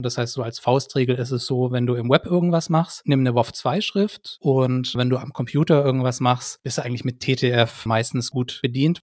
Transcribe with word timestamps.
Das 0.00 0.18
heißt, 0.18 0.32
so 0.32 0.42
als 0.42 0.58
Faustregel 0.58 1.16
ist 1.16 1.30
es 1.30 1.46
so, 1.46 1.70
wenn 1.70 1.86
du 1.86 1.94
im 1.94 2.10
Web 2.10 2.26
irgendwas 2.26 2.68
machst, 2.68 3.02
nimm 3.04 3.20
eine 3.20 3.30
WOF2-Schrift 3.30 4.38
und 4.40 4.94
wenn 4.94 5.10
du 5.10 5.18
am 5.18 5.32
Computer 5.32 5.84
irgendwas 5.84 6.20
machst, 6.20 6.62
bist 6.62 6.78
du 6.78 6.84
eigentlich 6.84 7.04
mit 7.04 7.20
TTF 7.20 7.86
meistens 7.86 8.30
gut 8.30 8.60
bedient. 8.62 9.02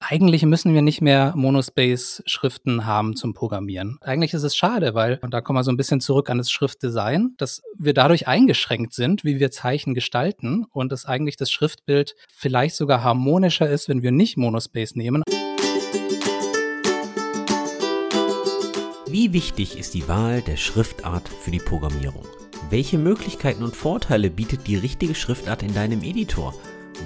Eigentlich 0.00 0.44
müssen 0.44 0.74
wir 0.74 0.82
nicht 0.82 1.02
mehr 1.02 1.34
Monospace-Schriften 1.36 2.84
haben 2.84 3.16
zum 3.16 3.34
Programmieren. 3.34 3.98
Eigentlich 4.00 4.34
ist 4.34 4.42
es 4.42 4.56
schade, 4.56 4.94
weil, 4.94 5.18
und 5.22 5.32
da 5.32 5.40
kommen 5.40 5.58
wir 5.58 5.62
so 5.62 5.70
ein 5.70 5.76
bisschen 5.76 6.00
zurück 6.00 6.30
an 6.30 6.38
das 6.38 6.50
Schriftdesign, 6.50 7.34
dass 7.36 7.62
wir 7.78 7.94
dadurch 7.94 8.26
eingeschränkt 8.26 8.92
sind, 8.92 9.24
wie 9.24 9.38
wir 9.38 9.50
Zeichen 9.50 9.94
gestalten 9.94 10.64
und 10.72 10.90
dass 10.90 11.04
eigentlich 11.04 11.36
das 11.36 11.50
Schriftbild 11.50 12.16
vielleicht 12.28 12.74
sogar 12.76 13.04
harmonischer 13.04 13.68
ist, 13.68 13.88
wenn 13.88 14.02
wir 14.02 14.10
nicht 14.10 14.36
Monospace 14.36 14.96
nehmen. 14.96 15.22
Wie 19.10 19.32
wichtig 19.32 19.76
ist 19.76 19.94
die 19.94 20.06
Wahl 20.06 20.40
der 20.40 20.56
Schriftart 20.56 21.28
für 21.28 21.50
die 21.50 21.58
Programmierung? 21.58 22.22
Welche 22.68 22.96
Möglichkeiten 22.96 23.64
und 23.64 23.74
Vorteile 23.74 24.30
bietet 24.30 24.68
die 24.68 24.76
richtige 24.76 25.16
Schriftart 25.16 25.64
in 25.64 25.74
deinem 25.74 26.04
Editor? 26.04 26.54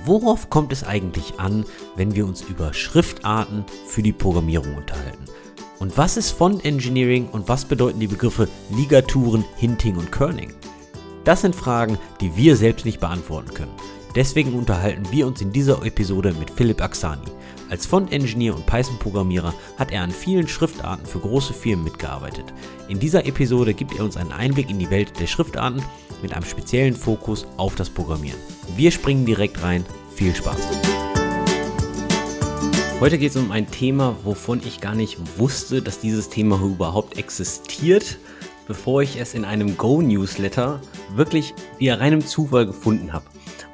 Worauf 0.05 0.51
kommt 0.51 0.71
es 0.71 0.85
eigentlich 0.85 1.41
an, 1.41 1.65
wenn 1.97 2.15
wir 2.15 2.27
uns 2.27 2.43
über 2.43 2.75
Schriftarten 2.75 3.65
für 3.87 4.03
die 4.03 4.13
Programmierung 4.13 4.77
unterhalten? 4.77 5.25
Und 5.79 5.97
was 5.97 6.19
ist 6.19 6.33
Font 6.33 6.67
Engineering 6.67 7.27
und 7.31 7.49
was 7.49 7.65
bedeuten 7.65 8.01
die 8.01 8.07
Begriffe 8.07 8.49
Ligaturen, 8.77 9.43
Hinting 9.57 9.97
und 9.97 10.13
Kerning? 10.13 10.53
Das 11.25 11.41
sind 11.41 11.57
Fragen, 11.57 11.99
die 12.21 12.37
wir 12.37 12.57
selbst 12.57 12.85
nicht 12.85 13.01
beantworten 13.01 13.55
können. 13.55 13.73
Deswegen 14.15 14.53
unterhalten 14.53 15.11
wir 15.11 15.27
uns 15.27 15.41
in 15.41 15.53
dieser 15.53 15.83
Episode 15.87 16.35
mit 16.39 16.51
Philipp 16.51 16.83
Axani. 16.83 17.25
Als 17.75 17.87
Font-Engineer 17.87 18.55
und 18.55 18.67
Python-Programmierer 18.67 19.53
hat 19.79 19.91
er 19.91 20.03
an 20.03 20.13
vielen 20.13 20.47
Schriftarten 20.47 21.05
für 21.05 21.19
große 21.19 21.53
Firmen 21.53 21.83
mitgearbeitet. 21.83 22.45
In 22.87 23.01
dieser 23.01 23.27
Episode 23.27 23.75
gibt 23.75 23.97
er 23.97 24.05
uns 24.05 24.17
einen 24.17 24.31
Einblick 24.31 24.71
in 24.71 24.79
die 24.79 24.91
Welt 24.91 25.19
der 25.19 25.27
Schriftarten 25.27 25.83
mit 26.23 26.33
einem 26.33 26.45
speziellen 26.45 26.95
Fokus 26.95 27.49
auf 27.57 27.75
das 27.75 27.91
Programmieren. 27.91 28.39
Wir 28.77 28.93
springen 28.93 29.27
direkt 29.27 29.61
rein. 29.65 29.85
Viel 30.15 30.33
Spaß! 30.37 30.57
Heute 33.01 33.19
geht 33.19 33.31
es 33.31 33.37
um 33.37 33.51
ein 33.51 33.69
Thema, 33.69 34.15
wovon 34.23 34.61
ich 34.65 34.81
gar 34.81 34.95
nicht 34.95 35.19
wusste, 35.37 35.83
dass 35.83 35.99
dieses 35.99 36.29
Thema 36.29 36.61
überhaupt 36.63 37.19
existiert, 37.19 38.19
bevor 38.69 39.03
ich 39.03 39.19
es 39.19 39.35
in 39.35 39.45
einem 39.45 39.77
Go-Newsletter 39.77 40.81
wirklich 41.17 41.55
via 41.79 41.97
reinem 41.97 42.25
Zufall 42.25 42.67
gefunden 42.67 43.13
habe. 43.13 43.25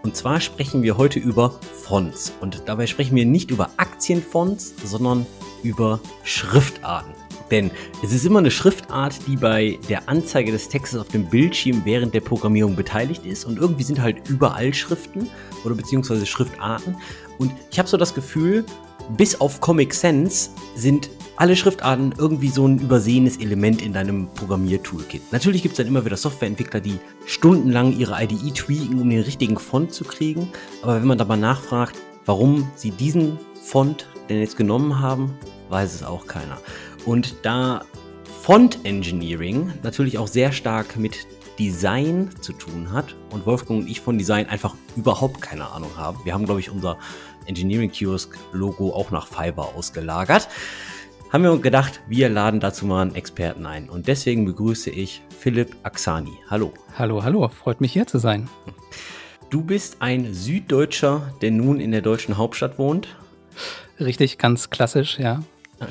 Und 0.03 0.17
zwar 0.17 0.41
sprechen 0.41 0.83
wir 0.83 0.97
heute 0.97 1.19
über 1.19 1.59
Fonts. 1.83 2.33
Und 2.41 2.63
dabei 2.67 2.87
sprechen 2.87 3.17
wir 3.17 3.27
nicht 3.27 3.51
über 3.51 3.71
Aktienfonts, 3.77 4.75
sondern 4.85 5.27
über 5.63 6.01
Schriftarten. 6.25 7.13
Denn 7.51 7.71
es 8.03 8.13
ist 8.13 8.25
immer 8.25 8.39
eine 8.39 8.51
Schriftart, 8.51 9.27
die 9.27 9.37
bei 9.37 9.79
der 9.89 10.09
Anzeige 10.09 10.53
des 10.53 10.69
Textes 10.69 10.99
auf 10.99 11.09
dem 11.09 11.27
Bildschirm 11.27 11.83
während 11.85 12.15
der 12.15 12.21
Programmierung 12.21 12.77
beteiligt 12.77 13.27
ist. 13.27 13.45
Und 13.45 13.59
irgendwie 13.59 13.83
sind 13.83 14.01
halt 14.01 14.29
überall 14.29 14.73
Schriften 14.73 15.29
oder 15.65 15.75
beziehungsweise 15.75 16.25
Schriftarten. 16.27 16.97
Und 17.39 17.53
ich 17.71 17.79
habe 17.79 17.89
so 17.89 17.97
das 17.97 18.15
Gefühl, 18.15 18.65
bis 19.17 19.41
auf 19.41 19.61
Comic 19.61 19.95
Sans 19.95 20.51
sind 20.75 21.11
alle 21.37 21.57
Schriftarten 21.57 22.15
irgendwie 22.19 22.49
so 22.49 22.67
ein 22.67 22.79
übersehenes 22.79 23.39
Element 23.39 23.81
in 23.81 23.95
deinem 23.95 24.29
Programmiertoolkit. 24.35 25.33
Natürlich 25.33 25.63
gibt 25.63 25.73
es 25.73 25.79
dann 25.79 25.87
immer 25.87 26.05
wieder 26.05 26.17
Softwareentwickler, 26.17 26.81
die 26.81 26.99
stundenlang 27.25 27.97
ihre 27.99 28.23
IDE 28.23 28.53
tweaken, 28.53 29.01
um 29.01 29.09
den 29.09 29.23
richtigen 29.23 29.59
Font 29.59 29.95
zu 29.95 30.05
kriegen. 30.05 30.49
Aber 30.83 30.97
wenn 30.97 31.07
man 31.07 31.17
da 31.17 31.25
mal 31.25 31.39
nachfragt, 31.39 31.97
warum 32.27 32.71
sie 32.77 32.91
diesen 32.91 33.39
Font 33.63 34.07
denn 34.29 34.41
jetzt 34.41 34.59
genommen 34.59 35.01
haben, 35.01 35.35
weiß 35.71 35.95
es 35.95 36.03
auch 36.03 36.27
keiner. 36.27 36.59
Und 37.07 37.37
da 37.43 37.85
Font 38.43 38.81
Engineering 38.85 39.73
natürlich 39.83 40.19
auch 40.19 40.29
sehr 40.29 40.53
stark 40.53 40.99
mit 40.99 41.27
Design 41.59 42.31
zu 42.41 42.55
tun 42.55 42.91
hat 42.91 43.15
und 43.31 43.45
Wolfgang 43.45 43.83
und 43.83 43.89
ich 43.89 44.01
von 44.01 44.17
Design 44.17 44.49
einfach 44.49 44.75
überhaupt 44.97 45.43
keine 45.43 45.71
Ahnung 45.71 45.91
haben. 45.97 46.19
Wir 46.25 46.33
haben, 46.33 46.47
glaube 46.47 46.61
ich, 46.61 46.71
unser 46.71 46.99
Engineering 47.51 47.91
Kiosk 47.91 48.39
Logo 48.53 48.95
auch 48.95 49.11
nach 49.11 49.27
Fiverr 49.27 49.75
ausgelagert 49.77 50.49
haben 51.31 51.45
wir 51.45 51.57
gedacht, 51.59 52.01
wir 52.09 52.29
laden 52.29 52.59
dazu 52.59 52.87
mal 52.87 53.03
einen 53.03 53.15
Experten 53.15 53.65
ein. 53.65 53.89
Und 53.89 54.09
deswegen 54.09 54.45
begrüße 54.45 54.91
ich 54.91 55.23
Philipp 55.39 55.77
Axani. 55.85 56.33
Hallo. 56.49 56.73
Hallo, 56.99 57.23
hallo, 57.23 57.49
freut 57.49 57.81
mich 57.81 57.93
hier 57.93 58.07
zu 58.07 58.19
sein. 58.19 58.49
Du 59.49 59.63
bist 59.63 59.99
ein 60.01 60.35
Süddeutscher, 60.35 61.33
der 61.41 61.53
nun 61.53 61.79
in 61.81 61.93
der 61.93 62.03
deutschen 62.03 62.37
Hauptstadt 62.37 62.79
wohnt. 62.79 63.17
Richtig, 64.01 64.39
ganz 64.39 64.71
klassisch, 64.71 65.19
ja. 65.19 65.41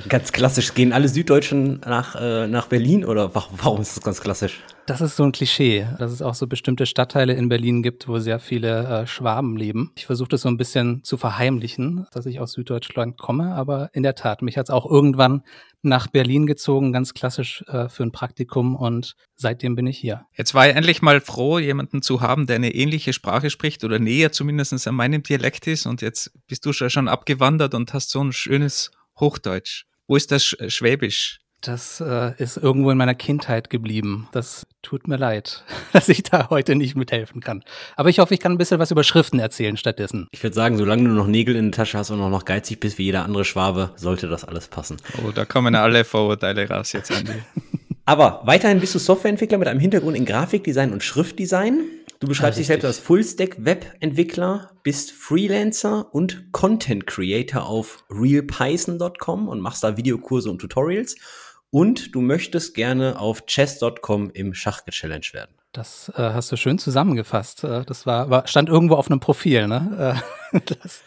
Ganz 0.07 0.31
klassisch. 0.31 0.73
Gehen 0.73 0.93
alle 0.93 1.07
Süddeutschen 1.07 1.81
nach, 1.85 2.15
äh, 2.15 2.47
nach 2.47 2.67
Berlin 2.67 3.05
oder 3.05 3.33
warum 3.33 3.81
ist 3.81 3.97
das 3.97 4.03
ganz 4.03 4.21
klassisch? 4.21 4.61
Das 4.85 5.01
ist 5.01 5.15
so 5.15 5.23
ein 5.23 5.31
Klischee, 5.31 5.85
dass 5.99 6.11
es 6.11 6.23
auch 6.23 6.33
so 6.33 6.47
bestimmte 6.47 6.87
Stadtteile 6.87 7.33
in 7.33 7.47
Berlin 7.47 7.83
gibt, 7.83 8.07
wo 8.07 8.17
sehr 8.17 8.39
viele 8.39 9.01
äh, 9.01 9.07
Schwaben 9.07 9.55
leben. 9.55 9.91
Ich 9.95 10.07
versuche 10.07 10.29
das 10.29 10.41
so 10.41 10.49
ein 10.49 10.57
bisschen 10.57 11.03
zu 11.03 11.15
verheimlichen, 11.17 12.07
dass 12.11 12.25
ich 12.25 12.39
aus 12.39 12.53
Süddeutschland 12.53 13.19
komme, 13.19 13.53
aber 13.53 13.91
in 13.93 14.01
der 14.01 14.15
Tat, 14.15 14.41
mich 14.41 14.57
hat 14.57 14.65
es 14.65 14.69
auch 14.71 14.89
irgendwann 14.89 15.43
nach 15.83 16.07
Berlin 16.07 16.47
gezogen, 16.47 16.91
ganz 16.91 17.13
klassisch 17.13 17.63
äh, 17.67 17.87
für 17.87 18.03
ein 18.03 18.11
Praktikum 18.11 18.75
und 18.75 19.15
seitdem 19.35 19.75
bin 19.75 19.85
ich 19.85 19.97
hier. 19.97 20.25
Jetzt 20.35 20.55
war 20.55 20.67
ich 20.67 20.75
endlich 20.75 21.03
mal 21.03 21.21
froh, 21.21 21.59
jemanden 21.59 22.01
zu 22.01 22.21
haben, 22.21 22.47
der 22.47 22.55
eine 22.55 22.73
ähnliche 22.73 23.13
Sprache 23.13 23.51
spricht 23.51 23.83
oder 23.83 23.99
näher 23.99 24.31
zumindest 24.31 24.87
an 24.87 24.95
meinem 24.95 25.21
Dialekt 25.21 25.67
ist 25.67 25.85
und 25.85 26.01
jetzt 26.01 26.31
bist 26.47 26.65
du 26.65 26.73
schon 26.73 27.07
abgewandert 27.07 27.75
und 27.75 27.93
hast 27.93 28.09
so 28.09 28.23
ein 28.23 28.33
schönes 28.33 28.91
Hochdeutsch. 29.19 29.85
Wo 30.07 30.15
ist 30.15 30.31
das 30.31 30.43
Schwäbisch? 30.43 31.39
Das 31.61 31.99
äh, 31.99 32.33
ist 32.41 32.55
irgendwo 32.55 32.89
in 32.89 32.97
meiner 32.97 33.15
Kindheit 33.15 33.69
geblieben. 33.69 34.29
Das 34.31 34.65
tut 34.81 35.07
mir 35.09 35.17
leid, 35.17 35.65
dass 35.93 36.07
ich 36.07 36.23
da 36.23 36.49
heute 36.49 36.75
nicht 36.75 36.95
mithelfen 36.95 37.41
kann. 37.41 37.63
Aber 37.97 38.09
ich 38.09 38.19
hoffe, 38.19 38.33
ich 38.33 38.39
kann 38.39 38.53
ein 38.53 38.57
bisschen 38.57 38.79
was 38.79 38.91
über 38.91 39.03
Schriften 39.03 39.39
erzählen 39.39 39.75
stattdessen. 39.75 40.27
Ich 40.31 40.41
würde 40.41 40.55
sagen, 40.55 40.77
solange 40.77 41.03
du 41.03 41.09
noch 41.09 41.27
Nägel 41.27 41.55
in 41.55 41.71
der 41.71 41.77
Tasche 41.77 41.97
hast 41.97 42.11
und 42.11 42.21
auch 42.21 42.29
noch 42.29 42.45
geizig 42.45 42.79
bist 42.79 42.97
wie 42.97 43.03
jeder 43.03 43.25
andere 43.25 43.43
Schwabe, 43.43 43.91
sollte 43.95 44.29
das 44.29 44.45
alles 44.45 44.69
passen. 44.69 44.97
Oh, 45.17 45.31
da 45.31 45.43
kommen 45.43 45.75
alle 45.75 46.05
Vorurteile 46.05 46.69
raus 46.69 46.93
jetzt, 46.93 47.11
Andy. 47.11 47.33
Aber 48.05 48.41
weiterhin 48.45 48.79
bist 48.79 48.95
du 48.95 48.99
Softwareentwickler 48.99 49.59
mit 49.59 49.67
einem 49.67 49.79
Hintergrund 49.79 50.17
in 50.17 50.25
Grafikdesign 50.25 50.93
und 50.93 51.03
Schriftdesign. 51.03 51.81
Du 52.19 52.27
beschreibst 52.27 52.57
ja, 52.57 52.61
dich 52.61 52.67
selbst 52.67 52.83
als 52.83 52.99
Fullstack-Webentwickler, 52.99 54.71
bist 54.83 55.11
Freelancer 55.13 56.13
und 56.13 56.51
Content 56.51 57.07
Creator 57.07 57.65
auf 57.65 58.03
realpython.com 58.09 59.47
und 59.47 59.61
machst 59.61 59.85
da 59.85 59.95
Videokurse 59.95 60.51
und 60.51 60.59
Tutorials. 60.59 61.15
Und 61.71 62.13
du 62.13 62.19
möchtest 62.19 62.73
gerne 62.75 63.17
auf 63.17 63.45
chess.com 63.45 64.31
im 64.31 64.53
Schach 64.53 64.83
gechallenged 64.83 65.33
werden. 65.33 65.55
Das 65.71 66.11
äh, 66.15 66.21
hast 66.21 66.51
du 66.51 66.57
schön 66.57 66.77
zusammengefasst. 66.77 67.63
Äh, 67.63 67.85
das 67.85 68.05
war, 68.05 68.29
war, 68.29 68.47
stand 68.47 68.67
irgendwo 68.67 68.95
auf 68.95 69.09
einem 69.09 69.21
Profil, 69.21 69.69
ne? 69.69 70.21
Äh, 70.51 70.59
das, 70.65 71.03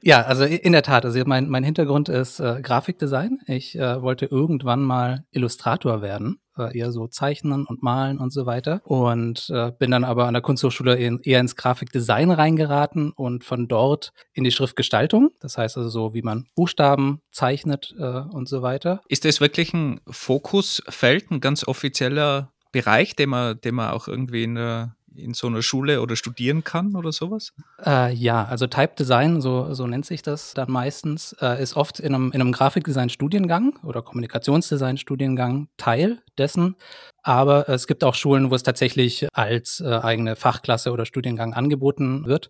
ja, 0.00 0.22
also 0.22 0.44
in 0.44 0.72
der 0.72 0.82
Tat. 0.82 1.04
Also 1.04 1.22
mein, 1.26 1.50
mein 1.50 1.64
Hintergrund 1.64 2.08
ist 2.08 2.40
äh, 2.40 2.62
Grafikdesign. 2.62 3.40
Ich 3.46 3.76
äh, 3.76 4.00
wollte 4.00 4.24
irgendwann 4.24 4.80
mal 4.80 5.26
Illustrator 5.32 6.00
werden 6.00 6.40
äh, 6.60 6.78
eher 6.78 6.92
so 6.92 7.06
zeichnen 7.06 7.64
und 7.66 7.82
malen 7.82 8.18
und 8.18 8.32
so 8.32 8.46
weiter. 8.46 8.80
Und 8.84 9.50
äh, 9.50 9.72
bin 9.78 9.90
dann 9.90 10.04
aber 10.04 10.26
an 10.26 10.34
der 10.34 10.42
Kunsthochschule 10.42 10.96
eher 10.96 11.40
ins 11.40 11.56
Grafikdesign 11.56 12.30
reingeraten 12.30 13.12
und 13.12 13.44
von 13.44 13.68
dort 13.68 14.12
in 14.32 14.44
die 14.44 14.50
Schriftgestaltung. 14.50 15.30
Das 15.40 15.56
heißt 15.58 15.76
also 15.76 15.88
so, 15.88 16.14
wie 16.14 16.22
man 16.22 16.46
Buchstaben 16.54 17.20
zeichnet 17.30 17.94
äh, 17.98 18.04
und 18.04 18.48
so 18.48 18.62
weiter. 18.62 19.00
Ist 19.08 19.24
das 19.24 19.40
wirklich 19.40 19.72
ein 19.74 20.00
Fokusfeld, 20.08 21.30
ein 21.30 21.40
ganz 21.40 21.66
offizieller 21.66 22.52
Bereich, 22.72 23.16
den 23.16 23.30
man, 23.30 23.60
den 23.60 23.74
man 23.74 23.90
auch 23.90 24.06
irgendwie 24.06 24.44
in 24.44 24.54
der 24.54 24.94
in 25.22 25.34
so 25.34 25.46
einer 25.46 25.62
Schule 25.62 26.00
oder 26.00 26.16
studieren 26.16 26.64
kann 26.64 26.96
oder 26.96 27.12
sowas? 27.12 27.52
Äh, 27.84 28.14
ja, 28.14 28.44
also 28.44 28.66
Type 28.66 28.94
Design, 28.98 29.40
so, 29.40 29.74
so 29.74 29.86
nennt 29.86 30.06
sich 30.06 30.22
das 30.22 30.54
dann 30.54 30.70
meistens, 30.70 31.34
äh, 31.40 31.62
ist 31.62 31.76
oft 31.76 32.00
in 32.00 32.14
einem, 32.14 32.32
in 32.32 32.40
einem 32.40 32.52
Grafikdesign-Studiengang 32.52 33.78
oder 33.84 34.02
Kommunikationsdesign-Studiengang 34.02 35.68
Teil 35.76 36.22
dessen. 36.38 36.76
Aber 37.22 37.68
es 37.68 37.86
gibt 37.86 38.02
auch 38.02 38.14
Schulen, 38.14 38.50
wo 38.50 38.54
es 38.54 38.62
tatsächlich 38.62 39.28
als 39.32 39.80
äh, 39.80 39.88
eigene 39.88 40.36
Fachklasse 40.36 40.90
oder 40.90 41.04
Studiengang 41.04 41.52
angeboten 41.52 42.24
wird. 42.24 42.48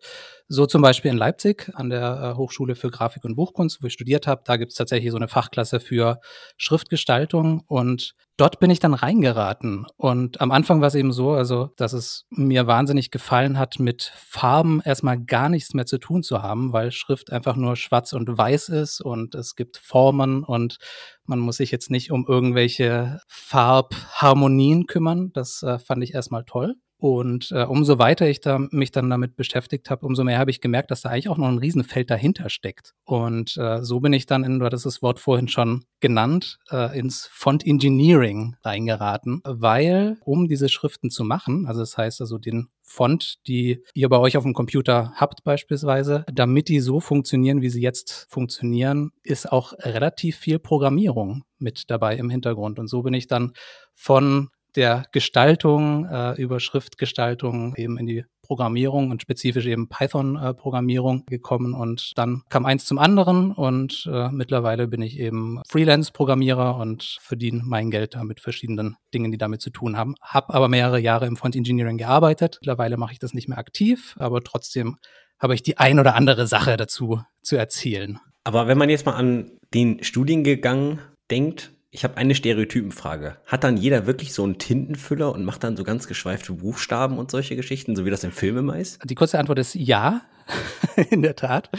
So 0.49 0.67
zum 0.67 0.83
Beispiel 0.83 1.11
in 1.11 1.17
Leipzig 1.17 1.71
an 1.75 1.91
der 1.91 2.33
äh, 2.35 2.37
Hochschule 2.37 2.77
für 2.77 2.91
Grafik 2.91 3.25
und 3.25 3.35
Buchkunst, 3.35 3.83
wo 3.83 3.87
ich 3.87 3.93
studiert 3.93 4.27
habe. 4.27 4.43
Da 4.45 4.57
gibt 4.57 4.73
es 4.73 4.79
tatsächlich 4.79 5.11
so 5.11 5.17
eine 5.17 5.29
Fachklasse 5.29 5.81
für 5.81 6.21
Schriftgestaltung 6.57 7.63
und 7.67 8.15
dort 8.37 8.61
bin 8.61 8.71
ich 8.71 8.81
dann 8.81 8.95
reingeraten. 8.95 9.87
Und 9.97 10.41
am 10.41 10.51
Anfang 10.51 10.81
war 10.81 10.89
es 10.89 10.95
eben 10.95 11.13
so, 11.13 11.33
also, 11.33 11.71
dass 11.77 11.93
es 11.93 12.27
mir 12.31 12.67
wahnsinnig 12.67 13.11
gefallen 13.11 13.59
hat, 13.59 13.79
mit 13.79 14.13
Farben 14.17 14.81
erstmal 14.85 15.23
gar 15.23 15.49
nichts 15.49 15.75
mehr 15.75 15.87
zu 15.87 15.99
tun 15.99 16.23
zu 16.23 16.43
haben, 16.43 16.73
weil 16.73 16.91
Schrift 16.91 17.33
einfach 17.33 17.57
nur 17.57 17.77
schwarz 17.77 18.13
und 18.13 18.37
weiß 18.37 18.71
ist 18.71 19.01
und 19.01 19.35
es 19.35 19.57
gibt 19.57 19.77
Formen 19.77 20.45
und 20.45 20.79
man 21.25 21.39
muss 21.39 21.59
sich 21.59 21.71
jetzt 21.71 21.91
nicht 21.91 22.11
um 22.11 22.27
irgendwelche 22.27 23.21
Farbharmonien 23.29 24.87
kümmern. 24.87 25.31
Das 25.33 25.63
äh, 25.63 25.79
fand 25.79 26.03
ich 26.03 26.15
erstmal 26.15 26.45
toll. 26.45 26.77
Und 27.01 27.51
äh, 27.51 27.65
umso 27.65 27.99
weiter 27.99 28.29
ich 28.29 28.43
da, 28.43 28.59
mich 28.59 28.93
dann 28.93 29.09
damit 29.09 29.35
beschäftigt 29.35 29.89
habe, 29.89 30.05
umso 30.05 30.23
mehr 30.23 30.39
habe 30.39 30.51
ich 30.51 30.61
gemerkt, 30.61 30.91
dass 30.91 31.01
da 31.01 31.09
eigentlich 31.09 31.31
auch 31.31 31.39
noch 31.39 31.49
ein 31.49 31.57
Riesenfeld 31.57 32.11
dahinter 32.11 32.51
steckt. 32.51 32.93
Und 33.05 33.57
äh, 33.57 33.83
so 33.83 34.01
bin 34.01 34.13
ich 34.13 34.27
dann 34.27 34.45
in, 34.45 34.59
du 34.59 34.67
hattest 34.67 34.85
das 34.85 35.01
Wort 35.01 35.19
vorhin 35.19 35.49
schon 35.49 35.85
genannt, 36.01 36.59
äh, 36.71 36.99
ins 36.99 37.27
Font 37.33 37.67
Engineering 37.67 38.55
reingeraten, 38.63 39.41
weil 39.45 40.19
um 40.27 40.47
diese 40.47 40.69
Schriften 40.69 41.09
zu 41.09 41.25
machen, 41.25 41.65
also 41.67 41.81
das 41.81 41.97
heißt 41.97 42.21
also 42.21 42.37
den 42.37 42.69
Font, 42.83 43.39
die 43.47 43.83
ihr 43.95 44.09
bei 44.09 44.19
euch 44.19 44.37
auf 44.37 44.43
dem 44.43 44.53
Computer 44.53 45.13
habt 45.15 45.43
beispielsweise, 45.45 46.27
damit 46.31 46.69
die 46.69 46.81
so 46.81 47.01
funktionieren, 47.01 47.63
wie 47.63 47.71
sie 47.71 47.81
jetzt 47.81 48.27
funktionieren, 48.29 49.13
ist 49.23 49.51
auch 49.51 49.73
relativ 49.79 50.37
viel 50.37 50.59
Programmierung 50.59 51.45
mit 51.59 51.89
dabei 51.89 52.17
im 52.17 52.29
Hintergrund. 52.29 52.79
Und 52.79 52.89
so 52.89 53.03
bin 53.03 53.15
ich 53.15 53.27
dann 53.27 53.53
von 53.95 54.51
der 54.77 55.07
Gestaltung 55.13 56.07
äh, 56.07 56.41
über 56.41 56.61
Schriftgestaltung 56.61 57.75
eben 57.77 57.99
in 57.99 58.07
die 58.07 58.25
Programmierung 58.51 59.13
und 59.13 59.23
spezifisch 59.23 59.67
eben 59.67 59.89
Python-Programmierung 59.89 61.25
gekommen 61.27 61.73
und 61.73 62.11
dann 62.17 62.43
kam 62.49 62.67
eins 62.67 62.85
zum 62.85 62.99
anderen 62.99 63.53
und 63.53 64.11
äh, 64.13 64.29
mittlerweile 64.31 64.89
bin 64.89 65.03
ich 65.03 65.21
eben 65.21 65.61
Freelance-Programmierer 65.69 66.77
und 66.77 67.19
verdiene 67.21 67.63
mein 67.65 67.93
Geld 67.93 68.17
da 68.17 68.25
mit 68.25 68.41
verschiedenen 68.41 68.97
Dingen, 69.15 69.31
die 69.31 69.39
damit 69.39 69.63
zu 69.63 69.71
tun 69.71 69.97
haben. 69.97 70.17
Hab 70.21 70.53
aber 70.53 70.67
mehrere 70.67 70.99
Jahre 70.99 71.27
im 71.27 71.37
Front 71.37 71.55
Engineering 71.55 71.97
gearbeitet. 71.97 72.59
Mittlerweile 72.61 72.97
mache 72.97 73.13
ich 73.13 73.21
das 73.21 73.35
nicht 73.35 73.49
mehr 73.49 73.59
aktiv, 73.59 74.17
aber 74.19 74.43
trotzdem 74.43 74.97
habe 75.39 75.55
ich 75.55 75.63
die 75.63 75.79
ein 75.79 76.01
oder 76.01 76.17
andere 76.17 76.49
Sache 76.49 76.77
dazu 76.77 77.23
zu 77.43 77.55
erzählen. 77.55 78.19
Aber 78.43 78.67
wenn 78.67 78.79
man 78.79 78.91
jetzt 78.91 79.07
mal 79.07 79.15
an 79.15 79.53
den 79.73 80.03
Studiengang 80.03 80.99
denkt, 81.31 81.73
ich 81.93 82.05
habe 82.05 82.17
eine 82.17 82.35
Stereotypenfrage. 82.35 83.37
Hat 83.47 83.65
dann 83.65 83.77
jeder 83.77 84.07
wirklich 84.07 84.33
so 84.33 84.45
einen 84.45 84.59
Tintenfüller 84.59 85.33
und 85.33 85.45
macht 85.45 85.65
dann 85.65 85.77
so 85.77 85.83
ganz 85.83 86.07
geschweifte 86.07 86.53
Buchstaben 86.53 87.19
und 87.19 87.31
solche 87.31 87.57
Geschichten, 87.57 87.97
so 87.97 88.05
wie 88.05 88.11
das 88.11 88.23
im 88.23 88.31
Film 88.31 88.59
immer 88.59 88.79
ist? 88.79 89.01
Die 89.05 89.17
kurze 89.17 89.39
Antwort 89.39 89.59
ist 89.59 89.75
ja, 89.75 90.21
in 91.11 91.23
der 91.23 91.37
Tat. 91.37 91.71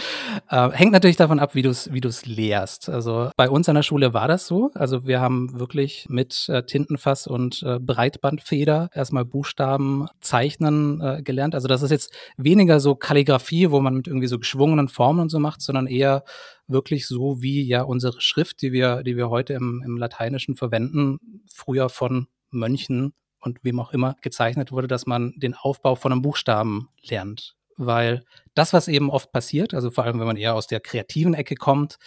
Äh, 0.49 0.69
hängt 0.71 0.91
natürlich 0.91 1.17
davon 1.17 1.39
ab, 1.39 1.55
wie 1.55 1.61
du 1.61 1.69
es 1.69 1.91
wie 1.93 2.01
du's 2.01 2.25
lehrst. 2.25 2.89
Also 2.89 3.31
bei 3.37 3.49
uns 3.49 3.69
an 3.69 3.75
der 3.75 3.83
Schule 3.83 4.13
war 4.13 4.27
das 4.27 4.47
so. 4.47 4.71
Also 4.73 5.05
wir 5.05 5.21
haben 5.21 5.59
wirklich 5.59 6.07
mit 6.09 6.47
äh, 6.49 6.63
Tintenfass 6.63 7.27
und 7.27 7.63
äh, 7.63 7.79
Breitbandfeder 7.79 8.89
erstmal 8.93 9.25
Buchstaben 9.25 10.07
zeichnen 10.19 11.01
äh, 11.01 11.21
gelernt. 11.21 11.55
Also 11.55 11.67
das 11.67 11.81
ist 11.81 11.91
jetzt 11.91 12.13
weniger 12.37 12.79
so 12.79 12.95
Kalligrafie, 12.95 13.71
wo 13.71 13.79
man 13.79 13.95
mit 13.95 14.07
irgendwie 14.07 14.27
so 14.27 14.39
geschwungenen 14.39 14.87
Formen 14.87 15.21
und 15.21 15.29
so 15.29 15.39
macht, 15.39 15.61
sondern 15.61 15.87
eher 15.87 16.23
wirklich 16.67 17.07
so 17.07 17.41
wie 17.41 17.67
ja 17.67 17.83
unsere 17.83 18.19
Schrift, 18.21 18.61
die 18.61 18.71
wir, 18.71 19.03
die 19.03 19.17
wir 19.17 19.29
heute 19.29 19.53
im, 19.53 19.83
im 19.85 19.97
Lateinischen 19.97 20.55
verwenden, 20.55 21.17
früher 21.53 21.89
von 21.89 22.27
Mönchen 22.49 23.13
und 23.39 23.59
wem 23.63 23.79
auch 23.79 23.91
immer 23.91 24.15
gezeichnet 24.21 24.71
wurde, 24.71 24.87
dass 24.87 25.05
man 25.05 25.33
den 25.37 25.55
Aufbau 25.55 25.95
von 25.95 26.11
einem 26.11 26.21
Buchstaben 26.21 26.89
lernt. 27.01 27.55
Weil 27.85 28.23
das, 28.53 28.73
was 28.73 28.87
eben 28.87 29.09
oft 29.09 29.31
passiert, 29.31 29.73
also 29.73 29.91
vor 29.91 30.03
allem 30.03 30.19
wenn 30.19 30.27
man 30.27 30.37
eher 30.37 30.55
aus 30.55 30.67
der 30.67 30.79
kreativen 30.79 31.33
Ecke 31.33 31.55
kommt, 31.55 31.97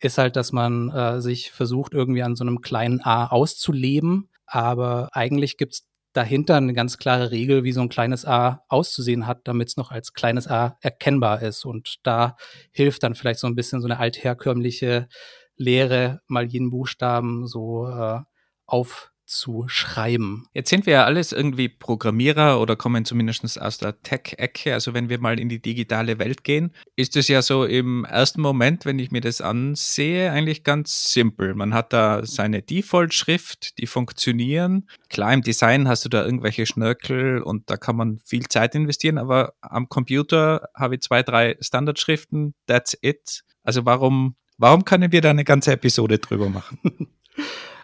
ist 0.00 0.18
halt, 0.18 0.36
dass 0.36 0.52
man 0.52 0.90
äh, 0.90 1.20
sich 1.20 1.50
versucht, 1.50 1.92
irgendwie 1.92 2.22
an 2.22 2.36
so 2.36 2.44
einem 2.44 2.60
kleinen 2.60 3.00
A 3.02 3.26
auszuleben. 3.26 4.30
Aber 4.46 5.08
eigentlich 5.12 5.56
gibt's 5.56 5.86
dahinter 6.12 6.56
eine 6.56 6.72
ganz 6.72 6.98
klare 6.98 7.30
Regel, 7.30 7.64
wie 7.64 7.72
so 7.72 7.80
ein 7.80 7.88
kleines 7.88 8.24
A 8.24 8.64
auszusehen 8.68 9.26
hat, 9.26 9.42
damit 9.44 9.68
es 9.68 9.76
noch 9.76 9.90
als 9.90 10.14
kleines 10.14 10.48
A 10.48 10.76
erkennbar 10.80 11.42
ist. 11.42 11.64
Und 11.64 11.96
da 12.02 12.36
hilft 12.72 13.02
dann 13.02 13.14
vielleicht 13.14 13.40
so 13.40 13.46
ein 13.46 13.54
bisschen 13.54 13.80
so 13.80 13.86
eine 13.86 13.98
altherkömmliche 13.98 15.08
Lehre, 15.56 16.20
mal 16.26 16.44
jeden 16.44 16.70
Buchstaben 16.70 17.46
so 17.46 17.88
äh, 17.88 18.20
auf 18.66 19.12
zu 19.28 19.64
schreiben. 19.68 20.48
Jetzt 20.54 20.70
sind 20.70 20.86
wir 20.86 20.94
ja 20.94 21.04
alles 21.04 21.32
irgendwie 21.32 21.68
Programmierer 21.68 22.60
oder 22.60 22.76
kommen 22.76 23.04
zumindest 23.04 23.60
aus 23.60 23.78
der 23.78 24.00
Tech-Ecke. 24.02 24.72
Also 24.72 24.94
wenn 24.94 25.10
wir 25.10 25.20
mal 25.20 25.38
in 25.38 25.48
die 25.48 25.60
digitale 25.60 26.18
Welt 26.18 26.44
gehen, 26.44 26.72
ist 26.96 27.14
es 27.14 27.28
ja 27.28 27.42
so 27.42 27.64
im 27.64 28.04
ersten 28.04 28.40
Moment, 28.40 28.86
wenn 28.86 28.98
ich 28.98 29.10
mir 29.10 29.20
das 29.20 29.40
ansehe, 29.40 30.32
eigentlich 30.32 30.64
ganz 30.64 31.12
simpel. 31.12 31.54
Man 31.54 31.74
hat 31.74 31.92
da 31.92 32.24
seine 32.24 32.62
Default-Schrift, 32.62 33.78
die 33.78 33.86
funktionieren. 33.86 34.88
Klar, 35.10 35.34
im 35.34 35.42
Design 35.42 35.88
hast 35.88 36.06
du 36.06 36.08
da 36.08 36.24
irgendwelche 36.24 36.64
Schnörkel 36.64 37.42
und 37.42 37.68
da 37.70 37.76
kann 37.76 37.96
man 37.96 38.20
viel 38.24 38.48
Zeit 38.48 38.74
investieren, 38.74 39.18
aber 39.18 39.52
am 39.60 39.88
Computer 39.88 40.68
habe 40.74 40.94
ich 40.94 41.02
zwei, 41.02 41.22
drei 41.22 41.56
Standardschriften, 41.60 42.54
that's 42.66 42.96
it. 43.02 43.44
Also 43.62 43.84
warum, 43.84 44.36
warum 44.56 44.86
können 44.86 45.12
wir 45.12 45.20
da 45.20 45.30
eine 45.30 45.44
ganze 45.44 45.72
Episode 45.72 46.18
drüber 46.18 46.48
machen? 46.48 46.78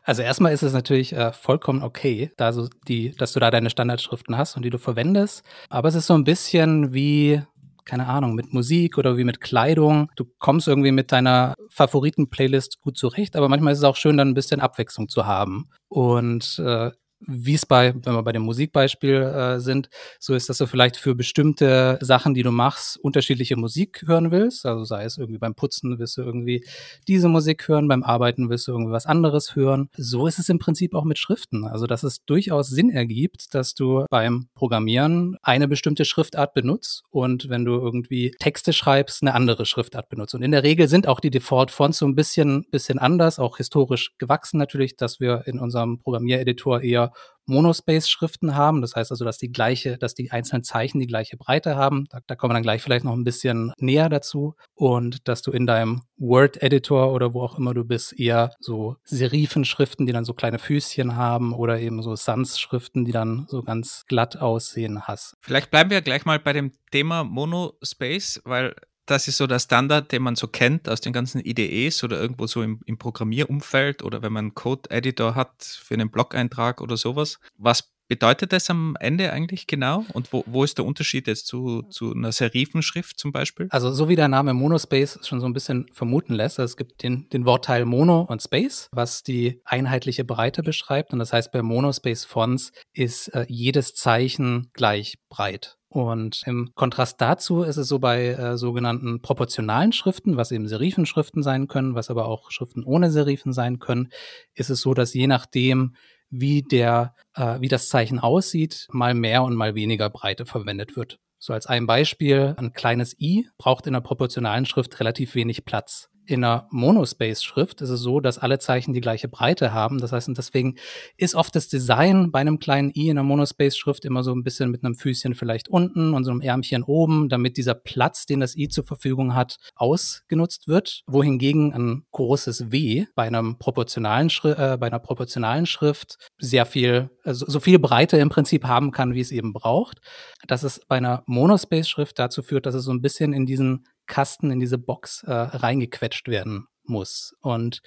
Also 0.04 0.22
erstmal 0.22 0.52
ist 0.52 0.62
es 0.62 0.74
natürlich 0.74 1.14
äh, 1.14 1.32
vollkommen 1.32 1.82
okay, 1.82 2.30
da 2.36 2.52
so 2.52 2.68
die, 2.86 3.12
dass 3.16 3.32
du 3.32 3.40
da 3.40 3.50
deine 3.50 3.70
Standardschriften 3.70 4.36
hast 4.36 4.56
und 4.56 4.64
die 4.64 4.70
du 4.70 4.78
verwendest. 4.78 5.42
Aber 5.70 5.88
es 5.88 5.94
ist 5.94 6.06
so 6.06 6.14
ein 6.14 6.24
bisschen 6.24 6.92
wie 6.92 7.42
keine 7.84 8.06
Ahnung, 8.06 8.34
mit 8.34 8.52
Musik 8.52 8.98
oder 8.98 9.16
wie 9.16 9.24
mit 9.24 9.40
Kleidung. 9.40 10.10
Du 10.16 10.24
kommst 10.38 10.68
irgendwie 10.68 10.90
mit 10.90 11.12
deiner 11.12 11.54
Favoriten-Playlist 11.68 12.80
gut 12.80 12.96
zurecht, 12.96 13.36
aber 13.36 13.48
manchmal 13.48 13.72
ist 13.72 13.80
es 13.80 13.84
auch 13.84 13.96
schön, 13.96 14.16
dann 14.16 14.28
ein 14.28 14.34
bisschen 14.34 14.60
Abwechslung 14.60 15.08
zu 15.08 15.26
haben. 15.26 15.68
Und 15.88 16.58
äh, 16.64 16.90
wie 17.26 17.54
es 17.54 17.66
bei, 17.66 17.94
wenn 17.94 18.14
wir 18.14 18.22
bei 18.22 18.32
dem 18.32 18.42
Musikbeispiel 18.42 19.14
äh, 19.14 19.60
sind, 19.60 19.88
so 20.18 20.34
ist, 20.34 20.48
dass 20.48 20.58
du 20.58 20.66
vielleicht 20.66 20.96
für 20.96 21.14
bestimmte 21.14 21.98
Sachen, 22.00 22.34
die 22.34 22.42
du 22.42 22.50
machst, 22.50 22.98
unterschiedliche 22.98 23.56
Musik 23.56 24.04
hören 24.06 24.30
willst. 24.30 24.66
Also 24.66 24.84
sei 24.84 25.04
es 25.04 25.18
irgendwie 25.18 25.38
beim 25.38 25.54
Putzen 25.54 25.98
willst 25.98 26.16
du 26.16 26.22
irgendwie 26.22 26.64
diese 27.08 27.28
Musik 27.28 27.68
hören, 27.68 27.88
beim 27.88 28.02
Arbeiten 28.02 28.50
willst 28.50 28.68
du 28.68 28.72
irgendwie 28.72 28.92
was 28.92 29.06
anderes 29.06 29.56
hören. 29.56 29.88
So 29.96 30.26
ist 30.26 30.38
es 30.38 30.48
im 30.48 30.58
Prinzip 30.58 30.94
auch 30.94 31.04
mit 31.04 31.18
Schriften. 31.18 31.64
Also 31.64 31.86
dass 31.86 32.02
es 32.02 32.24
durchaus 32.24 32.68
Sinn 32.68 32.90
ergibt, 32.90 33.54
dass 33.54 33.74
du 33.74 34.04
beim 34.10 34.48
Programmieren 34.54 35.36
eine 35.42 35.68
bestimmte 35.68 36.04
Schriftart 36.04 36.54
benutzt 36.54 37.04
und 37.10 37.48
wenn 37.48 37.64
du 37.64 37.72
irgendwie 37.74 38.32
Texte 38.38 38.72
schreibst, 38.72 39.22
eine 39.22 39.34
andere 39.34 39.66
Schriftart 39.66 40.08
benutzt. 40.08 40.34
Und 40.34 40.42
in 40.42 40.50
der 40.50 40.62
Regel 40.62 40.88
sind 40.88 41.08
auch 41.08 41.20
die 41.20 41.30
Default-Fonts 41.30 41.98
so 41.98 42.06
ein 42.06 42.14
bisschen, 42.14 42.66
bisschen 42.70 42.98
anders, 42.98 43.38
auch 43.38 43.56
historisch 43.56 44.12
gewachsen 44.18 44.58
natürlich, 44.58 44.96
dass 44.96 45.20
wir 45.20 45.44
in 45.46 45.58
unserem 45.58 45.98
Programmiereditor 46.00 46.82
eher 46.82 47.13
Monospace-Schriften 47.46 48.54
haben. 48.54 48.80
Das 48.80 48.94
heißt 48.96 49.10
also, 49.10 49.24
dass 49.24 49.38
die 49.38 49.52
gleiche, 49.52 49.98
dass 49.98 50.14
die 50.14 50.30
einzelnen 50.30 50.64
Zeichen 50.64 51.00
die 51.00 51.06
gleiche 51.06 51.36
Breite 51.36 51.76
haben. 51.76 52.06
Da, 52.10 52.20
da 52.26 52.36
kommen 52.36 52.50
wir 52.50 52.54
dann 52.54 52.62
gleich 52.62 52.82
vielleicht 52.82 53.04
noch 53.04 53.12
ein 53.12 53.24
bisschen 53.24 53.72
näher 53.78 54.08
dazu. 54.08 54.54
Und 54.74 55.28
dass 55.28 55.42
du 55.42 55.50
in 55.50 55.66
deinem 55.66 56.02
Word-Editor 56.16 57.12
oder 57.12 57.34
wo 57.34 57.42
auch 57.42 57.58
immer 57.58 57.74
du 57.74 57.84
bist, 57.84 58.18
eher 58.18 58.52
so 58.60 58.96
Serifenschriften, 59.04 60.06
die 60.06 60.12
dann 60.12 60.24
so 60.24 60.32
kleine 60.32 60.58
Füßchen 60.58 61.16
haben 61.16 61.52
oder 61.52 61.80
eben 61.80 62.02
so 62.02 62.14
Sans-Schriften, 62.14 63.04
die 63.04 63.12
dann 63.12 63.46
so 63.48 63.62
ganz 63.62 64.04
glatt 64.06 64.36
aussehen 64.36 65.02
hast. 65.02 65.36
Vielleicht 65.40 65.70
bleiben 65.70 65.90
wir 65.90 66.02
gleich 66.02 66.24
mal 66.24 66.38
bei 66.38 66.52
dem 66.52 66.72
Thema 66.90 67.24
Monospace, 67.24 68.40
weil 68.44 68.74
das 69.06 69.28
ist 69.28 69.36
so 69.36 69.46
der 69.46 69.58
Standard, 69.58 70.12
den 70.12 70.22
man 70.22 70.36
so 70.36 70.48
kennt 70.48 70.88
aus 70.88 71.00
den 71.00 71.12
ganzen 71.12 71.40
IDEs 71.44 72.02
oder 72.04 72.20
irgendwo 72.20 72.46
so 72.46 72.62
im, 72.62 72.80
im 72.86 72.98
Programmierumfeld 72.98 74.02
oder 74.02 74.22
wenn 74.22 74.32
man 74.32 74.46
einen 74.46 74.54
Code-Editor 74.54 75.34
hat 75.34 75.62
für 75.62 75.94
einen 75.94 76.10
Blog-Eintrag 76.10 76.80
oder 76.80 76.96
sowas. 76.96 77.38
Was 77.56 77.94
bedeutet 78.08 78.52
das 78.52 78.70
am 78.70 78.96
Ende 79.00 79.32
eigentlich 79.32 79.66
genau? 79.66 80.04
Und 80.12 80.32
wo, 80.32 80.44
wo 80.46 80.64
ist 80.64 80.78
der 80.78 80.84
Unterschied 80.84 81.26
jetzt 81.26 81.46
zu, 81.46 81.82
zu 81.82 82.12
einer 82.12 82.32
Serifenschrift 82.32 83.18
zum 83.18 83.32
Beispiel? 83.32 83.68
Also 83.70 83.92
so 83.92 84.08
wie 84.08 84.16
der 84.16 84.28
Name 84.28 84.54
Monospace 84.54 85.20
schon 85.22 85.40
so 85.40 85.46
ein 85.46 85.52
bisschen 85.52 85.86
vermuten 85.92 86.34
lässt, 86.34 86.58
also 86.58 86.72
es 86.72 86.76
gibt 86.76 87.02
den, 87.02 87.28
den 87.30 87.46
Wortteil 87.46 87.84
Mono 87.84 88.22
und 88.22 88.42
Space, 88.42 88.88
was 88.92 89.22
die 89.22 89.60
einheitliche 89.64 90.24
Breite 90.24 90.62
beschreibt. 90.62 91.12
Und 91.12 91.18
das 91.18 91.32
heißt, 91.32 91.52
bei 91.52 91.62
Monospace 91.62 92.24
Fonts 92.24 92.72
ist 92.92 93.28
äh, 93.28 93.46
jedes 93.48 93.94
Zeichen 93.94 94.70
gleich 94.74 95.18
breit. 95.28 95.78
Und 95.94 96.42
im 96.46 96.72
Kontrast 96.74 97.20
dazu 97.20 97.62
ist 97.62 97.76
es 97.76 97.86
so 97.86 98.00
bei 98.00 98.30
äh, 98.30 98.56
sogenannten 98.56 99.22
proportionalen 99.22 99.92
Schriften, 99.92 100.36
was 100.36 100.50
eben 100.50 100.66
Serifenschriften 100.66 101.44
sein 101.44 101.68
können, 101.68 101.94
was 101.94 102.10
aber 102.10 102.26
auch 102.26 102.50
Schriften 102.50 102.82
ohne 102.82 103.12
Serifen 103.12 103.52
sein 103.52 103.78
können, 103.78 104.08
ist 104.54 104.70
es 104.70 104.80
so, 104.80 104.92
dass 104.92 105.14
je 105.14 105.28
nachdem, 105.28 105.94
wie 106.30 106.62
der, 106.62 107.14
äh, 107.36 107.60
wie 107.60 107.68
das 107.68 107.88
Zeichen 107.88 108.18
aussieht, 108.18 108.88
mal 108.90 109.14
mehr 109.14 109.44
und 109.44 109.54
mal 109.54 109.76
weniger 109.76 110.10
Breite 110.10 110.46
verwendet 110.46 110.96
wird. 110.96 111.20
So 111.38 111.52
als 111.52 111.66
ein 111.66 111.86
Beispiel, 111.86 112.54
ein 112.56 112.72
kleines 112.72 113.14
i 113.20 113.46
braucht 113.56 113.86
in 113.86 113.92
der 113.92 114.00
proportionalen 114.00 114.66
Schrift 114.66 114.98
relativ 114.98 115.36
wenig 115.36 115.64
Platz 115.64 116.10
in 116.26 116.44
einer 116.44 116.66
Monospace-Schrift 116.70 117.80
ist 117.80 117.90
es 117.90 118.00
so, 118.00 118.20
dass 118.20 118.38
alle 118.38 118.58
Zeichen 118.58 118.94
die 118.94 119.00
gleiche 119.00 119.28
Breite 119.28 119.72
haben. 119.72 119.98
Das 119.98 120.12
heißt, 120.12 120.28
und 120.28 120.38
deswegen 120.38 120.76
ist 121.16 121.34
oft 121.34 121.54
das 121.54 121.68
Design 121.68 122.30
bei 122.30 122.40
einem 122.40 122.58
kleinen 122.58 122.90
i 122.94 123.08
in 123.08 123.18
einer 123.18 123.26
Monospace-Schrift 123.26 124.04
immer 124.04 124.22
so 124.22 124.32
ein 124.32 124.42
bisschen 124.42 124.70
mit 124.70 124.84
einem 124.84 124.94
Füßchen 124.94 125.34
vielleicht 125.34 125.68
unten 125.68 126.14
und 126.14 126.24
so 126.24 126.30
einem 126.30 126.40
Ärmchen 126.40 126.82
oben, 126.82 127.28
damit 127.28 127.56
dieser 127.56 127.74
Platz, 127.74 128.26
den 128.26 128.40
das 128.40 128.56
i 128.56 128.68
zur 128.68 128.84
Verfügung 128.84 129.34
hat, 129.34 129.56
ausgenutzt 129.74 130.68
wird. 130.68 131.02
Wohingegen 131.06 131.72
ein 131.72 132.04
großes 132.12 132.70
W 132.72 133.06
bei 133.14 133.26
einem 133.26 133.58
proportionalen 133.58 134.30
äh, 134.44 134.76
bei 134.78 134.86
einer 134.86 134.98
proportionalen 134.98 135.66
Schrift 135.66 136.16
sehr 136.38 136.66
viel, 136.66 137.10
also 137.22 137.46
so 137.46 137.60
viel 137.60 137.78
Breite 137.78 138.16
im 138.16 138.28
Prinzip 138.28 138.64
haben 138.64 138.90
kann, 138.90 139.14
wie 139.14 139.20
es 139.20 139.32
eben 139.32 139.52
braucht. 139.52 139.98
Dass 140.46 140.62
es 140.62 140.80
bei 140.88 140.96
einer 140.96 141.22
Monospace-Schrift 141.26 142.18
dazu 142.18 142.42
führt, 142.42 142.66
dass 142.66 142.74
es 142.74 142.84
so 142.84 142.92
ein 142.92 143.02
bisschen 143.02 143.32
in 143.32 143.46
diesen 143.46 143.86
Kasten 144.06 144.50
in 144.50 144.60
diese 144.60 144.78
Box 144.78 145.22
äh, 145.22 145.32
reingequetscht 145.32 146.28
werden 146.28 146.66
muss. 146.84 147.34
Und 147.40 147.80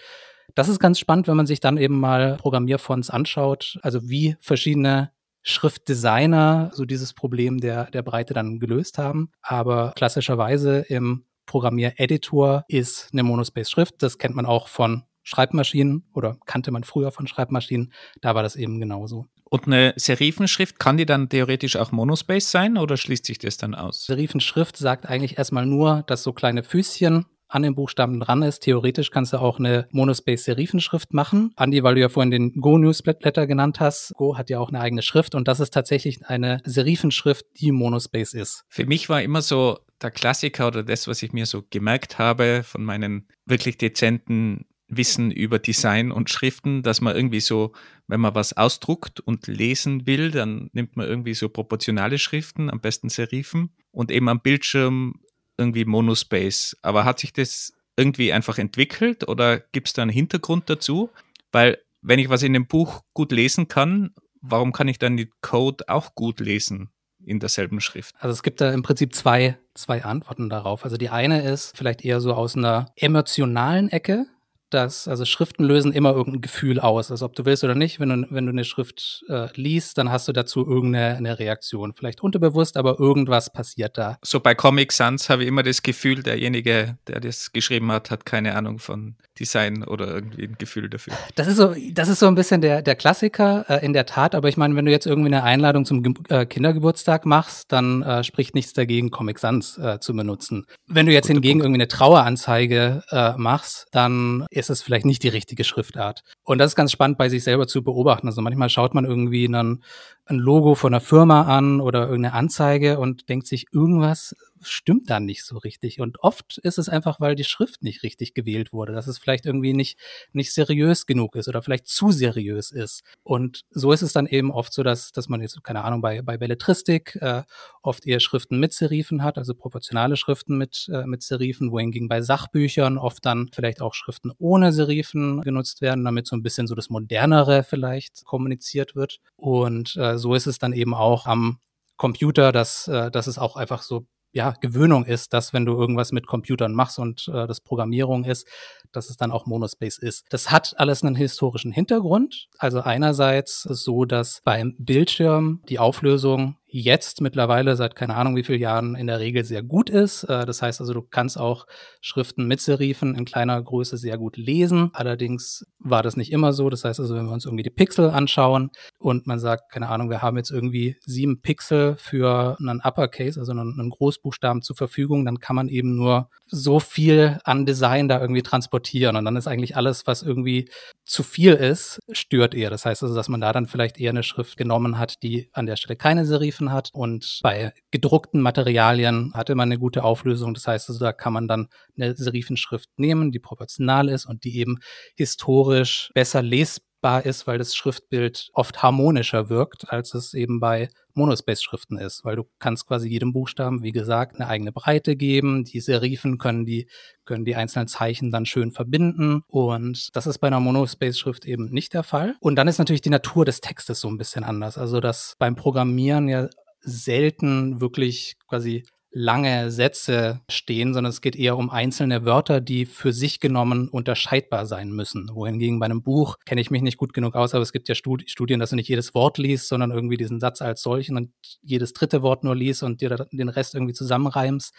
das 0.55 0.69
ist 0.69 0.79
ganz 0.79 0.99
spannend, 0.99 1.27
wenn 1.27 1.37
man 1.37 1.47
sich 1.47 1.59
dann 1.59 1.77
eben 1.77 1.99
mal 1.99 2.37
Programmierfonts 2.37 3.09
anschaut, 3.09 3.77
also 3.81 4.09
wie 4.09 4.37
verschiedene 4.39 5.11
Schriftdesigner 5.43 6.71
so 6.73 6.85
dieses 6.85 7.13
Problem 7.13 7.59
der, 7.59 7.85
der 7.91 8.01
Breite 8.01 8.33
dann 8.33 8.59
gelöst 8.59 8.97
haben. 8.97 9.31
Aber 9.41 9.93
klassischerweise 9.95 10.79
im 10.79 11.25
Programmiereditor 11.45 12.65
ist 12.67 13.09
eine 13.13 13.23
Monospace-Schrift. 13.23 13.95
Das 14.03 14.17
kennt 14.17 14.35
man 14.35 14.45
auch 14.45 14.67
von 14.67 15.03
Schreibmaschinen 15.27 16.05
oder 16.13 16.37
kannte 16.45 16.71
man 16.71 16.85
früher 16.85 17.11
von 17.11 17.27
Schreibmaschinen. 17.27 17.91
Da 18.21 18.33
war 18.33 18.43
das 18.43 18.55
eben 18.55 18.79
genauso. 18.79 19.25
Und 19.43 19.67
eine 19.67 19.93
Serifenschrift, 19.97 20.79
kann 20.79 20.95
die 20.95 21.05
dann 21.05 21.27
theoretisch 21.27 21.75
auch 21.75 21.91
Monospace 21.91 22.49
sein 22.49 22.77
oder 22.77 22.95
schließt 22.95 23.25
sich 23.25 23.37
das 23.37 23.57
dann 23.57 23.75
aus? 23.75 24.05
Serifenschrift 24.05 24.77
sagt 24.77 25.05
eigentlich 25.05 25.37
erstmal 25.37 25.65
nur, 25.65 26.03
dass 26.07 26.23
so 26.23 26.31
kleine 26.31 26.63
Füßchen 26.63 27.25
an 27.49 27.63
den 27.63 27.75
Buchstaben 27.75 28.19
dran 28.21 28.41
ist. 28.41 28.59
Theoretisch 28.59 29.11
kannst 29.11 29.33
du 29.33 29.37
auch 29.37 29.59
eine 29.59 29.87
Monospace-Serifenschrift 29.91 31.13
machen. 31.13 31.51
Andi, 31.55 31.83
weil 31.83 31.95
du 31.95 32.01
ja 32.01 32.09
vorhin 32.09 32.31
den 32.31 32.53
Go-Newsletter 32.53 33.47
genannt 33.47 33.81
hast, 33.81 34.13
Go 34.15 34.37
hat 34.37 34.49
ja 34.49 34.59
auch 34.59 34.69
eine 34.69 34.79
eigene 34.79 35.01
Schrift 35.01 35.35
und 35.35 35.47
das 35.47 35.59
ist 35.59 35.73
tatsächlich 35.73 36.25
eine 36.25 36.61
Serifenschrift, 36.63 37.45
die 37.59 37.71
Monospace 37.71 38.33
ist. 38.33 38.63
Für 38.69 38.85
mich 38.85 39.09
war 39.09 39.21
immer 39.21 39.41
so 39.41 39.79
der 40.01 40.11
Klassiker 40.11 40.67
oder 40.67 40.83
das, 40.83 41.07
was 41.07 41.23
ich 41.23 41.33
mir 41.33 41.45
so 41.45 41.63
gemerkt 41.69 42.19
habe 42.19 42.63
von 42.63 42.83
meinen 42.83 43.27
wirklich 43.45 43.77
dezenten 43.77 44.65
Wissen 44.87 45.31
über 45.31 45.59
Design 45.59 46.11
und 46.11 46.29
Schriften, 46.29 46.81
dass 46.81 47.01
man 47.01 47.15
irgendwie 47.15 47.41
so, 47.41 47.73
wenn 48.07 48.21
man 48.21 48.35
was 48.35 48.55
ausdruckt 48.55 49.19
und 49.19 49.47
lesen 49.47 50.07
will, 50.07 50.31
dann 50.31 50.69
nimmt 50.73 50.95
man 50.95 51.07
irgendwie 51.07 51.33
so 51.33 51.49
proportionale 51.49 52.17
Schriften, 52.17 52.69
am 52.69 52.79
besten 52.79 53.09
Serifen 53.09 53.71
und 53.91 54.11
eben 54.11 54.29
am 54.29 54.41
Bildschirm 54.41 55.21
irgendwie 55.57 55.85
Monospace. 55.85 56.77
Aber 56.81 57.03
hat 57.03 57.19
sich 57.19 57.33
das 57.33 57.73
irgendwie 57.97 58.31
einfach 58.31 58.57
entwickelt 58.57 59.27
oder 59.27 59.59
gibt 59.59 59.87
es 59.87 59.93
da 59.93 60.03
einen 60.03 60.11
Hintergrund 60.11 60.69
dazu? 60.69 61.09
Weil 61.51 61.79
wenn 62.01 62.19
ich 62.19 62.29
was 62.29 62.43
in 62.43 62.53
dem 62.53 62.67
Buch 62.67 63.01
gut 63.13 63.31
lesen 63.31 63.67
kann, 63.67 64.13
warum 64.41 64.71
kann 64.71 64.87
ich 64.87 64.99
dann 64.99 65.17
den 65.17 65.31
Code 65.41 65.89
auch 65.89 66.15
gut 66.15 66.39
lesen? 66.39 66.91
in 67.25 67.39
derselben 67.39 67.81
Schrift? 67.81 68.15
Also 68.19 68.31
es 68.31 68.41
gibt 68.41 68.61
da 68.61 68.71
im 68.71 68.83
Prinzip 68.83 69.13
zwei, 69.13 69.57
zwei 69.73 70.03
Antworten 70.03 70.49
darauf. 70.49 70.85
Also 70.85 70.97
die 70.97 71.09
eine 71.09 71.41
ist 71.41 71.75
vielleicht 71.75 72.05
eher 72.05 72.21
so 72.21 72.33
aus 72.33 72.55
einer 72.55 72.85
emotionalen 72.95 73.89
Ecke 73.89 74.27
dass, 74.69 75.07
also 75.07 75.25
Schriften 75.25 75.63
lösen 75.63 75.91
immer 75.91 76.11
irgendein 76.13 76.41
Gefühl 76.41 76.79
aus. 76.79 77.11
Also 77.11 77.25
ob 77.25 77.35
du 77.35 77.45
willst 77.45 77.63
oder 77.63 77.75
nicht, 77.75 77.99
wenn 77.99 78.09
du, 78.09 78.27
wenn 78.29 78.45
du 78.45 78.51
eine 78.51 78.63
Schrift 78.63 79.23
äh, 79.29 79.47
liest, 79.55 79.97
dann 79.97 80.11
hast 80.11 80.27
du 80.27 80.33
dazu 80.33 80.65
irgendeine 80.67 81.17
eine 81.17 81.39
Reaktion. 81.39 81.93
Vielleicht 81.95 82.21
unterbewusst, 82.21 82.77
aber 82.77 82.99
irgendwas 82.99 83.51
passiert 83.51 83.97
da. 83.97 84.17
So 84.23 84.39
bei 84.39 84.55
Comic 84.55 84.91
Sans 84.91 85.29
habe 85.29 85.43
ich 85.43 85.47
immer 85.47 85.63
das 85.63 85.83
Gefühl, 85.83 86.23
derjenige, 86.23 86.97
der 87.07 87.19
das 87.19 87.51
geschrieben 87.51 87.91
hat, 87.91 88.11
hat 88.11 88.25
keine 88.25 88.55
Ahnung 88.55 88.79
von 88.79 89.15
Design 89.39 89.83
oder 89.83 90.07
irgendwie 90.07 90.43
ein 90.43 90.55
Gefühl 90.57 90.89
dafür. 90.89 91.13
Das 91.35 91.47
ist 91.47 91.57
so, 91.57 91.75
das 91.91 92.09
ist 92.09 92.19
so 92.19 92.27
ein 92.27 92.35
bisschen 92.35 92.61
der, 92.61 92.81
der 92.81 92.95
Klassiker, 92.95 93.65
äh, 93.69 93.85
in 93.85 93.93
der 93.93 94.05
Tat. 94.05 94.35
Aber 94.35 94.49
ich 94.49 94.57
meine, 94.57 94.75
wenn 94.75 94.85
du 94.85 94.91
jetzt 94.91 95.05
irgendwie 95.05 95.27
eine 95.27 95.43
Einladung 95.43 95.85
zum 95.85 96.03
Ge 96.03 96.13
äh, 96.29 96.45
Kindergeburtstag 96.45 97.25
machst, 97.25 97.71
dann 97.71 98.01
äh, 98.01 98.23
spricht 98.23 98.55
nichts 98.55 98.73
dagegen, 98.73 99.11
Comic 99.11 99.39
Sans 99.39 99.77
äh, 99.77 99.99
zu 99.99 100.15
benutzen. 100.15 100.65
Wenn 100.87 101.05
du 101.05 101.11
jetzt 101.11 101.27
Guter 101.27 101.35
hingegen 101.35 101.59
Punkt. 101.59 101.65
irgendwie 101.65 101.81
eine 101.81 101.87
Traueranzeige 101.87 103.03
äh, 103.09 103.33
machst, 103.37 103.87
dann 103.91 104.45
ist 104.57 104.69
es 104.69 104.81
vielleicht 104.81 105.05
nicht 105.05 105.23
die 105.23 105.29
richtige 105.29 105.63
Schriftart. 105.63 106.23
Und 106.43 106.57
das 106.57 106.71
ist 106.71 106.75
ganz 106.75 106.91
spannend 106.91 107.17
bei 107.17 107.29
sich 107.29 107.43
selber 107.43 107.67
zu 107.67 107.83
beobachten. 107.83 108.27
Also 108.27 108.41
manchmal 108.41 108.69
schaut 108.69 108.93
man 108.93 109.05
irgendwie 109.05 109.45
ein, 109.47 109.83
ein 110.29 110.37
Logo 110.37 110.75
von 110.75 110.93
einer 110.93 111.01
Firma 111.01 111.43
an 111.43 111.81
oder 111.81 112.01
irgendeine 112.01 112.33
Anzeige 112.33 112.99
und 112.99 113.29
denkt 113.29 113.47
sich, 113.47 113.65
irgendwas 113.71 114.35
stimmt 114.61 115.09
dann 115.09 115.25
nicht 115.25 115.43
so 115.43 115.57
richtig. 115.57 115.99
Und 115.99 116.19
oft 116.23 116.57
ist 116.59 116.77
es 116.77 116.89
einfach, 116.89 117.19
weil 117.19 117.35
die 117.35 117.43
Schrift 117.43 117.83
nicht 117.83 118.03
richtig 118.03 118.33
gewählt 118.33 118.73
wurde, 118.73 118.93
dass 118.93 119.07
es 119.07 119.17
vielleicht 119.17 119.45
irgendwie 119.45 119.73
nicht, 119.73 119.99
nicht 120.33 120.53
seriös 120.53 121.05
genug 121.05 121.35
ist 121.35 121.47
oder 121.47 121.61
vielleicht 121.61 121.87
zu 121.87 122.11
seriös 122.11 122.71
ist. 122.71 123.03
Und 123.23 123.65
so 123.71 123.91
ist 123.91 124.01
es 124.01 124.13
dann 124.13 124.27
eben 124.27 124.51
oft 124.51 124.73
so, 124.73 124.83
dass, 124.83 125.11
dass 125.11 125.29
man 125.29 125.41
jetzt, 125.41 125.63
keine 125.63 125.83
Ahnung, 125.83 126.01
bei, 126.01 126.21
bei 126.21 126.37
Belletristik 126.37 127.17
äh, 127.21 127.43
oft 127.81 128.05
eher 128.05 128.19
Schriften 128.19 128.59
mit 128.59 128.73
Serifen 128.73 129.23
hat, 129.23 129.37
also 129.37 129.53
proportionale 129.53 130.17
Schriften 130.17 130.57
mit, 130.57 130.89
äh, 130.91 131.05
mit 131.05 131.23
Serifen, 131.23 131.71
wohingegen 131.71 132.07
bei 132.07 132.21
Sachbüchern 132.21 132.97
oft 132.97 133.25
dann 133.25 133.49
vielleicht 133.53 133.81
auch 133.81 133.93
Schriften 133.93 134.31
ohne 134.37 134.71
Serifen 134.71 135.41
genutzt 135.41 135.81
werden, 135.81 136.03
damit 136.03 136.27
so 136.27 136.35
ein 136.35 136.43
bisschen 136.43 136.67
so 136.67 136.75
das 136.75 136.89
Modernere 136.89 137.63
vielleicht 137.63 138.25
kommuniziert 138.25 138.95
wird. 138.95 139.19
Und 139.35 139.95
äh, 139.97 140.16
so 140.17 140.33
ist 140.35 140.47
es 140.47 140.59
dann 140.59 140.73
eben 140.73 140.93
auch 140.93 141.25
am 141.25 141.59
Computer, 141.97 142.51
dass, 142.51 142.87
äh, 142.87 143.11
dass 143.11 143.27
es 143.27 143.37
auch 143.37 143.55
einfach 143.55 143.81
so 143.81 144.05
ja, 144.31 144.51
Gewöhnung 144.61 145.05
ist, 145.05 145.33
dass 145.33 145.51
wenn 145.53 145.65
du 145.65 145.73
irgendwas 145.73 146.11
mit 146.11 146.27
Computern 146.27 146.73
machst 146.73 146.99
und 146.99 147.27
äh, 147.27 147.47
das 147.47 147.59
Programmierung 147.59 148.23
ist, 148.23 148.47
dass 148.91 149.09
es 149.09 149.17
dann 149.17 149.31
auch 149.31 149.45
Monospace 149.45 149.97
ist. 149.97 150.25
Das 150.29 150.51
hat 150.51 150.75
alles 150.77 151.03
einen 151.03 151.15
historischen 151.15 151.71
Hintergrund. 151.71 152.47
Also 152.57 152.81
einerseits 152.81 153.65
ist 153.65 153.71
es 153.71 153.83
so, 153.83 154.05
dass 154.05 154.41
beim 154.43 154.75
Bildschirm 154.77 155.61
die 155.69 155.79
Auflösung 155.79 156.57
jetzt 156.69 157.21
mittlerweile 157.21 157.75
seit 157.75 157.95
keine 157.95 158.15
Ahnung 158.15 158.35
wie 158.35 158.43
vielen 158.43 158.59
Jahren 158.59 158.95
in 158.95 159.07
der 159.07 159.19
Regel 159.19 159.45
sehr 159.45 159.63
gut 159.63 159.89
ist. 159.89 160.23
Äh, 160.25 160.45
das 160.45 160.61
heißt 160.61 160.81
also, 160.81 160.93
du 160.93 161.01
kannst 161.01 161.39
auch 161.39 161.65
Schriften 162.01 162.45
mit 162.47 162.59
Serifen 162.59 163.15
in 163.15 163.25
kleiner 163.25 163.61
Größe 163.61 163.97
sehr 163.97 164.17
gut 164.17 164.37
lesen. 164.37 164.89
Allerdings 164.93 165.65
war 165.79 166.03
das 166.03 166.17
nicht 166.17 166.31
immer 166.31 166.51
so. 166.51 166.69
Das 166.69 166.83
heißt 166.83 166.99
also, 166.99 167.15
wenn 167.15 167.25
wir 167.25 167.31
uns 167.31 167.45
irgendwie 167.45 167.63
die 167.63 167.69
Pixel 167.69 168.09
anschauen 168.09 168.71
und 168.99 169.27
man 169.27 169.39
sagt, 169.39 169.71
keine 169.71 169.87
Ahnung, 169.87 170.09
wir 170.09 170.21
haben 170.21 170.37
jetzt 170.37 170.51
irgendwie 170.51 170.97
sieben 171.05 171.41
Pixel 171.41 171.95
für 171.97 172.57
einen 172.59 172.81
Uppercase, 172.83 173.39
also 173.39 173.51
einen, 173.53 173.89
Großbuchstaben 173.89 174.61
zur 174.61 174.75
Verfügung, 174.75 175.23
dann 175.23 175.39
kann 175.39 175.55
man 175.55 175.69
eben 175.69 175.95
nur 175.95 176.29
so 176.45 176.79
viel 176.79 177.39
an 177.45 177.65
Design 177.65 178.09
da 178.09 178.19
irgendwie 178.19 178.41
transportieren. 178.41 179.15
Und 179.15 179.25
dann 179.25 179.37
ist 179.37 179.47
eigentlich 179.47 179.77
alles, 179.77 180.05
was 180.05 180.23
irgendwie 180.23 180.69
zu 181.05 181.23
viel 181.23 181.53
ist, 181.53 181.99
stört 182.11 182.53
eher. 182.53 182.69
Das 182.69 182.85
heißt 182.85 183.03
also, 183.03 183.15
dass 183.15 183.29
man 183.29 183.41
da 183.41 183.53
dann 183.53 183.67
vielleicht 183.67 183.99
eher 183.99 184.09
eine 184.09 184.23
Schrift 184.23 184.57
genommen 184.57 184.97
hat, 184.97 185.23
die 185.23 185.49
an 185.53 185.65
der 185.65 185.77
Stelle 185.77 185.95
keine 185.95 186.25
Serifen 186.57 186.71
hat. 186.71 186.89
Und 186.93 187.39
bei 187.43 187.73
gedruckten 187.91 188.41
Materialien 188.41 189.31
hatte 189.33 189.55
man 189.55 189.69
eine 189.69 189.79
gute 189.79 190.03
Auflösung. 190.03 190.53
Das 190.53 190.67
heißt 190.67 190.89
also, 190.89 190.99
da 190.99 191.13
kann 191.13 191.33
man 191.33 191.47
dann 191.47 191.67
eine 191.95 192.15
Serifenschrift 192.15 192.89
nehmen, 192.97 193.31
die 193.31 193.39
proportional 193.39 194.09
ist 194.09 194.25
und 194.25 194.43
die 194.43 194.57
eben 194.57 194.79
historisch 195.15 196.11
besser 196.13 196.41
lesbar 196.41 196.86
ist, 197.15 197.47
weil 197.47 197.57
das 197.57 197.75
Schriftbild 197.75 198.49
oft 198.53 198.83
harmonischer 198.83 199.49
wirkt, 199.49 199.89
als 199.91 200.13
es 200.13 200.33
eben 200.33 200.59
bei 200.59 200.89
Monospace-Schriften 201.13 201.97
ist, 201.97 202.23
weil 202.23 202.35
du 202.35 202.43
kannst 202.59 202.85
quasi 202.87 203.09
jedem 203.09 203.33
Buchstaben, 203.33 203.81
wie 203.83 203.91
gesagt, 203.91 204.35
eine 204.35 204.47
eigene 204.47 204.71
Breite 204.71 205.15
geben. 205.15 205.63
Die 205.63 205.79
Serifen 205.79 206.37
können 206.37 206.65
die, 206.65 206.87
können 207.25 207.45
die 207.45 207.55
einzelnen 207.55 207.87
Zeichen 207.87 208.31
dann 208.31 208.45
schön 208.45 208.71
verbinden. 208.71 209.41
Und 209.47 210.09
das 210.15 210.27
ist 210.27 210.37
bei 210.39 210.47
einer 210.47 210.59
Monospace-Schrift 210.59 211.45
eben 211.45 211.69
nicht 211.71 211.93
der 211.93 212.03
Fall. 212.03 212.35
Und 212.39 212.55
dann 212.55 212.67
ist 212.67 212.77
natürlich 212.77 213.01
die 213.01 213.09
Natur 213.09 213.45
des 213.45 213.61
Textes 213.61 213.99
so 213.99 214.07
ein 214.09 214.17
bisschen 214.17 214.43
anders. 214.43 214.77
Also, 214.77 214.99
dass 214.99 215.35
beim 215.39 215.55
Programmieren 215.55 216.27
ja 216.29 216.47
selten 216.81 217.81
wirklich 217.81 218.35
quasi 218.47 218.83
lange 219.11 219.71
Sätze 219.71 220.41
stehen, 220.49 220.93
sondern 220.93 221.09
es 221.09 221.21
geht 221.21 221.35
eher 221.35 221.57
um 221.57 221.69
einzelne 221.69 222.25
Wörter, 222.25 222.61
die 222.61 222.85
für 222.85 223.13
sich 223.13 223.39
genommen 223.39 223.89
unterscheidbar 223.89 224.65
sein 224.65 224.91
müssen. 224.91 225.29
Wohingegen 225.33 225.79
bei 225.79 225.85
einem 225.85 226.03
Buch 226.03 226.37
kenne 226.45 226.61
ich 226.61 226.71
mich 226.71 226.81
nicht 226.81 226.97
gut 226.97 227.13
genug 227.13 227.35
aus, 227.35 227.53
aber 227.53 227.63
es 227.63 227.71
gibt 227.71 227.89
ja 227.89 227.95
Studien, 227.95 228.59
dass 228.59 228.71
du 228.71 228.75
nicht 228.75 228.89
jedes 228.89 229.13
Wort 229.13 229.37
liest, 229.37 229.69
sondern 229.69 229.91
irgendwie 229.91 230.17
diesen 230.17 230.39
Satz 230.39 230.61
als 230.61 230.81
solchen 230.81 231.17
und 231.17 231.31
jedes 231.61 231.93
dritte 231.93 232.21
Wort 232.21 232.43
nur 232.43 232.55
liest 232.55 232.83
und 232.83 233.01
dir 233.01 233.27
den 233.31 233.49
Rest 233.49 233.75
irgendwie 233.75 233.93
zusammenreimst. 233.93 234.73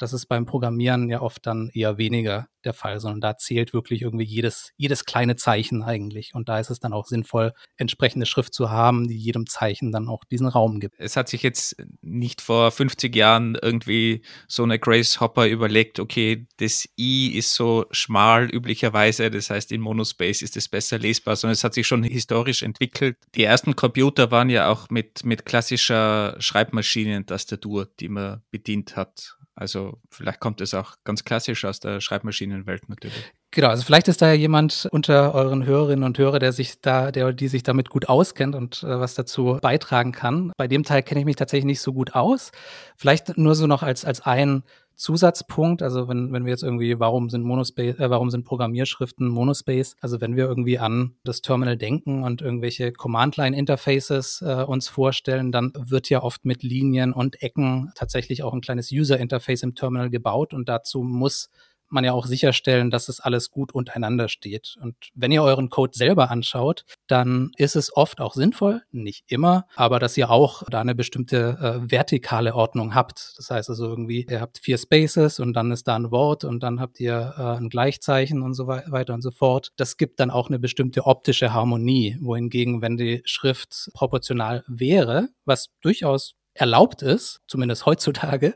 Das 0.00 0.12
ist 0.12 0.26
beim 0.26 0.46
Programmieren 0.46 1.08
ja 1.10 1.20
oft 1.20 1.46
dann 1.46 1.70
eher 1.74 1.98
weniger 1.98 2.48
der 2.64 2.74
Fall, 2.74 3.00
sondern 3.00 3.20
da 3.20 3.36
zählt 3.36 3.72
wirklich 3.72 4.02
irgendwie 4.02 4.24
jedes, 4.24 4.72
jedes 4.76 5.04
kleine 5.04 5.36
Zeichen 5.36 5.82
eigentlich. 5.82 6.34
Und 6.34 6.48
da 6.48 6.58
ist 6.58 6.70
es 6.70 6.80
dann 6.80 6.92
auch 6.92 7.06
sinnvoll, 7.06 7.52
entsprechende 7.76 8.26
Schrift 8.26 8.54
zu 8.54 8.70
haben, 8.70 9.08
die 9.08 9.16
jedem 9.16 9.46
Zeichen 9.46 9.92
dann 9.92 10.08
auch 10.08 10.24
diesen 10.24 10.46
Raum 10.46 10.80
gibt. 10.80 10.94
Es 10.98 11.16
hat 11.16 11.28
sich 11.28 11.42
jetzt 11.42 11.76
nicht 12.00 12.40
vor 12.40 12.70
50 12.70 13.14
Jahren 13.14 13.56
irgendwie 13.60 14.22
so 14.48 14.62
eine 14.62 14.78
Grace 14.78 15.20
Hopper 15.20 15.46
überlegt, 15.46 16.00
okay, 16.00 16.46
das 16.58 16.88
I 16.98 17.36
ist 17.36 17.54
so 17.54 17.86
schmal 17.90 18.50
üblicherweise, 18.50 19.30
das 19.30 19.50
heißt 19.50 19.72
in 19.72 19.80
Monospace 19.80 20.42
ist 20.42 20.56
es 20.56 20.68
besser 20.68 20.98
lesbar, 20.98 21.36
sondern 21.36 21.52
es 21.52 21.64
hat 21.64 21.74
sich 21.74 21.86
schon 21.86 22.02
historisch 22.02 22.62
entwickelt. 22.62 23.16
Die 23.34 23.44
ersten 23.44 23.76
Computer 23.76 24.30
waren 24.30 24.50
ja 24.50 24.68
auch 24.68 24.90
mit, 24.90 25.24
mit 25.24 25.44
klassischer 25.46 26.36
Schreibmaschinentastatur, 26.38 27.88
die 27.98 28.08
man 28.08 28.42
bedient 28.50 28.96
hat. 28.96 29.36
Also 29.60 29.98
vielleicht 30.10 30.40
kommt 30.40 30.62
es 30.62 30.72
auch 30.72 30.94
ganz 31.04 31.22
klassisch 31.22 31.66
aus 31.66 31.80
der 31.80 32.00
Schreibmaschinenwelt 32.00 32.88
natürlich. 32.88 33.30
Genau, 33.50 33.68
also 33.68 33.84
vielleicht 33.84 34.08
ist 34.08 34.22
da 34.22 34.28
ja 34.28 34.32
jemand 34.32 34.88
unter 34.90 35.34
euren 35.34 35.66
Hörerinnen 35.66 36.02
und 36.02 36.16
Hörer, 36.16 36.38
der 36.38 36.52
sich 36.52 36.80
da, 36.80 37.12
der 37.12 37.34
die 37.34 37.48
sich 37.48 37.62
damit 37.62 37.90
gut 37.90 38.08
auskennt 38.08 38.54
und 38.54 38.82
äh, 38.82 38.98
was 38.98 39.14
dazu 39.14 39.58
beitragen 39.60 40.12
kann. 40.12 40.50
Bei 40.56 40.66
dem 40.66 40.82
Teil 40.82 41.02
kenne 41.02 41.20
ich 41.20 41.26
mich 41.26 41.36
tatsächlich 41.36 41.66
nicht 41.66 41.82
so 41.82 41.92
gut 41.92 42.14
aus. 42.14 42.52
Vielleicht 42.96 43.36
nur 43.36 43.54
so 43.54 43.66
noch 43.66 43.82
als 43.82 44.06
als 44.06 44.22
ein 44.22 44.62
Zusatzpunkt, 45.00 45.82
also 45.82 46.08
wenn, 46.08 46.30
wenn 46.30 46.44
wir 46.44 46.50
jetzt 46.50 46.62
irgendwie, 46.62 47.00
warum 47.00 47.30
sind 47.30 47.42
Monospace, 47.42 47.98
äh, 47.98 48.10
warum 48.10 48.28
sind 48.28 48.44
Programmierschriften 48.44 49.28
Monospace? 49.28 49.96
Also 50.00 50.20
wenn 50.20 50.36
wir 50.36 50.44
irgendwie 50.44 50.78
an 50.78 51.14
das 51.24 51.40
Terminal 51.40 51.78
denken 51.78 52.22
und 52.22 52.42
irgendwelche 52.42 52.92
Command-Line-Interfaces 52.92 54.42
äh, 54.42 54.64
uns 54.64 54.88
vorstellen, 54.88 55.52
dann 55.52 55.72
wird 55.74 56.10
ja 56.10 56.22
oft 56.22 56.44
mit 56.44 56.62
Linien 56.62 57.14
und 57.14 57.42
Ecken 57.42 57.92
tatsächlich 57.94 58.42
auch 58.42 58.52
ein 58.52 58.60
kleines 58.60 58.92
User-Interface 58.92 59.62
im 59.62 59.74
Terminal 59.74 60.10
gebaut 60.10 60.52
und 60.52 60.68
dazu 60.68 61.02
muss 61.02 61.48
man 61.92 62.04
ja 62.04 62.12
auch 62.12 62.26
sicherstellen, 62.26 62.90
dass 62.90 63.08
es 63.08 63.20
alles 63.20 63.50
gut 63.50 63.72
untereinander 63.72 64.28
steht. 64.28 64.76
Und 64.80 64.94
wenn 65.14 65.32
ihr 65.32 65.42
euren 65.42 65.68
Code 65.70 65.92
selber 65.94 66.30
anschaut, 66.30 66.84
dann 67.06 67.52
ist 67.56 67.76
es 67.76 67.96
oft 67.96 68.20
auch 68.20 68.34
sinnvoll, 68.34 68.82
nicht 68.90 69.24
immer, 69.28 69.66
aber 69.76 69.98
dass 69.98 70.16
ihr 70.16 70.30
auch 70.30 70.62
da 70.70 70.80
eine 70.80 70.94
bestimmte 70.94 71.58
äh, 71.60 71.90
vertikale 71.90 72.54
Ordnung 72.54 72.94
habt. 72.94 73.34
Das 73.36 73.50
heißt 73.50 73.70
also 73.70 73.86
irgendwie, 73.86 74.26
ihr 74.28 74.40
habt 74.40 74.58
vier 74.58 74.78
Spaces 74.78 75.40
und 75.40 75.54
dann 75.54 75.70
ist 75.70 75.88
da 75.88 75.96
ein 75.96 76.10
Wort 76.10 76.44
und 76.44 76.62
dann 76.62 76.80
habt 76.80 77.00
ihr 77.00 77.34
äh, 77.36 77.42
ein 77.58 77.68
Gleichzeichen 77.68 78.42
und 78.42 78.54
so 78.54 78.66
weiter 78.66 79.14
und 79.14 79.22
so 79.22 79.30
fort. 79.30 79.72
Das 79.76 79.96
gibt 79.96 80.20
dann 80.20 80.30
auch 80.30 80.48
eine 80.48 80.58
bestimmte 80.58 81.06
optische 81.06 81.52
Harmonie, 81.52 82.16
wohingegen, 82.20 82.82
wenn 82.82 82.96
die 82.96 83.22
Schrift 83.24 83.90
proportional 83.94 84.64
wäre, 84.66 85.28
was 85.44 85.68
durchaus 85.80 86.34
erlaubt 86.60 87.02
ist, 87.02 87.40
zumindest 87.46 87.86
heutzutage. 87.86 88.54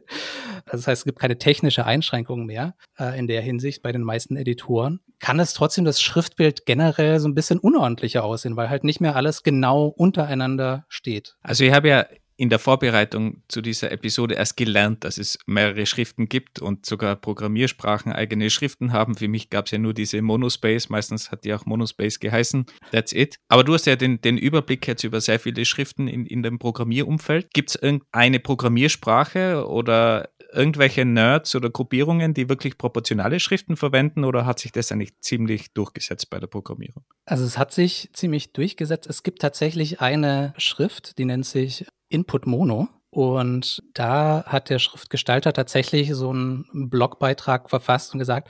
Das 0.66 0.86
heißt, 0.86 1.00
es 1.00 1.04
gibt 1.04 1.18
keine 1.18 1.38
technische 1.38 1.84
Einschränkung 1.84 2.46
mehr 2.46 2.74
äh, 2.98 3.18
in 3.18 3.26
der 3.26 3.42
Hinsicht 3.42 3.82
bei 3.82 3.92
den 3.92 4.02
meisten 4.02 4.36
Editoren. 4.36 5.00
Kann 5.20 5.40
es 5.40 5.52
trotzdem 5.52 5.84
das 5.84 6.00
Schriftbild 6.00 6.66
generell 6.66 7.20
so 7.20 7.28
ein 7.28 7.34
bisschen 7.34 7.58
unordentlicher 7.58 8.24
aussehen, 8.24 8.56
weil 8.56 8.70
halt 8.70 8.84
nicht 8.84 9.00
mehr 9.00 9.16
alles 9.16 9.42
genau 9.42 9.86
untereinander 9.86 10.84
steht. 10.88 11.36
Also 11.42 11.64
ich 11.64 11.72
habe 11.72 11.88
ja 11.88 12.06
in 12.36 12.48
der 12.50 12.58
Vorbereitung 12.58 13.42
zu 13.48 13.60
dieser 13.60 13.92
Episode 13.92 14.34
erst 14.34 14.56
gelernt, 14.56 15.04
dass 15.04 15.18
es 15.18 15.38
mehrere 15.46 15.86
Schriften 15.86 16.28
gibt 16.28 16.60
und 16.60 16.84
sogar 16.84 17.16
Programmiersprachen 17.16 18.12
eigene 18.12 18.50
Schriften 18.50 18.92
haben. 18.92 19.14
Für 19.14 19.28
mich 19.28 19.50
gab 19.50 19.66
es 19.66 19.72
ja 19.72 19.78
nur 19.78 19.94
diese 19.94 20.20
Monospace, 20.20 20.88
meistens 20.88 21.30
hat 21.30 21.44
die 21.44 21.54
auch 21.54 21.66
Monospace 21.66 22.18
geheißen. 22.18 22.66
That's 22.90 23.12
it. 23.12 23.36
Aber 23.48 23.62
du 23.62 23.74
hast 23.74 23.86
ja 23.86 23.96
den, 23.96 24.20
den 24.20 24.36
Überblick 24.36 24.86
jetzt 24.86 25.04
über 25.04 25.20
sehr 25.20 25.38
viele 25.38 25.64
Schriften 25.64 26.08
in, 26.08 26.26
in 26.26 26.42
dem 26.42 26.58
Programmierumfeld. 26.58 27.52
Gibt 27.52 27.70
es 27.70 27.76
irgendeine 27.76 28.40
Programmiersprache 28.40 29.66
oder 29.68 30.30
irgendwelche 30.52 31.04
Nerds 31.04 31.54
oder 31.54 31.68
Gruppierungen, 31.70 32.32
die 32.32 32.48
wirklich 32.48 32.78
proportionale 32.78 33.40
Schriften 33.40 33.76
verwenden 33.76 34.24
oder 34.24 34.46
hat 34.46 34.60
sich 34.60 34.72
das 34.72 34.92
eigentlich 34.92 35.18
ziemlich 35.20 35.72
durchgesetzt 35.72 36.30
bei 36.30 36.38
der 36.38 36.46
Programmierung? 36.46 37.04
Also 37.26 37.44
es 37.44 37.58
hat 37.58 37.72
sich 37.72 38.10
ziemlich 38.12 38.52
durchgesetzt. 38.52 39.08
Es 39.08 39.22
gibt 39.22 39.40
tatsächlich 39.40 40.00
eine 40.00 40.54
Schrift, 40.56 41.18
die 41.18 41.24
nennt 41.24 41.46
sich 41.46 41.86
Input 42.08 42.46
Mono. 42.46 42.88
Und 43.10 43.82
da 43.94 44.44
hat 44.46 44.70
der 44.70 44.80
Schriftgestalter 44.80 45.52
tatsächlich 45.52 46.12
so 46.14 46.30
einen 46.30 46.90
Blogbeitrag 46.90 47.70
verfasst 47.70 48.12
und 48.12 48.18
gesagt, 48.18 48.48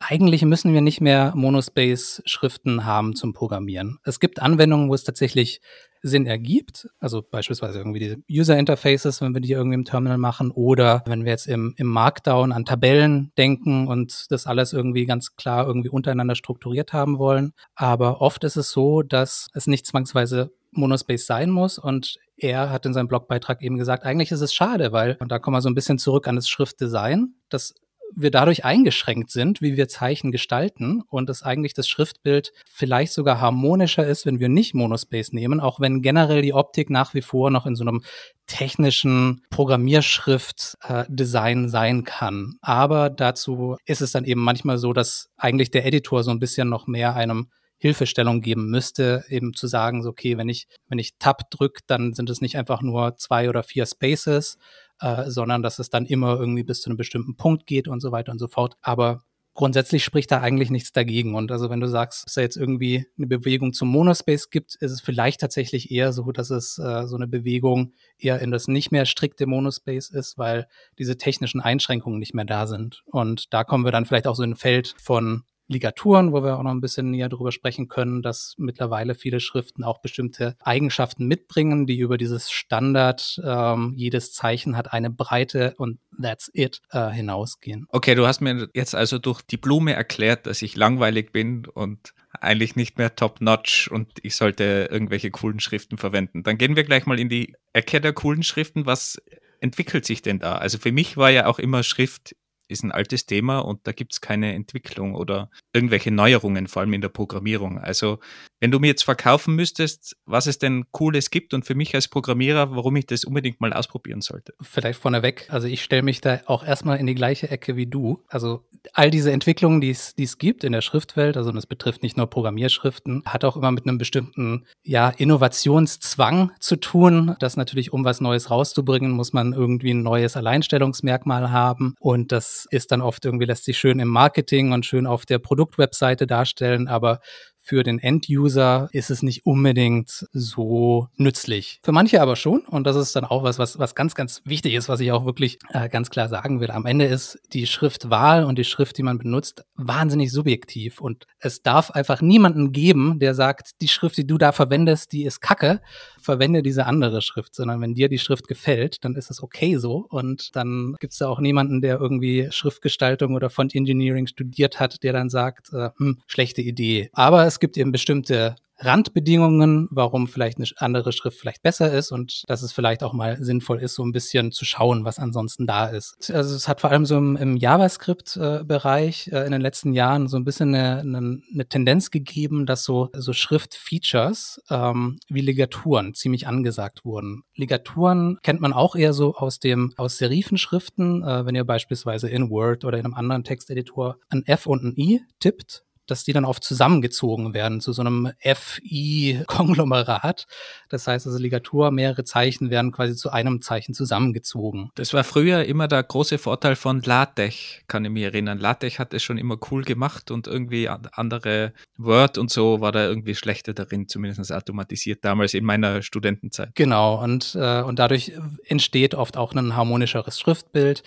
eigentlich 0.00 0.44
müssen 0.44 0.74
wir 0.74 0.80
nicht 0.80 1.00
mehr 1.00 1.32
Monospace-Schriften 1.34 2.84
haben 2.84 3.14
zum 3.14 3.32
Programmieren. 3.32 3.98
Es 4.04 4.20
gibt 4.20 4.42
Anwendungen, 4.42 4.88
wo 4.90 4.94
es 4.94 5.04
tatsächlich 5.04 5.60
Sinn 6.02 6.26
ergibt, 6.26 6.88
also 6.98 7.22
beispielsweise 7.22 7.78
irgendwie 7.78 8.00
diese 8.00 8.16
User 8.28 8.58
Interfaces, 8.58 9.20
wenn 9.20 9.34
wir 9.34 9.40
die 9.40 9.52
irgendwie 9.52 9.76
im 9.76 9.84
Terminal 9.84 10.18
machen, 10.18 10.50
oder 10.50 11.04
wenn 11.06 11.24
wir 11.24 11.30
jetzt 11.30 11.46
im, 11.46 11.74
im 11.76 11.86
Markdown 11.86 12.50
an 12.50 12.64
Tabellen 12.64 13.30
denken 13.38 13.86
und 13.86 14.26
das 14.30 14.46
alles 14.46 14.72
irgendwie 14.72 15.06
ganz 15.06 15.36
klar 15.36 15.66
irgendwie 15.66 15.90
untereinander 15.90 16.34
strukturiert 16.34 16.92
haben 16.92 17.18
wollen. 17.18 17.52
Aber 17.76 18.20
oft 18.20 18.42
ist 18.42 18.56
es 18.56 18.72
so, 18.72 19.02
dass 19.02 19.48
es 19.54 19.68
nicht 19.68 19.86
zwangsweise 19.86 20.50
Monospace 20.72 21.26
sein 21.26 21.50
muss. 21.50 21.78
Und 21.78 22.16
er 22.42 22.70
hat 22.70 22.86
in 22.86 22.92
seinem 22.92 23.08
Blogbeitrag 23.08 23.62
eben 23.62 23.78
gesagt, 23.78 24.04
eigentlich 24.04 24.32
ist 24.32 24.40
es 24.40 24.52
schade, 24.52 24.92
weil, 24.92 25.16
und 25.20 25.30
da 25.30 25.38
kommen 25.38 25.56
wir 25.56 25.62
so 25.62 25.70
ein 25.70 25.74
bisschen 25.74 25.98
zurück 25.98 26.28
an 26.28 26.36
das 26.36 26.48
Schriftdesign, 26.48 27.34
dass 27.48 27.74
wir 28.14 28.30
dadurch 28.30 28.64
eingeschränkt 28.64 29.30
sind, 29.30 29.62
wie 29.62 29.76
wir 29.76 29.88
Zeichen 29.88 30.30
gestalten 30.32 31.02
und 31.08 31.28
dass 31.28 31.42
eigentlich 31.42 31.74
das 31.74 31.88
Schriftbild 31.88 32.52
vielleicht 32.70 33.12
sogar 33.12 33.40
harmonischer 33.40 34.06
ist, 34.06 34.26
wenn 34.26 34.38
wir 34.38 34.50
nicht 34.50 34.74
Monospace 34.74 35.32
nehmen, 35.32 35.60
auch 35.60 35.80
wenn 35.80 36.02
generell 36.02 36.42
die 36.42 36.52
Optik 36.52 36.90
nach 36.90 37.14
wie 37.14 37.22
vor 37.22 37.50
noch 37.50 37.64
in 37.64 37.74
so 37.74 37.84
einem 37.84 38.02
technischen 38.46 39.40
Programmierschrift-Design 39.50 41.70
sein 41.70 42.04
kann. 42.04 42.58
Aber 42.60 43.08
dazu 43.08 43.78
ist 43.86 44.02
es 44.02 44.12
dann 44.12 44.26
eben 44.26 44.42
manchmal 44.42 44.76
so, 44.78 44.92
dass 44.92 45.30
eigentlich 45.36 45.70
der 45.70 45.86
Editor 45.86 46.22
so 46.22 46.32
ein 46.32 46.40
bisschen 46.40 46.68
noch 46.68 46.86
mehr 46.86 47.14
einem 47.14 47.48
Hilfestellung 47.82 48.42
geben 48.42 48.70
müsste, 48.70 49.24
eben 49.28 49.54
zu 49.54 49.66
sagen, 49.66 50.04
so, 50.04 50.10
okay, 50.10 50.38
wenn 50.38 50.48
ich, 50.48 50.68
wenn 50.88 51.00
ich 51.00 51.18
Tab 51.18 51.50
drücke, 51.50 51.82
dann 51.88 52.14
sind 52.14 52.30
es 52.30 52.40
nicht 52.40 52.56
einfach 52.56 52.80
nur 52.80 53.16
zwei 53.16 53.48
oder 53.48 53.64
vier 53.64 53.86
Spaces, 53.86 54.56
äh, 55.00 55.28
sondern 55.28 55.64
dass 55.64 55.80
es 55.80 55.90
dann 55.90 56.06
immer 56.06 56.38
irgendwie 56.38 56.62
bis 56.62 56.80
zu 56.80 56.90
einem 56.90 56.96
bestimmten 56.96 57.34
Punkt 57.36 57.66
geht 57.66 57.88
und 57.88 57.98
so 57.98 58.12
weiter 58.12 58.30
und 58.30 58.38
so 58.38 58.46
fort. 58.46 58.76
Aber 58.82 59.24
grundsätzlich 59.54 60.04
spricht 60.04 60.30
da 60.30 60.40
eigentlich 60.40 60.70
nichts 60.70 60.92
dagegen. 60.92 61.34
Und 61.34 61.50
also 61.50 61.70
wenn 61.70 61.80
du 61.80 61.88
sagst, 61.88 62.24
dass 62.24 62.34
da 62.34 62.40
jetzt 62.40 62.56
irgendwie 62.56 63.06
eine 63.18 63.26
Bewegung 63.26 63.72
zum 63.72 63.88
Monospace 63.88 64.50
gibt, 64.50 64.76
ist 64.76 64.92
es 64.92 65.00
vielleicht 65.00 65.40
tatsächlich 65.40 65.90
eher 65.90 66.12
so, 66.12 66.30
dass 66.30 66.50
es 66.50 66.78
äh, 66.78 67.08
so 67.08 67.16
eine 67.16 67.26
Bewegung 67.26 67.94
eher 68.16 68.38
in 68.40 68.52
das 68.52 68.68
nicht 68.68 68.92
mehr 68.92 69.06
strikte 69.06 69.46
Monospace 69.46 70.10
ist, 70.10 70.38
weil 70.38 70.68
diese 71.00 71.18
technischen 71.18 71.60
Einschränkungen 71.60 72.20
nicht 72.20 72.32
mehr 72.32 72.44
da 72.44 72.68
sind. 72.68 73.02
Und 73.06 73.52
da 73.52 73.64
kommen 73.64 73.84
wir 73.84 73.90
dann 73.90 74.06
vielleicht 74.06 74.28
auch 74.28 74.36
so 74.36 74.44
in 74.44 74.52
ein 74.52 74.56
Feld 74.56 74.94
von 74.98 75.42
Ligaturen, 75.68 76.32
wo 76.32 76.42
wir 76.42 76.58
auch 76.58 76.62
noch 76.62 76.70
ein 76.70 76.80
bisschen 76.80 77.10
näher 77.10 77.28
darüber 77.28 77.52
sprechen 77.52 77.88
können, 77.88 78.22
dass 78.22 78.54
mittlerweile 78.58 79.14
viele 79.14 79.40
Schriften 79.40 79.84
auch 79.84 80.00
bestimmte 80.00 80.56
Eigenschaften 80.60 81.26
mitbringen, 81.26 81.86
die 81.86 81.98
über 81.98 82.18
dieses 82.18 82.50
Standard, 82.50 83.40
ähm, 83.44 83.94
jedes 83.96 84.32
Zeichen 84.32 84.76
hat 84.76 84.92
eine 84.92 85.10
Breite 85.10 85.74
und 85.78 85.98
that's 86.20 86.50
it, 86.52 86.80
äh, 86.90 87.10
hinausgehen. 87.10 87.86
Okay, 87.88 88.14
du 88.14 88.26
hast 88.26 88.40
mir 88.40 88.68
jetzt 88.74 88.94
also 88.94 89.18
durch 89.18 89.42
die 89.42 89.56
Blume 89.56 89.94
erklärt, 89.94 90.46
dass 90.46 90.62
ich 90.62 90.76
langweilig 90.76 91.32
bin 91.32 91.66
und 91.66 92.12
eigentlich 92.40 92.76
nicht 92.76 92.98
mehr 92.98 93.14
top-notch 93.14 93.88
und 93.88 94.08
ich 94.22 94.36
sollte 94.36 94.88
irgendwelche 94.90 95.30
coolen 95.30 95.60
Schriften 95.60 95.98
verwenden. 95.98 96.42
Dann 96.42 96.58
gehen 96.58 96.76
wir 96.76 96.84
gleich 96.84 97.06
mal 97.06 97.20
in 97.20 97.28
die 97.28 97.54
Ecke 97.72 98.00
der 98.00 98.12
coolen 98.12 98.42
Schriften. 98.42 98.86
Was 98.86 99.20
entwickelt 99.60 100.04
sich 100.04 100.22
denn 100.22 100.38
da? 100.38 100.56
Also 100.56 100.78
für 100.78 100.92
mich 100.92 101.16
war 101.16 101.30
ja 101.30 101.46
auch 101.46 101.58
immer 101.58 101.82
Schrift 101.82 102.34
ist 102.68 102.82
ein 102.82 102.92
altes 102.92 103.26
Thema 103.26 103.58
und 103.60 103.86
da 103.86 103.92
gibt 103.92 104.12
es 104.12 104.20
keine 104.20 104.54
Entwicklung 104.54 105.14
oder 105.14 105.50
irgendwelche 105.72 106.10
Neuerungen, 106.10 106.66
vor 106.66 106.82
allem 106.82 106.92
in 106.92 107.00
der 107.00 107.08
Programmierung. 107.08 107.78
Also 107.78 108.18
wenn 108.60 108.70
du 108.70 108.78
mir 108.78 108.88
jetzt 108.88 109.02
verkaufen 109.02 109.56
müsstest, 109.56 110.16
was 110.24 110.46
es 110.46 110.58
denn 110.58 110.84
Cooles 110.92 111.30
gibt 111.30 111.52
und 111.52 111.64
für 111.64 111.74
mich 111.74 111.94
als 111.94 112.06
Programmierer, 112.06 112.76
warum 112.76 112.94
ich 112.96 113.06
das 113.06 113.24
unbedingt 113.24 113.60
mal 113.60 113.72
ausprobieren 113.72 114.20
sollte. 114.20 114.54
Vielleicht 114.60 115.00
vorneweg, 115.00 115.48
also 115.50 115.66
ich 115.66 115.82
stelle 115.82 116.02
mich 116.02 116.20
da 116.20 116.40
auch 116.46 116.64
erstmal 116.64 116.98
in 116.98 117.06
die 117.06 117.16
gleiche 117.16 117.50
Ecke 117.50 117.74
wie 117.74 117.86
du. 117.86 118.22
Also 118.28 118.64
all 118.92 119.10
diese 119.10 119.32
Entwicklungen, 119.32 119.80
die 119.80 119.90
es 119.90 120.38
gibt 120.38 120.62
in 120.62 120.72
der 120.72 120.80
Schriftwelt, 120.80 121.36
also 121.36 121.50
das 121.50 121.66
betrifft 121.66 122.02
nicht 122.02 122.16
nur 122.16 122.28
Programmierschriften, 122.28 123.22
hat 123.26 123.44
auch 123.44 123.56
immer 123.56 123.72
mit 123.72 123.86
einem 123.86 123.98
bestimmten 123.98 124.64
ja, 124.84 125.08
Innovationszwang 125.08 126.52
zu 126.60 126.76
tun. 126.76 127.34
Das 127.40 127.56
natürlich, 127.56 127.92
um 127.92 128.04
was 128.04 128.20
Neues 128.20 128.50
rauszubringen, 128.50 129.10
muss 129.10 129.32
man 129.32 129.52
irgendwie 129.52 129.92
ein 129.92 130.02
neues 130.02 130.36
Alleinstellungsmerkmal 130.36 131.50
haben. 131.50 131.94
Und 131.98 132.30
das 132.30 132.66
ist 132.70 132.92
dann 132.92 133.00
oft 133.00 133.24
irgendwie, 133.24 133.46
lässt 133.46 133.64
sich 133.64 133.78
schön 133.78 133.98
im 133.98 134.08
Marketing 134.08 134.72
und 134.72 134.86
schön 134.86 135.06
auf 135.06 135.26
der 135.26 135.38
Produktwebseite 135.62 136.26
darstellen, 136.26 136.88
aber 136.88 137.20
für 137.64 137.84
den 137.84 138.00
End-User 138.00 138.88
ist 138.90 139.10
es 139.10 139.22
nicht 139.22 139.46
unbedingt 139.46 140.26
so 140.32 141.08
nützlich. 141.16 141.78
Für 141.84 141.92
manche 141.92 142.20
aber 142.20 142.34
schon. 142.34 142.62
Und 142.62 142.86
das 142.88 142.96
ist 142.96 143.14
dann 143.14 143.24
auch 143.24 143.44
was, 143.44 143.58
was, 143.58 143.78
was 143.78 143.94
ganz, 143.94 144.16
ganz 144.16 144.42
wichtig 144.44 144.74
ist, 144.74 144.88
was 144.88 144.98
ich 144.98 145.12
auch 145.12 145.24
wirklich 145.24 145.58
äh, 145.70 145.88
ganz 145.88 146.10
klar 146.10 146.28
sagen 146.28 146.60
will. 146.60 146.72
Am 146.72 146.86
Ende 146.86 147.04
ist 147.04 147.38
die 147.52 147.68
Schriftwahl 147.68 148.44
und 148.44 148.58
die 148.58 148.64
Schrift, 148.64 148.98
die 148.98 149.04
man 149.04 149.18
benutzt, 149.18 149.64
wahnsinnig 149.76 150.32
subjektiv. 150.32 151.00
Und 151.00 151.26
es 151.38 151.62
darf 151.62 151.92
einfach 151.92 152.20
niemanden 152.20 152.72
geben, 152.72 153.20
der 153.20 153.34
sagt, 153.34 153.80
die 153.80 153.88
Schrift, 153.88 154.16
die 154.16 154.26
du 154.26 154.38
da 154.38 154.50
verwendest, 154.50 155.12
die 155.12 155.24
ist 155.24 155.40
kacke. 155.40 155.80
Verwende 156.20 156.62
diese 156.62 156.86
andere 156.86 157.22
Schrift. 157.22 157.54
Sondern 157.54 157.80
wenn 157.80 157.94
dir 157.94 158.08
die 158.08 158.18
Schrift 158.18 158.48
gefällt, 158.48 159.04
dann 159.04 159.14
ist 159.14 159.30
es 159.30 159.40
okay 159.40 159.76
so. 159.76 160.06
Und 160.10 160.56
dann 160.56 160.96
gibt 160.98 161.12
es 161.12 161.20
da 161.20 161.28
auch 161.28 161.38
niemanden, 161.38 161.80
der 161.80 162.00
irgendwie 162.00 162.48
Schriftgestaltung 162.50 163.36
oder 163.36 163.50
Font 163.50 163.72
Engineering 163.72 164.26
studiert 164.26 164.80
hat, 164.80 165.04
der 165.04 165.12
dann 165.12 165.30
sagt, 165.30 165.72
äh, 165.72 165.90
hm, 165.96 166.18
schlechte 166.26 166.60
Idee. 166.60 167.08
Aber 167.12 167.51
es 167.52 167.60
gibt 167.60 167.76
eben 167.76 167.92
bestimmte 167.92 168.56
Randbedingungen, 168.78 169.88
warum 169.90 170.26
vielleicht 170.26 170.58
eine 170.58 170.66
andere 170.76 171.12
Schrift 171.12 171.38
vielleicht 171.38 171.62
besser 171.62 171.92
ist 171.92 172.10
und 172.10 172.42
dass 172.48 172.62
es 172.62 172.72
vielleicht 172.72 173.02
auch 173.04 173.12
mal 173.12 173.42
sinnvoll 173.42 173.80
ist, 173.80 173.94
so 173.94 174.04
ein 174.04 174.12
bisschen 174.12 174.50
zu 174.50 174.64
schauen, 174.64 175.04
was 175.04 175.18
ansonsten 175.18 175.66
da 175.66 175.86
ist. 175.86 176.30
Also 176.32 176.56
es 176.56 176.66
hat 176.66 176.80
vor 176.80 176.90
allem 176.90 177.06
so 177.06 177.16
im, 177.16 177.36
im 177.36 177.56
JavaScript-Bereich 177.56 179.30
äh, 179.32 179.44
in 179.44 179.52
den 179.52 179.60
letzten 179.60 179.92
Jahren 179.92 180.26
so 180.26 180.36
ein 180.36 180.44
bisschen 180.44 180.74
eine, 180.74 181.00
eine, 181.00 181.40
eine 181.52 181.68
Tendenz 181.68 182.10
gegeben, 182.10 182.66
dass 182.66 182.84
so, 182.84 183.10
so 183.12 183.32
Schriftfeatures 183.32 184.62
ähm, 184.70 185.18
wie 185.28 185.42
Ligaturen 185.42 186.14
ziemlich 186.14 186.48
angesagt 186.48 187.04
wurden. 187.04 187.44
Ligaturen 187.54 188.38
kennt 188.42 188.60
man 188.60 188.72
auch 188.72 188.96
eher 188.96 189.12
so 189.12 189.36
aus 189.36 189.60
dem 189.60 189.92
aus 189.96 190.18
Serifenschriften, 190.18 191.22
äh, 191.22 191.46
wenn 191.46 191.54
ihr 191.54 191.64
beispielsweise 191.64 192.28
in 192.28 192.50
Word 192.50 192.84
oder 192.84 192.98
in 192.98 193.04
einem 193.04 193.14
anderen 193.14 193.44
Texteditor 193.44 194.16
ein 194.28 194.44
F 194.46 194.66
und 194.66 194.82
ein 194.82 194.94
I 194.96 195.20
tippt, 195.38 195.84
dass 196.12 196.24
die 196.24 196.34
dann 196.34 196.44
oft 196.44 196.62
zusammengezogen 196.62 197.54
werden 197.54 197.80
zu 197.80 197.94
so 197.94 198.02
einem 198.02 198.32
FI-Konglomerat. 198.38 200.46
Das 200.90 201.06
heißt 201.06 201.26
also 201.26 201.38
Ligatur, 201.38 201.90
mehrere 201.90 202.24
Zeichen 202.24 202.68
werden 202.68 202.92
quasi 202.92 203.16
zu 203.16 203.30
einem 203.30 203.62
Zeichen 203.62 203.94
zusammengezogen. 203.94 204.90
Das 204.94 205.14
war 205.14 205.24
früher 205.24 205.64
immer 205.64 205.88
der 205.88 206.02
große 206.02 206.36
Vorteil 206.36 206.76
von 206.76 207.00
LaTeX, 207.00 207.80
kann 207.88 208.04
ich 208.04 208.10
mich 208.10 208.24
erinnern. 208.24 208.58
LaTeX 208.58 208.98
hat 208.98 209.14
es 209.14 209.22
schon 209.22 209.38
immer 209.38 209.56
cool 209.70 209.84
gemacht 209.84 210.30
und 210.30 210.46
irgendwie 210.46 210.86
andere 210.88 211.72
Word 211.96 212.36
und 212.36 212.50
so 212.50 212.82
war 212.82 212.92
da 212.92 213.06
irgendwie 213.06 213.34
schlechter 213.34 213.72
darin, 213.72 214.06
zumindest 214.06 214.52
automatisiert 214.52 215.24
damals 215.24 215.54
in 215.54 215.64
meiner 215.64 216.02
Studentenzeit. 216.02 216.74
Genau, 216.74 217.22
und, 217.22 217.54
äh, 217.54 217.80
und 217.80 217.98
dadurch 217.98 218.32
entsteht 218.66 219.14
oft 219.14 219.38
auch 219.38 219.54
ein 219.54 219.74
harmonischeres 219.74 220.38
Schriftbild. 220.38 221.02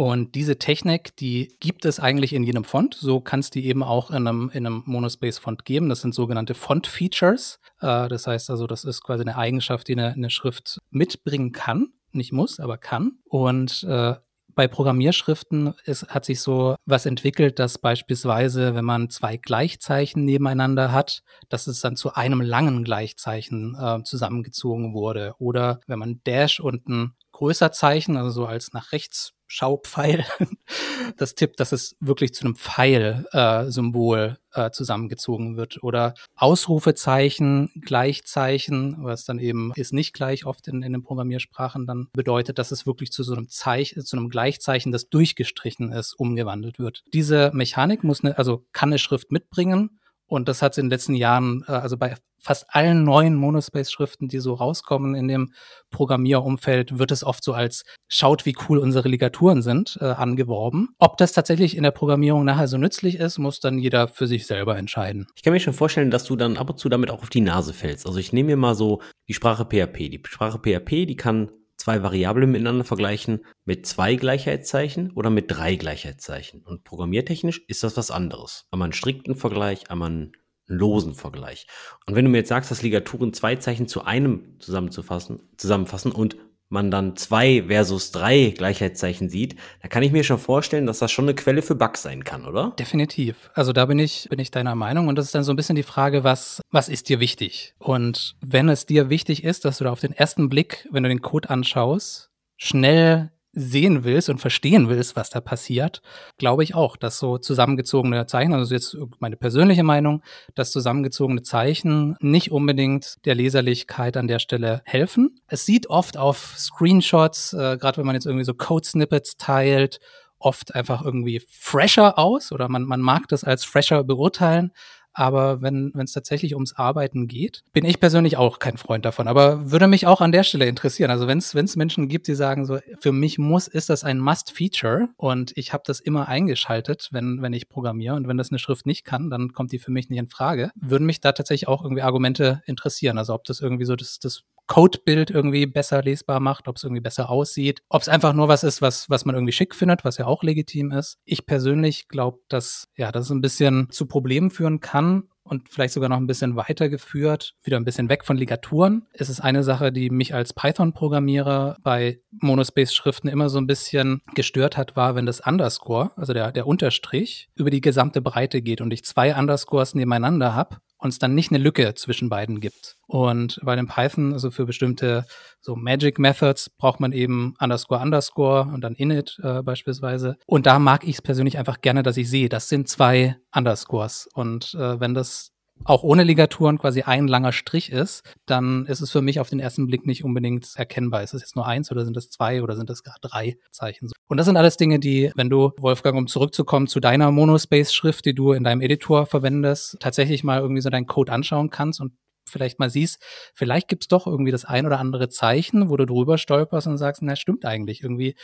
Und 0.00 0.34
diese 0.34 0.56
Technik, 0.56 1.14
die 1.16 1.54
gibt 1.60 1.84
es 1.84 2.00
eigentlich 2.00 2.32
in 2.32 2.42
jedem 2.42 2.64
Font. 2.64 2.94
So 2.94 3.20
kann 3.20 3.40
es 3.40 3.50
die 3.50 3.66
eben 3.66 3.82
auch 3.82 4.10
in 4.10 4.26
einem, 4.26 4.50
in 4.54 4.64
einem 4.64 4.82
Monospace-Font 4.86 5.66
geben. 5.66 5.90
Das 5.90 6.00
sind 6.00 6.14
sogenannte 6.14 6.54
Font-Features. 6.54 7.60
Äh, 7.82 8.08
das 8.08 8.26
heißt 8.26 8.48
also, 8.48 8.66
das 8.66 8.84
ist 8.84 9.02
quasi 9.02 9.20
eine 9.20 9.36
Eigenschaft, 9.36 9.88
die 9.88 9.92
eine, 9.92 10.14
eine 10.14 10.30
Schrift 10.30 10.78
mitbringen 10.88 11.52
kann. 11.52 11.92
Nicht 12.12 12.32
muss, 12.32 12.60
aber 12.60 12.78
kann. 12.78 13.18
Und 13.28 13.82
äh, 13.82 14.14
bei 14.54 14.68
Programmierschriften 14.68 15.74
ist, 15.84 16.08
hat 16.08 16.24
sich 16.24 16.40
so 16.40 16.76
was 16.86 17.04
entwickelt, 17.04 17.58
dass 17.58 17.76
beispielsweise, 17.76 18.74
wenn 18.74 18.86
man 18.86 19.10
zwei 19.10 19.36
Gleichzeichen 19.36 20.24
nebeneinander 20.24 20.92
hat, 20.92 21.20
dass 21.50 21.66
es 21.66 21.80
dann 21.80 21.96
zu 21.96 22.14
einem 22.14 22.40
langen 22.40 22.84
Gleichzeichen 22.84 23.76
äh, 23.78 24.02
zusammengezogen 24.04 24.94
wurde. 24.94 25.34
Oder 25.38 25.80
wenn 25.86 25.98
man 25.98 26.22
Dash 26.24 26.58
und 26.58 26.88
ein 26.88 27.12
größer 27.32 27.70
Zeichen, 27.70 28.16
also 28.16 28.30
so 28.30 28.46
als 28.46 28.72
nach 28.72 28.92
rechts 28.92 29.34
Schaupfeil, 29.52 30.24
das 31.16 31.34
tippt, 31.34 31.58
dass 31.58 31.72
es 31.72 31.96
wirklich 31.98 32.32
zu 32.34 32.44
einem 32.44 32.54
Pfeil-Symbol 32.54 34.38
äh, 34.54 34.66
äh, 34.66 34.70
zusammengezogen 34.70 35.56
wird. 35.56 35.82
Oder 35.82 36.14
Ausrufezeichen, 36.36 37.70
Gleichzeichen, 37.80 38.98
was 39.00 39.24
dann 39.24 39.40
eben 39.40 39.72
ist 39.74 39.92
nicht 39.92 40.12
gleich 40.12 40.46
oft 40.46 40.68
in, 40.68 40.82
in 40.82 40.92
den 40.92 41.02
Programmiersprachen 41.02 41.84
dann 41.84 42.08
bedeutet, 42.12 42.58
dass 42.58 42.70
es 42.70 42.86
wirklich 42.86 43.10
zu 43.10 43.24
so 43.24 43.34
einem 43.34 43.48
Zeichen, 43.48 44.04
zu 44.04 44.16
einem 44.16 44.28
Gleichzeichen, 44.28 44.92
das 44.92 45.08
durchgestrichen 45.08 45.92
ist, 45.92 46.14
umgewandelt 46.14 46.78
wird. 46.78 47.02
Diese 47.12 47.50
Mechanik 47.52 48.04
muss 48.04 48.22
eine, 48.22 48.38
also 48.38 48.64
kann 48.72 48.90
eine 48.90 48.98
Schrift 48.98 49.32
mitbringen 49.32 49.99
und 50.30 50.48
das 50.48 50.62
hat 50.62 50.78
in 50.78 50.86
den 50.86 50.90
letzten 50.90 51.14
Jahren, 51.14 51.64
äh, 51.66 51.72
also 51.72 51.96
bei 51.96 52.14
fast 52.38 52.66
allen 52.68 53.04
neuen 53.04 53.34
Monospace-Schriften, 53.34 54.28
die 54.28 54.38
so 54.38 54.54
rauskommen 54.54 55.14
in 55.14 55.28
dem 55.28 55.52
Programmierumfeld, 55.90 56.98
wird 56.98 57.10
es 57.10 57.22
oft 57.22 57.44
so 57.44 57.52
als 57.52 57.82
schaut, 58.08 58.46
wie 58.46 58.56
cool 58.68 58.78
unsere 58.78 59.08
Ligaturen 59.08 59.60
sind, 59.60 59.98
äh, 60.00 60.06
angeworben. 60.06 60.90
Ob 60.98 61.18
das 61.18 61.32
tatsächlich 61.32 61.76
in 61.76 61.82
der 61.82 61.90
Programmierung 61.90 62.44
nachher 62.44 62.68
so 62.68 62.78
nützlich 62.78 63.16
ist, 63.16 63.38
muss 63.38 63.60
dann 63.60 63.78
jeder 63.78 64.08
für 64.08 64.26
sich 64.26 64.46
selber 64.46 64.78
entscheiden. 64.78 65.26
Ich 65.34 65.42
kann 65.42 65.52
mir 65.52 65.60
schon 65.60 65.74
vorstellen, 65.74 66.10
dass 66.10 66.24
du 66.24 66.36
dann 66.36 66.56
ab 66.56 66.70
und 66.70 66.78
zu 66.78 66.88
damit 66.88 67.10
auch 67.10 67.22
auf 67.22 67.30
die 67.30 67.42
Nase 67.42 67.74
fällst. 67.74 68.06
Also 68.06 68.18
ich 68.18 68.32
nehme 68.32 68.50
mir 68.50 68.56
mal 68.56 68.74
so 68.74 69.02
die 69.28 69.34
Sprache 69.34 69.64
PHP. 69.64 70.08
Die 70.08 70.22
Sprache 70.24 70.58
PHP, 70.58 71.06
die 71.06 71.16
kann 71.16 71.50
zwei 71.80 72.02
Variablen 72.02 72.50
miteinander 72.50 72.84
vergleichen 72.84 73.44
mit 73.64 73.86
zwei 73.86 74.14
Gleichheitszeichen 74.14 75.12
oder 75.12 75.30
mit 75.30 75.50
drei 75.50 75.76
Gleichheitszeichen. 75.76 76.62
Und 76.62 76.84
programmiertechnisch 76.84 77.62
ist 77.66 77.82
das 77.82 77.96
was 77.96 78.10
anderes. 78.10 78.66
Einmal 78.70 78.86
einen 78.86 78.92
strikten 78.92 79.34
Vergleich, 79.34 79.90
einmal 79.90 80.10
einen 80.10 80.32
losen 80.66 81.14
Vergleich. 81.14 81.66
Und 82.06 82.14
wenn 82.14 82.24
du 82.24 82.30
mir 82.30 82.38
jetzt 82.38 82.50
sagst, 82.50 82.70
dass 82.70 82.82
Ligaturen 82.82 83.32
zwei 83.32 83.56
Zeichen 83.56 83.88
zu 83.88 84.04
einem 84.04 84.60
zusammenzufassen, 84.60 85.48
zusammenfassen 85.56 86.12
und 86.12 86.36
man 86.70 86.90
dann 86.90 87.16
zwei 87.16 87.64
versus 87.66 88.12
drei 88.12 88.54
Gleichheitszeichen 88.56 89.28
sieht, 89.28 89.56
da 89.82 89.88
kann 89.88 90.02
ich 90.02 90.12
mir 90.12 90.24
schon 90.24 90.38
vorstellen, 90.38 90.86
dass 90.86 91.00
das 91.00 91.10
schon 91.10 91.26
eine 91.26 91.34
Quelle 91.34 91.62
für 91.62 91.74
Bugs 91.74 92.02
sein 92.02 92.24
kann, 92.24 92.46
oder? 92.46 92.72
Definitiv. 92.78 93.50
Also 93.54 93.72
da 93.72 93.86
bin 93.86 93.98
ich, 93.98 94.28
bin 94.30 94.38
ich 94.38 94.50
deiner 94.50 94.74
Meinung. 94.74 95.08
Und 95.08 95.16
das 95.16 95.26
ist 95.26 95.34
dann 95.34 95.44
so 95.44 95.52
ein 95.52 95.56
bisschen 95.56 95.76
die 95.76 95.82
Frage, 95.82 96.24
was, 96.24 96.62
was 96.70 96.88
ist 96.88 97.08
dir 97.08 97.20
wichtig? 97.20 97.74
Und 97.78 98.36
wenn 98.40 98.68
es 98.68 98.86
dir 98.86 99.10
wichtig 99.10 99.44
ist, 99.44 99.64
dass 99.64 99.78
du 99.78 99.84
da 99.84 99.92
auf 99.92 100.00
den 100.00 100.12
ersten 100.12 100.48
Blick, 100.48 100.88
wenn 100.90 101.02
du 101.02 101.08
den 101.08 101.22
Code 101.22 101.50
anschaust, 101.50 102.30
schnell 102.56 103.32
sehen 103.52 104.04
willst 104.04 104.28
und 104.28 104.38
verstehen 104.38 104.88
willst, 104.88 105.16
was 105.16 105.30
da 105.30 105.40
passiert, 105.40 106.02
glaube 106.38 106.62
ich 106.62 106.74
auch, 106.74 106.96
dass 106.96 107.18
so 107.18 107.38
zusammengezogene 107.38 108.26
Zeichen, 108.26 108.54
also 108.54 108.72
jetzt 108.72 108.96
meine 109.18 109.36
persönliche 109.36 109.82
Meinung, 109.82 110.22
dass 110.54 110.70
zusammengezogene 110.70 111.42
Zeichen 111.42 112.16
nicht 112.20 112.52
unbedingt 112.52 113.16
der 113.24 113.34
Leserlichkeit 113.34 114.16
an 114.16 114.28
der 114.28 114.38
Stelle 114.38 114.82
helfen. 114.84 115.40
Es 115.48 115.66
sieht 115.66 115.88
oft 115.88 116.16
auf 116.16 116.54
Screenshots, 116.56 117.52
äh, 117.52 117.76
gerade 117.76 117.98
wenn 117.98 118.06
man 118.06 118.14
jetzt 118.14 118.26
irgendwie 118.26 118.44
so 118.44 118.54
Code-Snippets 118.54 119.36
teilt, 119.36 119.98
oft 120.38 120.74
einfach 120.74 121.04
irgendwie 121.04 121.42
fresher 121.48 122.18
aus 122.18 122.50
oder 122.50 122.68
man, 122.68 122.84
man 122.84 123.00
mag 123.00 123.28
das 123.28 123.44
als 123.44 123.64
fresher 123.64 124.02
beurteilen, 124.04 124.72
aber 125.12 125.62
wenn 125.62 125.92
es 125.96 126.12
tatsächlich 126.12 126.54
ums 126.54 126.74
Arbeiten 126.74 127.26
geht, 127.26 127.62
bin 127.72 127.84
ich 127.84 128.00
persönlich 128.00 128.36
auch 128.36 128.58
kein 128.58 128.76
Freund 128.76 129.04
davon. 129.04 129.28
Aber 129.28 129.70
würde 129.70 129.86
mich 129.86 130.06
auch 130.06 130.20
an 130.20 130.32
der 130.32 130.44
Stelle 130.44 130.66
interessieren. 130.66 131.10
Also 131.10 131.26
wenn 131.26 131.38
es 131.38 131.76
Menschen 131.76 132.08
gibt, 132.08 132.28
die 132.28 132.34
sagen, 132.34 132.64
so 132.64 132.78
für 133.00 133.12
mich 133.12 133.38
muss, 133.38 133.68
ist 133.68 133.90
das 133.90 134.04
ein 134.04 134.18
Must-Feature 134.18 135.08
und 135.16 135.52
ich 135.56 135.72
habe 135.72 135.82
das 135.86 136.00
immer 136.00 136.28
eingeschaltet, 136.28 137.08
wenn, 137.12 137.42
wenn 137.42 137.52
ich 137.52 137.68
programmiere. 137.68 138.14
Und 138.14 138.28
wenn 138.28 138.36
das 138.36 138.50
eine 138.50 138.58
Schrift 138.58 138.86
nicht 138.86 139.04
kann, 139.04 139.30
dann 139.30 139.52
kommt 139.52 139.72
die 139.72 139.78
für 139.78 139.90
mich 139.90 140.08
nicht 140.10 140.18
in 140.18 140.28
Frage. 140.28 140.70
Würden 140.74 141.06
mich 141.06 141.20
da 141.20 141.32
tatsächlich 141.32 141.68
auch 141.68 141.82
irgendwie 141.82 142.02
Argumente 142.02 142.62
interessieren. 142.66 143.18
Also 143.18 143.34
ob 143.34 143.44
das 143.44 143.60
irgendwie 143.60 143.84
so 143.84 143.96
das, 143.96 144.18
das 144.18 144.44
Codebild 144.70 145.30
irgendwie 145.30 145.66
besser 145.66 146.00
lesbar 146.00 146.38
macht, 146.38 146.68
ob 146.68 146.76
es 146.76 146.84
irgendwie 146.84 147.00
besser 147.00 147.28
aussieht, 147.28 147.82
ob 147.88 148.02
es 148.02 148.08
einfach 148.08 148.32
nur 148.32 148.46
was 148.46 148.62
ist, 148.62 148.80
was, 148.80 149.10
was 149.10 149.24
man 149.24 149.34
irgendwie 149.34 149.52
schick 149.52 149.74
findet, 149.74 150.04
was 150.04 150.16
ja 150.16 150.26
auch 150.26 150.44
legitim 150.44 150.92
ist. 150.92 151.18
Ich 151.24 151.44
persönlich 151.44 152.06
glaube, 152.06 152.38
dass 152.48 152.86
ja, 152.96 153.10
das 153.10 153.30
ein 153.30 153.40
bisschen 153.40 153.90
zu 153.90 154.06
Problemen 154.06 154.48
führen 154.48 154.78
kann 154.78 155.24
und 155.42 155.68
vielleicht 155.68 155.92
sogar 155.92 156.08
noch 156.08 156.18
ein 156.18 156.28
bisschen 156.28 156.54
weitergeführt, 156.54 157.56
wieder 157.64 157.78
ein 157.78 157.84
bisschen 157.84 158.08
weg 158.08 158.24
von 158.24 158.36
Ligaturen. 158.36 159.08
Es 159.12 159.28
ist 159.28 159.40
eine 159.40 159.64
Sache, 159.64 159.90
die 159.90 160.08
mich 160.08 160.34
als 160.34 160.52
Python-Programmierer 160.52 161.76
bei 161.82 162.20
Monospace-Schriften 162.30 163.28
immer 163.28 163.48
so 163.48 163.58
ein 163.58 163.66
bisschen 163.66 164.22
gestört 164.36 164.76
hat, 164.76 164.94
war, 164.94 165.16
wenn 165.16 165.26
das 165.26 165.40
Underscore, 165.40 166.12
also 166.14 166.32
der, 166.32 166.52
der 166.52 166.68
Unterstrich, 166.68 167.50
über 167.56 167.70
die 167.70 167.80
gesamte 167.80 168.22
Breite 168.22 168.62
geht 168.62 168.80
und 168.80 168.92
ich 168.92 169.04
zwei 169.04 169.34
Underscores 169.34 169.96
nebeneinander 169.96 170.54
habe 170.54 170.76
und 171.00 171.08
es 171.08 171.18
dann 171.18 171.34
nicht 171.34 171.50
eine 171.50 171.62
Lücke 171.62 171.94
zwischen 171.94 172.28
beiden 172.28 172.60
gibt. 172.60 172.96
Und 173.06 173.58
bei 173.62 173.74
dem 173.74 173.88
Python, 173.88 174.32
also 174.32 174.50
für 174.50 174.66
bestimmte 174.66 175.24
so 175.60 175.74
Magic 175.74 176.18
Methods, 176.18 176.70
braucht 176.70 177.00
man 177.00 177.12
eben 177.12 177.54
Underscore 177.58 178.02
Underscore 178.02 178.70
und 178.72 178.82
dann 178.82 178.94
Init 178.94 179.38
äh, 179.42 179.62
beispielsweise. 179.62 180.36
Und 180.46 180.66
da 180.66 180.78
mag 180.78 181.04
ich 181.04 181.16
es 181.16 181.22
persönlich 181.22 181.58
einfach 181.58 181.80
gerne, 181.80 182.02
dass 182.02 182.16
ich 182.16 182.28
sehe, 182.30 182.48
das 182.48 182.68
sind 182.68 182.88
zwei 182.88 183.36
Underscores. 183.54 184.28
Und 184.34 184.74
äh, 184.74 185.00
wenn 185.00 185.14
das 185.14 185.52
auch 185.84 186.02
ohne 186.02 186.24
Ligaturen 186.24 186.78
quasi 186.78 187.02
ein 187.02 187.28
langer 187.28 187.52
Strich 187.52 187.90
ist, 187.90 188.22
dann 188.46 188.86
ist 188.86 189.00
es 189.00 189.10
für 189.10 189.22
mich 189.22 189.40
auf 189.40 189.48
den 189.48 189.60
ersten 189.60 189.86
Blick 189.86 190.06
nicht 190.06 190.24
unbedingt 190.24 190.68
erkennbar. 190.76 191.22
Ist 191.22 191.34
es 191.34 191.42
jetzt 191.42 191.56
nur 191.56 191.66
eins 191.66 191.90
oder 191.90 192.04
sind 192.04 192.16
es 192.16 192.30
zwei 192.30 192.62
oder 192.62 192.76
sind 192.76 192.90
es 192.90 193.02
gar 193.02 193.16
drei 193.20 193.56
Zeichen? 193.70 194.10
Und 194.28 194.36
das 194.36 194.46
sind 194.46 194.56
alles 194.56 194.76
Dinge, 194.76 194.98
die, 194.98 195.32
wenn 195.34 195.50
du, 195.50 195.72
Wolfgang, 195.78 196.16
um 196.16 196.26
zurückzukommen 196.26 196.86
zu 196.86 197.00
deiner 197.00 197.30
Monospace-Schrift, 197.30 198.24
die 198.24 198.34
du 198.34 198.52
in 198.52 198.64
deinem 198.64 198.80
Editor 198.80 199.26
verwendest, 199.26 199.96
tatsächlich 200.00 200.44
mal 200.44 200.60
irgendwie 200.60 200.82
so 200.82 200.90
deinen 200.90 201.06
Code 201.06 201.32
anschauen 201.32 201.70
kannst 201.70 202.00
und 202.00 202.12
vielleicht 202.46 202.78
mal 202.78 202.90
siehst, 202.90 203.22
vielleicht 203.54 203.88
gibt's 203.88 204.08
doch 204.08 204.26
irgendwie 204.26 204.50
das 204.50 204.64
ein 204.64 204.86
oder 204.86 204.98
andere 204.98 205.28
Zeichen, 205.28 205.88
wo 205.88 205.96
du 205.96 206.04
drüber 206.04 206.36
stolperst 206.36 206.86
und 206.86 206.98
sagst, 206.98 207.22
na, 207.22 207.36
stimmt 207.36 207.64
eigentlich. 207.64 208.02
Irgendwie 208.02 208.34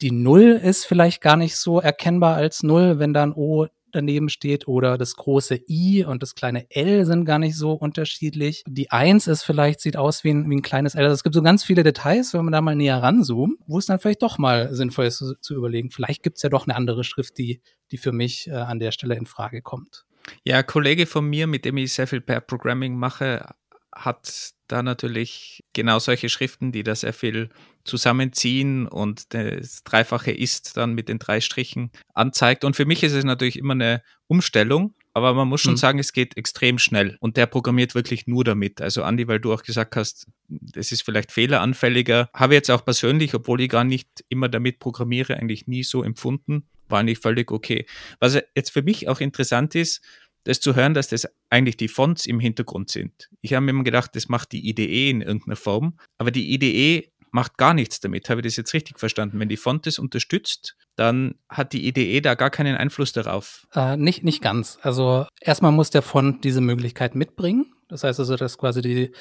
die 0.00 0.12
Null 0.12 0.60
ist 0.62 0.84
vielleicht 0.84 1.20
gar 1.20 1.36
nicht 1.36 1.56
so 1.56 1.80
erkennbar 1.80 2.36
als 2.36 2.62
Null, 2.62 2.98
wenn 2.98 3.12
da 3.12 3.24
ein 3.24 3.32
O 3.32 3.66
daneben 3.92 4.28
steht 4.28 4.68
oder 4.68 4.98
das 4.98 5.16
große 5.16 5.60
I 5.68 6.04
und 6.04 6.22
das 6.22 6.34
kleine 6.34 6.66
L 6.70 7.04
sind 7.06 7.24
gar 7.24 7.38
nicht 7.38 7.56
so 7.56 7.72
unterschiedlich. 7.72 8.64
Die 8.66 8.90
1 8.90 9.26
ist 9.26 9.42
vielleicht, 9.42 9.80
sieht 9.80 9.96
aus 9.96 10.24
wie 10.24 10.30
ein, 10.30 10.48
wie 10.50 10.56
ein 10.56 10.62
kleines 10.62 10.94
L. 10.94 11.04
Also 11.04 11.14
es 11.14 11.22
gibt 11.22 11.34
so 11.34 11.42
ganz 11.42 11.64
viele 11.64 11.82
Details, 11.82 12.34
wenn 12.34 12.44
man 12.44 12.52
da 12.52 12.60
mal 12.60 12.76
näher 12.76 13.02
ranzoomt, 13.02 13.58
wo 13.66 13.78
es 13.78 13.86
dann 13.86 13.98
vielleicht 13.98 14.22
doch 14.22 14.38
mal 14.38 14.74
sinnvoll 14.74 15.06
ist 15.06 15.18
zu, 15.18 15.34
zu 15.40 15.54
überlegen, 15.54 15.90
vielleicht 15.90 16.22
gibt 16.22 16.36
es 16.36 16.42
ja 16.42 16.48
doch 16.48 16.66
eine 16.66 16.76
andere 16.76 17.04
Schrift, 17.04 17.38
die, 17.38 17.60
die 17.90 17.98
für 17.98 18.12
mich 18.12 18.48
äh, 18.48 18.52
an 18.52 18.78
der 18.78 18.92
Stelle 18.92 19.16
in 19.16 19.26
Frage 19.26 19.62
kommt. 19.62 20.04
Ja, 20.44 20.62
Kollege 20.62 21.06
von 21.06 21.24
mir, 21.28 21.46
mit 21.46 21.64
dem 21.64 21.76
ich 21.76 21.92
sehr 21.94 22.06
viel 22.06 22.20
Pair 22.20 22.40
Programming 22.40 22.96
mache, 22.96 23.54
hat 23.94 24.52
da 24.68 24.82
natürlich 24.82 25.64
genau 25.72 25.98
solche 25.98 26.28
Schriften, 26.28 26.72
die 26.72 26.82
da 26.82 26.94
sehr 26.94 27.12
viel 27.12 27.48
zusammenziehen 27.84 28.86
und 28.86 29.32
das 29.32 29.82
Dreifache 29.82 30.30
ist 30.30 30.76
dann 30.76 30.94
mit 30.94 31.08
den 31.08 31.18
drei 31.18 31.40
Strichen 31.40 31.90
anzeigt. 32.14 32.64
Und 32.64 32.76
für 32.76 32.84
mich 32.84 33.02
ist 33.02 33.14
es 33.14 33.24
natürlich 33.24 33.58
immer 33.58 33.72
eine 33.72 34.02
Umstellung, 34.26 34.94
aber 35.14 35.32
man 35.34 35.48
muss 35.48 35.62
schon 35.62 35.72
mhm. 35.72 35.78
sagen, 35.78 35.98
es 35.98 36.12
geht 36.12 36.36
extrem 36.36 36.78
schnell 36.78 37.16
und 37.20 37.36
der 37.36 37.46
programmiert 37.46 37.94
wirklich 37.94 38.26
nur 38.26 38.44
damit. 38.44 38.80
Also 38.80 39.02
Andi, 39.02 39.26
weil 39.26 39.40
du 39.40 39.52
auch 39.52 39.62
gesagt 39.62 39.96
hast, 39.96 40.26
das 40.48 40.92
ist 40.92 41.02
vielleicht 41.02 41.32
fehleranfälliger, 41.32 42.28
habe 42.34 42.54
ich 42.54 42.58
jetzt 42.58 42.70
auch 42.70 42.84
persönlich, 42.84 43.34
obwohl 43.34 43.60
ich 43.62 43.70
gar 43.70 43.84
nicht 43.84 44.08
immer 44.28 44.48
damit 44.48 44.78
programmiere, 44.78 45.36
eigentlich 45.36 45.66
nie 45.66 45.82
so 45.82 46.02
empfunden, 46.02 46.68
war 46.88 47.00
eigentlich 47.00 47.18
völlig 47.18 47.50
okay. 47.50 47.86
Was 48.20 48.38
jetzt 48.54 48.70
für 48.70 48.82
mich 48.82 49.08
auch 49.08 49.20
interessant 49.20 49.74
ist, 49.74 50.02
das 50.44 50.60
zu 50.60 50.74
hören, 50.74 50.94
dass 50.94 51.08
das 51.08 51.26
eigentlich 51.50 51.76
die 51.76 51.88
Fonts 51.88 52.26
im 52.26 52.40
Hintergrund 52.40 52.90
sind. 52.90 53.28
Ich 53.40 53.54
habe 53.54 53.64
mir 53.64 53.70
immer 53.70 53.84
gedacht, 53.84 54.16
das 54.16 54.28
macht 54.28 54.52
die 54.52 54.68
IDE 54.68 55.10
in 55.10 55.20
irgendeiner 55.20 55.56
Form, 55.56 55.98
aber 56.18 56.30
die 56.30 56.54
IDE 56.54 57.10
macht 57.30 57.58
gar 57.58 57.74
nichts 57.74 58.00
damit. 58.00 58.28
Habe 58.28 58.40
ich 58.40 58.46
das 58.46 58.56
jetzt 58.56 58.74
richtig 58.74 58.98
verstanden? 58.98 59.38
Wenn 59.40 59.48
die 59.48 59.56
Font 59.56 59.86
das 59.86 59.98
unterstützt, 59.98 60.76
dann 60.96 61.36
hat 61.48 61.72
die 61.72 61.86
IDE 61.86 62.20
da 62.20 62.34
gar 62.34 62.50
keinen 62.50 62.76
Einfluss 62.76 63.12
darauf. 63.12 63.66
Äh, 63.74 63.96
nicht, 63.96 64.24
nicht 64.24 64.42
ganz. 64.42 64.78
Also 64.82 65.26
erstmal 65.40 65.72
muss 65.72 65.90
der 65.90 66.02
Font 66.02 66.44
diese 66.44 66.60
Möglichkeit 66.60 67.14
mitbringen. 67.14 67.72
Das 67.88 68.04
heißt 68.04 68.20
also, 68.20 68.36
dass 68.36 68.58
quasi 68.58 68.82
die, 68.82 69.12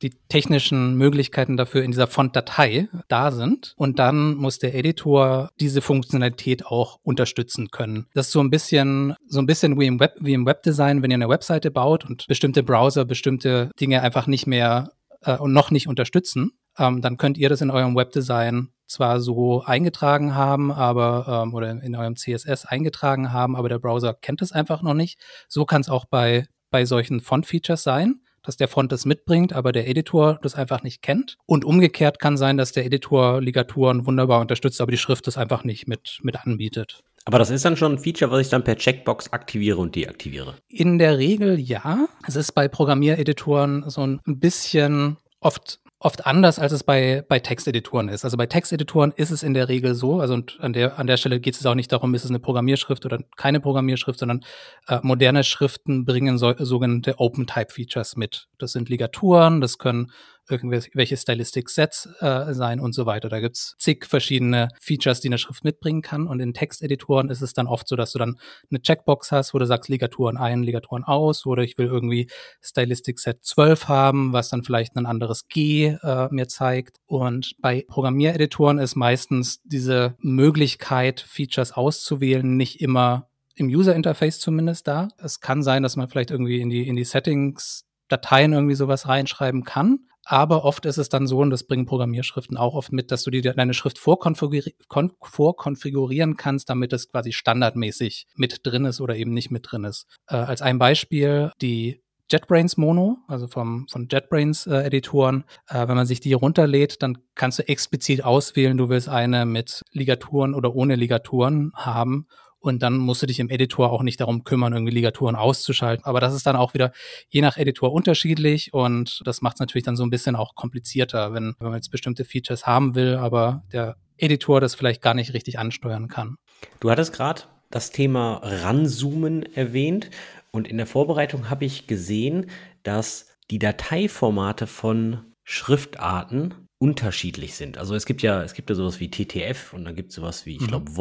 die 0.00 0.10
technischen 0.28 0.96
Möglichkeiten 0.96 1.56
dafür 1.56 1.82
in 1.82 1.90
dieser 1.90 2.06
Font-Datei 2.06 2.88
da 3.08 3.32
sind. 3.32 3.74
Und 3.76 3.98
dann 3.98 4.34
muss 4.34 4.58
der 4.58 4.74
Editor 4.74 5.50
diese 5.60 5.82
Funktionalität 5.82 6.64
auch 6.66 6.98
unterstützen 7.02 7.70
können. 7.70 8.06
Das 8.14 8.26
ist 8.26 8.32
so 8.32 8.40
ein 8.40 8.50
bisschen, 8.50 9.14
so 9.26 9.40
ein 9.40 9.46
bisschen 9.46 9.78
wie 9.78 9.86
im 9.86 9.98
Web, 9.98 10.14
wie 10.20 10.34
im 10.34 10.46
Webdesign, 10.46 11.02
wenn 11.02 11.10
ihr 11.10 11.16
eine 11.16 11.28
Webseite 11.28 11.70
baut 11.70 12.04
und 12.04 12.26
bestimmte 12.28 12.62
Browser 12.62 13.04
bestimmte 13.04 13.70
Dinge 13.80 14.02
einfach 14.02 14.26
nicht 14.26 14.46
mehr 14.46 14.92
äh, 15.22 15.36
und 15.36 15.52
noch 15.52 15.70
nicht 15.70 15.88
unterstützen, 15.88 16.52
ähm, 16.78 17.00
dann 17.00 17.16
könnt 17.16 17.38
ihr 17.38 17.48
das 17.48 17.60
in 17.60 17.70
eurem 17.70 17.96
Webdesign 17.96 18.68
zwar 18.86 19.20
so 19.20 19.62
eingetragen 19.62 20.34
haben, 20.34 20.70
aber 20.70 21.44
ähm, 21.44 21.54
oder 21.54 21.70
in 21.70 21.96
eurem 21.96 22.16
CSS 22.16 22.66
eingetragen 22.66 23.32
haben, 23.32 23.56
aber 23.56 23.68
der 23.68 23.78
Browser 23.78 24.14
kennt 24.14 24.42
es 24.42 24.52
einfach 24.52 24.82
noch 24.82 24.94
nicht. 24.94 25.18
So 25.48 25.64
kann 25.64 25.80
es 25.80 25.88
auch 25.88 26.04
bei, 26.04 26.46
bei 26.70 26.84
solchen 26.84 27.20
Font-Features 27.20 27.82
sein 27.82 28.20
dass 28.42 28.56
der 28.56 28.68
Font 28.68 28.92
das 28.92 29.04
mitbringt, 29.04 29.52
aber 29.52 29.72
der 29.72 29.88
Editor 29.88 30.38
das 30.42 30.54
einfach 30.54 30.82
nicht 30.82 31.02
kennt. 31.02 31.38
Und 31.46 31.64
umgekehrt 31.64 32.18
kann 32.18 32.36
sein, 32.36 32.56
dass 32.56 32.72
der 32.72 32.84
Editor 32.84 33.40
Ligaturen 33.40 34.06
wunderbar 34.06 34.40
unterstützt, 34.40 34.80
aber 34.80 34.90
die 34.90 34.98
Schrift 34.98 35.26
das 35.26 35.38
einfach 35.38 35.64
nicht 35.64 35.86
mit, 35.88 36.18
mit 36.22 36.44
anbietet. 36.44 37.00
Aber 37.24 37.38
das 37.38 37.50
ist 37.50 37.64
dann 37.64 37.76
schon 37.76 37.92
ein 37.92 37.98
Feature, 37.98 38.32
was 38.32 38.40
ich 38.40 38.48
dann 38.48 38.64
per 38.64 38.76
Checkbox 38.76 39.32
aktiviere 39.32 39.78
und 39.78 39.94
deaktiviere. 39.94 40.56
In 40.68 40.98
der 40.98 41.18
Regel 41.18 41.58
ja. 41.60 42.08
Es 42.26 42.34
ist 42.34 42.52
bei 42.52 42.66
Programmiereditoren 42.66 43.88
so 43.88 44.04
ein 44.04 44.20
bisschen 44.24 45.18
oft 45.40 45.78
oft 46.04 46.26
anders, 46.26 46.58
als 46.58 46.72
es 46.72 46.82
bei, 46.82 47.24
bei 47.28 47.38
Texteditoren 47.38 48.08
ist. 48.08 48.24
Also 48.24 48.36
bei 48.36 48.46
Texteditoren 48.46 49.12
ist 49.16 49.30
es 49.30 49.42
in 49.42 49.54
der 49.54 49.68
Regel 49.68 49.94
so, 49.94 50.20
also 50.20 50.34
und 50.34 50.58
an 50.60 50.72
der, 50.72 50.98
an 50.98 51.06
der 51.06 51.16
Stelle 51.16 51.40
geht 51.40 51.54
es 51.54 51.64
auch 51.64 51.74
nicht 51.74 51.92
darum, 51.92 52.14
ist 52.14 52.24
es 52.24 52.30
eine 52.30 52.40
Programmierschrift 52.40 53.06
oder 53.06 53.20
keine 53.36 53.60
Programmierschrift, 53.60 54.18
sondern 54.18 54.44
äh, 54.88 54.98
moderne 55.02 55.44
Schriften 55.44 56.04
bringen 56.04 56.38
so, 56.38 56.54
sogenannte 56.58 57.18
Open-Type-Features 57.18 58.16
mit. 58.16 58.48
Das 58.58 58.72
sind 58.72 58.88
Ligaturen, 58.88 59.60
das 59.60 59.78
können 59.78 60.10
irgendwelche 60.52 61.16
Stylistic-Sets 61.16 62.08
äh, 62.20 62.54
sein 62.54 62.80
und 62.80 62.94
so 62.94 63.06
weiter. 63.06 63.28
Da 63.28 63.40
gibt's 63.40 63.74
zig 63.78 64.06
verschiedene 64.06 64.68
Features, 64.80 65.20
die 65.20 65.28
eine 65.28 65.38
Schrift 65.38 65.64
mitbringen 65.64 66.02
kann. 66.02 66.26
Und 66.26 66.40
in 66.40 66.54
Texteditoren 66.54 67.30
ist 67.30 67.42
es 67.42 67.52
dann 67.52 67.66
oft 67.66 67.88
so, 67.88 67.96
dass 67.96 68.12
du 68.12 68.18
dann 68.18 68.38
eine 68.70 68.80
Checkbox 68.80 69.32
hast, 69.32 69.54
wo 69.54 69.58
du 69.58 69.66
sagst 69.66 69.88
Ligaturen 69.88 70.36
ein, 70.36 70.62
Ligaturen 70.62 71.04
aus 71.04 71.46
oder 71.46 71.62
ich 71.62 71.78
will 71.78 71.86
irgendwie 71.86 72.28
Stylistic-Set 72.60 73.44
12 73.44 73.88
haben, 73.88 74.32
was 74.32 74.50
dann 74.50 74.62
vielleicht 74.62 74.96
ein 74.96 75.06
anderes 75.06 75.48
G 75.48 75.96
äh, 76.02 76.28
mir 76.30 76.48
zeigt. 76.48 76.98
Und 77.06 77.54
bei 77.60 77.84
Programmiereditoren 77.88 78.78
ist 78.78 78.94
meistens 78.94 79.60
diese 79.64 80.14
Möglichkeit, 80.18 81.20
Features 81.20 81.72
auszuwählen, 81.72 82.56
nicht 82.56 82.80
immer 82.80 83.28
im 83.54 83.66
User 83.68 83.94
Interface 83.94 84.40
zumindest 84.40 84.88
da. 84.88 85.08
Es 85.18 85.40
kann 85.40 85.62
sein, 85.62 85.82
dass 85.82 85.96
man 85.96 86.08
vielleicht 86.08 86.30
irgendwie 86.30 86.60
in 86.60 86.70
die, 86.70 86.86
in 86.86 86.96
die 86.96 87.04
Settings 87.04 87.84
Dateien 88.08 88.52
irgendwie 88.52 88.74
sowas 88.74 89.08
reinschreiben 89.08 89.64
kann. 89.64 90.00
Aber 90.24 90.64
oft 90.64 90.86
ist 90.86 90.98
es 90.98 91.08
dann 91.08 91.26
so, 91.26 91.38
und 91.38 91.50
das 91.50 91.64
bringen 91.64 91.86
Programmierschriften 91.86 92.56
auch 92.56 92.74
oft 92.74 92.92
mit, 92.92 93.10
dass 93.10 93.24
du 93.24 93.30
dir 93.30 93.42
deine 93.42 93.74
Schrift 93.74 93.98
vorkonfiguri 93.98 94.74
vorkonfigurieren 95.20 96.36
kannst, 96.36 96.70
damit 96.70 96.92
es 96.92 97.10
quasi 97.10 97.32
standardmäßig 97.32 98.26
mit 98.36 98.60
drin 98.64 98.84
ist 98.84 99.00
oder 99.00 99.16
eben 99.16 99.32
nicht 99.32 99.50
mit 99.50 99.70
drin 99.70 99.84
ist. 99.84 100.06
Äh, 100.28 100.36
als 100.36 100.62
ein 100.62 100.78
Beispiel 100.78 101.50
die 101.60 102.02
JetBrains 102.30 102.78
Mono, 102.78 103.18
also 103.28 103.46
vom, 103.46 103.86
von 103.90 104.08
JetBrains 104.10 104.66
äh, 104.66 104.84
Editoren. 104.84 105.44
Äh, 105.68 105.86
wenn 105.86 105.96
man 105.96 106.06
sich 106.06 106.20
die 106.20 106.32
runterlädt, 106.32 107.02
dann 107.02 107.18
kannst 107.34 107.58
du 107.58 107.68
explizit 107.68 108.24
auswählen, 108.24 108.78
du 108.78 108.88
willst 108.88 109.08
eine 109.08 109.44
mit 109.44 109.82
Ligaturen 109.92 110.54
oder 110.54 110.74
ohne 110.74 110.96
Ligaturen 110.96 111.72
haben. 111.74 112.26
Und 112.62 112.82
dann 112.82 112.96
musst 112.96 113.20
du 113.22 113.26
dich 113.26 113.40
im 113.40 113.50
Editor 113.50 113.90
auch 113.90 114.02
nicht 114.02 114.20
darum 114.20 114.44
kümmern, 114.44 114.72
irgendwie 114.72 114.94
Ligaturen 114.94 115.34
auszuschalten. 115.34 116.04
Aber 116.04 116.20
das 116.20 116.32
ist 116.32 116.46
dann 116.46 116.54
auch 116.54 116.74
wieder 116.74 116.92
je 117.28 117.40
nach 117.40 117.56
Editor 117.56 117.92
unterschiedlich 117.92 118.72
und 118.72 119.20
das 119.24 119.42
macht 119.42 119.56
es 119.56 119.60
natürlich 119.60 119.84
dann 119.84 119.96
so 119.96 120.04
ein 120.04 120.10
bisschen 120.10 120.36
auch 120.36 120.54
komplizierter, 120.54 121.34
wenn, 121.34 121.54
wenn 121.58 121.68
man 121.68 121.74
jetzt 121.74 121.90
bestimmte 121.90 122.24
Features 122.24 122.64
haben 122.64 122.94
will, 122.94 123.16
aber 123.16 123.64
der 123.72 123.96
Editor 124.16 124.60
das 124.60 124.76
vielleicht 124.76 125.02
gar 125.02 125.14
nicht 125.14 125.34
richtig 125.34 125.58
ansteuern 125.58 126.06
kann. 126.06 126.36
Du 126.78 126.88
hattest 126.88 127.12
gerade 127.12 127.42
das 127.70 127.90
Thema 127.90 128.40
Ranzoomen 128.44 129.42
erwähnt 129.56 130.10
und 130.52 130.68
in 130.68 130.76
der 130.76 130.86
Vorbereitung 130.86 131.50
habe 131.50 131.64
ich 131.64 131.88
gesehen, 131.88 132.48
dass 132.84 133.26
die 133.50 133.58
Dateiformate 133.58 134.68
von 134.68 135.34
Schriftarten 135.42 136.54
unterschiedlich 136.78 137.54
sind. 137.54 137.78
Also 137.78 137.94
es 137.94 138.06
gibt 138.06 138.22
ja, 138.22 138.42
es 138.42 138.54
gibt 138.54 138.68
ja 138.68 138.76
sowas 138.76 139.00
wie 139.00 139.10
TTF 139.10 139.72
und 139.72 139.84
dann 139.84 139.94
gibt 139.94 140.10
es 140.10 140.16
sowas 140.16 140.46
wie, 140.46 140.56
ich 140.56 140.66
glaube, 140.66 140.90
mhm. 140.90 140.96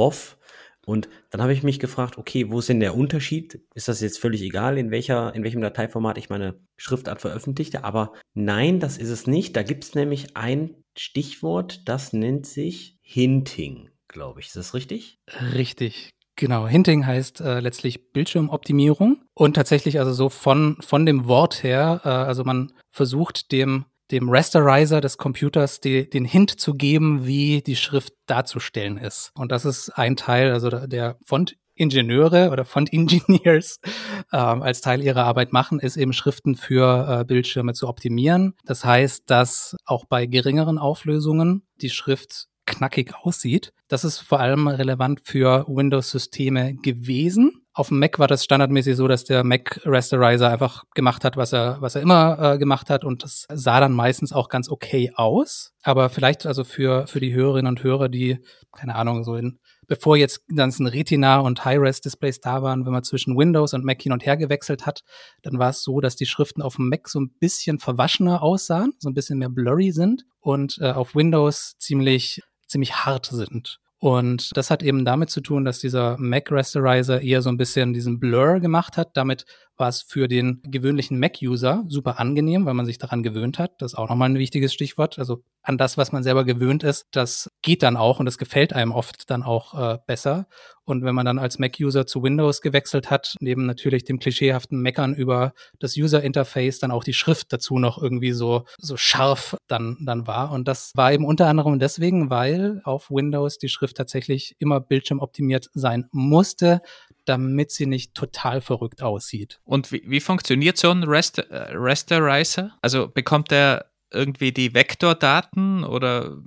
Und 0.86 1.10
dann 1.30 1.41
habe 1.41 1.54
ich 1.54 1.63
mich 1.63 1.80
gefragt, 1.80 2.17
okay, 2.17 2.50
wo 2.50 2.60
ist 2.60 2.70
denn 2.70 2.80
der 2.80 2.96
Unterschied? 2.96 3.62
Ist 3.76 3.88
das 3.88 4.02
jetzt 4.02 4.20
völlig 4.20 4.41
egal, 4.41 4.78
in 4.78 4.91
welcher, 4.91 5.34
in 5.36 5.44
welchem 5.44 5.62
Dateiformat 5.62 6.17
ich 6.17 6.30
meine 6.30 6.60
Schriftart 6.78 7.22
veröffentlichte? 7.22 7.84
Aber 7.84 8.13
nein, 8.34 8.80
das 8.80 8.98
ist 8.98 9.10
es 9.10 9.28
nicht. 9.28 9.56
Da 9.56 9.63
gibt 9.63 9.84
es 9.84 9.96
nämlich 9.96 10.36
ein 10.36 10.76
Stichwort, 10.98 11.88
das 11.88 12.13
nennt 12.13 12.46
sich 12.46 12.98
Hinting, 13.02 13.89
glaube 14.08 14.39
ich. 14.39 14.48
Ist 14.48 14.56
das 14.56 14.74
richtig? 14.74 15.20
Richtig. 15.54 16.12
Genau, 16.36 16.67
Hinting 16.67 17.06
heißt 17.06 17.41
äh, 17.41 17.60
letztlich 17.60 18.13
Bildschirmoptimierung 18.13 19.22
und 19.36 19.54
tatsächlich 19.54 20.00
also 20.00 20.12
so 20.12 20.30
von, 20.30 20.78
von 20.82 21.06
dem 21.06 21.28
Wort 21.28 21.62
her, 21.62 22.02
äh, 22.04 22.10
also 22.10 22.44
man 22.44 22.74
versucht 22.89 23.52
dem 23.52 23.86
dem 24.12 24.30
Rasterizer 24.30 25.02
des 25.02 25.17
Computers 25.17 25.80
die, 25.80 26.10
den 26.10 26.26
Hint 26.26 26.60
zu 26.60 26.74
geben, 26.74 27.26
wie 27.26 27.62
die 27.62 27.76
Schrift 27.76 28.13
darzustellen 28.26 28.97
ist. 28.97 29.32
Und 29.36 29.52
das 29.52 29.65
ist 29.65 29.89
ein 29.91 30.15
Teil, 30.15 30.52
also 30.52 30.69
der 30.69 31.17
Font-Ingenieure 31.26 32.50
oder 32.52 32.65
Font-Engineers 32.65 33.80
ähm, 34.34 34.62
als 34.62 34.82
Teil 34.82 35.02
ihrer 35.02 35.24
Arbeit 35.24 35.54
machen, 35.54 35.80
ist 35.80 35.97
eben 35.97 36.13
Schriften 36.13 36.56
für 36.56 37.21
äh, 37.21 37.26
Bildschirme 37.26 37.74
zu 37.74 37.88
optimieren. 37.88 38.56
Das 38.65 38.86
heißt, 38.86 39.30
dass 39.30 39.76
auch 39.86 40.06
bei 40.06 40.26
geringeren 40.26 40.78
Auflösungen 40.78 41.63
die 41.82 41.89
Schrift 41.89 42.47
knackig 42.65 43.13
aussieht. 43.24 43.74
Das 43.88 44.04
ist 44.04 44.19
vor 44.19 44.39
allem 44.39 44.67
relevant 44.67 45.21
für 45.24 45.65
Windows-Systeme 45.67 46.76
gewesen. 46.76 47.61
Auf 47.73 47.88
dem 47.88 47.99
Mac 47.99 48.19
war 48.19 48.27
das 48.27 48.43
standardmäßig 48.43 48.95
so, 48.95 49.07
dass 49.07 49.23
der 49.23 49.43
Mac 49.43 49.79
Rasterizer 49.86 50.49
einfach 50.49 50.84
gemacht 50.93 51.23
hat, 51.23 51.38
was 51.38 51.53
er, 51.53 51.77
was 51.79 51.95
er 51.95 52.01
immer 52.01 52.38
äh, 52.39 52.57
gemacht 52.57 52.89
hat 52.89 53.05
und 53.05 53.23
das 53.23 53.45
sah 53.53 53.79
dann 53.79 53.93
meistens 53.93 54.34
auch 54.34 54.49
ganz 54.49 54.69
okay 54.69 55.12
aus. 55.15 55.71
Aber 55.81 56.10
vielleicht 56.10 56.45
also 56.45 56.63
für, 56.63 57.07
für 57.07 57.19
die 57.19 57.34
Hörerinnen 57.34 57.69
und 57.69 57.84
Hörer, 57.84 58.10
die, 58.10 58.39
keine 58.75 58.95
Ahnung, 58.95 59.23
so 59.23 59.36
in, 59.36 59.60
bevor 59.88 60.17
jetzt 60.17 60.45
ganzen 60.53 60.86
Retina 60.86 61.39
und 61.39 61.63
High-Res-Displays 61.63 62.41
da 62.41 62.62
waren, 62.62 62.86
wenn 62.86 62.91
man 62.91 63.03
zwischen 63.03 63.38
Windows 63.38 63.73
und 63.73 63.86
Mac 63.86 64.01
hin 64.01 64.12
und 64.12 64.25
her 64.25 64.36
gewechselt 64.36 64.86
hat, 64.86 65.01
dann 65.41 65.57
war 65.57 65.69
es 65.69 65.81
so, 65.81 66.01
dass 66.01 66.15
die 66.15 66.25
Schriften 66.25 66.62
auf 66.62 66.75
dem 66.75 66.89
Mac 66.89 67.07
so 67.07 67.19
ein 67.21 67.31
bisschen 67.39 67.79
verwaschener 67.79 68.43
aussahen, 68.43 68.93
so 68.99 69.10
ein 69.10 69.13
bisschen 69.13 69.39
mehr 69.39 69.49
blurry 69.49 69.91
sind 69.91 70.23
und 70.41 70.77
äh, 70.81 70.91
auf 70.91 71.15
Windows 71.15 71.75
ziemlich 71.79 72.41
ziemlich 72.71 73.05
hart 73.05 73.27
sind. 73.27 73.79
Und 74.01 74.57
das 74.57 74.71
hat 74.71 74.81
eben 74.81 75.05
damit 75.05 75.29
zu 75.29 75.41
tun, 75.41 75.63
dass 75.63 75.77
dieser 75.77 76.17
Mac 76.17 76.51
Rasterizer 76.51 77.21
eher 77.21 77.43
so 77.43 77.49
ein 77.49 77.57
bisschen 77.57 77.93
diesen 77.93 78.19
Blur 78.19 78.59
gemacht 78.59 78.97
hat. 78.97 79.15
Damit 79.15 79.45
war 79.77 79.89
es 79.89 80.01
für 80.01 80.27
den 80.27 80.62
gewöhnlichen 80.63 81.19
Mac-User 81.19 81.84
super 81.88 82.19
angenehm, 82.19 82.65
weil 82.65 82.73
man 82.73 82.86
sich 82.86 82.97
daran 82.97 83.23
gewöhnt 83.23 83.60
hat. 83.60 83.81
Das 83.81 83.93
ist 83.93 83.97
auch 83.97 84.10
nochmal 84.10 84.29
ein 84.29 84.38
wichtiges 84.38 84.73
Stichwort. 84.73 85.17
Also 85.17 85.43
an 85.63 85.77
das, 85.77 85.97
was 85.97 86.12
man 86.12 86.23
selber 86.23 86.43
gewöhnt 86.45 86.84
ist, 86.84 87.05
das 87.12 87.49
geht 87.62 87.84
dann 87.84 87.97
auch 87.97 88.19
und 88.19 88.25
das 88.25 88.38
gefällt 88.38 88.73
einem 88.73 88.91
oft 88.91 89.29
dann 89.29 89.43
auch 89.43 89.73
äh, 89.73 89.97
besser. 90.05 90.47
Und 90.84 91.03
wenn 91.03 91.15
man 91.15 91.25
dann 91.25 91.39
als 91.39 91.60
Mac-User 91.60 92.07
zu 92.07 92.23
Windows 92.23 92.62
gewechselt 92.62 93.10
hat, 93.10 93.36
neben 93.39 93.65
natürlich 93.65 94.03
dem 94.03 94.19
klischeehaften 94.19 94.81
Meckern 94.81 95.13
über 95.13 95.53
das 95.79 95.95
User-Interface, 95.95 96.79
dann 96.79 96.91
auch 96.91 97.03
die 97.03 97.13
Schrift 97.13 97.53
dazu 97.53 97.77
noch 97.77 98.01
irgendwie 98.01 98.31
so, 98.31 98.65
so 98.77 98.97
scharf 98.97 99.55
dann, 99.67 99.97
dann 100.01 100.27
war. 100.27 100.51
Und 100.51 100.67
das 100.67 100.91
war 100.95 101.13
eben 101.13 101.25
unter 101.25 101.47
anderem 101.47 101.79
deswegen, 101.79 102.29
weil 102.29 102.81
auf 102.84 103.12
Windows 103.12 103.57
die 103.57 103.69
Schrift 103.69 103.97
tatsächlich 103.97 104.55
immer 104.60 104.79
bildschirmoptimiert 104.79 105.69
sein 105.73 106.10
musste, 106.12 106.81
damit 107.25 107.71
sie 107.71 107.86
nicht 107.86 108.13
total 108.15 108.62
verrückt 108.62 109.01
aussieht. 109.01 109.60
Und 109.63 109.91
wie, 109.91 110.03
wie 110.05 110.19
funktioniert 110.19 110.77
so 110.77 110.91
ein 110.91 111.03
Raster, 111.03 111.49
äh, 111.49 111.73
Rasterizer? 111.73 112.77
Also 112.81 113.07
bekommt 113.07 113.51
er 113.51 113.91
irgendwie 114.12 114.51
die 114.51 114.73
Vektordaten 114.73 115.84
oder 115.84 116.38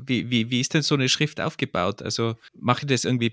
wie, 0.00 0.30
wie, 0.30 0.50
wie 0.50 0.60
ist 0.60 0.74
denn 0.74 0.82
so 0.82 0.94
eine 0.94 1.08
Schrift 1.08 1.40
aufgebaut? 1.40 2.02
Also 2.02 2.36
mache 2.54 2.82
ich 2.82 2.86
das 2.86 3.04
irgendwie 3.04 3.30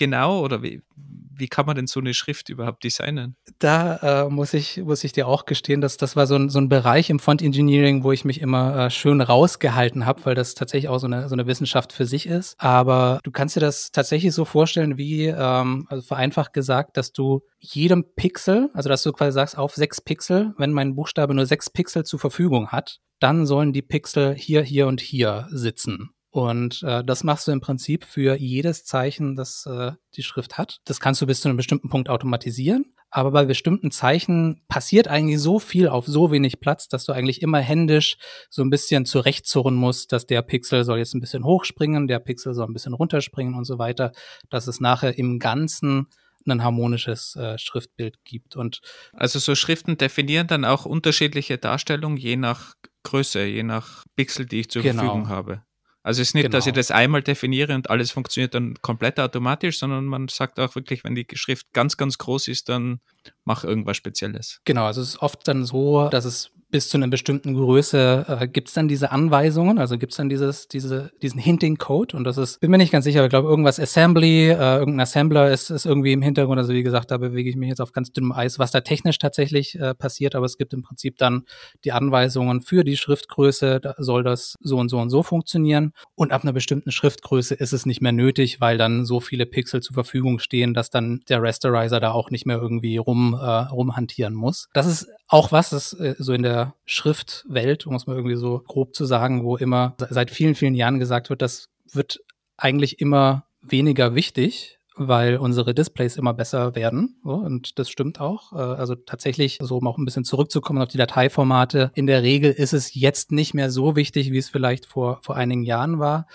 pixelgenau 0.00 0.40
oder 0.40 0.62
wie, 0.62 0.82
wie 0.96 1.48
kann 1.48 1.66
man 1.66 1.76
denn 1.76 1.86
so 1.86 2.00
eine 2.00 2.14
Schrift 2.14 2.48
überhaupt 2.48 2.82
designen? 2.84 3.36
Da 3.58 4.24
äh, 4.24 4.28
muss, 4.28 4.54
ich, 4.54 4.78
muss 4.78 5.04
ich 5.04 5.12
dir 5.12 5.28
auch 5.28 5.46
gestehen, 5.46 5.80
dass 5.80 5.96
das 5.96 6.16
war 6.16 6.26
so 6.26 6.36
ein, 6.36 6.48
so 6.48 6.58
ein 6.58 6.68
Bereich 6.68 7.10
im 7.10 7.18
Font 7.18 7.42
Engineering, 7.42 8.02
wo 8.02 8.12
ich 8.12 8.24
mich 8.24 8.40
immer 8.40 8.86
äh, 8.86 8.90
schön 8.90 9.20
rausgehalten 9.20 10.06
habe, 10.06 10.24
weil 10.24 10.34
das 10.34 10.54
tatsächlich 10.54 10.88
auch 10.88 10.98
so 10.98 11.06
eine, 11.06 11.28
so 11.28 11.34
eine 11.34 11.46
Wissenschaft 11.46 11.92
für 11.92 12.06
sich 12.06 12.26
ist. 12.26 12.56
Aber 12.58 13.20
du 13.22 13.30
kannst 13.30 13.56
dir 13.56 13.60
das 13.60 13.92
tatsächlich 13.92 14.32
so 14.34 14.44
vorstellen, 14.44 14.96
wie, 14.98 15.26
ähm, 15.26 15.86
also 15.88 16.02
vereinfacht 16.02 16.52
gesagt, 16.52 16.96
dass 16.96 17.12
du 17.12 17.42
jedem 17.58 18.04
Pixel, 18.16 18.70
also 18.74 18.88
dass 18.88 19.02
du 19.02 19.12
quasi 19.12 19.32
sagst, 19.32 19.56
auf 19.56 19.74
sechs 19.74 20.00
Pixel, 20.00 20.54
wenn 20.58 20.72
mein 20.72 20.94
Buchstabe 20.94 21.34
nur 21.34 21.46
sechs 21.46 21.70
Pixel 21.70 22.04
zur 22.04 22.18
Verfügung 22.18 22.68
hat, 22.68 23.00
dann 23.18 23.44
sollen 23.44 23.74
die 23.74 23.82
Pixel 23.82 24.34
hier, 24.34 24.62
hier 24.62 24.86
und 24.86 25.00
hier 25.00 25.46
sitzen. 25.50 26.10
Und 26.30 26.82
äh, 26.84 27.02
das 27.04 27.24
machst 27.24 27.48
du 27.48 27.52
im 27.52 27.60
Prinzip 27.60 28.04
für 28.04 28.36
jedes 28.36 28.84
Zeichen, 28.84 29.34
das 29.34 29.66
äh, 29.66 29.92
die 30.14 30.22
Schrift 30.22 30.58
hat. 30.58 30.78
Das 30.84 31.00
kannst 31.00 31.20
du 31.20 31.26
bis 31.26 31.40
zu 31.40 31.48
einem 31.48 31.56
bestimmten 31.56 31.88
Punkt 31.88 32.08
automatisieren. 32.08 32.94
Aber 33.12 33.32
bei 33.32 33.44
bestimmten 33.44 33.90
Zeichen 33.90 34.62
passiert 34.68 35.08
eigentlich 35.08 35.40
so 35.40 35.58
viel 35.58 35.88
auf 35.88 36.06
so 36.06 36.30
wenig 36.30 36.60
Platz, 36.60 36.86
dass 36.86 37.04
du 37.04 37.12
eigentlich 37.12 37.42
immer 37.42 37.58
händisch 37.58 38.16
so 38.48 38.62
ein 38.62 38.70
bisschen 38.70 39.04
zurechtzurren 39.04 39.74
musst, 39.74 40.12
dass 40.12 40.26
der 40.26 40.42
Pixel 40.42 40.84
soll 40.84 40.98
jetzt 40.98 41.14
ein 41.14 41.20
bisschen 41.20 41.44
hochspringen, 41.44 42.06
der 42.06 42.20
Pixel 42.20 42.54
soll 42.54 42.68
ein 42.68 42.72
bisschen 42.72 42.94
runterspringen 42.94 43.54
und 43.54 43.64
so 43.64 43.80
weiter, 43.80 44.12
dass 44.48 44.68
es 44.68 44.80
nachher 44.80 45.18
im 45.18 45.40
Ganzen 45.40 46.06
ein 46.48 46.62
harmonisches 46.62 47.34
äh, 47.34 47.58
Schriftbild 47.58 48.24
gibt. 48.24 48.54
Und 48.54 48.80
also 49.12 49.40
so 49.40 49.56
Schriften 49.56 49.98
definieren 49.98 50.46
dann 50.46 50.64
auch 50.64 50.86
unterschiedliche 50.86 51.58
Darstellungen 51.58 52.16
je 52.16 52.36
nach 52.36 52.74
Größe, 53.02 53.44
je 53.44 53.64
nach 53.64 54.04
Pixel, 54.14 54.46
die 54.46 54.60
ich 54.60 54.70
zur 54.70 54.82
genau. 54.82 55.02
Verfügung 55.02 55.28
habe. 55.28 55.64
Also 56.02 56.22
es 56.22 56.28
ist 56.28 56.34
nicht, 56.34 56.44
Genau. 56.44 56.56
dass 56.56 56.66
ich 56.66 56.72
das 56.72 56.90
einmal 56.90 57.22
definiere 57.22 57.74
und 57.74 57.90
alles 57.90 58.10
funktioniert 58.10 58.54
dann 58.54 58.74
komplett 58.80 59.20
automatisch, 59.20 59.78
sondern 59.78 60.06
man 60.06 60.28
sagt 60.28 60.58
auch 60.58 60.74
wirklich, 60.74 61.04
wenn 61.04 61.14
die 61.14 61.26
Schrift 61.34 61.72
ganz, 61.72 61.96
ganz 61.96 62.16
groß 62.18 62.48
ist, 62.48 62.68
dann 62.68 63.00
mach 63.44 63.64
irgendwas 63.64 63.96
Spezielles. 63.98 64.60
Genau, 64.64 64.86
also 64.86 65.02
es 65.02 65.10
ist 65.10 65.22
oft 65.22 65.46
dann 65.46 65.64
so, 65.64 66.08
dass 66.08 66.24
es 66.24 66.52
bis 66.70 66.88
zu 66.88 66.96
einer 66.96 67.08
bestimmten 67.08 67.54
Größe 67.54 68.26
äh, 68.28 68.48
gibt 68.48 68.68
es 68.68 68.74
dann 68.74 68.88
diese 68.88 69.10
Anweisungen, 69.10 69.78
also 69.78 69.98
gibt 69.98 70.12
es 70.12 70.16
dann 70.16 70.28
dieses, 70.28 70.68
diese, 70.68 71.10
diesen 71.22 71.40
Hinting-Code 71.40 72.16
und 72.16 72.24
das 72.24 72.38
ist, 72.38 72.60
bin 72.60 72.70
mir 72.70 72.78
nicht 72.78 72.92
ganz 72.92 73.04
sicher, 73.04 73.20
aber 73.20 73.26
ich 73.26 73.30
glaube, 73.30 73.48
irgendwas 73.48 73.80
Assembly, 73.80 74.48
äh, 74.48 74.76
irgendein 74.76 75.00
Assembler 75.00 75.50
ist, 75.50 75.70
ist 75.70 75.86
irgendwie 75.86 76.12
im 76.12 76.22
Hintergrund, 76.22 76.58
also 76.58 76.72
wie 76.72 76.82
gesagt, 76.82 77.10
da 77.10 77.18
bewege 77.18 77.50
ich 77.50 77.56
mich 77.56 77.68
jetzt 77.68 77.80
auf 77.80 77.92
ganz 77.92 78.12
dünnem 78.12 78.32
Eis, 78.32 78.58
was 78.58 78.70
da 78.70 78.80
technisch 78.80 79.18
tatsächlich 79.18 79.78
äh, 79.78 79.94
passiert, 79.94 80.34
aber 80.34 80.46
es 80.46 80.56
gibt 80.56 80.72
im 80.72 80.82
Prinzip 80.82 81.16
dann 81.18 81.44
die 81.84 81.92
Anweisungen 81.92 82.60
für 82.60 82.84
die 82.84 82.96
Schriftgröße, 82.96 83.80
da 83.80 83.94
soll 83.98 84.22
das 84.22 84.56
so 84.60 84.78
und 84.78 84.88
so 84.88 84.98
und 84.98 85.10
so 85.10 85.22
funktionieren. 85.22 85.92
Und 86.14 86.32
ab 86.32 86.42
einer 86.42 86.52
bestimmten 86.52 86.90
Schriftgröße 86.90 87.54
ist 87.54 87.72
es 87.72 87.86
nicht 87.86 88.00
mehr 88.00 88.12
nötig, 88.12 88.60
weil 88.60 88.78
dann 88.78 89.04
so 89.04 89.20
viele 89.20 89.46
Pixel 89.46 89.82
zur 89.82 89.94
Verfügung 89.94 90.38
stehen, 90.38 90.74
dass 90.74 90.90
dann 90.90 91.20
der 91.28 91.42
Rasterizer 91.42 92.00
da 92.00 92.12
auch 92.12 92.30
nicht 92.30 92.46
mehr 92.46 92.58
irgendwie 92.58 92.96
rum, 92.96 93.34
äh, 93.34 93.46
rumhantieren 93.46 94.34
muss. 94.34 94.68
Das 94.72 94.86
ist 94.86 95.08
auch 95.28 95.52
was, 95.52 95.70
das 95.70 95.92
äh, 95.94 96.14
so 96.18 96.32
in 96.32 96.42
der 96.42 96.59
Schriftwelt, 96.84 97.86
um 97.86 97.94
es 97.94 98.06
mal 98.06 98.16
irgendwie 98.16 98.36
so 98.36 98.62
grob 98.66 98.94
zu 98.94 99.04
sagen, 99.04 99.44
wo 99.44 99.56
immer 99.56 99.94
seit 100.10 100.30
vielen, 100.30 100.54
vielen 100.54 100.74
Jahren 100.74 100.98
gesagt 100.98 101.30
wird, 101.30 101.42
das 101.42 101.68
wird 101.92 102.20
eigentlich 102.56 103.00
immer 103.00 103.44
weniger 103.62 104.14
wichtig, 104.14 104.78
weil 104.96 105.36
unsere 105.36 105.72
Displays 105.74 106.16
immer 106.16 106.34
besser 106.34 106.74
werden. 106.74 107.16
So, 107.24 107.32
und 107.32 107.78
das 107.78 107.88
stimmt 107.88 108.20
auch. 108.20 108.52
Äh, 108.52 108.56
Also 108.56 108.94
tatsächlich, 108.94 109.58
so 109.62 109.78
um 109.78 109.86
auch 109.86 109.98
ein 109.98 110.04
bisschen 110.04 110.24
zurückzukommen 110.24 110.82
auf 110.82 110.88
die 110.88 110.98
Dateiformate, 110.98 111.90
in 111.94 112.06
der 112.06 112.22
Regel 112.22 112.52
ist 112.52 112.74
es 112.74 112.94
jetzt 112.94 113.32
nicht 113.32 113.54
mehr 113.54 113.70
so 113.70 113.96
wichtig, 113.96 114.30
wie 114.30 114.38
es 114.38 114.50
vielleicht 114.50 114.86
vor, 114.86 115.20
vor 115.22 115.36
einigen 115.36 115.62
Jahren 115.62 115.98
war. 115.98 116.26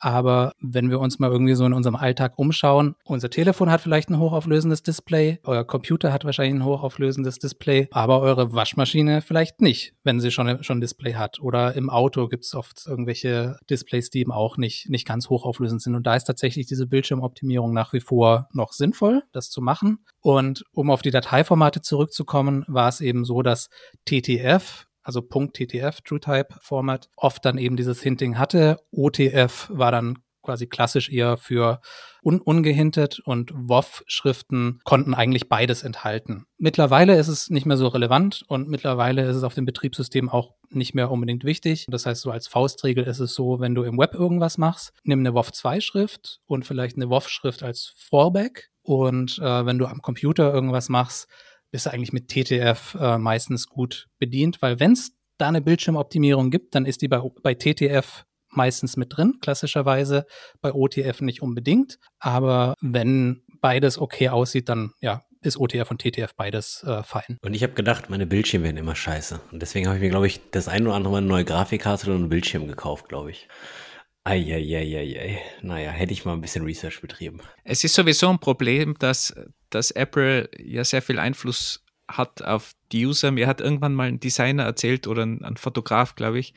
Aber 0.00 0.52
wenn 0.60 0.90
wir 0.90 0.98
uns 0.98 1.18
mal 1.18 1.30
irgendwie 1.30 1.54
so 1.54 1.64
in 1.64 1.74
unserem 1.74 1.94
Alltag 1.94 2.32
umschauen, 2.36 2.96
unser 3.04 3.30
Telefon 3.30 3.70
hat 3.70 3.82
vielleicht 3.82 4.08
ein 4.08 4.18
hochauflösendes 4.18 4.82
Display, 4.82 5.38
euer 5.44 5.64
Computer 5.64 6.12
hat 6.12 6.24
wahrscheinlich 6.24 6.60
ein 6.60 6.64
hochauflösendes 6.64 7.38
Display, 7.38 7.88
aber 7.92 8.20
eure 8.20 8.52
Waschmaschine 8.54 9.20
vielleicht 9.20 9.60
nicht, 9.60 9.94
wenn 10.02 10.18
sie 10.18 10.30
schon, 10.30 10.62
schon 10.64 10.78
ein 10.78 10.80
Display 10.80 11.14
hat. 11.14 11.40
Oder 11.40 11.74
im 11.74 11.90
Auto 11.90 12.28
gibt 12.28 12.44
es 12.44 12.54
oft 12.54 12.86
irgendwelche 12.86 13.58
Displays, 13.68 14.10
die 14.10 14.20
eben 14.20 14.32
auch 14.32 14.56
nicht, 14.56 14.88
nicht 14.88 15.06
ganz 15.06 15.28
hochauflösend 15.28 15.82
sind. 15.82 15.94
Und 15.94 16.06
da 16.06 16.16
ist 16.16 16.24
tatsächlich 16.24 16.66
diese 16.66 16.86
Bildschirmoptimierung 16.86 17.72
nach 17.72 17.92
wie 17.92 18.00
vor 18.00 18.48
noch 18.52 18.72
sinnvoll, 18.72 19.22
das 19.32 19.50
zu 19.50 19.60
machen. 19.60 19.98
Und 20.20 20.64
um 20.72 20.90
auf 20.90 21.02
die 21.02 21.10
Dateiformate 21.10 21.82
zurückzukommen, 21.82 22.64
war 22.68 22.88
es 22.88 23.00
eben 23.00 23.24
so, 23.24 23.42
dass 23.42 23.68
TTF, 24.06 24.86
also 25.02 25.20
.ttf, 25.20 26.00
TrueType 26.02 26.54
Format, 26.60 27.08
oft 27.16 27.44
dann 27.44 27.58
eben 27.58 27.76
dieses 27.76 28.02
Hinting 28.02 28.38
hatte. 28.38 28.78
OTF 28.92 29.68
war 29.70 29.92
dann 29.92 30.18
quasi 30.42 30.66
klassisch 30.66 31.10
eher 31.10 31.36
für 31.36 31.80
un 32.22 32.40
ungehintet 32.40 33.20
und 33.20 33.52
WOF-Schriften 33.54 34.80
konnten 34.84 35.14
eigentlich 35.14 35.48
beides 35.48 35.82
enthalten. 35.82 36.46
Mittlerweile 36.58 37.18
ist 37.18 37.28
es 37.28 37.50
nicht 37.50 37.66
mehr 37.66 37.76
so 37.76 37.88
relevant 37.88 38.44
und 38.48 38.68
mittlerweile 38.68 39.28
ist 39.28 39.36
es 39.36 39.42
auf 39.42 39.54
dem 39.54 39.64
Betriebssystem 39.64 40.28
auch 40.28 40.54
nicht 40.70 40.94
mehr 40.94 41.10
unbedingt 41.10 41.44
wichtig. 41.44 41.86
Das 41.88 42.06
heißt, 42.06 42.22
so 42.22 42.30
als 42.30 42.46
Faustregel 42.46 43.04
ist 43.04 43.20
es 43.20 43.34
so, 43.34 43.60
wenn 43.60 43.74
du 43.74 43.82
im 43.82 43.98
Web 43.98 44.14
irgendwas 44.14 44.58
machst, 44.58 44.92
nimm 45.02 45.20
eine 45.20 45.30
WOF2-Schrift 45.30 46.40
und 46.46 46.64
vielleicht 46.66 46.96
eine 46.96 47.10
WOF-Schrift 47.10 47.62
als 47.62 47.94
Fallback. 47.96 48.70
Und 48.82 49.38
äh, 49.38 49.66
wenn 49.66 49.78
du 49.78 49.86
am 49.86 50.00
Computer 50.00 50.52
irgendwas 50.52 50.88
machst, 50.88 51.28
bist 51.70 51.86
du 51.86 51.92
eigentlich 51.92 52.12
mit 52.12 52.28
TTF 52.28 52.96
äh, 53.00 53.18
meistens 53.18 53.68
gut 53.68 54.08
bedient, 54.18 54.60
weil 54.62 54.80
wenn 54.80 54.92
es 54.92 55.12
da 55.38 55.48
eine 55.48 55.60
Bildschirmoptimierung 55.60 56.50
gibt, 56.50 56.74
dann 56.74 56.84
ist 56.84 57.02
die 57.02 57.08
bei, 57.08 57.20
bei 57.42 57.54
TTF 57.54 58.24
meistens 58.50 58.96
mit 58.96 59.16
drin, 59.16 59.38
klassischerweise, 59.40 60.26
bei 60.60 60.72
OTF 60.72 61.20
nicht 61.20 61.42
unbedingt. 61.42 61.98
Aber 62.18 62.74
wenn 62.80 63.42
beides 63.60 63.98
okay 63.98 64.28
aussieht, 64.28 64.68
dann 64.68 64.92
ja, 65.00 65.22
ist 65.42 65.58
OTF 65.58 65.90
und 65.90 66.02
TTF 66.02 66.34
beides 66.36 66.82
äh, 66.82 67.02
fein. 67.02 67.38
Und 67.42 67.54
ich 67.54 67.62
habe 67.62 67.72
gedacht, 67.72 68.10
meine 68.10 68.26
Bildschirme 68.26 68.66
werden 68.66 68.76
immer 68.76 68.96
scheiße. 68.96 69.40
Und 69.52 69.62
deswegen 69.62 69.86
habe 69.86 69.96
ich 69.96 70.02
mir, 70.02 70.10
glaube 70.10 70.26
ich, 70.26 70.40
das 70.50 70.68
ein 70.68 70.86
oder 70.86 70.96
andere 70.96 71.12
Mal 71.12 71.18
eine 71.18 71.26
neue 71.26 71.44
Grafikkarte 71.44 72.10
und 72.10 72.16
einen 72.16 72.28
Bildschirm 72.28 72.66
gekauft, 72.66 73.08
glaube 73.08 73.30
ich. 73.30 73.48
Eieieiei. 74.24 75.40
Naja, 75.62 75.90
hätte 75.90 76.12
ich 76.12 76.24
mal 76.24 76.34
ein 76.34 76.40
bisschen 76.40 76.64
Research 76.64 77.00
betrieben. 77.00 77.40
Es 77.64 77.84
ist 77.84 77.94
sowieso 77.94 78.28
ein 78.28 78.38
Problem, 78.38 78.94
dass, 78.98 79.34
dass 79.70 79.90
Apple 79.90 80.50
ja 80.58 80.84
sehr 80.84 81.02
viel 81.02 81.18
Einfluss 81.18 81.84
hat 82.06 82.42
auf 82.42 82.72
die 82.92 83.06
User. 83.06 83.30
Mir 83.30 83.46
hat 83.46 83.60
irgendwann 83.60 83.94
mal 83.94 84.08
ein 84.08 84.20
Designer 84.20 84.64
erzählt 84.64 85.06
oder 85.06 85.24
ein, 85.24 85.42
ein 85.44 85.56
Fotograf, 85.56 86.16
glaube 86.16 86.38
ich, 86.38 86.54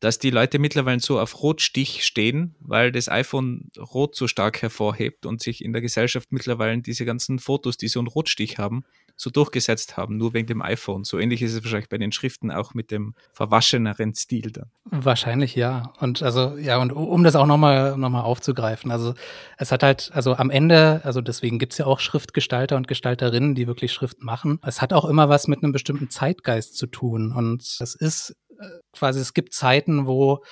dass 0.00 0.18
die 0.18 0.30
Leute 0.30 0.58
mittlerweile 0.58 1.00
so 1.00 1.18
auf 1.20 1.42
Rotstich 1.42 2.04
stehen, 2.04 2.54
weil 2.60 2.92
das 2.92 3.08
iPhone 3.08 3.70
rot 3.78 4.14
so 4.14 4.28
stark 4.28 4.60
hervorhebt 4.62 5.26
und 5.26 5.40
sich 5.40 5.64
in 5.64 5.72
der 5.72 5.82
Gesellschaft 5.82 6.32
mittlerweile 6.32 6.80
diese 6.82 7.04
ganzen 7.04 7.38
Fotos, 7.38 7.76
die 7.76 7.88
so 7.88 8.00
einen 8.00 8.08
Rotstich 8.08 8.58
haben, 8.58 8.84
so 9.16 9.30
durchgesetzt 9.30 9.96
haben, 9.96 10.16
nur 10.16 10.34
wegen 10.34 10.46
dem 10.46 10.62
iPhone. 10.62 11.04
So 11.04 11.18
ähnlich 11.18 11.42
ist 11.42 11.54
es 11.54 11.64
wahrscheinlich 11.64 11.88
bei 11.88 11.98
den 11.98 12.12
Schriften 12.12 12.50
auch 12.50 12.74
mit 12.74 12.90
dem 12.90 13.14
verwascheneren 13.32 14.14
Stil 14.14 14.52
dann. 14.52 14.70
Wahrscheinlich 14.84 15.56
ja. 15.56 15.92
Und 16.00 16.22
also, 16.22 16.56
ja, 16.58 16.78
und 16.78 16.92
um 16.92 17.24
das 17.24 17.34
auch 17.34 17.46
nochmal 17.46 17.96
noch 17.96 18.10
mal 18.10 18.20
aufzugreifen, 18.20 18.90
also 18.90 19.14
es 19.56 19.72
hat 19.72 19.82
halt, 19.82 20.10
also 20.12 20.36
am 20.36 20.50
Ende, 20.50 21.00
also 21.04 21.20
deswegen 21.20 21.58
gibt's 21.58 21.78
ja 21.78 21.86
auch 21.86 22.00
Schriftgestalter 22.00 22.76
und 22.76 22.88
Gestalterinnen, 22.88 23.54
die 23.54 23.66
wirklich 23.66 23.92
Schrift 23.92 24.22
machen. 24.22 24.60
Es 24.64 24.82
hat 24.82 24.92
auch 24.92 25.06
immer 25.06 25.28
was 25.28 25.48
mit 25.48 25.62
einem 25.62 25.72
bestimmten 25.72 26.10
Zeitgeist 26.10 26.76
zu 26.76 26.86
tun. 26.86 27.32
Und 27.32 27.62
es 27.62 27.94
ist 27.94 28.36
äh, 28.60 28.64
quasi, 28.92 29.20
es 29.20 29.34
gibt 29.34 29.54
Zeiten, 29.54 30.06
wo 30.06 30.42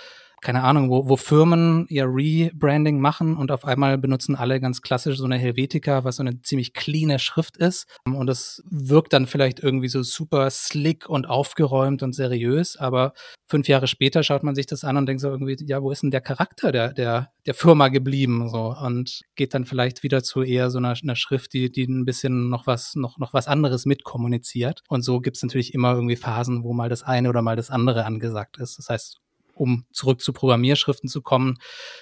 keine 0.44 0.62
Ahnung, 0.62 0.90
wo, 0.90 1.08
wo 1.08 1.16
Firmen 1.16 1.86
ihr 1.88 2.04
Rebranding 2.06 3.00
machen 3.00 3.36
und 3.36 3.50
auf 3.50 3.64
einmal 3.64 3.96
benutzen 3.96 4.36
alle 4.36 4.60
ganz 4.60 4.82
klassisch 4.82 5.16
so 5.16 5.24
eine 5.24 5.38
Helvetica, 5.38 6.04
was 6.04 6.16
so 6.16 6.22
eine 6.22 6.42
ziemlich 6.42 6.74
cleane 6.74 7.18
Schrift 7.18 7.56
ist. 7.56 7.86
Und 8.04 8.28
es 8.28 8.62
wirkt 8.70 9.14
dann 9.14 9.26
vielleicht 9.26 9.60
irgendwie 9.60 9.88
so 9.88 10.02
super 10.02 10.50
slick 10.50 11.08
und 11.08 11.26
aufgeräumt 11.26 12.02
und 12.02 12.14
seriös, 12.14 12.76
aber 12.76 13.14
fünf 13.46 13.68
Jahre 13.68 13.86
später 13.86 14.22
schaut 14.22 14.42
man 14.42 14.54
sich 14.54 14.66
das 14.66 14.84
an 14.84 14.98
und 14.98 15.06
denkt 15.06 15.22
so 15.22 15.30
irgendwie, 15.30 15.56
ja, 15.66 15.82
wo 15.82 15.90
ist 15.90 16.02
denn 16.02 16.10
der 16.10 16.20
Charakter 16.20 16.72
der, 16.72 16.92
der, 16.92 17.30
der 17.46 17.54
Firma 17.54 17.88
geblieben? 17.88 18.48
So 18.50 18.74
und 18.78 19.22
geht 19.36 19.54
dann 19.54 19.64
vielleicht 19.64 20.02
wieder 20.02 20.22
zu 20.22 20.42
eher 20.42 20.70
so 20.70 20.78
einer, 20.78 20.94
einer 21.02 21.16
Schrift, 21.16 21.54
die, 21.54 21.72
die 21.72 21.84
ein 21.84 22.04
bisschen 22.04 22.50
noch 22.50 22.66
was, 22.66 22.94
noch, 22.96 23.18
noch 23.18 23.32
was 23.32 23.48
anderes 23.48 23.86
mitkommuniziert. 23.86 24.82
Und 24.88 25.02
so 25.02 25.20
gibt 25.20 25.36
es 25.36 25.42
natürlich 25.42 25.72
immer 25.72 25.94
irgendwie 25.94 26.16
Phasen, 26.16 26.64
wo 26.64 26.74
mal 26.74 26.90
das 26.90 27.02
eine 27.02 27.30
oder 27.30 27.40
mal 27.40 27.56
das 27.56 27.70
andere 27.70 28.04
angesagt 28.04 28.58
ist. 28.58 28.78
Das 28.78 28.90
heißt, 28.90 29.20
um 29.54 29.84
zurück 29.92 30.20
zu 30.20 30.32
Programmierschriften 30.32 31.08
zu 31.08 31.22
kommen. 31.22 31.58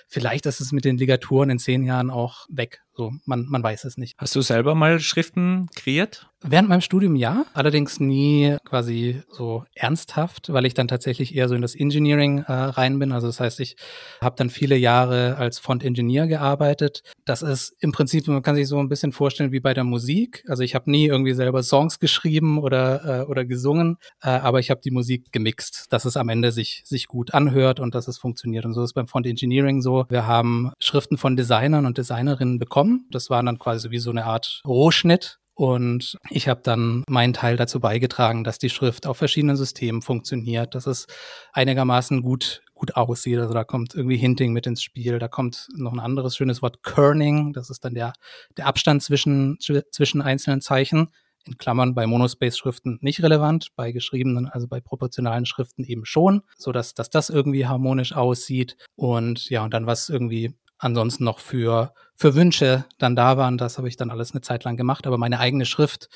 Vielleicht 0.08 0.46
ist 0.46 0.60
es 0.60 0.72
mit 0.72 0.84
den 0.84 0.96
Ligaturen 0.98 1.50
in 1.50 1.58
zehn 1.58 1.84
Jahren 1.84 2.10
auch 2.10 2.46
weg. 2.48 2.82
So, 3.02 3.12
man, 3.24 3.46
man 3.48 3.64
weiß 3.64 3.84
es 3.84 3.96
nicht. 3.96 4.14
Hast 4.16 4.36
du 4.36 4.42
selber 4.42 4.76
mal 4.76 5.00
Schriften 5.00 5.68
kreiert? 5.74 6.28
Während 6.44 6.68
meinem 6.68 6.80
Studium 6.80 7.14
ja, 7.14 7.44
allerdings 7.54 8.00
nie 8.00 8.56
quasi 8.64 9.22
so 9.30 9.64
ernsthaft, 9.74 10.52
weil 10.52 10.66
ich 10.66 10.74
dann 10.74 10.88
tatsächlich 10.88 11.36
eher 11.36 11.48
so 11.48 11.54
in 11.54 11.62
das 11.62 11.76
Engineering 11.76 12.38
äh, 12.38 12.52
rein 12.52 12.98
bin. 12.98 13.12
Also 13.12 13.28
das 13.28 13.38
heißt, 13.38 13.60
ich 13.60 13.76
habe 14.20 14.34
dann 14.36 14.50
viele 14.50 14.76
Jahre 14.76 15.36
als 15.36 15.60
Font-Engineer 15.60 16.26
gearbeitet. 16.26 17.04
Das 17.24 17.42
ist 17.42 17.76
im 17.78 17.92
Prinzip, 17.92 18.26
man 18.26 18.42
kann 18.42 18.56
sich 18.56 18.66
so 18.66 18.78
ein 18.78 18.88
bisschen 18.88 19.12
vorstellen 19.12 19.52
wie 19.52 19.60
bei 19.60 19.72
der 19.72 19.84
Musik. 19.84 20.44
Also 20.48 20.64
ich 20.64 20.74
habe 20.74 20.90
nie 20.90 21.06
irgendwie 21.06 21.32
selber 21.32 21.62
Songs 21.62 22.00
geschrieben 22.00 22.58
oder, 22.58 23.20
äh, 23.20 23.24
oder 23.24 23.44
gesungen, 23.44 23.98
äh, 24.20 24.30
aber 24.30 24.58
ich 24.58 24.70
habe 24.70 24.80
die 24.84 24.90
Musik 24.90 25.30
gemixt, 25.30 25.86
dass 25.90 26.04
es 26.04 26.16
am 26.16 26.28
Ende 26.28 26.50
sich, 26.50 26.82
sich 26.84 27.06
gut 27.06 27.34
anhört 27.34 27.78
und 27.78 27.94
dass 27.94 28.08
es 28.08 28.18
funktioniert. 28.18 28.64
Und 28.64 28.74
so 28.74 28.82
ist 28.82 28.94
beim 28.94 29.06
Font-Engineering 29.06 29.80
so. 29.80 30.06
Wir 30.08 30.26
haben 30.26 30.72
Schriften 30.80 31.18
von 31.18 31.36
Designern 31.36 31.86
und 31.86 31.98
Designerinnen 31.98 32.58
bekommen. 32.58 32.91
Das 33.10 33.30
war 33.30 33.42
dann 33.42 33.58
quasi 33.58 33.90
wie 33.90 33.98
so 33.98 34.10
eine 34.10 34.24
Art 34.24 34.62
Rohschnitt 34.66 35.38
und 35.54 36.16
ich 36.30 36.48
habe 36.48 36.62
dann 36.62 37.04
meinen 37.08 37.34
Teil 37.34 37.56
dazu 37.56 37.78
beigetragen, 37.78 38.42
dass 38.42 38.58
die 38.58 38.70
Schrift 38.70 39.06
auf 39.06 39.18
verschiedenen 39.18 39.56
Systemen 39.56 40.02
funktioniert, 40.02 40.74
dass 40.74 40.86
es 40.86 41.06
einigermaßen 41.52 42.22
gut 42.22 42.62
gut 42.82 42.96
aussieht. 42.96 43.38
Also 43.38 43.54
da 43.54 43.62
kommt 43.62 43.94
irgendwie 43.94 44.16
Hinting 44.16 44.52
mit 44.52 44.66
ins 44.66 44.82
Spiel. 44.82 45.20
Da 45.20 45.28
kommt 45.28 45.68
noch 45.76 45.92
ein 45.92 46.00
anderes 46.00 46.36
schönes 46.36 46.62
Wort 46.62 46.82
Kerning. 46.82 47.52
Das 47.52 47.70
ist 47.70 47.84
dann 47.84 47.94
der, 47.94 48.12
der 48.56 48.66
Abstand 48.66 49.04
zwischen, 49.04 49.56
zwischen 49.92 50.20
einzelnen 50.20 50.60
Zeichen. 50.60 51.10
In 51.44 51.58
Klammern 51.58 51.94
bei 51.94 52.08
Monospace-Schriften 52.08 52.98
nicht 53.00 53.22
relevant, 53.22 53.68
bei 53.76 53.92
geschriebenen, 53.92 54.48
also 54.48 54.66
bei 54.66 54.80
proportionalen 54.80 55.46
Schriften 55.46 55.84
eben 55.84 56.04
schon, 56.04 56.42
so 56.56 56.72
dass, 56.72 56.94
dass 56.94 57.08
das 57.08 57.30
irgendwie 57.30 57.66
harmonisch 57.66 58.14
aussieht. 58.14 58.76
Und 58.96 59.48
ja, 59.48 59.62
und 59.62 59.72
dann 59.72 59.86
was 59.86 60.08
irgendwie 60.08 60.56
ansonsten 60.82 61.24
noch 61.24 61.38
für, 61.38 61.94
für 62.16 62.34
Wünsche 62.34 62.84
dann 62.98 63.16
da 63.16 63.36
waren. 63.36 63.56
Das 63.56 63.78
habe 63.78 63.88
ich 63.88 63.96
dann 63.96 64.10
alles 64.10 64.32
eine 64.32 64.40
Zeit 64.40 64.64
lang 64.64 64.76
gemacht, 64.76 65.06
aber 65.06 65.16
meine 65.16 65.38
eigene 65.38 65.64
Schrift 65.64 66.08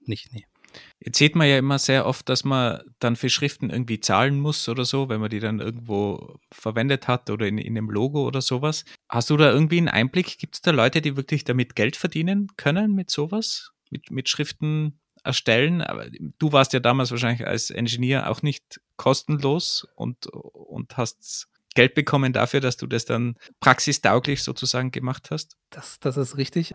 nicht, 0.00 0.32
nee. 0.32 0.46
Jetzt 1.00 1.18
sieht 1.18 1.36
man 1.36 1.48
ja 1.48 1.58
immer 1.58 1.78
sehr 1.78 2.06
oft, 2.06 2.28
dass 2.30 2.44
man 2.44 2.80
dann 2.98 3.16
für 3.16 3.28
Schriften 3.28 3.68
irgendwie 3.68 4.00
zahlen 4.00 4.40
muss 4.40 4.68
oder 4.70 4.86
so, 4.86 5.10
wenn 5.10 5.20
man 5.20 5.28
die 5.28 5.40
dann 5.40 5.60
irgendwo 5.60 6.38
verwendet 6.50 7.08
hat 7.08 7.28
oder 7.28 7.46
in, 7.46 7.58
in 7.58 7.76
einem 7.76 7.90
Logo 7.90 8.26
oder 8.26 8.40
sowas. 8.40 8.84
Hast 9.10 9.28
du 9.28 9.36
da 9.36 9.50
irgendwie 9.52 9.78
einen 9.78 9.88
Einblick? 9.88 10.38
Gibt 10.38 10.54
es 10.54 10.60
da 10.62 10.70
Leute, 10.70 11.02
die 11.02 11.16
wirklich 11.16 11.44
damit 11.44 11.76
Geld 11.76 11.96
verdienen 11.96 12.46
können 12.56 12.94
mit 12.94 13.10
sowas? 13.10 13.72
Mit, 13.90 14.10
mit 14.10 14.30
Schriften 14.30 14.98
erstellen? 15.24 15.82
Aber 15.82 16.06
du 16.38 16.52
warst 16.52 16.72
ja 16.72 16.80
damals 16.80 17.10
wahrscheinlich 17.10 17.46
als 17.46 17.68
Ingenieur 17.68 18.30
auch 18.30 18.40
nicht 18.40 18.80
kostenlos 18.96 19.86
und, 19.94 20.26
und 20.28 20.96
hast 20.96 21.48
Geld 21.74 21.94
bekommen 21.94 22.32
dafür, 22.32 22.60
dass 22.60 22.76
du 22.76 22.86
das 22.86 23.04
dann 23.04 23.36
praxistauglich 23.60 24.42
sozusagen 24.42 24.90
gemacht 24.90 25.30
hast? 25.30 25.56
Das, 25.70 25.98
das 26.00 26.16
ist 26.16 26.36
richtig. 26.36 26.74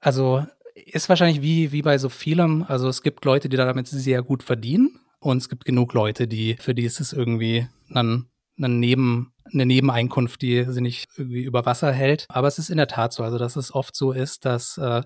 Also 0.00 0.46
ist 0.74 1.08
wahrscheinlich 1.08 1.42
wie, 1.42 1.72
wie 1.72 1.82
bei 1.82 1.98
so 1.98 2.08
vielem. 2.08 2.64
Also 2.68 2.88
es 2.88 3.02
gibt 3.02 3.24
Leute, 3.24 3.48
die 3.48 3.56
damit 3.56 3.88
sehr 3.88 4.22
gut 4.22 4.42
verdienen 4.42 5.00
und 5.18 5.38
es 5.38 5.48
gibt 5.48 5.64
genug 5.64 5.92
Leute, 5.92 6.26
die, 6.26 6.56
für 6.58 6.74
die 6.74 6.84
ist 6.84 7.00
es 7.00 7.12
irgendwie 7.12 7.68
dann 7.90 8.30
eine, 8.56 8.68
Neben, 8.68 9.32
eine 9.52 9.66
Nebeneinkunft, 9.66 10.42
die 10.42 10.64
sie 10.68 10.80
nicht 10.80 11.08
irgendwie 11.16 11.42
über 11.42 11.66
Wasser 11.66 11.92
hält. 11.92 12.26
Aber 12.28 12.48
es 12.48 12.58
ist 12.58 12.70
in 12.70 12.76
der 12.76 12.88
Tat 12.88 13.12
so, 13.12 13.22
also 13.22 13.38
dass 13.38 13.56
es 13.56 13.74
oft 13.74 13.96
so 13.96 14.12
ist, 14.12 14.44
dass 14.44 14.78
äh, 14.78 15.02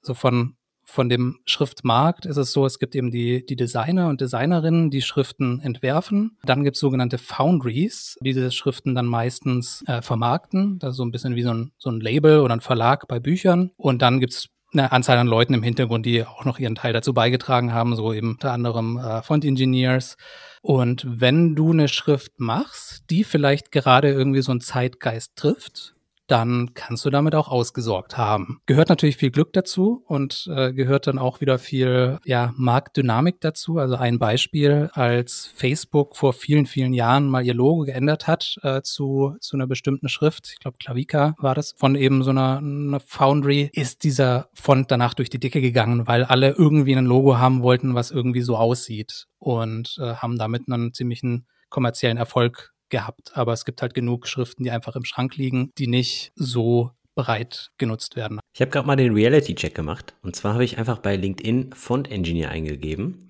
so 0.00 0.14
von 0.14 0.56
von 0.92 1.08
dem 1.08 1.38
Schriftmarkt 1.46 2.26
ist 2.26 2.36
es 2.36 2.52
so, 2.52 2.66
es 2.66 2.78
gibt 2.78 2.94
eben 2.94 3.10
die, 3.10 3.46
die 3.46 3.56
Designer 3.56 4.08
und 4.08 4.20
Designerinnen, 4.20 4.90
die 4.90 5.00
Schriften 5.00 5.58
entwerfen. 5.60 6.36
Dann 6.44 6.64
gibt 6.64 6.76
es 6.76 6.80
sogenannte 6.80 7.16
Foundries, 7.16 8.18
die 8.20 8.32
diese 8.32 8.50
Schriften 8.50 8.94
dann 8.94 9.06
meistens 9.06 9.82
äh, 9.86 10.02
vermarkten. 10.02 10.78
Das 10.78 10.90
ist 10.90 10.96
so 10.98 11.04
ein 11.04 11.10
bisschen 11.10 11.34
wie 11.34 11.42
so 11.42 11.54
ein, 11.54 11.72
so 11.78 11.90
ein 11.90 12.00
Label 12.00 12.40
oder 12.40 12.54
ein 12.54 12.60
Verlag 12.60 13.08
bei 13.08 13.20
Büchern. 13.20 13.70
Und 13.78 14.02
dann 14.02 14.20
gibt 14.20 14.34
es 14.34 14.48
eine 14.72 14.92
Anzahl 14.92 15.16
an 15.16 15.26
Leuten 15.26 15.54
im 15.54 15.62
Hintergrund, 15.62 16.04
die 16.04 16.24
auch 16.24 16.44
noch 16.44 16.58
ihren 16.58 16.74
Teil 16.74 16.92
dazu 16.92 17.14
beigetragen 17.14 17.72
haben, 17.72 17.96
so 17.96 18.12
eben 18.12 18.32
unter 18.32 18.52
anderem 18.52 18.98
äh, 18.98 19.22
Font 19.22 19.44
Engineers. 19.46 20.16
Und 20.60 21.06
wenn 21.08 21.54
du 21.54 21.72
eine 21.72 21.88
Schrift 21.88 22.38
machst, 22.38 23.04
die 23.08 23.24
vielleicht 23.24 23.72
gerade 23.72 24.10
irgendwie 24.10 24.42
so 24.42 24.50
einen 24.50 24.60
Zeitgeist 24.60 25.36
trifft, 25.36 25.94
dann 26.26 26.74
kannst 26.74 27.04
du 27.04 27.10
damit 27.10 27.34
auch 27.34 27.48
ausgesorgt 27.48 28.16
haben. 28.16 28.60
Gehört 28.66 28.88
natürlich 28.88 29.16
viel 29.16 29.30
Glück 29.30 29.52
dazu 29.52 30.02
und 30.06 30.48
äh, 30.54 30.72
gehört 30.72 31.06
dann 31.06 31.18
auch 31.18 31.40
wieder 31.40 31.58
viel 31.58 32.18
ja, 32.24 32.52
Marktdynamik 32.56 33.40
dazu. 33.40 33.78
Also 33.78 33.96
ein 33.96 34.18
Beispiel, 34.18 34.90
als 34.92 35.50
Facebook 35.54 36.16
vor 36.16 36.32
vielen, 36.32 36.66
vielen 36.66 36.94
Jahren 36.94 37.28
mal 37.28 37.44
ihr 37.44 37.54
Logo 37.54 37.82
geändert 37.82 38.26
hat 38.26 38.56
äh, 38.62 38.82
zu, 38.82 39.36
zu 39.40 39.56
einer 39.56 39.66
bestimmten 39.66 40.08
Schrift, 40.08 40.50
ich 40.52 40.58
glaube 40.60 40.78
Klavica 40.78 41.34
war 41.38 41.54
das, 41.54 41.74
von 41.76 41.94
eben 41.96 42.22
so 42.22 42.30
einer, 42.30 42.58
einer 42.58 43.00
Foundry, 43.00 43.70
ist 43.72 44.04
dieser 44.04 44.48
Font 44.54 44.90
danach 44.90 45.14
durch 45.14 45.30
die 45.30 45.40
Decke 45.40 45.60
gegangen, 45.60 46.06
weil 46.06 46.24
alle 46.24 46.50
irgendwie 46.50 46.94
ein 46.96 47.04
Logo 47.04 47.38
haben 47.38 47.62
wollten, 47.62 47.94
was 47.94 48.10
irgendwie 48.10 48.42
so 48.42 48.56
aussieht 48.56 49.26
und 49.38 49.96
äh, 50.00 50.14
haben 50.14 50.38
damit 50.38 50.62
einen 50.70 50.92
ziemlichen 50.92 51.46
kommerziellen 51.68 52.18
Erfolg 52.18 52.71
gehabt. 52.92 53.32
Aber 53.34 53.52
es 53.52 53.64
gibt 53.64 53.82
halt 53.82 53.94
genug 53.94 54.28
Schriften, 54.28 54.62
die 54.62 54.70
einfach 54.70 54.94
im 54.94 55.04
Schrank 55.04 55.36
liegen, 55.36 55.72
die 55.78 55.88
nicht 55.88 56.30
so 56.36 56.92
breit 57.16 57.72
genutzt 57.78 58.14
werden. 58.14 58.38
Ich 58.54 58.60
habe 58.60 58.70
gerade 58.70 58.86
mal 58.86 58.96
den 58.96 59.12
Reality-Check 59.12 59.74
gemacht. 59.74 60.14
Und 60.22 60.36
zwar 60.36 60.54
habe 60.54 60.64
ich 60.64 60.78
einfach 60.78 60.98
bei 60.98 61.16
LinkedIn 61.16 61.72
Font 61.72 62.10
Engineer 62.10 62.50
eingegeben. 62.50 63.26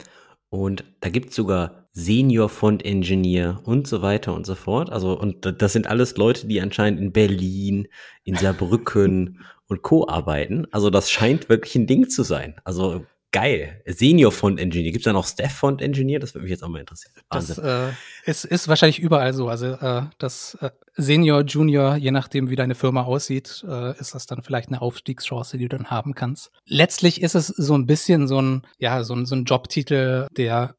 Und 0.51 0.85
da 1.01 1.09
gibt 1.09 1.31
es 1.31 1.37
sogar 1.37 1.89
Senior 1.93 2.49
Font 2.49 2.85
Engineer 2.85 3.61
und 3.65 3.87
so 3.87 4.03
weiter 4.03 4.35
und 4.35 4.47
so 4.47 4.55
fort. 4.55 4.91
Also, 4.91 5.19
und 5.19 5.61
das 5.61 5.73
sind 5.73 5.87
alles 5.87 6.17
Leute, 6.17 6.47
die 6.47 6.61
anscheinend 6.61 7.01
in 7.01 7.13
Berlin, 7.13 7.89
in 8.25 8.37
Saarbrücken 8.37 9.41
und 9.67 9.83
Co. 9.83 10.07
arbeiten. 10.09 10.67
Also, 10.71 10.91
das 10.91 11.11
scheint 11.11 11.49
wirklich 11.49 11.75
ein 11.75 11.87
Ding 11.87 12.09
zu 12.09 12.23
sein. 12.23 12.61
Also, 12.65 13.07
Geil. 13.33 13.83
Senior 13.87 14.30
Font 14.30 14.61
Engineer. 14.61 14.93
Gibt 14.93 15.03
es 15.03 15.05
da 15.05 15.12
noch 15.14 15.26
Staff 15.26 15.53
Font 15.53 15.80
Engineer? 15.80 16.20
Das 16.20 16.35
würde 16.35 16.43
mich 16.43 16.51
jetzt 16.51 16.62
auch 16.62 16.68
mal 16.68 16.80
interessieren. 16.80 17.14
Wahnsinn. 17.30 17.57
Das 17.57 17.91
äh, 17.91 17.93
ist, 18.30 18.45
ist 18.45 18.68
wahrscheinlich 18.68 18.99
überall 18.99 19.33
so. 19.33 19.49
Also 19.49 19.68
äh, 19.68 20.03
das 20.18 20.55
äh, 20.61 20.70
Senior, 20.97 21.41
Junior, 21.43 21.97
je 21.97 22.11
nachdem, 22.11 22.51
wie 22.51 22.57
deine 22.57 22.74
Firma 22.74 23.05
aussieht, 23.05 23.64
äh, 23.66 23.99
ist 23.99 24.14
das 24.14 24.26
dann 24.26 24.43
vielleicht 24.43 24.68
eine 24.68 24.83
Aufstiegschance, 24.83 25.57
die 25.57 25.66
du 25.66 25.76
dann 25.76 25.91
haben 25.91 26.14
kannst. 26.14 26.51
Letztlich 26.66 27.22
ist 27.22 27.35
es 27.35 27.47
so 27.47 27.74
ein 27.74 27.87
bisschen 27.87 28.28
so 28.28 28.41
ein, 28.41 28.66
ja, 28.78 29.03
so 29.03 29.14
ein, 29.14 29.24
so 29.24 29.35
ein 29.35 29.45
Jobtitel, 29.45 30.28
der 30.37 30.76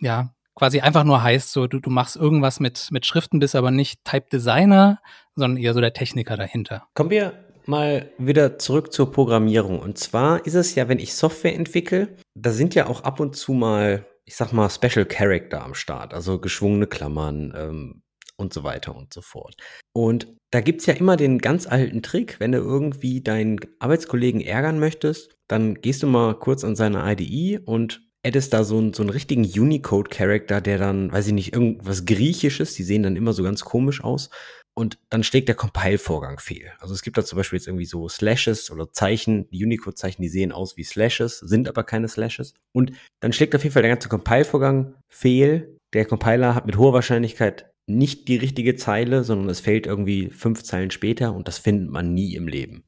ja 0.00 0.34
quasi 0.54 0.80
einfach 0.80 1.04
nur 1.04 1.22
heißt, 1.22 1.52
so 1.52 1.66
du, 1.66 1.80
du 1.80 1.90
machst 1.90 2.16
irgendwas 2.16 2.60
mit, 2.60 2.88
mit 2.90 3.04
Schriften, 3.04 3.40
bist 3.40 3.54
aber 3.54 3.70
nicht 3.70 4.04
Type 4.04 4.26
Designer, 4.32 5.00
sondern 5.34 5.62
eher 5.62 5.74
so 5.74 5.80
der 5.80 5.92
Techniker 5.92 6.36
dahinter. 6.36 6.86
Kommen 6.94 7.10
wir 7.10 7.43
mal 7.68 8.10
wieder 8.18 8.58
zurück 8.58 8.92
zur 8.92 9.12
Programmierung. 9.12 9.78
Und 9.80 9.98
zwar 9.98 10.44
ist 10.46 10.54
es 10.54 10.74
ja, 10.74 10.88
wenn 10.88 10.98
ich 10.98 11.14
Software 11.14 11.54
entwickle, 11.54 12.16
da 12.34 12.52
sind 12.52 12.74
ja 12.74 12.86
auch 12.86 13.02
ab 13.02 13.20
und 13.20 13.36
zu 13.36 13.52
mal, 13.52 14.06
ich 14.24 14.36
sag 14.36 14.52
mal, 14.52 14.70
Special 14.70 15.06
Character 15.06 15.62
am 15.64 15.74
Start, 15.74 16.14
also 16.14 16.38
geschwungene 16.38 16.86
Klammern 16.86 17.52
ähm, 17.56 18.02
und 18.36 18.52
so 18.52 18.64
weiter 18.64 18.94
und 18.94 19.12
so 19.12 19.22
fort. 19.22 19.56
Und 19.92 20.34
da 20.50 20.60
gibt 20.60 20.80
es 20.80 20.86
ja 20.86 20.94
immer 20.94 21.16
den 21.16 21.38
ganz 21.38 21.66
alten 21.66 22.02
Trick, 22.02 22.38
wenn 22.38 22.52
du 22.52 22.58
irgendwie 22.58 23.20
deinen 23.22 23.58
Arbeitskollegen 23.78 24.40
ärgern 24.40 24.78
möchtest, 24.78 25.36
dann 25.48 25.74
gehst 25.74 26.02
du 26.02 26.06
mal 26.06 26.34
kurz 26.38 26.64
an 26.64 26.76
seine 26.76 27.10
IDE 27.12 27.58
und 27.64 28.02
addest 28.24 28.52
da 28.52 28.64
so 28.64 28.78
einen, 28.78 28.94
so 28.94 29.02
einen 29.02 29.10
richtigen 29.10 29.44
Unicode-Character, 29.44 30.60
der 30.60 30.78
dann, 30.78 31.12
weiß 31.12 31.26
ich 31.26 31.32
nicht, 31.32 31.52
irgendwas 31.52 32.06
Griechisches, 32.06 32.74
die 32.74 32.82
sehen 32.82 33.02
dann 33.02 33.16
immer 33.16 33.32
so 33.32 33.42
ganz 33.42 33.64
komisch 33.64 34.02
aus, 34.02 34.30
und 34.74 34.98
dann 35.08 35.22
schlägt 35.22 35.48
der 35.48 35.54
Compile-Vorgang 35.54 36.38
fehl. 36.40 36.72
Also 36.80 36.94
es 36.94 37.02
gibt 37.02 37.16
da 37.16 37.24
zum 37.24 37.36
Beispiel 37.36 37.58
jetzt 37.58 37.68
irgendwie 37.68 37.84
so 37.84 38.08
Slashes 38.08 38.70
oder 38.70 38.92
Zeichen, 38.92 39.48
die 39.50 39.64
Unicode-Zeichen, 39.64 40.20
die 40.20 40.28
sehen 40.28 40.52
aus 40.52 40.76
wie 40.76 40.84
Slashes, 40.84 41.38
sind 41.38 41.68
aber 41.68 41.84
keine 41.84 42.08
Slashes. 42.08 42.54
Und 42.72 42.92
dann 43.20 43.32
schlägt 43.32 43.54
auf 43.54 43.62
jeden 43.62 43.72
Fall 43.72 43.82
der 43.82 43.92
ganze 43.92 44.08
Compile-Vorgang 44.08 44.94
fehl. 45.08 45.78
Der 45.92 46.04
Compiler 46.04 46.54
hat 46.54 46.66
mit 46.66 46.76
hoher 46.76 46.92
Wahrscheinlichkeit 46.92 47.70
nicht 47.86 48.28
die 48.28 48.36
richtige 48.36 48.76
Zeile, 48.76 49.24
sondern 49.24 49.48
es 49.48 49.60
fehlt 49.60 49.86
irgendwie 49.86 50.30
fünf 50.30 50.62
Zeilen 50.64 50.90
später 50.90 51.34
und 51.34 51.46
das 51.46 51.58
findet 51.58 51.90
man 51.90 52.14
nie 52.14 52.34
im 52.34 52.48
Leben. 52.48 52.84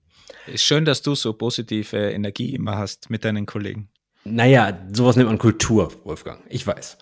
Ist 0.46 0.64
schön, 0.64 0.84
dass 0.84 1.02
du 1.02 1.14
so 1.14 1.32
positive 1.32 1.96
Energie 1.96 2.54
immer 2.54 2.78
hast 2.78 3.10
mit 3.10 3.24
deinen 3.24 3.46
Kollegen. 3.46 3.90
Naja, 4.24 4.86
sowas 4.92 5.16
nennt 5.16 5.28
man 5.28 5.38
Kultur, 5.38 5.92
Wolfgang. 6.04 6.40
Ich 6.48 6.66
weiß. 6.66 6.98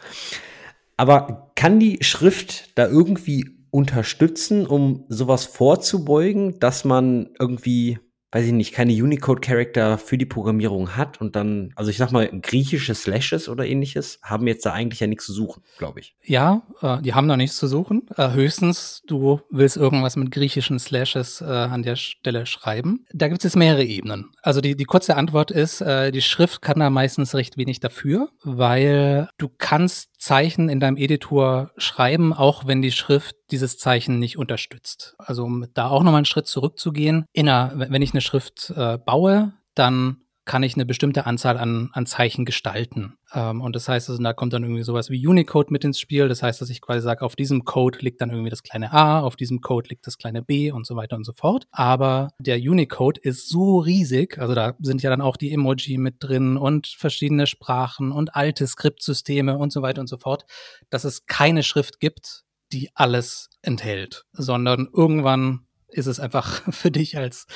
Aber 0.97 1.51
kann 1.55 1.81
die 1.81 1.99
Schrift 2.03 2.77
da 2.77 2.87
irgendwie 2.87 3.54
unterstützen, 3.75 4.69
um 4.69 5.05
sowas 5.09 5.47
vorzubeugen, 5.47 6.61
dass 6.61 6.85
man 6.85 7.31
irgendwie 7.41 7.99
weiß 8.35 8.47
ich 8.47 8.53
nicht, 8.53 8.75
keine 8.75 8.93
Unicode-Charakter 8.93 9.97
für 9.97 10.19
die 10.19 10.27
Programmierung 10.27 10.97
hat 10.97 11.21
und 11.21 11.37
dann, 11.37 11.73
also 11.77 11.93
ich 11.93 11.99
sag 11.99 12.11
mal, 12.11 12.29
griechische 12.41 12.93
Slashes 12.93 13.49
oder 13.49 13.65
ähnliches 13.65 14.19
haben 14.25 14.49
jetzt 14.49 14.67
da 14.67 14.73
eigentlich 14.73 14.99
ja 14.99 15.07
nichts 15.07 15.27
zu 15.27 15.33
suchen, 15.33 15.63
glaube 15.79 16.01
ich. 16.01 16.17
Ja, 16.25 16.63
äh, 16.83 17.01
die 17.01 17.15
haben 17.15 17.29
da 17.29 17.37
nichts 17.37 17.57
zu 17.57 17.69
suchen. 17.69 18.09
Äh, 18.17 18.33
höchstens, 18.33 19.03
du 19.07 19.41
willst 19.51 19.77
irgendwas 19.77 20.17
mit 20.17 20.33
griechischen 20.33 20.81
Slashes 20.81 21.43
äh, 21.43 21.45
an 21.45 21.85
der 21.85 21.95
Stelle 21.95 22.45
schreiben. 22.45 23.07
Da 23.13 23.29
gibt 23.29 23.39
es 23.39 23.45
jetzt 23.45 23.57
mehrere 23.57 23.85
Ebenen. 23.85 24.33
Also 24.43 24.61
die, 24.61 24.77
die 24.77 24.85
kurze 24.85 25.15
Antwort 25.15 25.53
ist, 25.53 25.81
äh, 25.81 26.11
die 26.11 26.21
Schrift 26.23 26.61
kann 26.61 26.81
da 26.81 26.91
meistens 26.91 27.37
recht 27.37 27.57
wenig 27.57 27.79
dafür, 27.79 28.31
weil 28.43 29.29
du 29.39 29.49
kannst 29.49 30.11
Zeichen 30.25 30.71
in 30.71 30.81
deinem 30.81 30.97
Editor 30.97 31.71
schreiben, 31.77 32.33
auch 32.33 32.67
wenn 32.67 32.81
die 32.81 32.93
Schrift 32.93 33.37
dieses 33.51 33.77
Zeichen 33.79 34.19
nicht 34.19 34.39
unterstützt. 34.39 35.15
Also 35.19 35.45
um 35.45 35.67
da 35.75 35.89
auch 35.89 36.03
nochmal 36.03 36.21
einen 36.21 36.25
Schritt 36.25 36.47
zurückzugehen, 36.47 37.27
in 37.33 37.49
einer, 37.49 37.73
wenn 37.91 38.01
ich 38.01 38.15
eine 38.15 38.23
Schrift 38.23 38.73
äh, 38.75 38.97
baue, 38.97 39.53
dann 39.75 40.24
kann 40.45 40.63
ich 40.63 40.75
eine 40.75 40.85
bestimmte 40.85 41.27
Anzahl 41.27 41.57
an, 41.57 41.91
an 41.93 42.07
Zeichen 42.07 42.45
gestalten. 42.45 43.17
Ähm, 43.33 43.61
und 43.61 43.75
das 43.75 43.89
heißt, 43.89 44.11
also, 44.11 44.23
da 44.23 44.33
kommt 44.33 44.53
dann 44.53 44.63
irgendwie 44.63 44.83
sowas 44.83 45.09
wie 45.09 45.27
Unicode 45.27 45.73
mit 45.73 45.85
ins 45.85 45.99
Spiel. 45.99 46.29
Das 46.29 46.43
heißt, 46.43 46.61
dass 46.61 46.71
ich 46.71 46.81
quasi 46.81 47.01
sage, 47.01 47.25
auf 47.25 47.35
diesem 47.35 47.65
Code 47.65 47.99
liegt 48.01 48.21
dann 48.21 48.31
irgendwie 48.31 48.51
das 48.51 48.63
kleine 48.63 48.93
a, 48.93 49.21
auf 49.21 49.37
diesem 49.37 49.61
Code 49.61 49.89
liegt 49.89 50.07
das 50.07 50.19
kleine 50.19 50.43
b 50.43 50.71
und 50.71 50.87
so 50.87 50.97
weiter 50.97 51.17
und 51.17 51.25
so 51.25 51.33
fort. 51.33 51.67
Aber 51.71 52.29
der 52.39 52.59
Unicode 52.59 53.19
ist 53.21 53.49
so 53.49 53.79
riesig, 53.79 54.39
also 54.39 54.55
da 54.55 54.75
sind 54.81 55.03
ja 55.03 55.11
dann 55.11 55.23
auch 55.23 55.37
die 55.37 55.53
Emoji 55.53 55.99
mit 55.99 56.17
drin 56.21 56.57
und 56.57 56.87
verschiedene 56.89 57.47
Sprachen 57.47 58.13
und 58.13 58.37
alte 58.37 58.67
Skriptsysteme 58.67 59.57
und 59.57 59.73
so 59.73 59.83
weiter 59.83 60.01
und 60.01 60.09
so 60.09 60.19
fort, 60.19 60.45
dass 60.91 61.05
es 61.05 61.27
keine 61.27 61.63
Schrift 61.63 62.01
gibt, 62.01 62.45
die 62.73 62.91
alles 62.95 63.51
enthält, 63.63 64.25
sondern 64.33 64.89
irgendwann 64.93 65.67
ist 65.95 66.07
es 66.07 66.21
einfach 66.21 66.63
für 66.73 66.91
dich 66.91 67.17
als, 67.17 67.47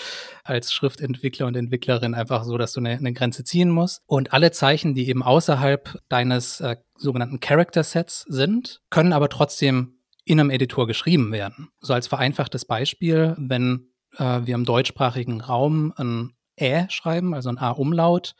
als 0.44 0.72
Schriftentwickler 0.72 1.46
und 1.46 1.56
Entwicklerin 1.56 2.14
einfach 2.14 2.44
so, 2.44 2.56
dass 2.56 2.72
du 2.72 2.80
eine, 2.80 2.90
eine 2.90 3.12
Grenze 3.12 3.44
ziehen 3.44 3.70
musst. 3.70 4.02
Und 4.06 4.32
alle 4.32 4.50
Zeichen, 4.52 4.94
die 4.94 5.08
eben 5.08 5.22
außerhalb 5.22 5.98
deines 6.08 6.60
äh, 6.60 6.76
sogenannten 6.96 7.40
Character 7.40 7.82
Sets 7.82 8.24
sind, 8.28 8.80
können 8.90 9.12
aber 9.12 9.28
trotzdem 9.28 9.98
in 10.24 10.40
einem 10.40 10.50
Editor 10.50 10.86
geschrieben 10.86 11.32
werden. 11.32 11.68
So 11.80 11.94
als 11.94 12.06
vereinfachtes 12.06 12.64
Beispiel, 12.64 13.34
wenn 13.38 13.88
äh, 14.16 14.40
wir 14.44 14.54
im 14.54 14.64
deutschsprachigen 14.64 15.40
Raum 15.40 15.92
ein 15.96 16.34
Ä 16.60 16.86
schreiben, 16.90 17.34
also 17.34 17.48
ein 17.48 17.58
A-Umlaut, 17.58 18.34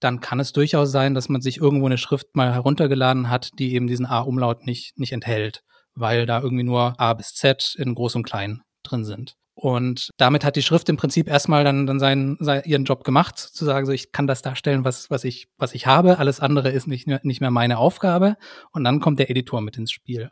dann 0.00 0.20
kann 0.20 0.40
es 0.40 0.52
durchaus 0.52 0.90
sein, 0.90 1.14
dass 1.14 1.28
man 1.28 1.40
sich 1.40 1.58
irgendwo 1.58 1.86
eine 1.86 1.98
Schrift 1.98 2.34
mal 2.34 2.52
heruntergeladen 2.52 3.30
hat, 3.30 3.50
die 3.58 3.74
eben 3.74 3.86
diesen 3.86 4.06
A-Umlaut 4.06 4.64
nicht, 4.64 4.98
nicht 4.98 5.12
enthält, 5.12 5.64
weil 5.94 6.24
da 6.24 6.40
irgendwie 6.40 6.64
nur 6.64 6.98
A 7.00 7.14
bis 7.14 7.34
Z 7.34 7.74
in 7.78 7.94
groß 7.94 8.16
und 8.16 8.22
klein 8.22 8.62
drin 8.88 9.04
sind. 9.04 9.36
Und 9.54 10.10
damit 10.18 10.44
hat 10.44 10.54
die 10.54 10.62
Schrift 10.62 10.88
im 10.88 10.96
Prinzip 10.96 11.26
erstmal 11.26 11.64
dann, 11.64 11.86
dann 11.86 11.98
seinen, 11.98 12.36
seinen, 12.38 12.62
ihren 12.64 12.84
Job 12.84 13.02
gemacht, 13.02 13.38
zu 13.38 13.64
sagen, 13.64 13.86
so 13.86 13.92
ich 13.92 14.12
kann 14.12 14.28
das 14.28 14.40
darstellen, 14.40 14.84
was, 14.84 15.10
was, 15.10 15.24
ich, 15.24 15.48
was 15.58 15.74
ich 15.74 15.86
habe. 15.86 16.18
Alles 16.18 16.38
andere 16.38 16.70
ist 16.70 16.86
nicht, 16.86 17.08
nicht 17.24 17.40
mehr 17.40 17.50
meine 17.50 17.78
Aufgabe. 17.78 18.36
Und 18.70 18.84
dann 18.84 19.00
kommt 19.00 19.18
der 19.18 19.30
Editor 19.30 19.60
mit 19.60 19.76
ins 19.76 19.90
Spiel. 19.90 20.30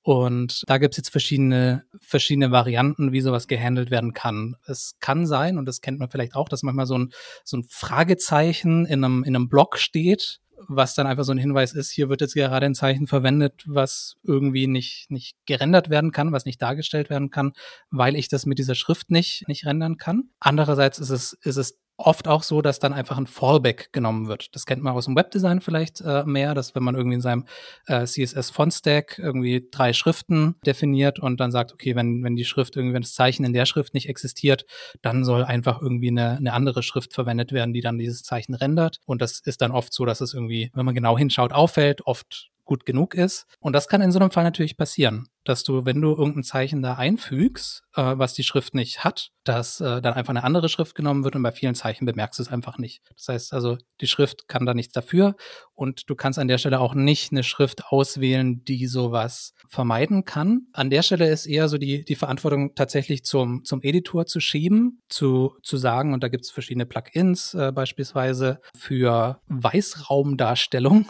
Und 0.00 0.64
da 0.66 0.78
gibt's 0.78 0.96
jetzt 0.98 1.10
verschiedene, 1.10 1.84
verschiedene 2.00 2.50
Varianten, 2.50 3.12
wie 3.12 3.20
sowas 3.20 3.48
gehandelt 3.48 3.90
werden 3.90 4.12
kann. 4.12 4.56
Es 4.66 4.96
kann 5.00 5.26
sein, 5.26 5.56
und 5.58 5.66
das 5.66 5.80
kennt 5.80 5.98
man 5.98 6.10
vielleicht 6.10 6.34
auch, 6.34 6.48
dass 6.48 6.62
manchmal 6.62 6.86
so 6.86 6.98
ein, 6.98 7.10
so 7.42 7.56
ein 7.56 7.64
Fragezeichen 7.68 8.86
in 8.86 9.04
einem, 9.04 9.24
in 9.24 9.34
einem 9.34 9.48
Block 9.48 9.78
steht 9.78 10.40
was 10.68 10.94
dann 10.94 11.06
einfach 11.06 11.24
so 11.24 11.32
ein 11.32 11.38
Hinweis 11.38 11.72
ist, 11.72 11.90
hier 11.90 12.08
wird 12.08 12.20
jetzt 12.20 12.34
gerade 12.34 12.66
ein 12.66 12.74
Zeichen 12.74 13.06
verwendet, 13.06 13.64
was 13.66 14.16
irgendwie 14.22 14.66
nicht, 14.66 15.10
nicht 15.10 15.36
gerendert 15.46 15.90
werden 15.90 16.12
kann, 16.12 16.32
was 16.32 16.44
nicht 16.44 16.60
dargestellt 16.60 17.10
werden 17.10 17.30
kann, 17.30 17.52
weil 17.90 18.16
ich 18.16 18.28
das 18.28 18.46
mit 18.46 18.58
dieser 18.58 18.74
Schrift 18.74 19.10
nicht, 19.10 19.46
nicht 19.48 19.66
rendern 19.66 19.96
kann. 19.96 20.30
Andererseits 20.40 20.98
ist 20.98 21.10
es, 21.10 21.32
ist 21.42 21.56
es 21.56 21.78
oft 21.96 22.28
auch 22.28 22.42
so, 22.42 22.60
dass 22.60 22.78
dann 22.78 22.92
einfach 22.92 23.16
ein 23.18 23.26
Fallback 23.26 23.92
genommen 23.92 24.26
wird. 24.26 24.54
Das 24.54 24.66
kennt 24.66 24.82
man 24.82 24.94
aus 24.94 25.04
dem 25.04 25.16
Webdesign 25.16 25.60
vielleicht 25.60 26.00
äh, 26.00 26.24
mehr, 26.24 26.54
dass 26.54 26.74
wenn 26.74 26.82
man 26.82 26.94
irgendwie 26.94 27.16
in 27.16 27.20
seinem 27.20 27.44
äh, 27.86 28.04
CSS-Font-Stack 28.04 29.18
irgendwie 29.18 29.68
drei 29.70 29.92
Schriften 29.92 30.56
definiert 30.66 31.18
und 31.18 31.38
dann 31.38 31.52
sagt, 31.52 31.72
okay, 31.72 31.94
wenn, 31.94 32.24
wenn 32.24 32.36
die 32.36 32.44
Schrift 32.44 32.76
irgendwie, 32.76 32.94
wenn 32.94 33.02
das 33.02 33.14
Zeichen 33.14 33.44
in 33.44 33.52
der 33.52 33.66
Schrift 33.66 33.94
nicht 33.94 34.08
existiert, 34.08 34.66
dann 35.02 35.24
soll 35.24 35.44
einfach 35.44 35.80
irgendwie 35.80 36.08
eine, 36.08 36.36
eine 36.36 36.52
andere 36.52 36.82
Schrift 36.82 37.14
verwendet 37.14 37.52
werden, 37.52 37.72
die 37.72 37.80
dann 37.80 37.98
dieses 37.98 38.22
Zeichen 38.22 38.54
rendert. 38.54 38.98
Und 39.06 39.22
das 39.22 39.40
ist 39.40 39.60
dann 39.60 39.70
oft 39.70 39.92
so, 39.92 40.04
dass 40.04 40.20
es 40.20 40.34
irgendwie, 40.34 40.70
wenn 40.74 40.84
man 40.84 40.94
genau 40.94 41.16
hinschaut, 41.16 41.52
auffällt, 41.52 42.06
oft 42.06 42.50
gut 42.64 42.86
genug 42.86 43.14
ist. 43.14 43.46
Und 43.60 43.74
das 43.74 43.88
kann 43.88 44.00
in 44.00 44.12
so 44.12 44.18
einem 44.18 44.30
Fall 44.30 44.44
natürlich 44.44 44.76
passieren, 44.76 45.28
dass 45.44 45.62
du, 45.62 45.84
wenn 45.84 46.00
du 46.00 46.10
irgendein 46.10 46.42
Zeichen 46.42 46.82
da 46.82 46.94
einfügst, 46.94 47.82
äh, 47.94 48.14
was 48.16 48.34
die 48.34 48.42
Schrift 48.42 48.74
nicht 48.74 49.04
hat, 49.04 49.30
dass 49.44 49.80
äh, 49.80 50.00
dann 50.00 50.14
einfach 50.14 50.30
eine 50.30 50.44
andere 50.44 50.68
Schrift 50.68 50.94
genommen 50.94 51.24
wird 51.24 51.36
und 51.36 51.42
bei 51.42 51.52
vielen 51.52 51.74
Zeichen 51.74 52.06
bemerkst 52.06 52.38
du 52.38 52.42
es 52.42 52.48
einfach 52.50 52.78
nicht. 52.78 53.02
Das 53.16 53.28
heißt 53.28 53.52
also, 53.52 53.76
die 54.00 54.06
Schrift 54.06 54.48
kann 54.48 54.64
da 54.64 54.72
nichts 54.72 54.94
dafür 54.94 55.36
und 55.74 56.08
du 56.08 56.14
kannst 56.14 56.38
an 56.38 56.48
der 56.48 56.58
Stelle 56.58 56.80
auch 56.80 56.94
nicht 56.94 57.32
eine 57.32 57.42
Schrift 57.42 57.86
auswählen, 57.86 58.64
die 58.64 58.86
sowas 58.86 59.52
vermeiden 59.68 60.24
kann. 60.24 60.68
An 60.72 60.90
der 60.90 61.02
Stelle 61.02 61.28
ist 61.28 61.46
eher 61.46 61.68
so 61.68 61.76
die, 61.76 62.04
die 62.04 62.16
Verantwortung 62.16 62.74
tatsächlich 62.74 63.24
zum, 63.24 63.64
zum 63.64 63.82
Editor 63.82 64.26
zu 64.26 64.40
schieben, 64.40 65.02
zu, 65.08 65.54
zu 65.62 65.76
sagen, 65.76 66.14
und 66.14 66.22
da 66.22 66.28
gibt 66.28 66.44
es 66.44 66.50
verschiedene 66.50 66.86
Plugins 66.86 67.54
äh, 67.54 67.72
beispielsweise 67.72 68.60
für 68.76 69.40
Weißraumdarstellung 69.48 71.06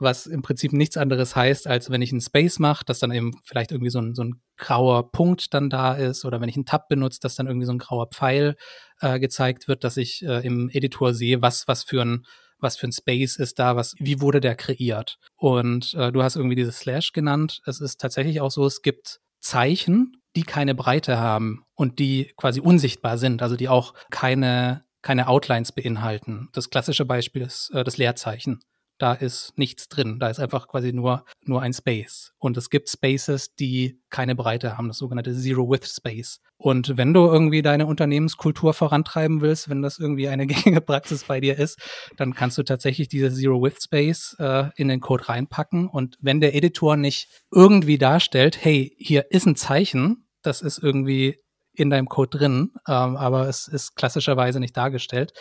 was 0.00 0.26
im 0.26 0.42
Prinzip 0.42 0.72
nichts 0.72 0.96
anderes 0.96 1.36
heißt, 1.36 1.66
als 1.66 1.90
wenn 1.90 2.02
ich 2.02 2.12
einen 2.12 2.20
Space 2.20 2.58
mache, 2.58 2.84
dass 2.84 2.98
dann 2.98 3.12
eben 3.12 3.32
vielleicht 3.44 3.72
irgendwie 3.72 3.90
so 3.90 4.00
ein, 4.00 4.14
so 4.14 4.24
ein 4.24 4.40
grauer 4.56 5.10
Punkt 5.12 5.52
dann 5.54 5.70
da 5.70 5.94
ist 5.94 6.24
oder 6.24 6.40
wenn 6.40 6.48
ich 6.48 6.56
einen 6.56 6.66
Tab 6.66 6.88
benutze, 6.88 7.20
dass 7.20 7.34
dann 7.34 7.46
irgendwie 7.46 7.66
so 7.66 7.72
ein 7.72 7.78
grauer 7.78 8.08
Pfeil 8.08 8.56
äh, 9.00 9.18
gezeigt 9.18 9.68
wird, 9.68 9.84
dass 9.84 9.96
ich 9.96 10.22
äh, 10.24 10.44
im 10.46 10.68
Editor 10.70 11.14
sehe, 11.14 11.42
was, 11.42 11.68
was 11.68 11.84
für 11.84 12.02
ein 12.02 12.24
was 12.62 12.76
für 12.76 12.86
ein 12.86 12.92
Space 12.92 13.36
ist 13.36 13.58
da, 13.58 13.74
was, 13.74 13.94
wie 13.98 14.20
wurde 14.20 14.42
der 14.42 14.54
kreiert? 14.54 15.16
Und 15.34 15.94
äh, 15.94 16.12
du 16.12 16.22
hast 16.22 16.36
irgendwie 16.36 16.56
dieses 16.56 16.80
Slash 16.80 17.12
genannt. 17.12 17.62
Es 17.64 17.80
ist 17.80 17.98
tatsächlich 17.98 18.42
auch 18.42 18.50
so, 18.50 18.66
es 18.66 18.82
gibt 18.82 19.20
Zeichen, 19.40 20.20
die 20.36 20.42
keine 20.42 20.74
Breite 20.74 21.18
haben 21.18 21.64
und 21.74 21.98
die 21.98 22.32
quasi 22.36 22.60
unsichtbar 22.60 23.16
sind, 23.16 23.42
also 23.42 23.56
die 23.56 23.70
auch 23.70 23.94
keine, 24.10 24.84
keine 25.00 25.28
Outlines 25.28 25.72
beinhalten. 25.72 26.50
Das 26.52 26.68
klassische 26.68 27.06
Beispiel 27.06 27.40
ist 27.42 27.70
äh, 27.72 27.82
das 27.82 27.96
Leerzeichen 27.96 28.60
da 29.00 29.14
ist 29.14 29.52
nichts 29.56 29.88
drin. 29.88 30.18
Da 30.18 30.28
ist 30.28 30.40
einfach 30.40 30.68
quasi 30.68 30.92
nur, 30.92 31.24
nur 31.44 31.62
ein 31.62 31.72
Space. 31.72 32.32
Und 32.38 32.56
es 32.56 32.70
gibt 32.70 32.88
Spaces, 32.88 33.54
die 33.54 34.00
keine 34.10 34.34
Breite 34.34 34.76
haben, 34.76 34.88
das 34.88 34.98
sogenannte 34.98 35.34
Zero-Width-Space. 35.34 36.40
Und 36.58 36.96
wenn 36.98 37.14
du 37.14 37.26
irgendwie 37.26 37.62
deine 37.62 37.86
Unternehmenskultur 37.86 38.74
vorantreiben 38.74 39.40
willst, 39.40 39.70
wenn 39.70 39.80
das 39.82 39.98
irgendwie 39.98 40.28
eine 40.28 40.46
gängige 40.48 40.80
Praxis 40.80 41.24
bei 41.24 41.40
dir 41.40 41.58
ist, 41.58 41.78
dann 42.16 42.34
kannst 42.34 42.58
du 42.58 42.62
tatsächlich 42.62 43.08
diese 43.08 43.32
Zero-Width-Space 43.32 44.36
äh, 44.38 44.64
in 44.76 44.88
den 44.88 45.00
Code 45.00 45.28
reinpacken. 45.28 45.88
Und 45.88 46.16
wenn 46.20 46.40
der 46.40 46.54
Editor 46.54 46.96
nicht 46.96 47.28
irgendwie 47.50 47.98
darstellt, 47.98 48.62
hey, 48.62 48.94
hier 48.98 49.30
ist 49.30 49.46
ein 49.46 49.56
Zeichen, 49.56 50.26
das 50.42 50.60
ist 50.60 50.78
irgendwie 50.78 51.38
in 51.72 51.88
deinem 51.88 52.08
Code 52.08 52.38
drin, 52.38 52.72
ähm, 52.86 53.16
aber 53.16 53.48
es 53.48 53.68
ist 53.68 53.96
klassischerweise 53.96 54.60
nicht 54.60 54.76
dargestellt, 54.76 55.32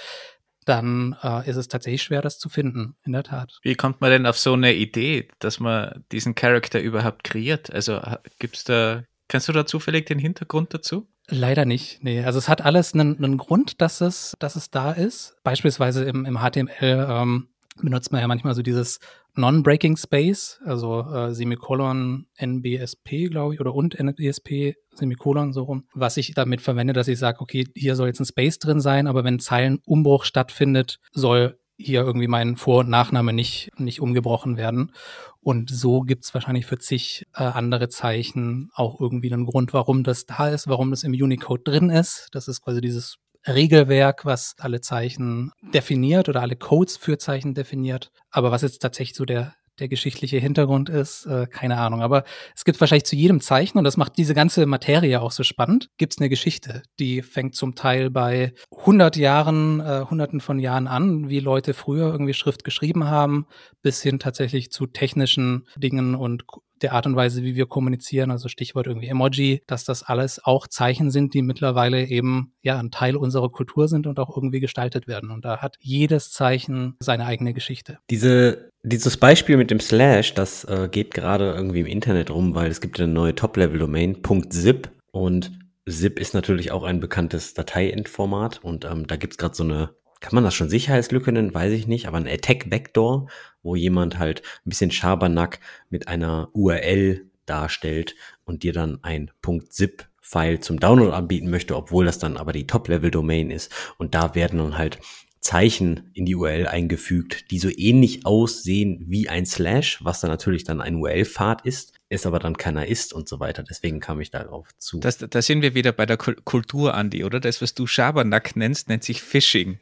dann 0.70 1.16
äh, 1.24 1.50
ist 1.50 1.56
es 1.56 1.68
tatsächlich 1.68 2.04
schwer, 2.04 2.22
das 2.22 2.38
zu 2.38 2.48
finden, 2.48 2.96
in 3.04 3.12
der 3.12 3.24
Tat. 3.24 3.60
Wie 3.64 3.76
kommt 3.76 4.02
man 4.02 4.12
denn 4.12 4.26
auf 4.26 4.38
so 4.38 4.54
eine 4.54 4.74
Idee, 4.74 5.28
dass 5.40 5.60
man 5.60 6.06
diesen 6.12 6.36
Charakter 6.36 6.80
überhaupt 6.80 7.24
kreiert? 7.24 7.72
Also 7.74 8.00
gibt's 8.38 8.64
da, 8.64 9.04
kennst 9.28 9.48
du 9.50 9.54
da 9.54 9.66
zufällig 9.66 10.06
den 10.06 10.20
Hintergrund 10.20 10.74
dazu? 10.74 11.08
Leider 11.28 11.66
nicht. 11.66 12.04
Nee, 12.04 12.24
also 12.24 12.40
es 12.40 12.50
hat 12.50 12.64
alles 12.64 12.94
einen, 12.94 13.18
einen 13.18 13.38
Grund, 13.38 13.82
dass 13.82 14.02
es, 14.02 14.36
dass 14.40 14.56
es 14.56 14.72
da 14.72 14.92
ist. 14.92 15.36
Beispielsweise 15.44 16.06
im, 16.06 16.26
im 16.26 16.40
HTML 16.40 17.08
ähm, 17.10 17.50
benutzt 17.82 18.12
man 18.12 18.22
ja 18.22 18.28
manchmal 18.28 18.56
so 18.56 18.62
dieses 18.62 19.00
Non-Breaking 19.36 19.98
Space, 19.98 20.60
also 20.66 21.02
äh, 21.02 21.34
Semikolon 21.34 22.28
NBSP, 22.38 23.30
glaube 23.30 23.54
ich, 23.54 23.60
oder 23.60 23.74
und 23.74 24.00
NBSP 24.00 24.76
Semikolon 24.94 25.54
so 25.54 25.64
rum, 25.64 25.86
was 25.94 26.18
ich 26.18 26.34
damit 26.34 26.62
verwende, 26.62 26.94
dass 26.94 27.08
ich 27.08 27.20
sage, 27.20 27.40
okay, 27.42 27.66
hier 27.76 27.96
soll 27.96 28.08
jetzt 28.08 28.20
ein 28.20 28.26
Space 28.26 28.60
drin 28.60 28.82
sein, 28.82 29.08
aber 29.08 29.24
wenn 29.24 29.40
Zeilenumbruch 29.40 30.26
stattfindet, 30.26 31.00
soll 31.12 31.58
hier 31.78 32.02
irgendwie 32.02 32.28
mein 32.28 32.58
Vor- 32.58 32.82
und 32.82 32.90
Nachname 32.90 33.32
nicht, 33.32 33.72
nicht 33.78 34.02
umgebrochen 34.02 34.58
werden. 34.58 34.92
Und 35.40 35.70
so 35.70 36.02
gibt's 36.02 36.34
wahrscheinlich 36.34 36.66
für 36.66 36.78
zig 36.78 37.26
äh, 37.34 37.44
andere 37.44 37.88
Zeichen 37.88 38.70
auch 38.74 39.00
irgendwie 39.00 39.32
einen 39.32 39.46
Grund, 39.46 39.74
warum 39.74 40.04
das 40.04 40.26
da 40.26 40.50
ist, 40.50 40.68
warum 40.68 40.92
das 40.92 41.04
im 41.04 41.14
Unicode 41.14 41.64
drin 41.64 41.90
ist. 41.90 42.28
Das 42.34 42.50
ist 42.50 42.62
quasi 42.62 42.82
dieses 42.82 43.16
Regelwerk, 43.48 44.26
was 44.26 44.56
alle 44.60 44.82
Zeichen 44.82 45.52
definiert 45.74 46.30
oder 46.30 46.42
alle 46.42 46.56
Codes 46.56 46.98
für 46.98 47.18
Zeichen 47.18 47.54
definiert. 47.54 48.12
Aber 48.32 48.52
was 48.52 48.62
jetzt 48.62 48.80
tatsächlich 48.80 49.16
so 49.16 49.26
der, 49.26 49.56
der 49.80 49.88
geschichtliche 49.88 50.38
Hintergrund 50.38 50.90
ist, 50.90 51.26
äh, 51.26 51.48
keine 51.48 51.78
Ahnung. 51.78 52.02
Aber 52.02 52.24
es 52.56 52.66
gibt 52.66 52.80
wahrscheinlich 52.80 53.06
zu 53.06 53.16
jedem 53.16 53.42
Zeichen, 53.42 53.78
und 53.78 53.84
das 53.84 53.98
macht 53.98 54.18
diese 54.18 54.34
ganze 54.34 54.66
Materie 54.66 55.22
auch 55.22 55.32
so 55.32 55.44
spannend, 55.44 55.90
gibt 55.98 56.14
es 56.14 56.20
eine 56.20 56.30
Geschichte. 56.30 56.84
Die 57.00 57.22
fängt 57.22 57.56
zum 57.56 57.76
Teil 57.76 58.10
bei 58.10 58.54
100 58.76 59.16
Jahren, 59.16 59.80
äh, 59.80 60.06
hunderten 60.10 60.42
von 60.42 60.60
Jahren 60.60 60.88
an, 60.88 61.30
wie 61.30 61.40
Leute 61.40 61.74
früher 61.74 62.12
irgendwie 62.12 62.34
Schrift 62.34 62.64
geschrieben 62.64 63.06
haben, 63.06 63.48
bis 63.82 64.02
hin 64.02 64.20
tatsächlich 64.20 64.72
zu 64.72 64.86
technischen 64.86 65.68
Dingen 65.78 66.16
und 66.16 66.44
der 66.84 66.94
Art 66.94 67.06
und 67.06 67.16
Weise, 67.16 67.44
wie 67.44 67.56
wir 67.56 67.66
kommunizieren, 67.66 68.32
also 68.32 68.48
Stichwort 68.50 68.88
irgendwie 68.88 69.08
Emoji, 69.08 69.62
dass 69.68 69.84
das 69.86 70.04
alles 70.04 70.44
auch 70.44 70.68
Zeichen 70.68 71.12
sind, 71.12 71.34
die 71.34 71.42
mittlerweile 71.42 72.06
eben 72.06 72.54
ja 72.62 72.80
ein 72.80 72.92
Teil 72.92 73.16
unserer 73.16 73.50
Kultur 73.50 73.88
sind 73.88 74.08
und 74.08 74.20
auch 74.20 74.36
irgendwie 74.36 74.60
gestaltet 74.60 75.08
werden. 75.08 75.32
Und 75.32 75.46
da 75.46 75.58
hat 75.58 75.78
jedes 75.80 76.32
Zeichen 76.32 76.96
seine 77.00 77.26
eigene 77.26 77.54
Geschichte. 77.54 78.00
Diese 78.10 78.70
dieses 78.84 79.18
Beispiel 79.18 79.58
mit 79.58 79.72
dem 79.72 79.80
Slash, 79.80 80.34
das 80.34 80.64
äh, 80.64 80.88
geht 80.90 81.14
gerade 81.14 81.52
irgendwie 81.52 81.82
im 81.82 81.86
Internet 81.86 82.30
rum, 82.30 82.56
weil 82.56 82.72
es 82.72 82.80
gibt 82.80 83.00
eine 83.00 83.12
neue 83.12 83.36
Top-Level-Domain, 83.36 84.22
.zip 84.50 84.90
und 85.12 85.52
zip 85.88 86.20
ist 86.20 86.34
natürlich 86.34 86.72
auch 86.72 86.84
ein 86.84 87.00
bekanntes 87.00 87.54
Dateiendformat 87.54 88.64
und 88.64 88.86
ähm, 88.86 89.08
da 89.08 89.16
gibt's 89.16 89.38
gerade 89.38 89.56
so 89.56 89.64
eine 89.64 89.90
kann 90.20 90.36
man 90.36 90.44
das 90.44 90.54
schon 90.54 90.70
Sicherheitslücke 90.70 91.32
nennen, 91.32 91.54
weiß 91.54 91.72
ich 91.74 91.88
nicht, 91.88 92.08
aber 92.08 92.18
ein 92.18 92.28
Attack 92.28 92.70
Vector, 92.72 93.30
wo 93.64 93.76
jemand 93.76 94.20
halt 94.20 94.42
ein 94.66 94.70
bisschen 94.70 94.92
Schabernack 94.92 95.60
mit 95.90 96.08
einer 96.08 96.50
URL 96.54 97.26
darstellt 97.46 98.16
und 98.44 98.64
dir 98.64 98.74
dann 98.74 99.00
ein 99.04 99.32
.zip 99.70 100.08
File 100.22 100.60
zum 100.60 100.80
Download 100.80 101.12
anbieten 101.12 101.50
möchte, 101.50 101.76
obwohl 101.76 102.06
das 102.06 102.20
dann 102.20 102.38
aber 102.38 102.54
die 102.54 102.68
Top-Level-Domain 102.68 103.50
ist. 103.50 103.74
Und 103.98 104.14
da 104.14 104.36
werden 104.36 104.60
dann 104.60 104.78
halt 104.78 105.00
Zeichen 105.42 106.12
in 106.14 106.26
die 106.26 106.36
URL 106.36 106.68
eingefügt, 106.68 107.50
die 107.50 107.58
so 107.58 107.70
ähnlich 107.70 108.26
aussehen 108.26 109.06
wie 109.08 109.30
ein 109.30 109.46
Slash, 109.46 110.04
was 110.04 110.22
dann 110.22 110.30
natürlich 110.30 110.66
dann 110.66 110.82
ein 110.82 110.96
URL-Pfad 110.96 111.66
ist, 111.66 111.99
es 112.10 112.26
aber 112.26 112.40
dann 112.40 112.58
keiner 112.58 112.88
ist 112.88 113.14
und 113.14 113.30
so 113.30 113.40
weiter. 113.40 113.64
Deswegen 113.64 114.00
kam 114.00 114.20
ich 114.20 114.32
darauf 114.32 114.68
zu. 114.78 115.00
Das, 115.00 115.18
da 115.18 115.42
sind 115.42 115.62
wir 115.62 115.76
wieder 115.76 115.92
bei 115.92 116.06
der 116.06 116.18
Kultur, 116.18 116.96
Andi, 116.96 117.24
oder? 117.24 117.40
Das, 117.40 117.62
was 117.62 117.76
du 117.76 117.88
Schabernack 117.88 118.56
nennst, 118.56 118.90
nennt 118.90 119.04
sich 119.04 119.22
Phishing. 119.22 119.80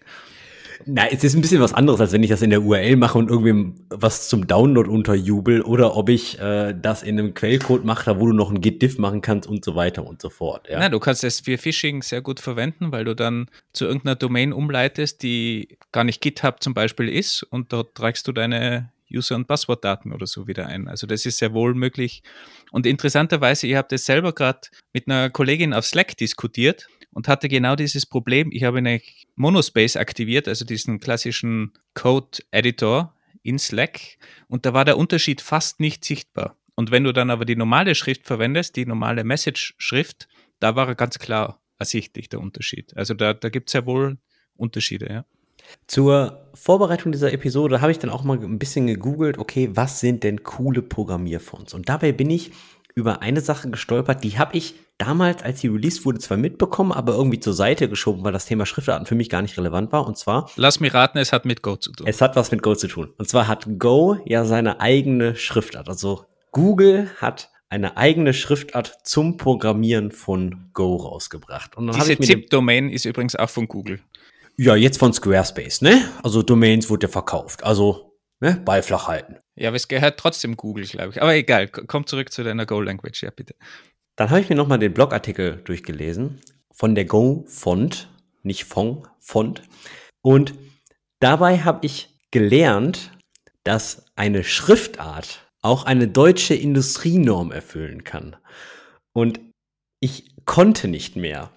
Na, 0.85 1.07
es 1.07 1.23
ist 1.23 1.33
ein 1.33 1.41
bisschen 1.41 1.61
was 1.61 1.73
anderes, 1.73 1.99
als 1.99 2.11
wenn 2.11 2.21
ich 2.21 2.29
das 2.29 2.41
in 2.41 2.49
der 2.49 2.61
URL 2.61 2.97
mache 2.97 3.17
und 3.17 3.29
irgendwie 3.29 3.73
was 3.89 4.29
zum 4.29 4.45
Download 4.47 4.89
unterjubel 4.89 5.61
oder 5.61 5.95
ob 5.95 6.09
ich 6.09 6.39
äh, 6.39 6.75
das 6.79 7.01
in 7.01 7.17
einem 7.17 7.33
Quellcode 7.33 7.83
mache, 7.83 8.05
da 8.05 8.19
wo 8.19 8.27
du 8.27 8.33
noch 8.33 8.51
ein 8.51 8.61
Git-Diff 8.61 8.97
machen 8.97 9.21
kannst 9.21 9.49
und 9.49 9.65
so 9.65 9.75
weiter 9.75 10.05
und 10.05 10.21
so 10.21 10.29
fort. 10.29 10.67
Ja. 10.69 10.79
Na, 10.79 10.89
du 10.89 10.99
kannst 10.99 11.23
das 11.23 11.39
für 11.39 11.57
Phishing 11.57 12.03
sehr 12.03 12.21
gut 12.21 12.39
verwenden, 12.39 12.91
weil 12.91 13.05
du 13.05 13.15
dann 13.15 13.49
zu 13.73 13.85
irgendeiner 13.85 14.15
Domain 14.15 14.53
umleitest, 14.53 15.23
die 15.23 15.77
gar 15.91 16.03
nicht 16.03 16.21
GitHub 16.21 16.61
zum 16.61 16.73
Beispiel 16.73 17.09
ist 17.09 17.43
und 17.43 17.73
dort 17.73 17.95
tragst 17.95 18.27
du 18.27 18.31
deine 18.31 18.91
User- 19.11 19.35
und 19.35 19.47
Passwortdaten 19.47 20.11
oder 20.13 20.27
so 20.27 20.47
wieder 20.47 20.67
ein. 20.67 20.87
Also 20.87 21.07
das 21.07 21.25
ist 21.25 21.37
sehr 21.37 21.53
wohl 21.53 21.73
möglich. 21.73 22.23
Und 22.71 22.85
interessanterweise, 22.85 23.67
ihr 23.67 23.77
habt 23.77 23.93
es 23.93 24.05
selber 24.05 24.33
gerade 24.33 24.61
mit 24.93 25.07
einer 25.07 25.29
Kollegin 25.29 25.73
auf 25.73 25.85
Slack 25.85 26.17
diskutiert 26.17 26.87
und 27.11 27.27
hatte 27.27 27.47
genau 27.49 27.75
dieses 27.75 28.05
Problem. 28.05 28.51
Ich 28.51 28.63
habe 28.63 28.79
eine 28.79 29.01
Monospace 29.35 29.97
aktiviert, 29.97 30.47
also 30.47 30.65
diesen 30.65 30.99
klassischen 30.99 31.73
Code-Editor 31.93 33.13
in 33.43 33.59
Slack 33.59 34.17
und 34.47 34.65
da 34.65 34.73
war 34.73 34.85
der 34.85 34.97
Unterschied 34.97 35.41
fast 35.41 35.79
nicht 35.79 36.03
sichtbar. 36.03 36.57
Und 36.75 36.91
wenn 36.91 37.03
du 37.03 37.11
dann 37.11 37.31
aber 37.31 37.45
die 37.45 37.55
normale 37.55 37.95
Schrift 37.95 38.27
verwendest, 38.27 38.75
die 38.75 38.85
normale 38.85 39.23
Message-Schrift, 39.23 40.27
da 40.59 40.75
war 40.75 40.87
er 40.87 40.95
ganz 40.95 41.17
klar 41.17 41.61
ersichtlich 41.79 42.29
der 42.29 42.39
Unterschied. 42.39 42.95
Also 42.95 43.13
da, 43.13 43.33
da 43.33 43.49
gibt 43.49 43.69
es 43.69 43.73
ja 43.73 43.85
wohl 43.85 44.17
Unterschiede, 44.55 45.07
ja. 45.09 45.25
Zur 45.87 46.49
Vorbereitung 46.53 47.11
dieser 47.11 47.31
Episode 47.33 47.81
habe 47.81 47.91
ich 47.91 47.99
dann 47.99 48.09
auch 48.09 48.23
mal 48.23 48.37
ein 48.37 48.59
bisschen 48.59 48.87
gegoogelt, 48.87 49.37
okay, 49.37 49.69
was 49.73 49.99
sind 49.99 50.23
denn 50.23 50.43
coole 50.43 50.81
Programmierfonts? 50.81 51.73
Und 51.73 51.89
dabei 51.89 52.11
bin 52.11 52.29
ich 52.29 52.51
über 52.95 53.21
eine 53.21 53.41
Sache 53.41 53.69
gestolpert, 53.69 54.23
die 54.23 54.39
habe 54.39 54.57
ich 54.57 54.75
damals, 54.97 55.43
als 55.43 55.59
sie 55.59 55.67
released 55.67 56.03
wurde, 56.05 56.17
zwar 56.19 56.37
mitbekommen, 56.37 56.91
aber 56.91 57.13
irgendwie 57.13 57.39
zur 57.39 57.53
Seite 57.53 57.87
geschoben, 57.87 58.23
weil 58.23 58.33
das 58.33 58.45
Thema 58.45 58.65
Schriftarten 58.65 59.05
für 59.05 59.15
mich 59.15 59.29
gar 59.29 59.43
nicht 59.43 59.57
relevant 59.57 59.91
war. 59.91 60.07
Und 60.07 60.17
zwar. 60.17 60.49
Lass 60.55 60.79
mich 60.79 60.93
raten, 60.93 61.19
es 61.19 61.31
hat 61.31 61.45
mit 61.45 61.61
Go 61.61 61.75
zu 61.75 61.91
tun. 61.91 62.07
Es 62.07 62.21
hat 62.21 62.35
was 62.35 62.51
mit 62.51 62.63
Go 62.63 62.73
zu 62.73 62.87
tun. 62.87 63.13
Und 63.17 63.29
zwar 63.29 63.47
hat 63.47 63.67
Go 63.77 64.17
ja 64.25 64.45
seine 64.45 64.79
eigene 64.81 65.35
Schriftart. 65.35 65.87
Also 65.89 66.25
Google 66.51 67.09
hat 67.17 67.51
eine 67.69 67.97
eigene 67.97 68.33
Schriftart 68.33 68.97
zum 69.03 69.37
Programmieren 69.37 70.11
von 70.11 70.69
Go 70.73 70.95
rausgebracht. 70.95 71.77
Und 71.77 71.87
dann 71.87 71.95
Diese 71.99 72.17
ZIP-Domain 72.17 72.89
ist 72.89 73.05
übrigens 73.05 73.35
auch 73.35 73.49
von 73.49 73.67
Google. 73.67 73.99
Ja, 74.59 74.75
jetzt 74.75 74.97
von 74.97 75.13
Squarespace, 75.13 75.81
ne? 75.81 76.09
Also 76.23 76.41
Domains 76.41 76.89
wurde 76.89 77.07
verkauft. 77.07 77.63
Also 77.63 78.17
ne? 78.39 78.61
Ball 78.65 78.83
flach 78.83 79.07
halten. 79.07 79.37
Ja, 79.55 79.69
aber 79.69 79.77
es 79.77 79.87
gehört 79.87 80.19
trotzdem 80.19 80.57
Google, 80.57 80.85
glaube 80.85 81.11
ich. 81.11 81.21
Aber 81.21 81.35
egal, 81.35 81.67
komm 81.67 82.05
zurück 82.05 82.31
zu 82.31 82.43
deiner 82.43 82.65
Go-Language, 82.65 83.23
ja 83.23 83.31
bitte. 83.31 83.55
Dann 84.15 84.29
habe 84.29 84.41
ich 84.41 84.49
mir 84.49 84.55
nochmal 84.55 84.79
den 84.79 84.93
Blogartikel 84.93 85.57
durchgelesen 85.63 86.41
von 86.71 86.95
der 86.95 87.05
Go-Font, 87.05 88.09
nicht 88.43 88.65
Font, 88.65 89.07
Font. 89.19 89.61
Und 90.21 90.53
dabei 91.19 91.59
habe 91.59 91.85
ich 91.85 92.17
gelernt, 92.31 93.11
dass 93.63 94.05
eine 94.15 94.43
Schriftart 94.43 95.47
auch 95.61 95.83
eine 95.85 96.07
deutsche 96.07 96.55
Industrienorm 96.55 97.51
erfüllen 97.51 98.03
kann. 98.03 98.35
Und 99.13 99.39
ich 99.99 100.35
konnte 100.45 100.87
nicht 100.87 101.15
mehr. 101.15 101.51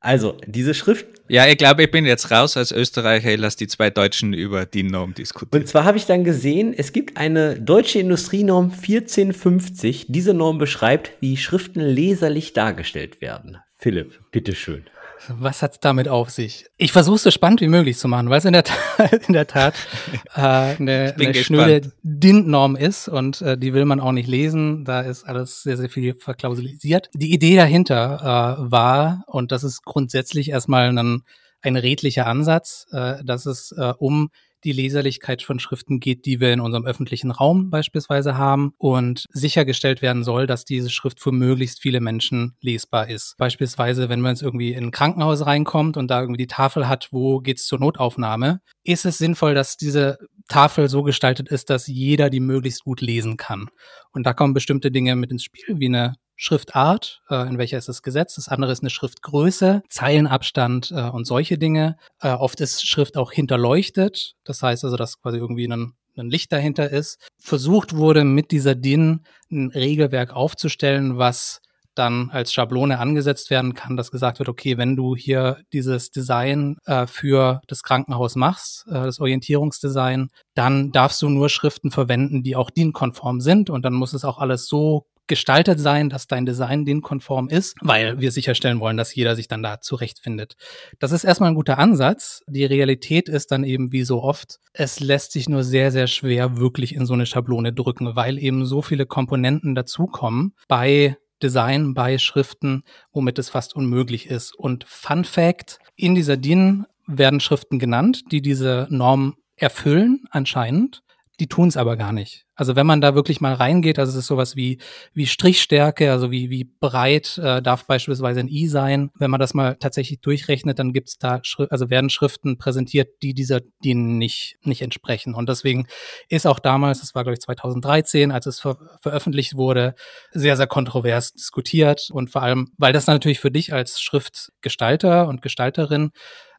Also, 0.00 0.36
diese 0.46 0.74
Schrift. 0.74 1.06
Ja, 1.28 1.46
ich 1.46 1.58
glaube, 1.58 1.82
ich 1.82 1.90
bin 1.90 2.06
jetzt 2.06 2.30
raus 2.30 2.56
als 2.56 2.72
Österreicher, 2.72 3.36
lass 3.36 3.56
die 3.56 3.66
zwei 3.66 3.90
Deutschen 3.90 4.32
über 4.32 4.64
die 4.64 4.84
Norm 4.84 5.12
diskutieren. 5.12 5.62
Und 5.62 5.68
zwar 5.68 5.84
habe 5.84 5.98
ich 5.98 6.06
dann 6.06 6.24
gesehen, 6.24 6.72
es 6.76 6.92
gibt 6.92 7.16
eine 7.16 7.60
deutsche 7.60 7.98
Industrienorm 7.98 8.70
1450. 8.70 10.06
Diese 10.08 10.34
Norm 10.34 10.58
beschreibt, 10.58 11.12
wie 11.20 11.36
Schriften 11.36 11.80
leserlich 11.80 12.52
dargestellt 12.52 13.20
werden. 13.20 13.58
Philipp, 13.76 14.20
bitteschön. 14.30 14.84
Was 15.28 15.62
hat's 15.62 15.80
damit 15.80 16.08
auf 16.08 16.30
sich? 16.30 16.66
Ich 16.76 16.92
versuche 16.92 17.16
es 17.16 17.22
so 17.22 17.30
spannend 17.30 17.60
wie 17.60 17.68
möglich 17.68 17.98
zu 17.98 18.08
machen, 18.08 18.30
weil 18.30 18.38
es 18.38 18.44
in 18.44 18.52
der 18.52 18.64
Tat, 18.64 19.12
in 19.28 19.32
der 19.32 19.46
Tat 19.46 19.74
äh, 20.34 20.40
eine, 20.40 21.14
eine 21.18 21.34
schnöde 21.34 21.92
DIN-Norm 22.02 22.76
ist 22.76 23.08
und 23.08 23.42
äh, 23.42 23.58
die 23.58 23.74
will 23.74 23.84
man 23.84 24.00
auch 24.00 24.12
nicht 24.12 24.28
lesen. 24.28 24.84
Da 24.84 25.00
ist 25.00 25.24
alles 25.24 25.62
sehr, 25.62 25.76
sehr 25.76 25.88
viel 25.88 26.14
verklausulisiert. 26.14 27.10
Die 27.14 27.32
Idee 27.32 27.56
dahinter 27.56 28.58
äh, 28.58 28.70
war, 28.70 29.24
und 29.26 29.52
das 29.52 29.64
ist 29.64 29.84
grundsätzlich 29.84 30.50
erstmal 30.50 30.96
ein, 30.96 31.22
ein 31.62 31.76
redlicher 31.76 32.26
Ansatz, 32.26 32.86
äh, 32.92 33.24
dass 33.24 33.46
es 33.46 33.72
äh, 33.72 33.92
um 33.98 34.30
die 34.64 34.72
Leserlichkeit 34.72 35.42
von 35.42 35.58
Schriften 35.58 36.00
geht, 36.00 36.26
die 36.26 36.40
wir 36.40 36.52
in 36.52 36.60
unserem 36.60 36.86
öffentlichen 36.86 37.30
Raum 37.30 37.70
beispielsweise 37.70 38.36
haben 38.36 38.72
und 38.78 39.26
sichergestellt 39.30 40.02
werden 40.02 40.24
soll, 40.24 40.46
dass 40.46 40.64
diese 40.64 40.90
Schrift 40.90 41.20
für 41.20 41.32
möglichst 41.32 41.80
viele 41.80 42.00
Menschen 42.00 42.56
lesbar 42.60 43.08
ist. 43.08 43.34
Beispielsweise, 43.38 44.08
wenn 44.08 44.20
man 44.20 44.32
jetzt 44.32 44.42
irgendwie 44.42 44.72
in 44.72 44.84
ein 44.84 44.90
Krankenhaus 44.90 45.46
reinkommt 45.46 45.96
und 45.96 46.08
da 46.10 46.20
irgendwie 46.20 46.42
die 46.42 46.46
Tafel 46.46 46.88
hat, 46.88 47.08
wo 47.12 47.40
geht's 47.40 47.66
zur 47.66 47.78
Notaufnahme, 47.78 48.60
ist 48.84 49.04
es 49.04 49.18
sinnvoll, 49.18 49.54
dass 49.54 49.76
diese 49.76 50.18
Tafel 50.48 50.88
so 50.88 51.02
gestaltet 51.02 51.48
ist, 51.48 51.70
dass 51.70 51.86
jeder 51.86 52.30
die 52.30 52.40
möglichst 52.40 52.84
gut 52.84 53.00
lesen 53.00 53.36
kann. 53.36 53.68
Und 54.12 54.24
da 54.24 54.32
kommen 54.32 54.54
bestimmte 54.54 54.90
Dinge 54.90 55.14
mit 55.14 55.30
ins 55.30 55.44
Spiel, 55.44 55.78
wie 55.78 55.86
eine 55.86 56.14
Schriftart, 56.40 57.20
äh, 57.28 57.48
in 57.48 57.58
welcher 57.58 57.78
ist 57.78 57.88
es 57.88 58.02
gesetzt. 58.02 58.38
Das 58.38 58.48
andere 58.48 58.70
ist 58.70 58.80
eine 58.80 58.90
Schriftgröße, 58.90 59.82
Zeilenabstand 59.88 60.92
äh, 60.92 61.10
und 61.10 61.26
solche 61.26 61.58
Dinge. 61.58 61.96
Äh, 62.22 62.30
oft 62.30 62.60
ist 62.60 62.86
Schrift 62.86 63.16
auch 63.16 63.32
hinterleuchtet. 63.32 64.36
Das 64.44 64.62
heißt 64.62 64.84
also, 64.84 64.96
dass 64.96 65.20
quasi 65.20 65.36
irgendwie 65.36 65.66
ein, 65.66 65.94
ein 66.16 66.30
Licht 66.30 66.52
dahinter 66.52 66.90
ist. 66.90 67.18
Versucht 67.38 67.96
wurde, 67.96 68.22
mit 68.22 68.52
dieser 68.52 68.76
DIN 68.76 69.24
ein 69.50 69.72
Regelwerk 69.72 70.32
aufzustellen, 70.32 71.18
was 71.18 71.60
dann 71.96 72.30
als 72.30 72.52
Schablone 72.52 73.00
angesetzt 73.00 73.50
werden 73.50 73.74
kann, 73.74 73.96
dass 73.96 74.12
gesagt 74.12 74.38
wird, 74.38 74.48
okay, 74.48 74.78
wenn 74.78 74.94
du 74.94 75.16
hier 75.16 75.58
dieses 75.72 76.12
Design 76.12 76.76
äh, 76.86 77.08
für 77.08 77.60
das 77.66 77.82
Krankenhaus 77.82 78.36
machst, 78.36 78.86
äh, 78.86 78.92
das 78.92 79.18
Orientierungsdesign, 79.18 80.28
dann 80.54 80.92
darfst 80.92 81.20
du 81.20 81.28
nur 81.28 81.48
Schriften 81.48 81.90
verwenden, 81.90 82.44
die 82.44 82.54
auch 82.54 82.70
DIN-konform 82.70 83.40
sind 83.40 83.70
und 83.70 83.82
dann 83.82 83.94
muss 83.94 84.12
es 84.12 84.24
auch 84.24 84.38
alles 84.38 84.68
so 84.68 85.06
gestaltet 85.28 85.78
sein, 85.78 86.08
dass 86.08 86.26
dein 86.26 86.46
Design 86.46 86.84
den 86.84 87.02
konform 87.02 87.48
ist, 87.48 87.76
weil 87.80 88.20
wir 88.20 88.32
sicherstellen 88.32 88.80
wollen, 88.80 88.96
dass 88.96 89.14
jeder 89.14 89.36
sich 89.36 89.48
dann 89.48 89.62
da 89.62 89.80
zurechtfindet. 89.80 90.56
Das 90.98 91.12
ist 91.12 91.24
erstmal 91.24 91.50
ein 91.50 91.54
guter 91.54 91.78
Ansatz. 91.78 92.42
Die 92.48 92.64
Realität 92.64 93.28
ist 93.28 93.52
dann 93.52 93.64
eben 93.64 93.92
wie 93.92 94.02
so 94.02 94.22
oft, 94.22 94.58
es 94.72 95.00
lässt 95.00 95.32
sich 95.32 95.48
nur 95.48 95.64
sehr, 95.64 95.90
sehr 95.92 96.06
schwer 96.06 96.56
wirklich 96.56 96.94
in 96.94 97.06
so 97.06 97.14
eine 97.14 97.26
Schablone 97.26 97.72
drücken, 97.72 98.16
weil 98.16 98.38
eben 98.38 98.64
so 98.64 98.82
viele 98.82 99.06
Komponenten 99.06 99.74
dazukommen 99.74 100.54
bei 100.66 101.16
Design, 101.42 101.94
bei 101.94 102.18
Schriften, 102.18 102.82
womit 103.12 103.38
es 103.38 103.48
fast 103.48 103.76
unmöglich 103.76 104.26
ist. 104.26 104.54
Und 104.56 104.84
Fun 104.88 105.24
Fact, 105.24 105.78
in 105.94 106.14
dieser 106.14 106.36
DIN 106.36 106.86
werden 107.06 107.40
Schriften 107.40 107.78
genannt, 107.78 108.22
die 108.32 108.42
diese 108.42 108.86
Norm 108.90 109.36
erfüllen 109.56 110.24
anscheinend. 110.30 111.02
Die 111.40 111.46
tun 111.46 111.68
es 111.68 111.76
aber 111.76 111.96
gar 111.96 112.12
nicht. 112.12 112.46
Also 112.56 112.74
wenn 112.74 112.86
man 112.86 113.00
da 113.00 113.14
wirklich 113.14 113.40
mal 113.40 113.54
reingeht, 113.54 114.00
also 114.00 114.10
es 114.10 114.16
ist 114.16 114.26
sowas 114.26 114.56
wie, 114.56 114.78
wie 115.14 115.28
Strichstärke, 115.28 116.10
also 116.10 116.32
wie, 116.32 116.50
wie 116.50 116.64
breit 116.64 117.38
äh, 117.38 117.62
darf 117.62 117.86
beispielsweise 117.86 118.40
ein 118.40 118.48
I 118.48 118.66
sein. 118.66 119.10
Wenn 119.14 119.30
man 119.30 119.38
das 119.38 119.54
mal 119.54 119.76
tatsächlich 119.76 120.20
durchrechnet, 120.20 120.80
dann 120.80 120.92
gibt's 120.92 121.18
da, 121.18 121.38
Schri 121.44 121.68
also 121.70 121.88
werden 121.88 122.10
Schriften 122.10 122.58
präsentiert, 122.58 123.22
die 123.22 123.32
dieser, 123.32 123.60
die 123.84 123.94
nicht, 123.94 124.56
nicht 124.62 124.82
entsprechen. 124.82 125.34
Und 125.34 125.48
deswegen 125.48 125.86
ist 126.28 126.48
auch 126.48 126.58
damals, 126.58 126.98
das 126.98 127.14
war 127.14 127.22
glaube 127.22 127.34
ich 127.34 127.40
2013, 127.40 128.32
als 128.32 128.46
es 128.46 128.58
ver 128.58 128.76
veröffentlicht 129.00 129.54
wurde, 129.54 129.94
sehr, 130.32 130.56
sehr 130.56 130.66
kontrovers 130.66 131.32
diskutiert. 131.34 132.08
Und 132.10 132.30
vor 132.30 132.42
allem, 132.42 132.72
weil 132.76 132.92
das 132.92 133.06
natürlich 133.06 133.38
für 133.38 133.52
dich 133.52 133.72
als 133.72 134.00
Schriftgestalter 134.00 135.28
und 135.28 135.42
Gestalterin 135.42 136.10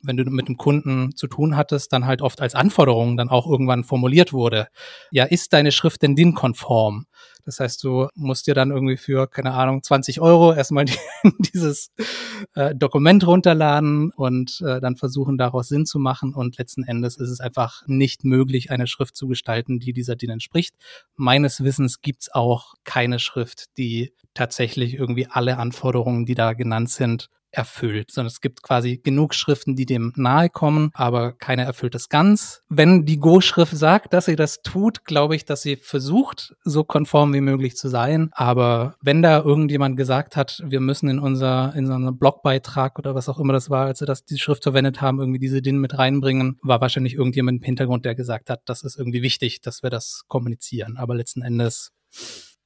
wenn 0.02 0.18
du 0.18 0.24
mit 0.26 0.48
dem 0.48 0.58
Kunden 0.58 1.16
zu 1.16 1.28
tun 1.28 1.56
hattest, 1.56 1.94
dann 1.94 2.06
halt 2.06 2.22
oft 2.22 2.42
als 2.42 2.56
Anforderung 2.56 3.18
dann 3.18 3.30
auch 3.30 3.48
irgendwann 3.48 3.84
formuliert 3.84 4.34
wurde. 4.34 4.68
Ja, 5.12 5.26
ist 5.26 5.54
deine 5.54 5.72
Schrift 5.72 6.02
denn 6.02 6.16
DIN-konform? 6.16 7.06
Das 7.46 7.60
heißt, 7.60 7.84
du 7.84 8.08
musst 8.16 8.46
dir 8.46 8.54
dann 8.54 8.70
irgendwie 8.70 8.98
für, 8.98 9.28
keine 9.28 9.54
Ahnung, 9.54 9.82
20 9.82 10.22
Euro 10.22 10.54
erstmal 10.54 10.86
die, 10.86 10.98
dieses 11.40 11.92
äh, 12.54 12.76
Dokument 12.76 13.26
runterladen 13.26 14.12
und 14.12 14.62
äh, 14.62 14.80
dann 14.80 14.96
versuchen, 14.96 15.38
daraus 15.38 15.68
Sinn 15.68 15.86
zu 15.86 15.98
machen. 15.98 16.36
Und 16.36 16.58
letzten 16.60 16.84
Endes 16.84 17.18
ist 17.18 17.30
es 17.30 17.40
einfach 17.40 17.82
nicht 17.88 18.24
möglich, 18.24 18.72
eine 18.72 18.88
Schrift 18.88 19.16
zu 19.16 19.28
gestalten, 19.28 19.80
die 19.80 19.94
dieser 19.94 20.16
DIN 20.16 20.30
entspricht. 20.30 20.76
Meines 21.16 21.64
Wissens 21.64 22.02
gibt's 22.02 22.32
auch 22.32 22.76
keine 22.84 23.20
Schrift, 23.20 23.76
die 23.78 24.14
tatsächlich 24.34 24.94
irgendwie 24.94 25.28
alle 25.28 25.58
Anforderungen, 25.58 26.26
die 26.26 26.36
da 26.36 26.54
genannt 26.54 26.90
sind, 26.90 27.30
erfüllt, 27.52 28.12
sondern 28.12 28.28
es 28.28 28.42
gibt 28.42 28.62
quasi 28.62 28.98
genug 28.98 29.34
Schriften, 29.34 29.76
die 29.76 29.86
dem 29.86 30.14
nahe 30.16 30.50
kommen, 30.50 30.92
aber 30.94 31.34
keine 31.34 31.64
erfüllt 31.64 31.96
es 31.96 32.10
ganz. 32.10 32.62
Wenn 32.70 33.06
die 33.06 33.18
Go-Schrift 33.18 33.76
sagt, 33.76 34.14
dass 34.14 34.26
sie 34.26 34.36
das 34.36 34.62
tut, 34.62 35.06
glaube 35.06 35.36
ich, 35.36 35.46
dass 35.46 35.62
sie 35.62 35.76
versucht, 35.76 36.56
so 36.64 36.84
konform 36.84 37.34
wie 37.34 37.42
möglich 37.42 37.76
zu 37.76 37.90
sein. 37.90 38.30
Aber 38.34 38.96
wenn 39.02 39.22
da 39.22 39.40
irgendjemand 39.40 39.98
gesagt 39.98 40.36
hat, 40.36 40.62
wir 40.66 40.80
müssen 40.80 41.10
in 41.10 41.20
unser, 41.20 41.74
in 41.76 41.88
so 41.88 41.94
einen 41.94 42.18
Blogbeitrag 42.18 43.00
oder 43.00 43.16
was 43.16 43.30
auch 43.30 43.40
immer 43.40 43.54
das 43.54 43.70
war, 43.70 43.86
als 43.86 44.00
sie 44.00 44.06
das, 44.06 44.26
die 44.26 44.38
Schrift 44.38 44.64
verwendet 44.64 45.02
haben, 45.02 45.20
irgendwie 45.20 45.40
diese 45.40 45.62
DIN 45.62 45.78
mit 45.78 45.98
reinbringen, 45.98 46.60
war 46.62 46.82
wahrscheinlich 46.82 47.16
irgendjemand 47.16 47.60
im 47.60 47.64
Hintergrund, 47.64 48.06
der 48.06 48.16
gesagt 48.16 48.50
hat, 48.50 48.62
das 48.66 48.84
ist 48.84 48.98
irgendwie 48.98 49.22
wichtig, 49.22 49.62
dass 49.62 49.84
wir 49.84 49.90
das 49.90 50.24
kommunizieren. 50.28 50.98
Aber 50.98 51.16
letzten 51.16 51.42
Endes, 51.42 51.92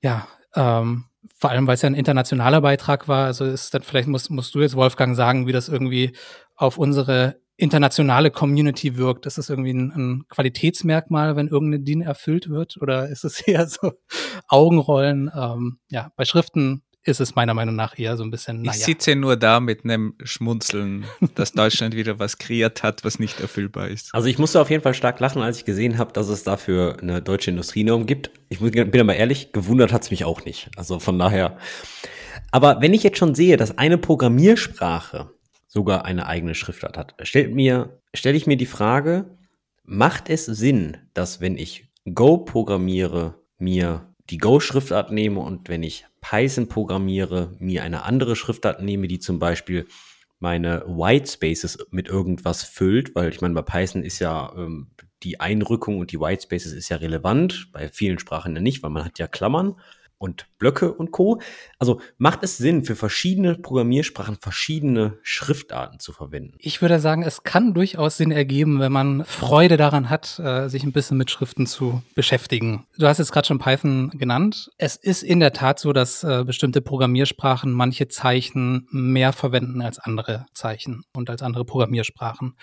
ja, 0.01 0.27
ähm, 0.55 1.05
vor 1.35 1.49
allem, 1.49 1.67
weil 1.67 1.75
es 1.75 1.81
ja 1.81 1.87
ein 1.87 1.95
internationaler 1.95 2.61
Beitrag 2.61 3.07
war. 3.07 3.25
Also 3.25 3.45
ist 3.45 3.73
dann, 3.73 3.83
vielleicht 3.83 4.07
musst, 4.07 4.29
musst 4.29 4.53
du 4.55 4.61
jetzt, 4.61 4.75
Wolfgang, 4.75 5.15
sagen, 5.15 5.47
wie 5.47 5.51
das 5.51 5.69
irgendwie 5.69 6.15
auf 6.55 6.77
unsere 6.77 7.41
internationale 7.55 8.31
Community 8.31 8.97
wirkt. 8.97 9.25
Ist 9.25 9.37
das 9.37 9.49
irgendwie 9.49 9.73
ein, 9.73 9.91
ein 9.91 10.23
Qualitätsmerkmal, 10.29 11.35
wenn 11.35 11.47
irgendeine 11.47 11.83
DIN 11.83 12.01
erfüllt 12.01 12.49
wird? 12.49 12.77
Oder 12.81 13.09
ist 13.09 13.23
es 13.23 13.41
eher 13.47 13.67
so 13.67 13.93
Augenrollen? 14.47 15.31
Ähm, 15.35 15.79
ja, 15.89 16.11
bei 16.15 16.25
Schriften 16.25 16.83
ist 17.05 17.19
es 17.19 17.35
meiner 17.35 17.53
Meinung 17.53 17.75
nach 17.75 17.97
eher 17.97 18.17
so 18.17 18.23
ein 18.23 18.31
bisschen. 18.31 18.61
Naja. 18.61 18.77
Ich 18.77 18.85
sitze 18.85 19.15
nur 19.15 19.35
da 19.35 19.59
mit 19.59 19.83
einem 19.83 20.15
Schmunzeln, 20.23 21.05
dass 21.35 21.51
Deutschland 21.51 21.95
wieder 21.95 22.19
was 22.19 22.37
kreiert 22.37 22.83
hat, 22.83 23.03
was 23.03 23.19
nicht 23.19 23.39
erfüllbar 23.39 23.89
ist. 23.89 24.13
Also 24.13 24.27
ich 24.27 24.39
musste 24.39 24.61
auf 24.61 24.69
jeden 24.69 24.83
Fall 24.83 24.93
stark 24.93 25.19
lachen, 25.19 25.41
als 25.41 25.57
ich 25.57 25.65
gesehen 25.65 25.97
habe, 25.97 26.13
dass 26.13 26.29
es 26.29 26.43
dafür 26.43 26.97
eine 27.01 27.21
deutsche 27.21 27.51
Industrienorm 27.51 28.05
gibt. 28.05 28.31
Ich 28.49 28.59
bin 28.59 29.01
aber 29.01 29.15
ehrlich, 29.15 29.51
gewundert 29.51 29.91
hat 29.91 30.03
es 30.03 30.11
mich 30.11 30.25
auch 30.25 30.45
nicht. 30.45 30.69
Also 30.77 30.99
von 30.99 31.19
daher. 31.19 31.57
Aber 32.51 32.81
wenn 32.81 32.93
ich 32.93 33.03
jetzt 33.03 33.17
schon 33.17 33.35
sehe, 33.35 33.57
dass 33.57 33.77
eine 33.77 33.97
Programmiersprache 33.97 35.31
sogar 35.67 36.05
eine 36.05 36.27
eigene 36.27 36.55
Schriftart 36.55 36.97
hat, 36.97 37.15
stellt 37.23 37.53
mir, 37.53 37.99
stelle 38.13 38.37
ich 38.37 38.47
mir 38.47 38.57
die 38.57 38.65
Frage, 38.65 39.25
macht 39.83 40.29
es 40.29 40.45
Sinn, 40.45 40.97
dass 41.13 41.41
wenn 41.41 41.57
ich 41.57 41.87
Go 42.13 42.37
programmiere, 42.37 43.35
mir 43.57 44.13
die 44.29 44.37
Go-Schriftart 44.37 45.11
nehme 45.11 45.39
und 45.39 45.69
wenn 45.69 45.83
ich 45.83 46.05
Python 46.23 46.67
programmiere, 46.67 47.55
mir 47.59 47.83
eine 47.83 48.03
andere 48.03 48.35
Schriftart 48.35 48.81
nehme, 48.81 49.07
die 49.07 49.19
zum 49.19 49.39
Beispiel 49.39 49.85
meine 50.39 50.83
White 50.87 51.29
Spaces 51.29 51.77
mit 51.91 52.07
irgendwas 52.07 52.63
füllt, 52.63 53.13
weil 53.13 53.29
ich 53.29 53.41
meine, 53.41 53.53
bei 53.53 53.61
Python 53.61 54.03
ist 54.03 54.19
ja 54.19 54.53
ähm, 54.57 54.87
die 55.21 55.39
Einrückung 55.39 55.99
und 55.99 56.11
die 56.11 56.19
White 56.19 56.43
Spaces 56.43 56.73
ist 56.73 56.89
ja 56.89 56.97
relevant, 56.97 57.69
bei 57.71 57.89
vielen 57.89 58.19
Sprachen 58.19 58.55
ja 58.55 58.61
nicht, 58.61 58.83
weil 58.83 58.89
man 58.89 59.05
hat 59.05 59.19
ja 59.19 59.27
Klammern. 59.27 59.75
Und 60.23 60.47
Blöcke 60.57 60.93
und 60.93 61.11
Co. 61.11 61.41
Also 61.79 61.99
macht 62.17 62.43
es 62.43 62.55
Sinn, 62.55 62.85
für 62.85 62.95
verschiedene 62.95 63.55
Programmiersprachen 63.55 64.37
verschiedene 64.39 65.17
Schriftarten 65.21 65.99
zu 65.99 66.13
verwenden? 66.13 66.55
Ich 66.59 66.81
würde 66.81 67.01
sagen, 67.01 67.23
es 67.23 67.43
kann 67.43 67.73
durchaus 67.73 68.15
Sinn 68.15 68.31
ergeben, 68.31 68.79
wenn 68.79 68.93
man 68.93 69.25
Freude 69.25 69.75
daran 69.75 70.09
hat, 70.09 70.39
äh, 70.39 70.69
sich 70.69 70.85
ein 70.85 70.93
bisschen 70.93 71.17
mit 71.17 71.29
Schriften 71.29 71.67
zu 71.67 72.03
beschäftigen. 72.15 72.87
Du 72.97 73.05
hast 73.05 73.17
jetzt 73.17 73.33
gerade 73.33 73.47
schon 73.47 73.59
Python 73.59 74.11
genannt. 74.11 74.71
Es 74.77 74.95
ist 74.95 75.23
in 75.23 75.41
der 75.41 75.51
Tat 75.51 75.77
so, 75.77 75.91
dass 75.91 76.23
äh, 76.23 76.45
bestimmte 76.45 76.79
Programmiersprachen 76.79 77.73
manche 77.73 78.07
Zeichen 78.07 78.87
mehr 78.91 79.33
verwenden 79.33 79.81
als 79.81 79.99
andere 79.99 80.45
Zeichen 80.53 81.03
und 81.13 81.29
als 81.29 81.41
andere 81.41 81.65
Programmiersprachen. 81.65 82.55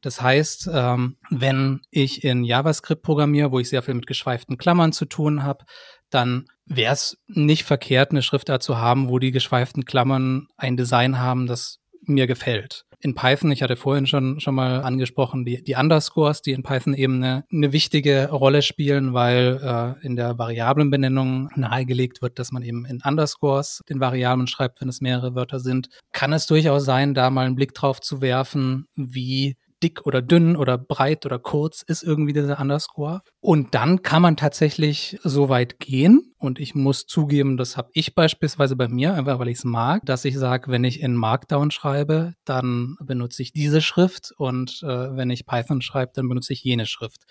Das 0.00 0.22
heißt, 0.22 0.70
ähm, 0.72 1.16
wenn 1.28 1.80
ich 1.90 2.22
in 2.22 2.44
JavaScript 2.44 3.02
programmiere, 3.02 3.50
wo 3.50 3.58
ich 3.58 3.68
sehr 3.68 3.82
viel 3.82 3.94
mit 3.94 4.06
geschweiften 4.06 4.58
Klammern 4.58 4.92
zu 4.92 5.06
tun 5.06 5.42
habe, 5.42 5.64
dann 6.10 6.46
wäre 6.66 6.92
es 6.92 7.18
nicht 7.26 7.64
verkehrt, 7.64 8.10
eine 8.10 8.22
Schriftart 8.22 8.62
zu 8.62 8.78
haben, 8.78 9.08
wo 9.08 9.18
die 9.18 9.32
geschweiften 9.32 9.84
Klammern 9.84 10.48
ein 10.56 10.76
Design 10.76 11.18
haben, 11.18 11.46
das 11.46 11.78
mir 12.02 12.26
gefällt. 12.26 12.84
In 13.02 13.14
Python, 13.14 13.50
ich 13.50 13.62
hatte 13.62 13.76
vorhin 13.76 14.06
schon, 14.06 14.40
schon 14.40 14.54
mal 14.54 14.82
angesprochen, 14.82 15.46
die, 15.46 15.62
die 15.64 15.74
Underscores, 15.74 16.42
die 16.42 16.52
in 16.52 16.62
Python 16.62 16.92
eben 16.92 17.16
eine, 17.16 17.44
eine 17.50 17.72
wichtige 17.72 18.28
Rolle 18.30 18.60
spielen, 18.60 19.14
weil 19.14 19.58
äh, 19.62 20.06
in 20.06 20.16
der 20.16 20.38
Variablenbenennung 20.38 21.48
nahegelegt 21.56 22.20
wird, 22.20 22.38
dass 22.38 22.52
man 22.52 22.62
eben 22.62 22.84
in 22.84 23.00
Underscores 23.02 23.80
den 23.88 24.00
Variablen 24.00 24.48
schreibt, 24.48 24.82
wenn 24.82 24.90
es 24.90 25.00
mehrere 25.00 25.34
Wörter 25.34 25.60
sind. 25.60 25.88
Kann 26.12 26.34
es 26.34 26.46
durchaus 26.46 26.84
sein, 26.84 27.14
da 27.14 27.30
mal 27.30 27.46
einen 27.46 27.56
Blick 27.56 27.72
drauf 27.72 28.00
zu 28.00 28.20
werfen, 28.20 28.86
wie 28.96 29.56
dick 29.82 30.06
oder 30.06 30.22
dünn 30.22 30.56
oder 30.56 30.78
breit 30.78 31.26
oder 31.26 31.38
kurz 31.38 31.82
ist 31.82 32.02
irgendwie 32.02 32.32
dieser 32.32 32.60
Underscore. 32.60 33.22
Und 33.40 33.74
dann 33.74 34.02
kann 34.02 34.22
man 34.22 34.36
tatsächlich 34.36 35.18
so 35.22 35.48
weit 35.48 35.78
gehen. 35.80 36.29
Und 36.40 36.58
ich 36.58 36.74
muss 36.74 37.06
zugeben, 37.06 37.58
das 37.58 37.76
habe 37.76 37.90
ich 37.92 38.14
beispielsweise 38.14 38.74
bei 38.74 38.88
mir, 38.88 39.14
einfach 39.14 39.38
weil 39.38 39.48
ich 39.48 39.58
es 39.58 39.64
mag, 39.64 40.04
dass 40.06 40.24
ich 40.24 40.38
sage, 40.38 40.70
wenn 40.70 40.84
ich 40.84 41.02
in 41.02 41.14
Markdown 41.14 41.70
schreibe, 41.70 42.32
dann 42.44 42.96
benutze 43.00 43.42
ich 43.42 43.52
diese 43.52 43.82
Schrift 43.82 44.32
und 44.38 44.82
äh, 44.82 45.16
wenn 45.16 45.28
ich 45.28 45.44
Python 45.44 45.82
schreibe, 45.82 46.12
dann 46.14 46.28
benutze 46.28 46.54
ich 46.54 46.64
jene 46.64 46.86
Schrift. 46.86 47.24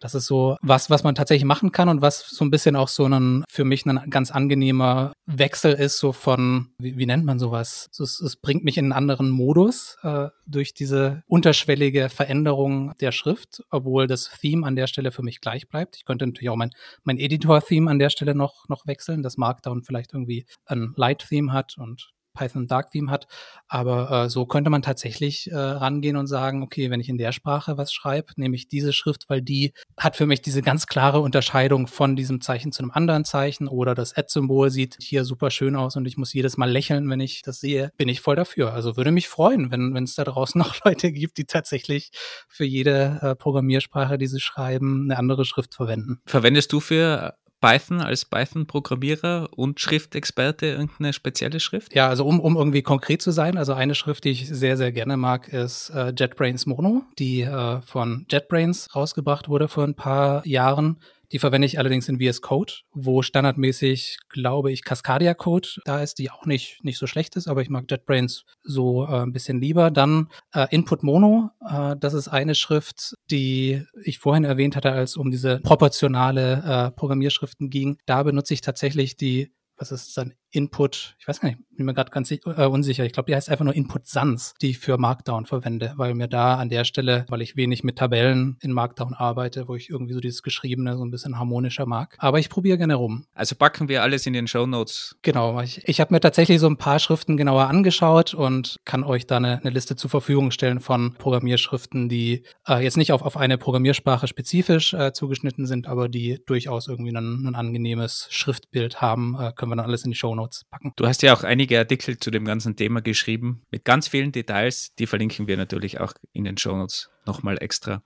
Das 0.00 0.14
ist 0.14 0.24
so 0.24 0.56
was, 0.62 0.88
was 0.88 1.04
man 1.04 1.14
tatsächlich 1.14 1.44
machen 1.44 1.72
kann 1.72 1.90
und 1.90 2.00
was 2.00 2.26
so 2.30 2.42
ein 2.42 2.50
bisschen 2.50 2.74
auch 2.74 2.88
so 2.88 3.06
ein 3.06 3.44
für 3.50 3.64
mich 3.64 3.84
ein 3.84 4.08
ganz 4.08 4.30
angenehmer 4.30 5.12
Wechsel 5.26 5.74
ist, 5.74 5.98
so 5.98 6.12
von, 6.12 6.68
wie, 6.78 6.96
wie 6.96 7.06
nennt 7.06 7.24
man 7.24 7.38
sowas? 7.38 7.88
Es, 7.98 8.20
es 8.20 8.36
bringt 8.36 8.64
mich 8.64 8.78
in 8.78 8.86
einen 8.86 8.92
anderen 8.92 9.30
Modus 9.30 9.96
äh, 10.02 10.28
durch 10.46 10.74
diese 10.74 11.22
unterschwellige 11.26 12.08
Veränderung 12.08 12.94
der 13.00 13.12
Schrift, 13.12 13.62
obwohl 13.70 14.06
das 14.06 14.30
Theme 14.40 14.66
an 14.66 14.76
der 14.76 14.86
Stelle 14.86 15.12
für 15.12 15.22
mich 15.22 15.40
gleich 15.40 15.68
bleibt. 15.68 15.96
Ich 15.96 16.04
könnte 16.04 16.26
natürlich 16.26 16.50
auch 16.50 16.56
mein, 16.56 16.70
mein 17.02 17.18
Editor-Theme 17.18 17.90
an 17.90 17.98
der 17.98 18.10
Stelle 18.10 18.34
noch, 18.34 18.53
noch 18.68 18.86
wechseln, 18.86 19.22
das 19.22 19.36
Markdown 19.36 19.82
vielleicht 19.82 20.12
irgendwie 20.12 20.46
ein 20.66 20.92
Light-Theme 20.96 21.52
hat 21.52 21.76
und 21.78 22.14
Python 22.34 22.66
Dark 22.66 22.90
Theme 22.90 23.10
hat. 23.10 23.26
Aber 23.68 24.10
äh, 24.10 24.28
so 24.28 24.44
könnte 24.44 24.68
man 24.68 24.82
tatsächlich 24.82 25.50
äh, 25.50 25.56
rangehen 25.56 26.16
und 26.16 26.26
sagen, 26.26 26.62
okay, 26.62 26.90
wenn 26.90 27.00
ich 27.00 27.08
in 27.08 27.16
der 27.16 27.32
Sprache 27.32 27.78
was 27.78 27.92
schreibe, 27.92 28.32
nehme 28.36 28.56
ich 28.56 28.68
diese 28.68 28.92
Schrift, 28.92 29.24
weil 29.28 29.40
die 29.40 29.72
hat 29.96 30.16
für 30.16 30.26
mich 30.26 30.42
diese 30.42 30.60
ganz 30.60 30.86
klare 30.86 31.20
Unterscheidung 31.20 31.86
von 31.86 32.16
diesem 32.16 32.40
Zeichen 32.40 32.72
zu 32.72 32.82
einem 32.82 32.90
anderen 32.90 33.24
Zeichen 33.24 33.68
oder 33.68 33.94
das 33.94 34.16
Add-Symbol 34.16 34.70
sieht 34.70 34.98
hier 35.00 35.24
super 35.24 35.50
schön 35.50 35.76
aus 35.76 35.96
und 35.96 36.06
ich 36.06 36.16
muss 36.16 36.32
jedes 36.34 36.56
Mal 36.56 36.70
lächeln, 36.70 37.08
wenn 37.08 37.20
ich 37.20 37.42
das 37.42 37.60
sehe, 37.60 37.92
bin 37.96 38.08
ich 38.08 38.20
voll 38.20 38.36
dafür. 38.36 38.72
Also 38.72 38.96
würde 38.96 39.12
mich 39.12 39.28
freuen, 39.28 39.70
wenn 39.70 39.96
es 40.02 40.14
da 40.14 40.24
draußen 40.24 40.58
noch 40.58 40.84
Leute 40.84 41.12
gibt, 41.12 41.38
die 41.38 41.46
tatsächlich 41.46 42.10
für 42.48 42.64
jede 42.64 43.18
äh, 43.22 43.34
Programmiersprache, 43.36 44.18
die 44.18 44.26
sie 44.26 44.40
schreiben, 44.40 45.04
eine 45.04 45.18
andere 45.18 45.44
Schrift 45.44 45.74
verwenden. 45.74 46.20
Verwendest 46.26 46.72
du 46.72 46.80
für 46.80 47.34
Python 47.64 48.02
als 48.02 48.26
Python-Programmierer 48.26 49.48
und 49.56 49.80
Schriftexperte 49.80 50.66
irgendeine 50.66 51.14
spezielle 51.14 51.60
Schrift? 51.60 51.94
Ja, 51.94 52.08
also 52.08 52.26
um, 52.26 52.38
um 52.38 52.56
irgendwie 52.56 52.82
konkret 52.82 53.22
zu 53.22 53.30
sein, 53.30 53.56
also 53.56 53.72
eine 53.72 53.94
Schrift, 53.94 54.24
die 54.24 54.30
ich 54.30 54.48
sehr, 54.48 54.76
sehr 54.76 54.92
gerne 54.92 55.16
mag, 55.16 55.48
ist 55.48 55.88
äh, 55.90 56.12
JetBrains 56.14 56.66
Mono, 56.66 57.04
die 57.18 57.40
äh, 57.40 57.80
von 57.80 58.26
JetBrains 58.30 58.94
rausgebracht 58.94 59.48
wurde 59.48 59.68
vor 59.68 59.84
ein 59.84 59.94
paar 59.94 60.46
Jahren. 60.46 60.98
Die 61.32 61.38
verwende 61.38 61.66
ich 61.66 61.78
allerdings 61.78 62.08
in 62.08 62.20
VS 62.20 62.40
Code, 62.40 62.72
wo 62.92 63.22
standardmäßig, 63.22 64.18
glaube 64.28 64.72
ich, 64.72 64.84
Cascadia 64.84 65.34
Code 65.34 65.68
da 65.84 66.02
ist, 66.02 66.18
die 66.18 66.30
auch 66.30 66.46
nicht, 66.46 66.82
nicht 66.82 66.98
so 66.98 67.06
schlecht 67.06 67.36
ist, 67.36 67.48
aber 67.48 67.62
ich 67.62 67.70
mag 67.70 67.84
JetBrains 67.90 68.44
so 68.62 69.04
äh, 69.04 69.22
ein 69.22 69.32
bisschen 69.32 69.60
lieber. 69.60 69.90
Dann 69.90 70.28
äh, 70.52 70.66
Input 70.70 71.02
Mono, 71.02 71.50
äh, 71.68 71.96
das 71.98 72.14
ist 72.14 72.28
eine 72.28 72.54
Schrift, 72.54 73.14
die 73.30 73.84
ich 74.02 74.18
vorhin 74.18 74.44
erwähnt 74.44 74.76
hatte, 74.76 74.92
als 74.92 75.16
um 75.16 75.30
diese 75.30 75.60
proportionale 75.60 76.62
äh, 76.64 76.90
Programmierschriften 76.90 77.70
ging. 77.70 77.98
Da 78.06 78.22
benutze 78.22 78.54
ich 78.54 78.60
tatsächlich 78.60 79.16
die 79.16 79.52
was 79.76 79.90
ist 79.90 80.16
dann 80.16 80.34
Input, 80.54 81.16
ich 81.18 81.26
weiß 81.26 81.40
gar 81.40 81.48
nicht, 81.48 81.58
bin 81.76 81.86
mir 81.86 81.94
gerade 81.94 82.10
ganz 82.10 82.30
äh, 82.30 82.38
unsicher. 82.38 83.04
Ich 83.04 83.12
glaube, 83.12 83.26
die 83.26 83.34
heißt 83.34 83.50
einfach 83.50 83.64
nur 83.64 83.74
Input 83.74 84.06
Sans, 84.06 84.54
die 84.60 84.70
ich 84.70 84.78
für 84.78 84.98
Markdown 84.98 85.46
verwende, 85.46 85.94
weil 85.96 86.14
mir 86.14 86.28
da 86.28 86.56
an 86.56 86.68
der 86.68 86.84
Stelle, 86.84 87.26
weil 87.28 87.42
ich 87.42 87.56
wenig 87.56 87.82
mit 87.82 87.98
Tabellen 87.98 88.56
in 88.60 88.72
Markdown 88.72 89.14
arbeite, 89.14 89.66
wo 89.66 89.74
ich 89.74 89.90
irgendwie 89.90 90.14
so 90.14 90.20
dieses 90.20 90.44
Geschriebene 90.44 90.96
so 90.96 91.04
ein 91.04 91.10
bisschen 91.10 91.38
harmonischer 91.38 91.86
mag. 91.86 92.16
Aber 92.18 92.38
ich 92.38 92.48
probiere 92.48 92.78
gerne 92.78 92.94
rum. 92.94 93.26
Also 93.34 93.56
packen 93.56 93.88
wir 93.88 94.02
alles 94.02 94.26
in 94.26 94.32
den 94.32 94.46
Show 94.46 94.66
Notes. 94.66 95.16
Genau, 95.22 95.60
ich, 95.60 95.86
ich 95.88 96.00
habe 96.00 96.14
mir 96.14 96.20
tatsächlich 96.20 96.60
so 96.60 96.68
ein 96.68 96.76
paar 96.76 97.00
Schriften 97.00 97.36
genauer 97.36 97.66
angeschaut 97.66 98.32
und 98.32 98.76
kann 98.84 99.02
euch 99.02 99.26
da 99.26 99.38
eine, 99.38 99.58
eine 99.58 99.70
Liste 99.70 99.96
zur 99.96 100.10
Verfügung 100.10 100.52
stellen 100.52 100.78
von 100.78 101.14
Programmierschriften, 101.14 102.08
die 102.08 102.44
äh, 102.68 102.82
jetzt 102.82 102.96
nicht 102.96 103.10
auf, 103.10 103.22
auf 103.22 103.36
eine 103.36 103.58
Programmiersprache 103.58 104.28
spezifisch 104.28 104.94
äh, 104.94 105.12
zugeschnitten 105.12 105.66
sind, 105.66 105.88
aber 105.88 106.08
die 106.08 106.40
durchaus 106.46 106.86
irgendwie 106.86 107.16
ein, 107.16 107.44
ein 107.44 107.54
angenehmes 107.56 108.28
Schriftbild 108.30 109.00
haben. 109.00 109.36
Äh, 109.38 109.52
können 109.56 109.72
wir 109.72 109.76
dann 109.76 109.86
alles 109.86 110.04
in 110.04 110.12
die 110.12 110.16
Show 110.16 110.34
Notes 110.34 110.43
packen. 110.70 110.92
Du 110.96 111.06
hast 111.06 111.22
ja 111.22 111.34
auch 111.34 111.44
einige 111.44 111.78
Artikel 111.78 112.18
zu 112.18 112.30
dem 112.30 112.44
ganzen 112.44 112.76
Thema 112.76 113.00
geschrieben, 113.00 113.62
mit 113.70 113.84
ganz 113.84 114.08
vielen 114.08 114.32
Details. 114.32 114.94
Die 114.96 115.06
verlinken 115.06 115.46
wir 115.46 115.56
natürlich 115.56 116.00
auch 116.00 116.12
in 116.32 116.44
den 116.44 116.56
Show 116.58 116.76
Notes 116.76 117.10
nochmal 117.26 117.58
extra. 117.60 118.02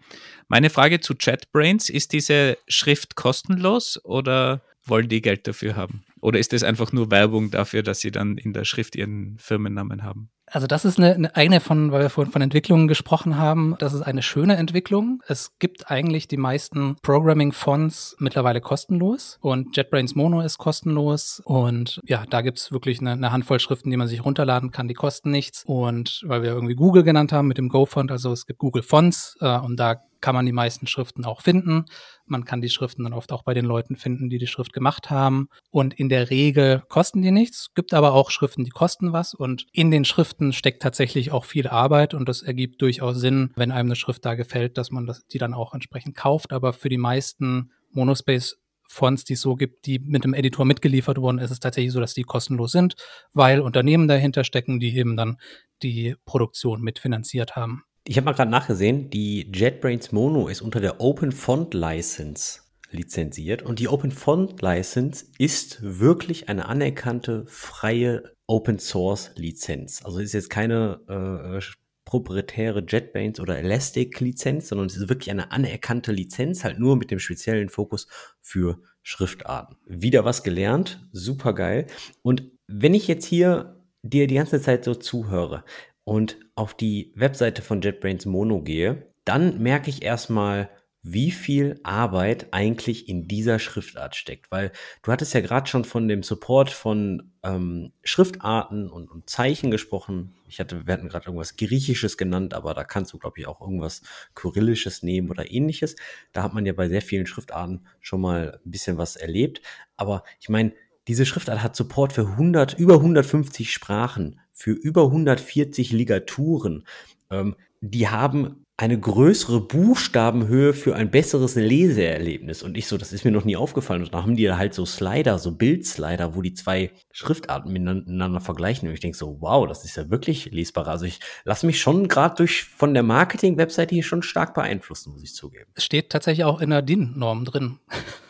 Meine 0.48 0.70
Frage 0.70 1.00
zu 1.00 1.14
JetBrains, 1.18 1.90
ist 1.90 2.12
diese 2.12 2.58
Schrift 2.68 3.16
kostenlos 3.16 4.00
oder 4.04 4.62
wollen 4.84 5.08
die 5.08 5.22
Geld 5.22 5.46
dafür 5.46 5.76
haben? 5.76 6.04
Oder 6.20 6.38
ist 6.38 6.52
das 6.52 6.62
einfach 6.62 6.92
nur 6.92 7.10
Werbung 7.10 7.50
dafür, 7.50 7.82
dass 7.82 8.00
sie 8.00 8.10
dann 8.10 8.38
in 8.38 8.52
der 8.52 8.64
Schrift 8.64 8.96
ihren 8.96 9.38
Firmennamen 9.38 10.02
haben? 10.02 10.30
Also 10.50 10.66
das 10.66 10.84
ist 10.84 10.98
eine, 10.98 11.34
eine 11.34 11.60
von, 11.60 11.92
weil 11.92 12.02
wir 12.02 12.10
vorhin 12.10 12.32
von 12.32 12.42
Entwicklungen 12.42 12.88
gesprochen 12.88 13.36
haben, 13.36 13.76
das 13.78 13.92
ist 13.92 14.02
eine 14.02 14.22
schöne 14.22 14.56
Entwicklung. 14.56 15.22
Es 15.26 15.58
gibt 15.58 15.90
eigentlich 15.90 16.28
die 16.28 16.36
meisten 16.36 16.96
Programming-Fonts 17.02 18.16
mittlerweile 18.18 18.60
kostenlos 18.60 19.38
und 19.40 19.76
JetBrains 19.76 20.14
Mono 20.14 20.40
ist 20.40 20.58
kostenlos 20.58 21.40
und 21.44 22.00
ja, 22.04 22.24
da 22.28 22.40
gibt's 22.42 22.72
wirklich 22.72 23.00
eine, 23.00 23.12
eine 23.12 23.32
Handvoll 23.32 23.60
Schriften, 23.60 23.90
die 23.90 23.96
man 23.96 24.08
sich 24.08 24.24
runterladen 24.24 24.70
kann, 24.70 24.88
die 24.88 24.94
kosten 24.94 25.30
nichts 25.30 25.64
und 25.66 26.22
weil 26.26 26.42
wir 26.42 26.50
irgendwie 26.50 26.74
Google 26.74 27.02
genannt 27.02 27.32
haben 27.32 27.48
mit 27.48 27.58
dem 27.58 27.68
Go-Font, 27.68 28.10
also 28.10 28.32
es 28.32 28.46
gibt 28.46 28.58
Google 28.58 28.82
Fonts 28.82 29.36
äh, 29.40 29.58
und 29.58 29.78
da 29.78 30.02
kann 30.20 30.34
man 30.34 30.46
die 30.46 30.52
meisten 30.52 30.86
Schriften 30.86 31.24
auch 31.24 31.42
finden. 31.42 31.84
Man 32.26 32.44
kann 32.44 32.60
die 32.60 32.68
Schriften 32.68 33.04
dann 33.04 33.12
oft 33.12 33.32
auch 33.32 33.42
bei 33.42 33.54
den 33.54 33.64
Leuten 33.64 33.96
finden, 33.96 34.28
die 34.28 34.38
die 34.38 34.46
Schrift 34.46 34.72
gemacht 34.72 35.10
haben. 35.10 35.48
Und 35.70 35.94
in 35.94 36.08
der 36.08 36.30
Regel 36.30 36.82
kosten 36.88 37.22
die 37.22 37.30
nichts, 37.30 37.68
gibt 37.74 37.94
aber 37.94 38.12
auch 38.12 38.30
Schriften, 38.30 38.64
die 38.64 38.70
kosten 38.70 39.12
was. 39.12 39.34
Und 39.34 39.66
in 39.72 39.90
den 39.90 40.04
Schriften 40.04 40.52
steckt 40.52 40.82
tatsächlich 40.82 41.30
auch 41.30 41.44
viel 41.44 41.68
Arbeit 41.68 42.14
und 42.14 42.28
das 42.28 42.42
ergibt 42.42 42.82
durchaus 42.82 43.18
Sinn, 43.18 43.52
wenn 43.56 43.70
einem 43.70 43.88
eine 43.88 43.96
Schrift 43.96 44.24
da 44.24 44.34
gefällt, 44.34 44.78
dass 44.78 44.90
man 44.90 45.06
das, 45.06 45.26
die 45.26 45.38
dann 45.38 45.54
auch 45.54 45.74
entsprechend 45.74 46.16
kauft. 46.16 46.52
Aber 46.52 46.72
für 46.72 46.88
die 46.88 46.98
meisten 46.98 47.72
Monospace 47.92 48.58
Fonts, 48.88 49.24
die 49.24 49.34
es 49.34 49.42
so 49.42 49.54
gibt, 49.54 49.86
die 49.86 49.98
mit 49.98 50.24
dem 50.24 50.34
Editor 50.34 50.64
mitgeliefert 50.64 51.18
wurden, 51.18 51.38
ist 51.38 51.50
es 51.50 51.60
tatsächlich 51.60 51.92
so, 51.92 52.00
dass 52.00 52.14
die 52.14 52.22
kostenlos 52.22 52.72
sind, 52.72 52.94
weil 53.34 53.60
Unternehmen 53.60 54.08
dahinter 54.08 54.44
stecken, 54.44 54.80
die 54.80 54.96
eben 54.96 55.16
dann 55.16 55.36
die 55.82 56.16
Produktion 56.24 56.80
mitfinanziert 56.80 57.54
haben. 57.54 57.84
Ich 58.08 58.16
habe 58.16 58.24
mal 58.24 58.32
gerade 58.32 58.50
nachgesehen, 58.50 59.10
die 59.10 59.52
JetBrains 59.52 60.12
Mono 60.12 60.48
ist 60.48 60.62
unter 60.62 60.80
der 60.80 60.98
Open 60.98 61.30
Font 61.30 61.74
License 61.74 62.60
lizenziert 62.90 63.60
und 63.60 63.80
die 63.80 63.88
Open 63.88 64.12
Font 64.12 64.62
License 64.62 65.26
ist 65.36 65.78
wirklich 65.82 66.48
eine 66.48 66.70
anerkannte 66.70 67.44
freie 67.48 68.32
Open 68.46 68.78
Source 68.78 69.32
Lizenz. 69.34 70.02
Also 70.06 70.20
ist 70.20 70.32
jetzt 70.32 70.48
keine 70.48 71.00
äh, 71.06 71.62
proprietäre 72.06 72.82
JetBrains 72.88 73.40
oder 73.40 73.58
Elastic 73.58 74.18
Lizenz, 74.20 74.68
sondern 74.68 74.86
es 74.86 74.96
ist 74.96 75.10
wirklich 75.10 75.30
eine 75.30 75.52
anerkannte 75.52 76.10
Lizenz, 76.10 76.64
halt 76.64 76.78
nur 76.78 76.96
mit 76.96 77.10
dem 77.10 77.18
speziellen 77.18 77.68
Fokus 77.68 78.06
für 78.40 78.80
Schriftarten. 79.02 79.76
Wieder 79.84 80.24
was 80.24 80.42
gelernt, 80.42 81.06
super 81.12 81.54
geil. 81.54 81.86
Und 82.22 82.52
wenn 82.68 82.94
ich 82.94 83.06
jetzt 83.06 83.26
hier 83.26 83.84
dir 84.02 84.26
die 84.26 84.36
ganze 84.36 84.62
Zeit 84.62 84.84
so 84.84 84.94
zuhöre, 84.94 85.62
und 86.08 86.38
auf 86.54 86.72
die 86.72 87.12
Webseite 87.16 87.60
von 87.60 87.82
JetBrains 87.82 88.24
Mono 88.24 88.62
gehe, 88.62 89.12
dann 89.26 89.58
merke 89.62 89.90
ich 89.90 90.02
erstmal, 90.02 90.70
wie 91.02 91.30
viel 91.30 91.78
Arbeit 91.82 92.46
eigentlich 92.50 93.10
in 93.10 93.28
dieser 93.28 93.58
Schriftart 93.58 94.16
steckt. 94.16 94.50
Weil 94.50 94.72
du 95.02 95.12
hattest 95.12 95.34
ja 95.34 95.42
gerade 95.42 95.68
schon 95.68 95.84
von 95.84 96.08
dem 96.08 96.22
Support 96.22 96.70
von 96.70 97.34
ähm, 97.42 97.92
Schriftarten 98.04 98.88
und, 98.88 99.10
und, 99.10 99.28
Zeichen 99.28 99.70
gesprochen. 99.70 100.34
Ich 100.48 100.60
hatte, 100.60 100.86
wir 100.86 100.94
hatten 100.94 101.10
gerade 101.10 101.26
irgendwas 101.26 101.56
Griechisches 101.56 102.16
genannt, 102.16 102.54
aber 102.54 102.72
da 102.72 102.84
kannst 102.84 103.12
du, 103.12 103.18
glaube 103.18 103.38
ich, 103.38 103.46
auch 103.46 103.60
irgendwas 103.60 104.00
Kyrillisches 104.34 105.02
nehmen 105.02 105.28
oder 105.28 105.50
ähnliches. 105.50 105.94
Da 106.32 106.42
hat 106.42 106.54
man 106.54 106.64
ja 106.64 106.72
bei 106.72 106.88
sehr 106.88 107.02
vielen 107.02 107.26
Schriftarten 107.26 107.86
schon 108.00 108.22
mal 108.22 108.58
ein 108.64 108.70
bisschen 108.70 108.96
was 108.96 109.16
erlebt. 109.16 109.60
Aber 109.98 110.24
ich 110.40 110.48
meine, 110.48 110.72
Diese 111.08 111.24
Schriftart 111.24 111.62
hat 111.62 111.74
Support 111.74 112.12
für 112.12 112.26
100, 112.26 112.78
über 112.78 112.94
150 112.94 113.72
Sprachen, 113.72 114.38
für 114.52 114.72
über 114.72 115.04
140 115.04 115.90
Ligaturen. 115.92 116.84
Ähm, 117.30 117.56
die 117.80 118.08
haben 118.08 118.66
eine 118.76 119.00
größere 119.00 119.60
Buchstabenhöhe 119.60 120.72
für 120.72 120.94
ein 120.94 121.10
besseres 121.10 121.56
Leseerlebnis. 121.56 122.62
Und 122.62 122.76
ich 122.76 122.86
so, 122.86 122.96
das 122.96 123.12
ist 123.12 123.24
mir 123.24 123.32
noch 123.32 123.44
nie 123.44 123.56
aufgefallen. 123.56 124.02
Und 124.02 124.14
da 124.14 124.22
haben 124.22 124.36
die 124.36 124.52
halt 124.52 124.74
so 124.74 124.84
Slider, 124.84 125.38
so 125.38 125.52
Bildslider, 125.52 126.36
wo 126.36 126.42
die 126.42 126.54
zwei 126.54 126.92
Schriftarten 127.10 127.72
miteinander 127.72 128.40
vergleichen. 128.40 128.86
Und 128.86 128.94
ich 128.94 129.00
denke 129.00 129.18
so, 129.18 129.38
wow, 129.40 129.66
das 129.66 129.84
ist 129.84 129.96
ja 129.96 130.10
wirklich 130.10 130.52
lesbar. 130.52 130.86
Also 130.86 131.06
ich 131.06 131.18
lasse 131.44 131.66
mich 131.66 131.80
schon 131.80 132.06
gerade 132.06 132.36
durch 132.36 132.64
von 132.64 132.94
der 132.94 133.02
Marketing-Webseite 133.02 133.94
hier 133.94 134.04
schon 134.04 134.22
stark 134.22 134.54
beeinflussen, 134.54 135.12
muss 135.12 135.24
ich 135.24 135.34
zugeben. 135.34 135.70
Es 135.74 135.84
steht 135.84 136.10
tatsächlich 136.10 136.44
auch 136.44 136.60
in 136.60 136.70
der 136.70 136.82
DIN-Norm 136.82 137.46
drin 137.46 137.78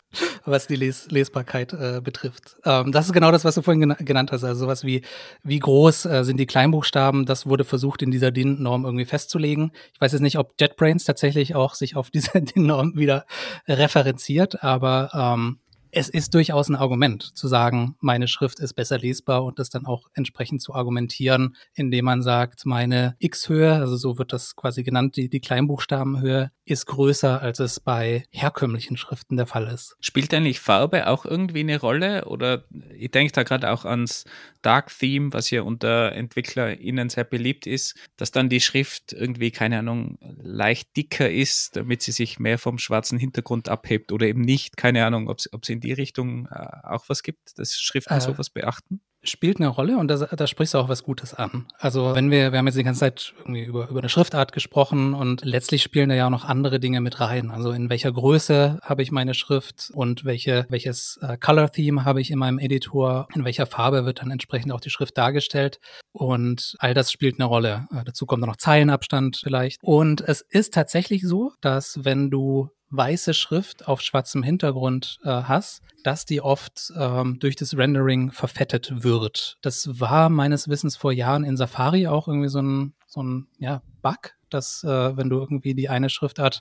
was 0.50 0.66
die 0.66 0.76
Les 0.76 1.10
Lesbarkeit 1.10 1.72
äh, 1.72 2.00
betrifft. 2.02 2.56
Ähm, 2.64 2.92
das 2.92 3.06
ist 3.06 3.12
genau 3.12 3.30
das, 3.30 3.44
was 3.44 3.54
du 3.54 3.62
vorhin 3.62 3.80
gena 3.80 3.94
genannt 3.94 4.32
hast. 4.32 4.44
Also 4.44 4.64
sowas 4.64 4.84
wie, 4.84 5.02
wie 5.42 5.58
groß 5.58 6.06
äh, 6.06 6.24
sind 6.24 6.38
die 6.38 6.46
Kleinbuchstaben, 6.46 7.26
das 7.26 7.46
wurde 7.46 7.64
versucht 7.64 8.02
in 8.02 8.10
dieser 8.10 8.30
DIN-Norm 8.30 8.84
irgendwie 8.84 9.04
festzulegen. 9.04 9.72
Ich 9.94 10.00
weiß 10.00 10.12
jetzt 10.12 10.22
nicht, 10.22 10.38
ob 10.38 10.54
JetBrains 10.60 11.04
tatsächlich 11.04 11.54
auch 11.54 11.74
sich 11.74 11.96
auf 11.96 12.10
diese 12.10 12.40
DIN-Norm 12.40 12.96
wieder 12.96 13.26
referenziert, 13.66 14.62
aber 14.62 15.10
ähm, 15.14 15.58
es 15.90 16.08
ist 16.08 16.34
durchaus 16.34 16.68
ein 16.68 16.76
Argument 16.76 17.22
zu 17.36 17.48
sagen, 17.48 17.96
meine 18.00 18.28
Schrift 18.28 18.60
ist 18.60 18.74
besser 18.74 18.98
lesbar 18.98 19.44
und 19.44 19.58
das 19.58 19.70
dann 19.70 19.86
auch 19.86 20.08
entsprechend 20.14 20.62
zu 20.62 20.74
argumentieren, 20.74 21.56
indem 21.74 22.04
man 22.04 22.22
sagt, 22.22 22.66
meine 22.66 23.16
X-Höhe, 23.18 23.74
also 23.74 23.96
so 23.96 24.18
wird 24.18 24.32
das 24.32 24.56
quasi 24.56 24.82
genannt, 24.82 25.16
die, 25.16 25.28
die 25.28 25.40
Kleinbuchstabenhöhe 25.40 26.50
ist 26.64 26.86
größer, 26.86 27.40
als 27.40 27.60
es 27.60 27.80
bei 27.80 28.24
herkömmlichen 28.30 28.96
Schriften 28.96 29.36
der 29.36 29.46
Fall 29.46 29.68
ist. 29.68 29.96
Spielt 30.00 30.32
eigentlich 30.34 30.60
Farbe 30.60 31.06
auch 31.06 31.24
irgendwie 31.24 31.60
eine 31.60 31.80
Rolle? 31.80 32.26
Oder 32.26 32.64
ich 32.96 33.10
denke 33.10 33.32
da 33.32 33.42
gerade 33.42 33.70
auch 33.70 33.84
ans 33.84 34.24
Dark 34.62 34.96
Theme, 34.96 35.32
was 35.32 35.50
ja 35.50 35.62
unter 35.62 36.12
EntwicklerInnen 36.12 37.08
sehr 37.08 37.24
beliebt 37.24 37.66
ist, 37.66 37.96
dass 38.16 38.30
dann 38.30 38.48
die 38.48 38.60
Schrift 38.60 39.12
irgendwie, 39.12 39.50
keine 39.50 39.78
Ahnung, 39.78 40.18
leicht 40.42 40.96
dicker 40.96 41.30
ist, 41.30 41.76
damit 41.76 42.02
sie 42.02 42.12
sich 42.12 42.38
mehr 42.38 42.58
vom 42.58 42.78
schwarzen 42.78 43.18
Hintergrund 43.18 43.68
abhebt 43.68 44.12
oder 44.12 44.26
eben 44.26 44.42
nicht. 44.42 44.76
Keine 44.76 45.04
Ahnung, 45.06 45.28
ob 45.28 45.38
es 45.38 45.68
in 45.68 45.80
die 45.80 45.87
Richtung 45.92 46.46
äh, 46.46 46.68
auch 46.84 47.08
was 47.08 47.22
gibt, 47.22 47.58
dass 47.58 47.74
Schriften 47.74 48.14
äh, 48.14 48.20
sowas 48.20 48.50
beachten? 48.50 49.00
spielt 49.22 49.58
eine 49.58 49.68
Rolle 49.68 49.98
und 49.98 50.08
da, 50.08 50.16
da 50.16 50.46
sprichst 50.46 50.74
du 50.74 50.78
auch 50.78 50.88
was 50.88 51.02
Gutes 51.02 51.34
an. 51.34 51.66
Also 51.78 52.14
wenn 52.14 52.30
wir, 52.30 52.52
wir 52.52 52.58
haben 52.58 52.66
jetzt 52.66 52.78
die 52.78 52.84
ganze 52.84 53.00
Zeit 53.00 53.34
irgendwie 53.38 53.64
über, 53.64 53.88
über 53.88 53.98
eine 53.98 54.08
Schriftart 54.08 54.52
gesprochen 54.52 55.14
und 55.14 55.44
letztlich 55.44 55.82
spielen 55.82 56.08
da 56.08 56.14
ja 56.14 56.26
auch 56.26 56.30
noch 56.30 56.44
andere 56.44 56.78
Dinge 56.78 57.00
mit 57.00 57.20
rein. 57.20 57.50
Also 57.50 57.72
in 57.72 57.90
welcher 57.90 58.12
Größe 58.12 58.78
habe 58.82 59.02
ich 59.02 59.10
meine 59.10 59.34
Schrift 59.34 59.90
und 59.92 60.24
welche, 60.24 60.66
welches 60.68 61.18
äh, 61.22 61.36
Color 61.36 61.72
Theme 61.72 62.04
habe 62.04 62.20
ich 62.20 62.30
in 62.30 62.38
meinem 62.38 62.58
Editor, 62.58 63.28
in 63.34 63.44
welcher 63.44 63.66
Farbe 63.66 64.04
wird 64.04 64.20
dann 64.20 64.30
entsprechend 64.30 64.72
auch 64.72 64.80
die 64.80 64.90
Schrift 64.90 65.18
dargestellt 65.18 65.80
und 66.12 66.76
all 66.78 66.94
das 66.94 67.10
spielt 67.10 67.40
eine 67.40 67.46
Rolle. 67.46 67.86
Äh, 67.92 68.04
dazu 68.04 68.24
kommt 68.24 68.42
dann 68.42 68.50
noch 68.50 68.56
Zeilenabstand 68.56 69.40
vielleicht. 69.42 69.82
Und 69.82 70.20
es 70.20 70.42
ist 70.42 70.74
tatsächlich 70.74 71.22
so, 71.26 71.52
dass 71.60 72.04
wenn 72.04 72.30
du 72.30 72.70
weiße 72.90 73.34
Schrift 73.34 73.86
auf 73.86 74.00
schwarzem 74.00 74.42
Hintergrund 74.42 75.18
äh, 75.24 75.28
hast, 75.28 75.82
dass 76.04 76.24
die 76.24 76.40
oft 76.40 76.92
ähm, 76.96 77.38
durch 77.38 77.56
das 77.56 77.76
Rendering 77.76 78.32
verfettet 78.32 79.02
wird. 79.02 79.58
Das 79.62 80.00
war 80.00 80.28
meines 80.30 80.68
Wissens 80.68 80.96
vor 80.96 81.12
Jahren 81.12 81.44
in 81.44 81.56
Safari 81.56 82.06
auch 82.06 82.28
irgendwie 82.28 82.48
so 82.48 82.60
ein, 82.60 82.94
so 83.06 83.22
ein 83.22 83.48
ja, 83.58 83.82
Bug, 84.02 84.34
dass 84.50 84.84
äh, 84.84 85.16
wenn 85.16 85.28
du 85.28 85.38
irgendwie 85.38 85.74
die 85.74 85.88
eine 85.88 86.08
Schriftart 86.08 86.60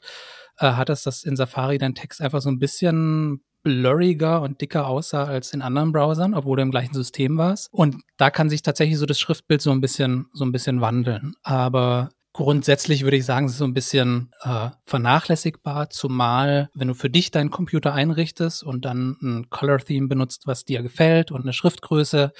äh, 0.58 0.72
hattest, 0.72 1.06
dass 1.06 1.24
in 1.24 1.36
Safari 1.36 1.78
dein 1.78 1.96
Text 1.96 2.22
einfach 2.22 2.42
so 2.42 2.50
ein 2.50 2.60
bisschen 2.60 3.44
blurriger 3.64 4.42
und 4.42 4.62
dicker 4.62 4.88
aussah 4.88 5.26
als 5.26 5.54
in 5.54 5.62
anderen 5.62 5.92
Browsern, 5.92 6.34
obwohl 6.34 6.56
du 6.56 6.64
im 6.64 6.72
gleichen 6.72 6.94
System 6.94 7.38
warst. 7.38 7.68
Und 7.74 8.02
da 8.16 8.30
kann 8.30 8.50
sich 8.50 8.62
tatsächlich 8.62 8.98
so 8.98 9.06
das 9.06 9.20
Schriftbild 9.20 9.62
so 9.62 9.72
ein 9.72 9.82
bisschen, 9.82 10.28
so 10.32 10.46
ein 10.46 10.52
bisschen 10.52 10.80
wandeln. 10.80 11.34
Aber 11.44 12.10
Grundsätzlich 12.38 13.04
würde 13.04 13.18
ich 13.18 13.26
sagen, 13.26 13.48
es 13.48 13.54
ist 13.54 13.58
so 13.58 13.66
ein 13.66 13.74
bisschen 13.74 14.30
äh, 14.44 14.70
vernachlässigbar, 14.86 15.90
zumal 15.90 16.70
wenn 16.76 16.88
du 16.88 16.94
für 16.94 17.10
dich 17.10 17.32
deinen 17.32 17.50
Computer 17.50 17.96
einrichtest 17.96 18.62
und 18.62 18.86
dann 18.86 19.18
ein 19.24 19.50
Color 19.50 19.80
Theme 19.80 20.08
benutzt, 20.08 20.46
was 20.46 20.64
dir 20.64 20.84
gefällt 20.84 21.32
und 21.32 21.42
eine 21.42 21.54
Schriftgröße 21.54 22.32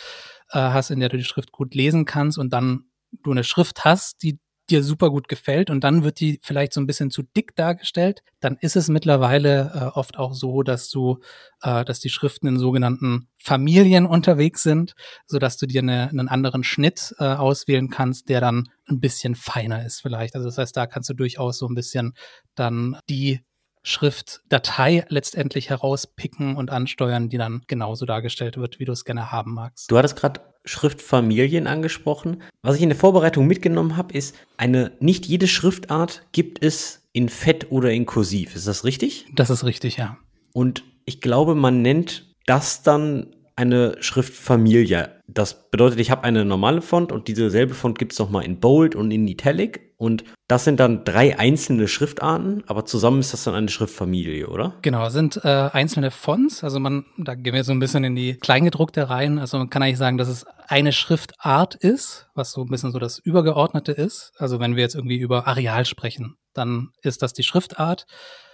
äh, 0.52 0.60
hast, 0.60 0.92
in 0.92 1.00
der 1.00 1.10
du 1.10 1.18
die 1.18 1.24
Schrift 1.24 1.52
gut 1.52 1.74
lesen 1.74 2.06
kannst 2.06 2.38
und 2.38 2.54
dann 2.54 2.84
du 3.24 3.32
eine 3.32 3.44
Schrift 3.44 3.86
hast, 3.86 4.22
die 4.22 4.40
dir 4.68 4.84
super 4.84 5.10
gut 5.10 5.28
gefällt 5.28 5.70
und 5.70 5.84
dann 5.84 6.04
wird 6.04 6.20
die 6.20 6.40
vielleicht 6.44 6.74
so 6.74 6.82
ein 6.82 6.88
bisschen 6.88 7.10
zu 7.10 7.24
dick 7.24 7.56
dargestellt, 7.56 8.24
dann 8.40 8.58
ist 8.60 8.76
es 8.76 8.90
mittlerweile 8.90 9.72
äh, 9.74 9.98
oft 9.98 10.18
auch 10.18 10.34
so, 10.34 10.64
dass 10.64 10.90
du, 10.90 11.20
äh, 11.62 11.86
dass 11.86 12.00
die 12.00 12.10
Schriften 12.10 12.48
in 12.48 12.60
sogenannten 12.60 13.30
Familien 13.38 14.06
unterwegs 14.06 14.64
sind, 14.64 14.94
so 15.26 15.40
dass 15.40 15.58
du 15.58 15.68
dir 15.68 15.82
eine, 15.82 16.10
einen 16.10 16.28
anderen 16.28 16.64
Schnitt 16.64 17.16
äh, 17.20 17.26
auswählen 17.26 17.90
kannst, 17.90 18.30
der 18.30 18.42
dann 18.42 18.70
ein 18.88 19.00
bisschen 19.00 19.36
feiner 19.36 19.86
ist 19.86 20.02
vielleicht. 20.02 20.36
Also 20.36 20.48
das 20.48 20.58
heißt, 20.58 20.76
da 20.76 20.88
kannst 20.88 21.10
du 21.10 21.14
durchaus 21.14 21.58
so 21.58 21.68
ein 21.68 21.76
bisschen 21.76 22.14
dann 22.56 22.98
die 23.10 23.42
Schriftdatei 23.84 25.06
letztendlich 25.08 25.70
herauspicken 25.70 26.58
und 26.58 26.72
ansteuern, 26.72 27.30
die 27.30 27.38
dann 27.38 27.62
genauso 27.68 28.06
dargestellt 28.06 28.58
wird, 28.58 28.80
wie 28.80 28.86
du 28.86 28.92
es 28.92 29.06
gerne 29.06 29.32
haben 29.32 29.54
magst. 29.54 29.90
Du 29.90 29.98
hattest 29.98 30.18
gerade 30.18 30.42
Schriftfamilien 30.68 31.66
angesprochen. 31.66 32.44
Was 32.62 32.76
ich 32.76 32.82
in 32.82 32.90
der 32.90 32.98
Vorbereitung 32.98 33.48
mitgenommen 33.48 33.98
habe, 33.98 34.14
ist, 34.14 34.36
eine 34.58 34.92
nicht 35.00 35.26
jede 35.26 35.48
Schriftart 35.48 36.24
gibt 36.32 36.64
es 36.64 37.08
in 37.14 37.30
Fett 37.30 37.72
oder 37.72 37.92
in 37.92 38.06
Kursiv. 38.06 38.56
Ist 38.56 38.68
das 38.68 38.84
richtig? 38.84 39.26
Das 39.34 39.50
ist 39.50 39.64
richtig, 39.64 39.98
ja. 39.98 40.18
Und 40.54 40.84
ich 41.06 41.22
glaube, 41.22 41.56
man 41.56 41.82
nennt 41.82 42.36
das 42.46 42.84
dann 42.84 43.28
eine 43.56 43.96
Schriftfamilie. 44.02 45.10
Das 45.28 45.70
bedeutet, 45.72 46.00
ich 46.00 46.12
habe 46.12 46.24
eine 46.24 46.46
normale 46.46 46.82
Font 46.82 47.12
und 47.12 47.28
diese 47.28 47.50
selbe 47.50 47.74
Font 47.74 47.98
gibt 47.98 48.14
es 48.14 48.20
nochmal 48.20 48.46
in 48.46 48.60
Bold 48.60 48.96
und 48.96 49.10
in 49.10 49.28
Italic. 49.28 49.94
Und 49.98 50.24
das 50.48 50.64
sind 50.64 50.80
dann 50.80 51.04
drei 51.04 51.40
einzelne 51.40 51.88
Schriftarten, 51.88 52.64
aber 52.68 52.86
zusammen 52.86 53.20
ist 53.20 53.34
das 53.34 53.44
dann 53.46 53.56
eine 53.56 53.70
Schriftfamilie, 53.70 54.48
oder? 54.48 54.76
Genau, 54.84 55.10
sind 55.10 55.42
äh, 55.44 55.70
einzelne 55.74 56.12
Fonts. 56.12 56.64
Also 56.64 56.80
man, 56.80 57.06
da 57.18 57.34
gehen 57.34 57.56
wir 57.56 57.64
so 57.64 57.72
ein 57.72 57.80
bisschen 57.80 58.04
in 58.04 58.16
die 58.16 58.36
Kleingedruckte 58.36 59.10
rein. 59.10 59.40
Also 59.40 59.58
man 59.58 59.72
kann 59.72 59.82
eigentlich 59.82 59.98
sagen, 59.98 60.20
dass 60.20 60.28
es 60.28 60.46
eine 60.68 60.92
Schriftart 60.92 61.76
ist, 61.76 62.28
was 62.34 62.52
so 62.52 62.62
ein 62.62 62.70
bisschen 62.70 62.92
so 62.92 63.00
das 63.00 63.20
Übergeordnete 63.20 63.94
ist. 63.94 64.34
Also 64.38 64.60
wenn 64.60 64.76
wir 64.76 64.84
jetzt 64.84 64.96
irgendwie 64.96 65.18
über 65.18 65.48
Areal 65.48 65.86
sprechen, 65.86 66.38
dann 66.54 66.90
ist 67.02 67.22
das 67.22 67.34
die 67.34 67.44
Schriftart. 67.44 68.06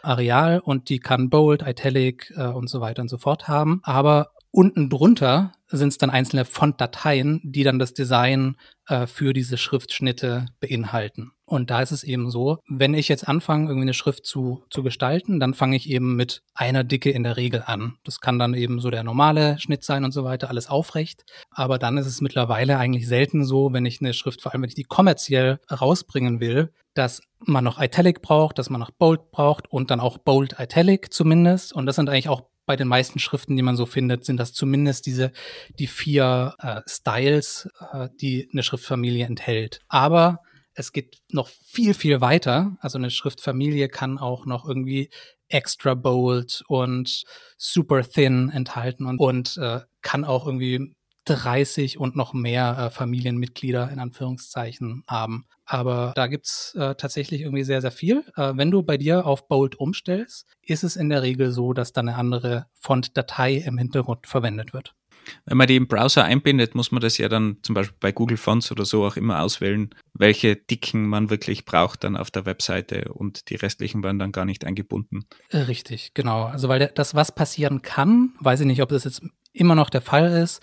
Areal 0.03 0.59
und 0.59 0.89
die 0.89 0.99
kann 0.99 1.29
Bold, 1.29 1.63
Italic 1.65 2.31
äh, 2.35 2.47
und 2.47 2.69
so 2.69 2.81
weiter 2.81 3.01
und 3.01 3.09
so 3.09 3.17
fort 3.17 3.47
haben. 3.47 3.81
Aber 3.83 4.31
Unten 4.55 4.87
drunter 4.87 5.53
sind 5.67 5.87
es 5.87 5.97
dann 5.97 6.11
einzelne 6.11 6.45
Fontdateien, 6.45 7.41
die 7.43 7.63
dann 7.63 7.79
das 7.79 7.95
Design 7.95 8.55
äh, 8.87 9.07
für 9.07 9.33
diese 9.33 9.57
Schriftschnitte 9.57 10.45
beinhalten. 10.59 11.31
Und 11.45 11.71
da 11.71 11.81
ist 11.81 11.89
es 11.89 12.03
eben 12.03 12.29
so, 12.29 12.59
wenn 12.69 12.93
ich 12.93 13.07
jetzt 13.07 13.27
anfange, 13.27 13.65
irgendwie 13.65 13.85
eine 13.85 13.95
Schrift 13.95 14.27
zu, 14.27 14.63
zu 14.69 14.83
gestalten, 14.83 15.39
dann 15.39 15.55
fange 15.55 15.75
ich 15.75 15.89
eben 15.89 16.15
mit 16.15 16.43
einer 16.53 16.83
Dicke 16.83 17.09
in 17.09 17.23
der 17.23 17.35
Regel 17.35 17.63
an. 17.65 17.97
Das 18.03 18.19
kann 18.19 18.37
dann 18.37 18.53
eben 18.53 18.79
so 18.79 18.91
der 18.91 19.03
normale 19.03 19.57
Schnitt 19.57 19.83
sein 19.83 20.05
und 20.05 20.11
so 20.11 20.23
weiter, 20.23 20.49
alles 20.49 20.69
aufrecht. 20.69 21.25
Aber 21.49 21.79
dann 21.79 21.97
ist 21.97 22.05
es 22.05 22.21
mittlerweile 22.21 22.77
eigentlich 22.77 23.07
selten 23.07 23.45
so, 23.45 23.73
wenn 23.73 23.87
ich 23.87 24.01
eine 24.01 24.13
Schrift, 24.13 24.43
vor 24.43 24.53
allem 24.53 24.61
wenn 24.61 24.69
ich 24.69 24.75
die 24.75 24.83
kommerziell 24.83 25.59
rausbringen 25.71 26.39
will, 26.39 26.71
dass 26.93 27.21
man 27.39 27.63
noch 27.63 27.81
Italic 27.81 28.21
braucht, 28.21 28.59
dass 28.59 28.69
man 28.69 28.79
noch 28.79 28.91
Bold 28.91 29.31
braucht 29.31 29.71
und 29.71 29.89
dann 29.89 29.99
auch 29.99 30.19
Bold 30.19 30.57
Italic 30.59 31.11
zumindest. 31.11 31.73
Und 31.73 31.87
das 31.87 31.95
sind 31.95 32.07
eigentlich 32.07 32.29
auch 32.29 32.43
bei 32.65 32.75
den 32.75 32.87
meisten 32.87 33.19
Schriften, 33.19 33.55
die 33.55 33.61
man 33.61 33.75
so 33.75 33.85
findet, 33.85 34.25
sind 34.25 34.37
das 34.37 34.53
zumindest 34.53 35.05
diese 35.05 35.31
die 35.79 35.87
vier 35.87 36.55
äh, 36.59 36.81
Styles, 36.87 37.69
äh, 37.91 38.09
die 38.21 38.49
eine 38.51 38.63
Schriftfamilie 38.63 39.25
enthält. 39.25 39.81
Aber 39.89 40.39
es 40.73 40.91
geht 40.91 41.17
noch 41.31 41.49
viel, 41.49 41.93
viel 41.93 42.21
weiter. 42.21 42.77
Also 42.79 42.97
eine 42.97 43.11
Schriftfamilie 43.11 43.89
kann 43.89 44.17
auch 44.17 44.45
noch 44.45 44.67
irgendwie 44.67 45.09
extra 45.47 45.93
bold 45.93 46.63
und 46.67 47.23
super 47.57 48.01
thin 48.01 48.49
enthalten 48.49 49.05
und, 49.05 49.19
und 49.19 49.57
äh, 49.57 49.81
kann 50.01 50.25
auch 50.25 50.47
irgendwie 50.47 50.95
30 51.25 51.97
und 51.97 52.15
noch 52.15 52.33
mehr 52.33 52.77
äh, 52.77 52.89
Familienmitglieder 52.89 53.89
in 53.91 53.99
Anführungszeichen 53.99 55.03
haben. 55.07 55.45
Aber 55.65 56.13
da 56.15 56.27
gibt's 56.27 56.75
äh, 56.75 56.95
tatsächlich 56.95 57.41
irgendwie 57.41 57.63
sehr, 57.63 57.81
sehr 57.81 57.91
viel. 57.91 58.23
Äh, 58.35 58.53
wenn 58.55 58.71
du 58.71 58.83
bei 58.83 58.97
dir 58.97 59.25
auf 59.25 59.47
Bold 59.47 59.75
umstellst, 59.75 60.47
ist 60.61 60.83
es 60.83 60.95
in 60.95 61.09
der 61.09 61.21
Regel 61.21 61.51
so, 61.51 61.73
dass 61.73 61.93
dann 61.93 62.09
eine 62.09 62.17
andere 62.17 62.67
Font-Datei 62.73 63.55
im 63.55 63.77
Hintergrund 63.77 64.27
verwendet 64.27 64.73
wird. 64.73 64.93
Wenn 65.45 65.57
man 65.57 65.67
die 65.67 65.75
im 65.75 65.87
Browser 65.87 66.25
einbindet, 66.25 66.75
muss 66.75 66.91
man 66.91 67.01
das 67.01 67.17
ja 67.17 67.29
dann 67.29 67.57
zum 67.61 67.75
Beispiel 67.75 67.95
bei 67.99 68.11
Google 68.11 68.37
Fonts 68.37 68.71
oder 68.71 68.85
so 68.85 69.05
auch 69.05 69.15
immer 69.15 69.41
auswählen, 69.41 69.89
welche 70.13 70.55
Dicken 70.55 71.07
man 71.07 71.29
wirklich 71.29 71.65
braucht 71.65 72.03
dann 72.03 72.17
auf 72.17 72.31
der 72.31 72.45
Webseite 72.45 73.13
und 73.13 73.49
die 73.49 73.55
restlichen 73.55 74.03
werden 74.03 74.19
dann 74.19 74.31
gar 74.31 74.45
nicht 74.45 74.65
eingebunden. 74.65 75.25
Äh, 75.49 75.59
richtig, 75.59 76.13
genau. 76.13 76.45
Also 76.45 76.67
weil 76.67 76.91
das, 76.93 77.15
was 77.15 77.33
passieren 77.33 77.81
kann, 77.81 78.33
weiß 78.39 78.61
ich 78.61 78.67
nicht, 78.67 78.81
ob 78.81 78.89
das 78.89 79.05
jetzt 79.05 79.21
immer 79.53 79.75
noch 79.75 79.89
der 79.89 80.01
Fall 80.01 80.31
ist, 80.31 80.61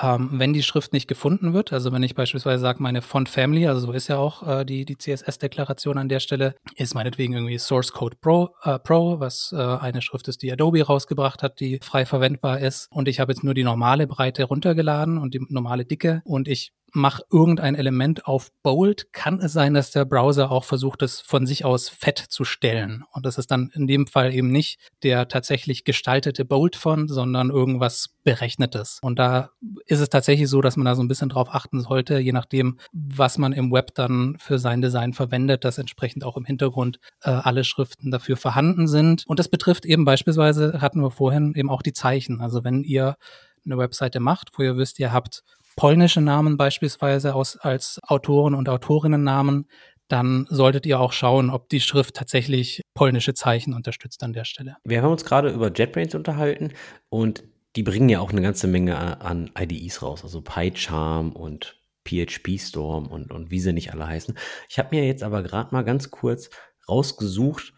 Ähm, 0.00 0.30
wenn 0.32 0.52
die 0.52 0.62
Schrift 0.62 0.92
nicht 0.92 1.06
gefunden 1.06 1.54
wird, 1.54 1.72
also 1.72 1.92
wenn 1.92 2.02
ich 2.02 2.14
beispielsweise 2.14 2.60
sage, 2.60 2.82
meine 2.82 3.00
Font 3.00 3.28
Family, 3.28 3.68
also 3.68 3.86
so 3.86 3.92
ist 3.92 4.08
ja 4.08 4.16
auch 4.16 4.46
äh, 4.46 4.64
die, 4.64 4.84
die 4.84 4.98
CSS-Deklaration 4.98 5.98
an 5.98 6.08
der 6.08 6.20
Stelle, 6.20 6.56
ist 6.76 6.94
meinetwegen 6.94 7.34
irgendwie 7.34 7.58
Source 7.58 7.92
Code 7.92 8.16
Pro, 8.20 8.50
äh, 8.64 8.78
Pro 8.78 9.20
was 9.20 9.54
äh, 9.56 9.60
eine 9.60 10.02
Schrift 10.02 10.26
ist, 10.26 10.42
die 10.42 10.52
Adobe 10.52 10.82
rausgebracht 10.82 11.42
hat, 11.42 11.60
die 11.60 11.78
frei 11.80 12.06
verwendbar 12.06 12.58
ist. 12.58 12.88
Und 12.90 13.06
ich 13.06 13.20
habe 13.20 13.32
jetzt 13.32 13.44
nur 13.44 13.54
die 13.54 13.64
normale 13.64 14.06
Breite 14.06 14.44
runtergeladen 14.44 15.18
und 15.18 15.34
die 15.34 15.46
normale 15.48 15.84
Dicke 15.84 16.22
und 16.24 16.48
ich 16.48 16.72
mach 16.94 17.20
irgendein 17.30 17.74
Element 17.74 18.26
auf 18.26 18.50
Bold, 18.62 19.12
kann 19.12 19.40
es 19.40 19.52
sein, 19.52 19.74
dass 19.74 19.90
der 19.90 20.04
Browser 20.04 20.50
auch 20.50 20.64
versucht, 20.64 21.02
es 21.02 21.20
von 21.20 21.44
sich 21.44 21.64
aus 21.64 21.88
fett 21.88 22.18
zu 22.18 22.44
stellen. 22.44 23.04
Und 23.12 23.26
das 23.26 23.36
ist 23.36 23.50
dann 23.50 23.70
in 23.74 23.86
dem 23.86 24.06
Fall 24.06 24.32
eben 24.32 24.50
nicht 24.50 24.78
der 25.02 25.28
tatsächlich 25.28 25.84
gestaltete 25.84 26.44
Bold-Font, 26.44 27.10
sondern 27.10 27.50
irgendwas 27.50 28.14
Berechnetes. 28.22 29.00
Und 29.02 29.18
da 29.18 29.50
ist 29.86 30.00
es 30.00 30.08
tatsächlich 30.08 30.48
so, 30.48 30.60
dass 30.60 30.76
man 30.76 30.86
da 30.86 30.94
so 30.94 31.02
ein 31.02 31.08
bisschen 31.08 31.28
drauf 31.28 31.48
achten 31.52 31.80
sollte, 31.80 32.18
je 32.18 32.32
nachdem, 32.32 32.78
was 32.92 33.38
man 33.38 33.52
im 33.52 33.72
Web 33.72 33.94
dann 33.94 34.36
für 34.38 34.58
sein 34.58 34.80
Design 34.80 35.12
verwendet, 35.12 35.64
dass 35.64 35.78
entsprechend 35.78 36.24
auch 36.24 36.36
im 36.36 36.44
Hintergrund 36.44 37.00
äh, 37.22 37.30
alle 37.30 37.64
Schriften 37.64 38.12
dafür 38.12 38.36
vorhanden 38.36 38.86
sind. 38.86 39.24
Und 39.26 39.40
das 39.40 39.48
betrifft 39.48 39.84
eben 39.84 40.04
beispielsweise, 40.04 40.80
hatten 40.80 41.00
wir 41.00 41.10
vorhin 41.10 41.54
eben 41.54 41.70
auch 41.70 41.82
die 41.82 41.92
Zeichen. 41.92 42.40
Also 42.40 42.62
wenn 42.62 42.84
ihr 42.84 43.16
eine 43.64 43.78
Webseite 43.78 44.20
macht, 44.20 44.50
wo 44.56 44.62
ihr 44.62 44.76
wisst, 44.76 44.98
ihr 44.98 45.12
habt 45.12 45.42
polnische 45.76 46.20
Namen 46.20 46.56
beispielsweise 46.56 47.34
aus, 47.34 47.56
als 47.56 48.00
Autoren 48.02 48.54
und 48.54 48.68
Autorinnennamen, 48.68 49.68
dann 50.08 50.46
solltet 50.50 50.86
ihr 50.86 51.00
auch 51.00 51.12
schauen, 51.12 51.50
ob 51.50 51.68
die 51.68 51.80
Schrift 51.80 52.14
tatsächlich 52.14 52.82
polnische 52.94 53.34
Zeichen 53.34 53.74
unterstützt 53.74 54.22
an 54.22 54.32
der 54.32 54.44
Stelle. 54.44 54.76
Wir 54.84 55.02
haben 55.02 55.12
uns 55.12 55.24
gerade 55.24 55.50
über 55.50 55.72
JetBrains 55.72 56.14
unterhalten 56.14 56.72
und 57.08 57.44
die 57.76 57.82
bringen 57.82 58.08
ja 58.08 58.20
auch 58.20 58.30
eine 58.30 58.42
ganze 58.42 58.66
Menge 58.66 59.20
an 59.20 59.50
IDEs 59.58 60.02
raus, 60.02 60.22
also 60.22 60.42
PyCharm 60.42 61.32
und 61.32 61.80
PHP 62.06 62.60
Storm 62.60 63.06
und, 63.06 63.32
und 63.32 63.50
wie 63.50 63.60
sie 63.60 63.72
nicht 63.72 63.92
alle 63.92 64.06
heißen. 64.06 64.36
Ich 64.68 64.78
habe 64.78 64.94
mir 64.94 65.06
jetzt 65.06 65.22
aber 65.22 65.42
gerade 65.42 65.74
mal 65.74 65.82
ganz 65.82 66.10
kurz 66.10 66.50
rausgesucht, 66.88 67.72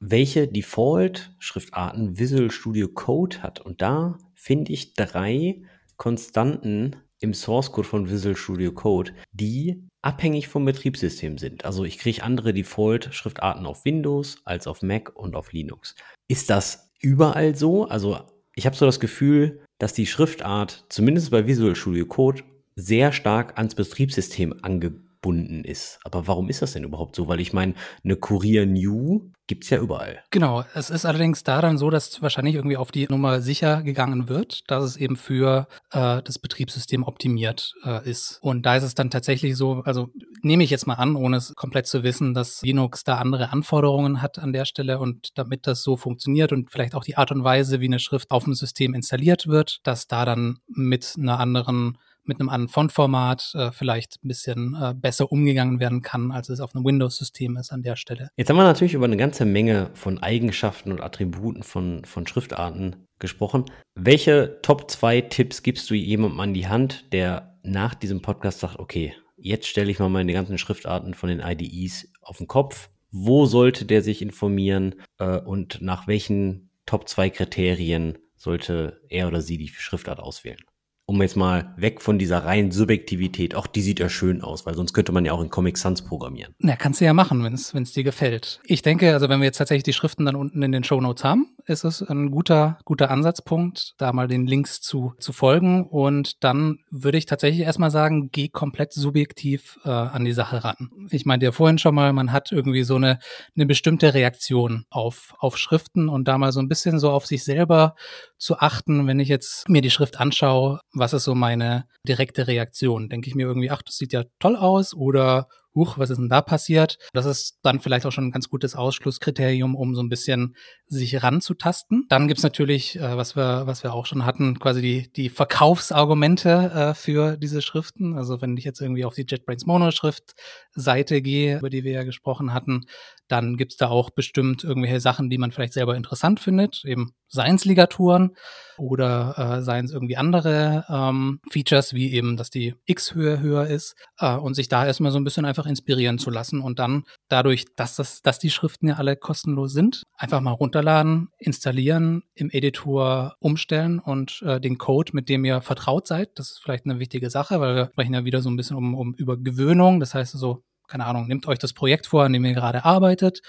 welche 0.00 0.48
Default-Schriftarten 0.48 2.18
Visual 2.18 2.50
Studio 2.50 2.88
Code 2.88 3.42
hat. 3.42 3.60
Und 3.60 3.80
da 3.82 4.18
finde 4.34 4.72
ich 4.72 4.94
drei 4.94 5.62
Konstanten, 5.96 6.96
im 7.20 7.34
Source 7.34 7.72
Code 7.72 7.88
von 7.88 8.10
Visual 8.10 8.36
Studio 8.36 8.72
Code, 8.72 9.12
die 9.32 9.82
abhängig 10.02 10.48
vom 10.48 10.64
Betriebssystem 10.64 11.38
sind. 11.38 11.64
Also 11.64 11.84
ich 11.84 11.98
kriege 11.98 12.22
andere 12.22 12.52
Default-Schriftarten 12.52 13.66
auf 13.66 13.84
Windows 13.84 14.38
als 14.44 14.66
auf 14.66 14.82
Mac 14.82 15.14
und 15.14 15.34
auf 15.34 15.52
Linux. 15.52 15.94
Ist 16.28 16.50
das 16.50 16.90
überall 17.00 17.56
so? 17.56 17.86
Also 17.88 18.20
ich 18.54 18.66
habe 18.66 18.76
so 18.76 18.86
das 18.86 19.00
Gefühl, 19.00 19.60
dass 19.78 19.92
die 19.92 20.06
Schriftart, 20.06 20.84
zumindest 20.88 21.30
bei 21.30 21.46
Visual 21.46 21.74
Studio 21.74 22.06
Code, 22.06 22.42
sehr 22.76 23.12
stark 23.12 23.56
ans 23.58 23.74
Betriebssystem 23.74 24.54
angebunden 24.62 25.07
gebunden 25.20 25.64
ist. 25.64 25.98
Aber 26.04 26.26
warum 26.26 26.48
ist 26.48 26.62
das 26.62 26.72
denn 26.72 26.84
überhaupt 26.84 27.16
so? 27.16 27.28
Weil 27.28 27.40
ich 27.40 27.52
meine, 27.52 27.74
eine 28.04 28.16
Courier 28.16 28.66
New 28.66 29.30
gibt 29.46 29.64
es 29.64 29.70
ja 29.70 29.78
überall. 29.78 30.20
Genau, 30.30 30.64
es 30.74 30.90
ist 30.90 31.06
allerdings 31.06 31.42
daran 31.42 31.78
so, 31.78 31.90
dass 31.90 32.20
wahrscheinlich 32.20 32.54
irgendwie 32.54 32.76
auf 32.76 32.92
die 32.92 33.06
Nummer 33.08 33.40
sicher 33.40 33.82
gegangen 33.82 34.28
wird, 34.28 34.70
dass 34.70 34.84
es 34.84 34.96
eben 34.96 35.16
für 35.16 35.66
äh, 35.90 36.22
das 36.22 36.38
Betriebssystem 36.38 37.02
optimiert 37.02 37.72
äh, 37.84 38.08
ist. 38.08 38.38
Und 38.42 38.66
da 38.66 38.76
ist 38.76 38.84
es 38.84 38.94
dann 38.94 39.10
tatsächlich 39.10 39.56
so, 39.56 39.82
also 39.84 40.10
nehme 40.42 40.64
ich 40.64 40.70
jetzt 40.70 40.86
mal 40.86 40.94
an, 40.94 41.16
ohne 41.16 41.38
es 41.38 41.54
komplett 41.54 41.86
zu 41.86 42.02
wissen, 42.02 42.34
dass 42.34 42.62
Linux 42.62 43.04
da 43.04 43.16
andere 43.16 43.50
Anforderungen 43.50 44.20
hat 44.20 44.38
an 44.38 44.52
der 44.52 44.66
Stelle 44.66 44.98
und 44.98 45.30
damit 45.36 45.66
das 45.66 45.82
so 45.82 45.96
funktioniert 45.96 46.52
und 46.52 46.70
vielleicht 46.70 46.94
auch 46.94 47.04
die 47.04 47.16
Art 47.16 47.32
und 47.32 47.42
Weise, 47.42 47.80
wie 47.80 47.86
eine 47.86 47.98
Schrift 47.98 48.30
auf 48.30 48.44
dem 48.44 48.54
System 48.54 48.94
installiert 48.94 49.46
wird, 49.46 49.78
dass 49.82 50.06
da 50.06 50.26
dann 50.26 50.58
mit 50.68 51.14
einer 51.18 51.40
anderen 51.40 51.96
mit 52.28 52.40
einem 52.40 52.48
anderen 52.48 52.68
Fontformat 52.68 53.52
äh, 53.54 53.72
vielleicht 53.72 54.18
ein 54.22 54.28
bisschen 54.28 54.76
äh, 54.80 54.94
besser 54.94 55.32
umgegangen 55.32 55.80
werden 55.80 56.02
kann, 56.02 56.30
als 56.30 56.48
es 56.48 56.60
auf 56.60 56.74
einem 56.74 56.84
Windows-System 56.84 57.56
ist 57.56 57.72
an 57.72 57.82
der 57.82 57.96
Stelle. 57.96 58.30
Jetzt 58.36 58.50
haben 58.50 58.56
wir 58.56 58.64
natürlich 58.64 58.94
über 58.94 59.06
eine 59.06 59.16
ganze 59.16 59.44
Menge 59.44 59.90
von 59.94 60.18
Eigenschaften 60.22 60.92
und 60.92 61.00
Attributen 61.00 61.62
von, 61.62 62.04
von 62.04 62.26
Schriftarten 62.26 63.06
gesprochen. 63.18 63.64
Welche 63.94 64.60
Top 64.62 64.90
2 64.90 65.22
Tipps 65.22 65.62
gibst 65.62 65.90
du 65.90 65.94
jemandem 65.94 66.40
an 66.40 66.54
die 66.54 66.68
Hand, 66.68 67.12
der 67.12 67.58
nach 67.62 67.94
diesem 67.94 68.22
Podcast 68.22 68.60
sagt, 68.60 68.78
okay, 68.78 69.14
jetzt 69.36 69.66
stelle 69.66 69.90
ich 69.90 69.98
mal 69.98 70.08
meine 70.08 70.32
ganzen 70.32 70.58
Schriftarten 70.58 71.14
von 71.14 71.28
den 71.28 71.40
IDEs 71.40 72.12
auf 72.22 72.38
den 72.38 72.46
Kopf. 72.46 72.90
Wo 73.10 73.46
sollte 73.46 73.86
der 73.86 74.02
sich 74.02 74.20
informieren 74.20 74.96
äh, 75.18 75.38
und 75.38 75.80
nach 75.80 76.06
welchen 76.06 76.70
Top 76.86 77.08
2 77.08 77.30
Kriterien 77.30 78.18
sollte 78.36 79.00
er 79.08 79.28
oder 79.28 79.40
sie 79.40 79.58
die 79.58 79.68
Schriftart 79.68 80.20
auswählen? 80.20 80.60
Um 81.08 81.22
jetzt 81.22 81.36
mal 81.36 81.72
weg 81.78 82.02
von 82.02 82.18
dieser 82.18 82.44
reinen 82.44 82.70
Subjektivität, 82.70 83.54
auch 83.54 83.66
die 83.66 83.80
sieht 83.80 83.98
ja 83.98 84.10
schön 84.10 84.42
aus, 84.42 84.66
weil 84.66 84.74
sonst 84.74 84.92
könnte 84.92 85.10
man 85.10 85.24
ja 85.24 85.32
auch 85.32 85.40
in 85.40 85.48
Comic 85.48 85.78
Sans 85.78 86.02
programmieren. 86.02 86.54
Na, 86.58 86.76
kannst 86.76 87.00
du 87.00 87.06
ja 87.06 87.14
machen, 87.14 87.42
wenn 87.42 87.54
es 87.54 87.92
dir 87.94 88.04
gefällt. 88.04 88.60
Ich 88.64 88.82
denke, 88.82 89.14
also 89.14 89.30
wenn 89.30 89.40
wir 89.40 89.46
jetzt 89.46 89.56
tatsächlich 89.56 89.84
die 89.84 89.94
Schriften 89.94 90.26
dann 90.26 90.36
unten 90.36 90.62
in 90.62 90.70
den 90.70 90.84
Show 90.84 91.00
Notes 91.00 91.24
haben, 91.24 91.48
ist 91.68 91.84
es 91.84 92.02
ein 92.02 92.30
guter, 92.30 92.78
guter 92.84 93.10
Ansatzpunkt, 93.10 93.94
da 93.98 94.12
mal 94.12 94.28
den 94.28 94.46
Links 94.46 94.80
zu, 94.80 95.14
zu 95.18 95.32
folgen. 95.32 95.86
Und 95.86 96.42
dann 96.44 96.80
würde 96.90 97.18
ich 97.18 97.26
tatsächlich 97.26 97.62
erstmal 97.62 97.90
sagen, 97.90 98.30
geh 98.32 98.48
komplett 98.48 98.92
subjektiv 98.92 99.78
äh, 99.84 99.90
an 99.90 100.24
die 100.24 100.32
Sache 100.32 100.64
ran. 100.64 100.90
Ich 101.10 101.26
meinte 101.26 101.46
ja 101.46 101.52
vorhin 101.52 101.78
schon 101.78 101.94
mal, 101.94 102.12
man 102.12 102.32
hat 102.32 102.52
irgendwie 102.52 102.82
so 102.82 102.96
eine, 102.96 103.18
eine 103.56 103.66
bestimmte 103.66 104.14
Reaktion 104.14 104.84
auf, 104.90 105.34
auf 105.38 105.58
Schriften 105.58 106.08
und 106.08 106.28
da 106.28 106.38
mal 106.38 106.52
so 106.52 106.60
ein 106.60 106.68
bisschen 106.68 106.98
so 106.98 107.10
auf 107.10 107.26
sich 107.26 107.44
selber 107.44 107.94
zu 108.36 108.58
achten, 108.58 109.06
wenn 109.06 109.20
ich 109.20 109.28
jetzt 109.28 109.68
mir 109.68 109.82
die 109.82 109.90
Schrift 109.90 110.20
anschaue, 110.20 110.80
was 110.92 111.12
ist 111.12 111.24
so 111.24 111.34
meine 111.34 111.86
direkte 112.06 112.46
Reaktion? 112.46 113.08
Denke 113.08 113.28
ich 113.28 113.34
mir 113.34 113.46
irgendwie, 113.46 113.70
ach, 113.70 113.82
das 113.82 113.96
sieht 113.96 114.12
ja 114.12 114.24
toll 114.38 114.56
aus 114.56 114.94
oder 114.94 115.48
huch, 115.78 115.98
was 115.98 116.10
ist 116.10 116.18
denn 116.18 116.28
da 116.28 116.42
passiert? 116.42 116.98
Das 117.12 117.24
ist 117.24 117.58
dann 117.62 117.80
vielleicht 117.80 118.04
auch 118.04 118.12
schon 118.12 118.26
ein 118.26 118.32
ganz 118.32 118.48
gutes 118.48 118.74
Ausschlusskriterium, 118.74 119.74
um 119.74 119.94
so 119.94 120.02
ein 120.02 120.08
bisschen 120.08 120.56
sich 120.86 121.22
ranzutasten. 121.22 122.06
Dann 122.08 122.28
gibt's 122.28 122.42
natürlich, 122.42 122.96
äh, 122.96 123.16
was 123.16 123.36
wir, 123.36 123.66
was 123.66 123.82
wir 123.82 123.94
auch 123.94 124.06
schon 124.06 124.24
hatten, 124.26 124.58
quasi 124.58 124.82
die, 124.82 125.12
die 125.12 125.28
Verkaufsargumente 125.28 126.50
äh, 126.74 126.94
für 126.94 127.36
diese 127.36 127.62
Schriften. 127.62 128.16
Also 128.16 128.40
wenn 128.42 128.56
ich 128.56 128.64
jetzt 128.64 128.80
irgendwie 128.80 129.04
auf 129.04 129.14
die 129.14 129.26
JetBrains 129.28 129.66
Mono-Schrift-Seite 129.66 131.22
gehe, 131.22 131.58
über 131.58 131.70
die 131.70 131.84
wir 131.84 131.92
ja 131.92 132.02
gesprochen 132.02 132.52
hatten, 132.52 132.86
dann 133.28 133.56
gibt's 133.56 133.76
da 133.76 133.88
auch 133.88 134.10
bestimmt 134.10 134.64
irgendwelche 134.64 135.00
Sachen, 135.00 135.30
die 135.30 135.38
man 135.38 135.52
vielleicht 135.52 135.72
selber 135.72 135.96
interessant 135.96 136.40
findet, 136.40 136.82
eben 136.84 137.12
Science-Ligaturen 137.30 138.36
oder 138.78 139.34
äh, 139.58 139.62
seien 139.62 139.88
irgendwie 139.88 140.16
andere 140.16 140.84
ähm, 140.88 141.40
Features, 141.50 141.92
wie 141.92 142.12
eben, 142.12 142.36
dass 142.36 142.50
die 142.50 142.74
X-Höhe 142.86 143.40
höher 143.40 143.66
ist 143.66 143.94
äh, 144.18 144.34
und 144.34 144.54
sich 144.54 144.68
da 144.68 144.86
erstmal 144.86 145.12
so 145.12 145.18
ein 145.18 145.24
bisschen 145.24 145.44
einfach 145.44 145.66
inspirieren 145.66 146.18
zu 146.18 146.30
lassen 146.30 146.60
und 146.60 146.78
dann 146.78 147.04
dadurch, 147.28 147.66
dass, 147.76 147.96
das, 147.96 148.22
dass 148.22 148.38
die 148.38 148.50
Schriften 148.50 148.88
ja 148.88 148.94
alle 148.94 149.16
kostenlos 149.16 149.72
sind, 149.72 150.04
einfach 150.16 150.40
mal 150.40 150.52
runterladen, 150.52 151.28
installieren, 151.38 152.22
im 152.34 152.50
Editor 152.50 153.36
umstellen 153.40 153.98
und 153.98 154.42
äh, 154.42 154.60
den 154.60 154.78
Code, 154.78 155.12
mit 155.14 155.28
dem 155.28 155.44
ihr 155.44 155.60
vertraut 155.60 156.06
seid, 156.06 156.38
das 156.38 156.52
ist 156.52 156.60
vielleicht 156.62 156.86
eine 156.86 156.98
wichtige 156.98 157.30
Sache, 157.30 157.60
weil 157.60 157.74
wir 157.74 157.86
sprechen 157.86 158.14
ja 158.14 158.24
wieder 158.24 158.40
so 158.40 158.48
ein 158.48 158.56
bisschen 158.56 158.76
um, 158.76 158.94
um 158.94 159.14
über 159.14 159.36
Gewöhnung, 159.36 160.00
das 160.00 160.14
heißt 160.14 160.32
so, 160.32 160.62
keine 160.88 161.06
Ahnung, 161.06 161.26
nehmt 161.26 161.46
euch 161.46 161.58
das 161.58 161.72
Projekt 161.72 162.06
vor, 162.06 162.24
an 162.24 162.32
dem 162.32 162.44
ihr 162.44 162.54
gerade 162.54 162.84
arbeitet 162.84 163.40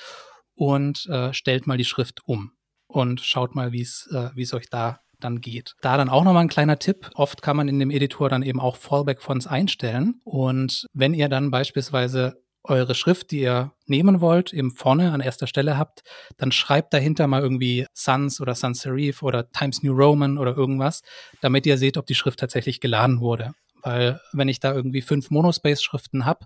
und 0.55 1.05
äh, 1.07 1.33
stellt 1.33 1.67
mal 1.67 1.77
die 1.77 1.85
Schrift 1.85 2.21
um 2.25 2.51
und 2.87 3.21
schaut 3.21 3.55
mal, 3.55 3.71
wie 3.71 3.81
es 3.81 4.09
äh, 4.11 4.41
es 4.41 4.53
euch 4.53 4.69
da 4.69 4.99
dann 5.19 5.41
geht. 5.41 5.75
Da 5.81 5.97
dann 5.97 6.09
auch 6.09 6.23
nochmal 6.23 6.43
ein 6.43 6.49
kleiner 6.49 6.79
Tipp. 6.79 7.09
Oft 7.15 7.41
kann 7.41 7.57
man 7.57 7.67
in 7.67 7.79
dem 7.79 7.91
Editor 7.91 8.29
dann 8.29 8.43
eben 8.43 8.59
auch 8.59 8.77
Fallback-Fonts 8.77 9.47
einstellen. 9.47 10.21
Und 10.23 10.85
wenn 10.93 11.13
ihr 11.13 11.29
dann 11.29 11.51
beispielsweise 11.51 12.41
eure 12.63 12.95
Schrift, 12.95 13.31
die 13.31 13.41
ihr 13.41 13.73
nehmen 13.85 14.21
wollt, 14.21 14.53
eben 14.53 14.71
vorne 14.71 15.11
an 15.11 15.21
erster 15.21 15.47
Stelle 15.47 15.77
habt, 15.77 16.01
dann 16.37 16.51
schreibt 16.51 16.93
dahinter 16.93 17.27
mal 17.27 17.41
irgendwie 17.41 17.85
Sans 17.93 18.39
oder 18.41 18.55
Sans 18.55 18.79
Serif 18.79 19.23
oder 19.23 19.49
Times 19.51 19.81
New 19.81 19.93
Roman 19.93 20.37
oder 20.37 20.55
irgendwas, 20.55 21.01
damit 21.41 21.65
ihr 21.65 21.77
seht, 21.77 21.97
ob 21.97 22.05
die 22.05 22.15
Schrift 22.15 22.39
tatsächlich 22.39 22.79
geladen 22.79 23.21
wurde. 23.21 23.53
Weil 23.81 24.19
wenn 24.33 24.49
ich 24.49 24.59
da 24.59 24.73
irgendwie 24.73 25.01
fünf 25.01 25.29
Monospace-Schriften 25.31 26.25
habe, 26.25 26.45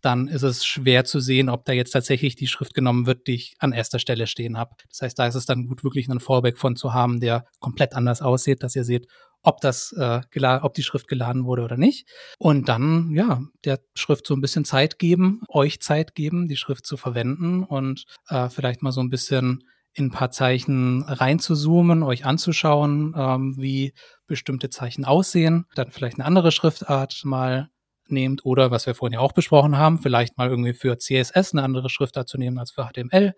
dann 0.00 0.28
ist 0.28 0.42
es 0.42 0.64
schwer 0.64 1.04
zu 1.04 1.20
sehen, 1.20 1.48
ob 1.48 1.64
da 1.64 1.72
jetzt 1.72 1.90
tatsächlich 1.92 2.36
die 2.36 2.46
Schrift 2.46 2.74
genommen 2.74 3.06
wird, 3.06 3.26
die 3.26 3.34
ich 3.34 3.54
an 3.58 3.72
erster 3.72 3.98
Stelle 3.98 4.26
stehen 4.26 4.56
habe. 4.56 4.74
Das 4.88 5.02
heißt, 5.02 5.18
da 5.18 5.26
ist 5.26 5.34
es 5.34 5.46
dann 5.46 5.66
gut, 5.66 5.84
wirklich 5.84 6.08
einen 6.08 6.20
Fallback 6.20 6.58
von 6.58 6.76
zu 6.76 6.92
haben, 6.92 7.20
der 7.20 7.44
komplett 7.58 7.94
anders 7.94 8.22
aussieht, 8.22 8.62
dass 8.62 8.76
ihr 8.76 8.84
seht, 8.84 9.06
ob 9.42 9.60
das, 9.60 9.92
äh, 9.92 10.20
ob 10.62 10.74
die 10.74 10.82
Schrift 10.82 11.08
geladen 11.08 11.44
wurde 11.44 11.62
oder 11.62 11.76
nicht. 11.76 12.08
Und 12.38 12.68
dann, 12.68 13.10
ja, 13.12 13.40
der 13.64 13.80
Schrift 13.94 14.26
so 14.26 14.34
ein 14.34 14.40
bisschen 14.40 14.64
Zeit 14.64 14.98
geben, 14.98 15.42
euch 15.48 15.80
Zeit 15.80 16.14
geben, 16.14 16.48
die 16.48 16.56
Schrift 16.56 16.86
zu 16.86 16.96
verwenden 16.96 17.64
und 17.64 18.04
äh, 18.28 18.48
vielleicht 18.48 18.82
mal 18.82 18.92
so 18.92 19.00
ein 19.00 19.10
bisschen 19.10 19.64
in 19.92 20.06
ein 20.06 20.10
paar 20.10 20.30
Zeichen 20.30 21.02
reinzuzoomen, 21.02 22.02
euch 22.02 22.24
anzuschauen, 22.24 23.14
ähm, 23.16 23.54
wie 23.56 23.92
bestimmte 24.26 24.70
Zeichen 24.70 25.04
aussehen, 25.04 25.66
dann 25.74 25.90
vielleicht 25.90 26.18
eine 26.18 26.26
andere 26.26 26.52
Schriftart 26.52 27.22
mal 27.24 27.70
nehmt 28.12 28.44
oder 28.44 28.70
was 28.70 28.86
wir 28.86 28.94
vorhin 28.94 29.14
ja 29.14 29.20
auch 29.20 29.32
besprochen 29.32 29.76
haben, 29.76 29.98
vielleicht 29.98 30.38
mal 30.38 30.48
irgendwie 30.48 30.74
für 30.74 30.98
CSS 30.98 31.52
eine 31.52 31.62
andere 31.62 31.90
Schriftart 31.90 32.28
zu 32.28 32.38
nehmen 32.38 32.58
als 32.58 32.70
für 32.70 32.86
HTML 32.86 33.34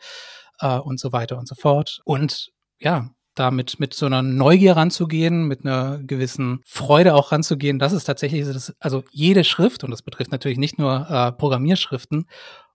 äh, 0.61 0.79
und 0.79 1.01
so 1.01 1.12
weiter 1.12 1.39
und 1.39 1.49
so 1.49 1.55
fort. 1.55 2.01
Und 2.05 2.51
ja, 2.79 3.11
da 3.35 3.51
mit, 3.51 3.81
mit 3.81 3.95
so 3.95 4.07
einer 4.07 4.23
Neugier 4.23 4.77
ranzugehen, 4.77 5.49
mit 5.49 5.64
einer 5.64 5.99
gewissen 6.03 6.61
Freude 6.66 7.14
auch 7.14 7.33
ranzugehen. 7.33 7.79
Das 7.79 7.93
ist 7.93 8.05
tatsächlich, 8.05 8.45
das, 8.45 8.75
also 8.79 9.05
jede 9.11 9.45
Schrift, 9.45 9.85
und 9.85 9.91
das 9.91 10.03
betrifft 10.03 10.33
natürlich 10.33 10.59
nicht 10.59 10.79
nur 10.79 11.07
äh, 11.09 11.33
Programmierschriften, 11.33 12.27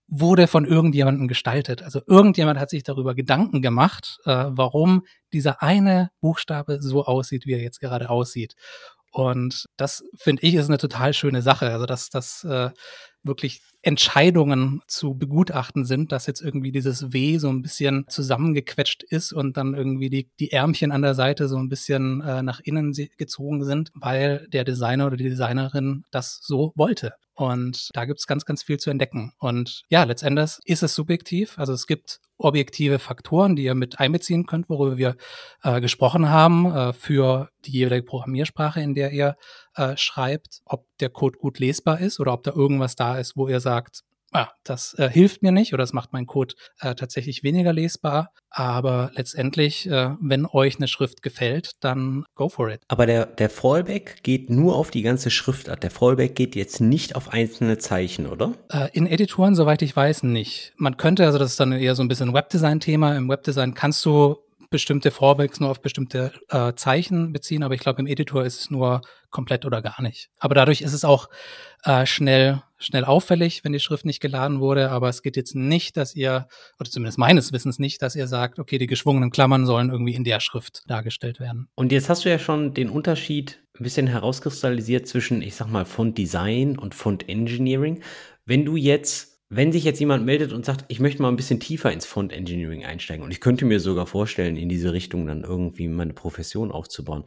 wurde 0.08 0.48
von 0.48 0.66
irgendjemandem 0.66 1.28
gestaltet. 1.28 1.84
Also 1.84 2.02
irgendjemand 2.08 2.60
hat 2.60 2.70
sich 2.70 2.84
darüber 2.84 3.14
Gedanken 3.14 3.62
gemacht, 3.62 4.20
äh, 4.26 4.46
warum 4.48 5.04
dieser 5.34 5.62
eine 5.62 6.10
Buchstabe 6.22 6.82
so 6.82 7.06
aussieht, 7.06 7.46
wie 7.46 7.54
er 7.54 7.62
jetzt 7.62 7.80
gerade 7.80 8.10
aussieht. 8.10 8.56
Und 9.18 9.66
das 9.78 10.04
finde 10.16 10.44
ich 10.44 10.54
ist 10.54 10.68
eine 10.68 10.78
total 10.78 11.12
schöne 11.12 11.42
Sache. 11.42 11.72
Also 11.72 11.88
dass 11.88 12.12
das 12.12 12.44
äh, 12.44 12.70
wirklich 13.24 13.62
Entscheidungen 13.82 14.82
zu 14.88 15.16
begutachten 15.16 15.86
sind, 15.86 16.12
dass 16.12 16.28
jetzt 16.28 16.42
irgendwie 16.42 16.72
dieses 16.72 17.14
W 17.14 17.40
so 17.40 17.50
ein 17.50 17.64
bisschen 17.64 18.06
zusammengequetscht 18.10 19.02
ist 19.02 19.34
und 19.34 19.58
dann 19.58 19.74
irgendwie 19.74 20.12
die, 20.12 20.30
die 20.40 20.52
Ärmchen 20.52 20.92
an 20.92 21.02
der 21.02 21.16
Seite 21.16 21.48
so 21.48 21.58
ein 21.58 21.68
bisschen 21.68 22.22
äh, 22.22 22.44
nach 22.44 22.60
innen 22.60 22.94
gezogen 23.18 23.66
sind, 23.66 23.90
weil 23.96 24.48
der 24.54 24.64
Designer 24.64 25.08
oder 25.08 25.18
die 25.18 25.30
Designerin 25.30 26.04
das 26.12 26.40
so 26.44 26.72
wollte. 26.76 27.14
Und 27.38 27.92
da 27.94 28.06
gibt 28.06 28.20
es 28.20 28.26
ganz, 28.26 28.46
ganz 28.46 28.64
viel 28.64 28.80
zu 28.80 28.90
entdecken. 28.90 29.32
Und 29.38 29.84
ja, 29.90 30.04
letztendlich 30.04 30.58
ist 30.66 30.82
es 30.82 30.96
subjektiv. 30.96 31.60
Also 31.60 31.72
es 31.72 31.86
gibt 31.86 32.20
objektive 32.40 32.98
Faktoren, 32.98 33.56
die 33.56 33.64
ihr 33.64 33.76
mit 33.76 34.00
einbeziehen 34.00 34.48
könnt, 34.48 34.70
worüber 34.70 34.98
wir 34.98 35.18
äh, 35.62 35.80
gesprochen 35.80 36.30
haben, 36.30 36.66
äh, 36.66 36.94
für 36.94 37.50
die 37.64 37.74
jeweilige 37.74 38.08
Programmiersprache, 38.08 38.82
in 38.82 38.96
der 38.96 39.12
ihr 39.12 39.38
äh, 39.76 39.96
schreibt, 39.98 40.62
ob 40.66 40.88
der 41.00 41.10
Code 41.10 41.38
gut 41.38 41.60
lesbar 41.60 42.00
ist 42.00 42.20
oder 42.20 42.34
ob 42.34 42.42
da 42.42 42.54
irgendwas 42.54 42.96
da 42.96 43.20
ist, 43.20 43.38
wo 43.38 43.48
ihr 43.48 43.60
sagt, 43.60 44.02
ah, 44.32 44.50
das 44.64 44.94
äh, 44.98 45.10
hilft 45.10 45.44
mir 45.44 45.52
nicht 45.52 45.74
oder 45.74 45.84
das 45.84 45.94
macht 45.94 46.14
meinen 46.14 46.26
Code 46.26 46.56
äh, 46.80 46.96
tatsächlich 46.96 47.44
weniger 47.44 47.74
lesbar. 47.74 48.32
Aber 48.50 49.12
letztendlich, 49.14 49.90
äh, 49.90 50.16
wenn 50.20 50.46
euch 50.46 50.78
eine 50.78 50.88
Schrift 50.88 51.22
gefällt, 51.22 51.72
dann 51.82 52.26
go 52.36 52.50
for 52.50 52.70
it. 52.70 52.82
Aber 52.88 53.06
der, 53.06 53.26
der 53.26 53.50
Fallback 53.50 54.24
geht 54.24 54.50
nur 54.50 54.76
auf 54.76 54.92
die 54.92 55.02
ganze 55.02 55.30
Schriftart. 55.30 55.84
Der 55.84 55.92
Fallback 55.92 56.36
geht 56.36 56.56
jetzt 56.56 56.82
nicht 56.82 57.16
auf 57.16 57.30
einzelne 57.30 57.78
Zeichen, 57.78 58.26
oder? 58.28 58.54
Äh, 58.70 58.90
in 58.94 59.06
Editoren, 59.06 59.56
soweit 59.56 59.82
ich 59.82 59.96
weiß, 59.96 60.24
nicht. 60.24 60.74
Man 60.78 60.98
könnte, 60.98 61.26
also 61.26 61.38
das 61.38 61.52
ist 61.52 61.60
dann 61.60 61.72
eher 61.72 61.96
so 61.96 62.04
ein 62.04 62.08
bisschen 62.08 62.34
Webdesign-Thema. 62.34 63.16
Im 63.16 63.30
Webdesign 63.30 63.74
kannst 63.74 64.04
du 64.06 64.38
bestimmte 64.70 65.12
Fallbacks 65.12 65.60
nur 65.60 65.70
auf 65.70 65.82
bestimmte 65.82 66.32
äh, 66.50 66.74
Zeichen 66.74 67.32
beziehen, 67.32 67.64
aber 67.64 67.74
ich 67.74 67.80
glaube, 67.80 68.02
im 68.02 68.08
Editor 68.08 68.44
ist 68.44 68.60
es 68.60 68.70
nur 68.70 69.02
komplett 69.30 69.66
oder 69.66 69.82
gar 69.82 70.02
nicht. 70.02 70.30
Aber 70.40 70.56
dadurch 70.56 70.82
ist 70.82 70.94
es 70.94 71.06
auch 71.06 71.30
äh, 71.84 72.06
schnell, 72.06 72.64
schnell 72.78 73.06
auffällig, 73.06 73.64
wenn 73.64 73.74
die 73.74 73.80
Schrift 73.80 74.06
nicht 74.06 74.20
geladen 74.20 74.60
wurde. 74.60 74.90
Aber 74.90 75.10
es 75.10 75.22
geht 75.22 75.36
jetzt 75.36 75.56
nicht, 75.56 75.98
dass 75.98 76.16
ihr, 76.16 76.48
oder 76.80 76.90
zumindest 76.90 77.18
meines 77.18 77.52
Wissens 77.52 77.80
nicht, 77.80 78.02
dass 78.02 78.16
ihr 78.16 78.28
sagt, 78.28 78.60
okay, 78.60 78.78
die 78.78 78.88
geschwungenen 78.88 79.32
Klammern 79.32 79.66
sollen 79.66 79.90
irgendwie 79.90 80.16
in 80.16 80.24
der 80.24 80.40
Schrift 80.40 80.84
dargestellt 80.88 81.40
werden. 81.40 81.68
Und 81.76 81.92
jetzt 81.92 82.10
hast 82.10 82.26
du 82.26 82.30
ja 82.30 82.40
schon 82.40 82.74
den 82.74 82.90
Unterschied 82.90 83.60
ein 83.80 83.84
bisschen 83.84 84.08
herauskristallisiert 84.08 85.08
zwischen, 85.08 85.42
ich 85.42 85.56
sag 85.56 85.68
mal, 85.70 85.86
Font 85.86 86.18
Design 86.18 86.78
und 86.78 86.96
Font 86.96 87.28
Engineering. 87.30 88.02
Wenn 88.46 88.66
du 88.66 88.76
jetzt 88.76 89.38
wenn 89.50 89.72
sich 89.72 89.86
jetzt 89.86 90.00
jemand 90.00 90.26
meldet 90.26 90.52
und 90.52 90.66
sagt, 90.66 90.86
ich 90.90 91.00
möchte 91.00 91.22
mal 91.22 91.30
ein 91.30 91.38
bisschen 91.38 91.60
tiefer 91.62 91.92
ins 91.92 92.06
Font 92.06 92.34
Engineering 92.34 92.84
einsteigen 92.84 93.24
und 93.24 93.32
ich 93.32 93.40
könnte 93.40 93.64
mir 93.64 93.80
sogar 93.80 94.06
vorstellen, 94.06 94.58
in 94.58 94.68
diese 94.68 94.92
Richtung 94.92 95.26
dann 95.26 95.44
irgendwie 95.44 95.88
meine 95.88 96.14
Profession 96.14 96.72
aufzubauen, 96.72 97.24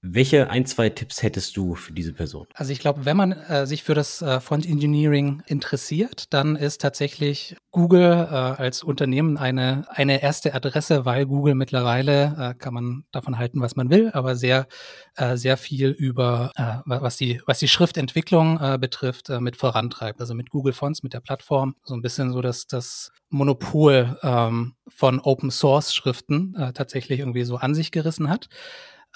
welche 0.00 0.48
ein, 0.48 0.64
zwei 0.64 0.90
Tipps 0.90 1.22
hättest 1.22 1.56
du 1.56 1.74
für 1.74 1.92
diese 1.92 2.12
Person? 2.12 2.46
Also 2.54 2.72
ich 2.72 2.78
glaube, 2.78 3.04
wenn 3.04 3.16
man 3.16 3.32
äh, 3.32 3.66
sich 3.66 3.82
für 3.82 3.94
das 3.94 4.22
äh, 4.22 4.38
Font 4.40 4.64
Engineering 4.64 5.42
interessiert, 5.46 6.32
dann 6.32 6.54
ist 6.54 6.80
tatsächlich 6.80 7.56
Google 7.72 8.12
äh, 8.12 8.34
als 8.34 8.84
Unternehmen 8.84 9.36
eine, 9.36 9.86
eine 9.88 10.22
erste 10.22 10.54
Adresse, 10.54 11.04
weil 11.04 11.26
Google 11.26 11.56
mittlerweile, 11.56 12.36
äh, 12.38 12.54
kann 12.54 12.74
man 12.74 13.04
davon 13.10 13.38
halten, 13.38 13.60
was 13.60 13.74
man 13.74 13.90
will, 13.90 14.10
aber 14.12 14.36
sehr, 14.36 14.68
äh, 15.16 15.36
sehr 15.36 15.56
viel 15.56 15.88
über, 15.90 16.52
äh, 16.54 16.78
was, 16.84 17.16
die, 17.16 17.40
was 17.46 17.58
die 17.58 17.68
Schriftentwicklung 17.68 18.78
betrifft, 18.80 19.28
mit 19.28 19.56
vorantreibt. 19.56 20.20
Also 20.20 20.34
mit 20.34 20.50
Google 20.50 20.72
Fonts, 20.72 21.02
mit 21.02 21.12
der 21.12 21.20
Plattform, 21.20 21.74
so 21.84 21.94
ein 21.94 22.02
bisschen 22.02 22.32
so 22.32 22.40
dass 22.40 22.66
das 22.66 23.10
Monopol 23.30 24.18
ähm, 24.22 24.74
von 24.88 25.20
Open 25.20 25.50
Source 25.50 25.94
Schriften 25.94 26.54
äh, 26.54 26.72
tatsächlich 26.72 27.20
irgendwie 27.20 27.44
so 27.44 27.56
an 27.56 27.74
sich 27.74 27.90
gerissen 27.90 28.28
hat. 28.28 28.48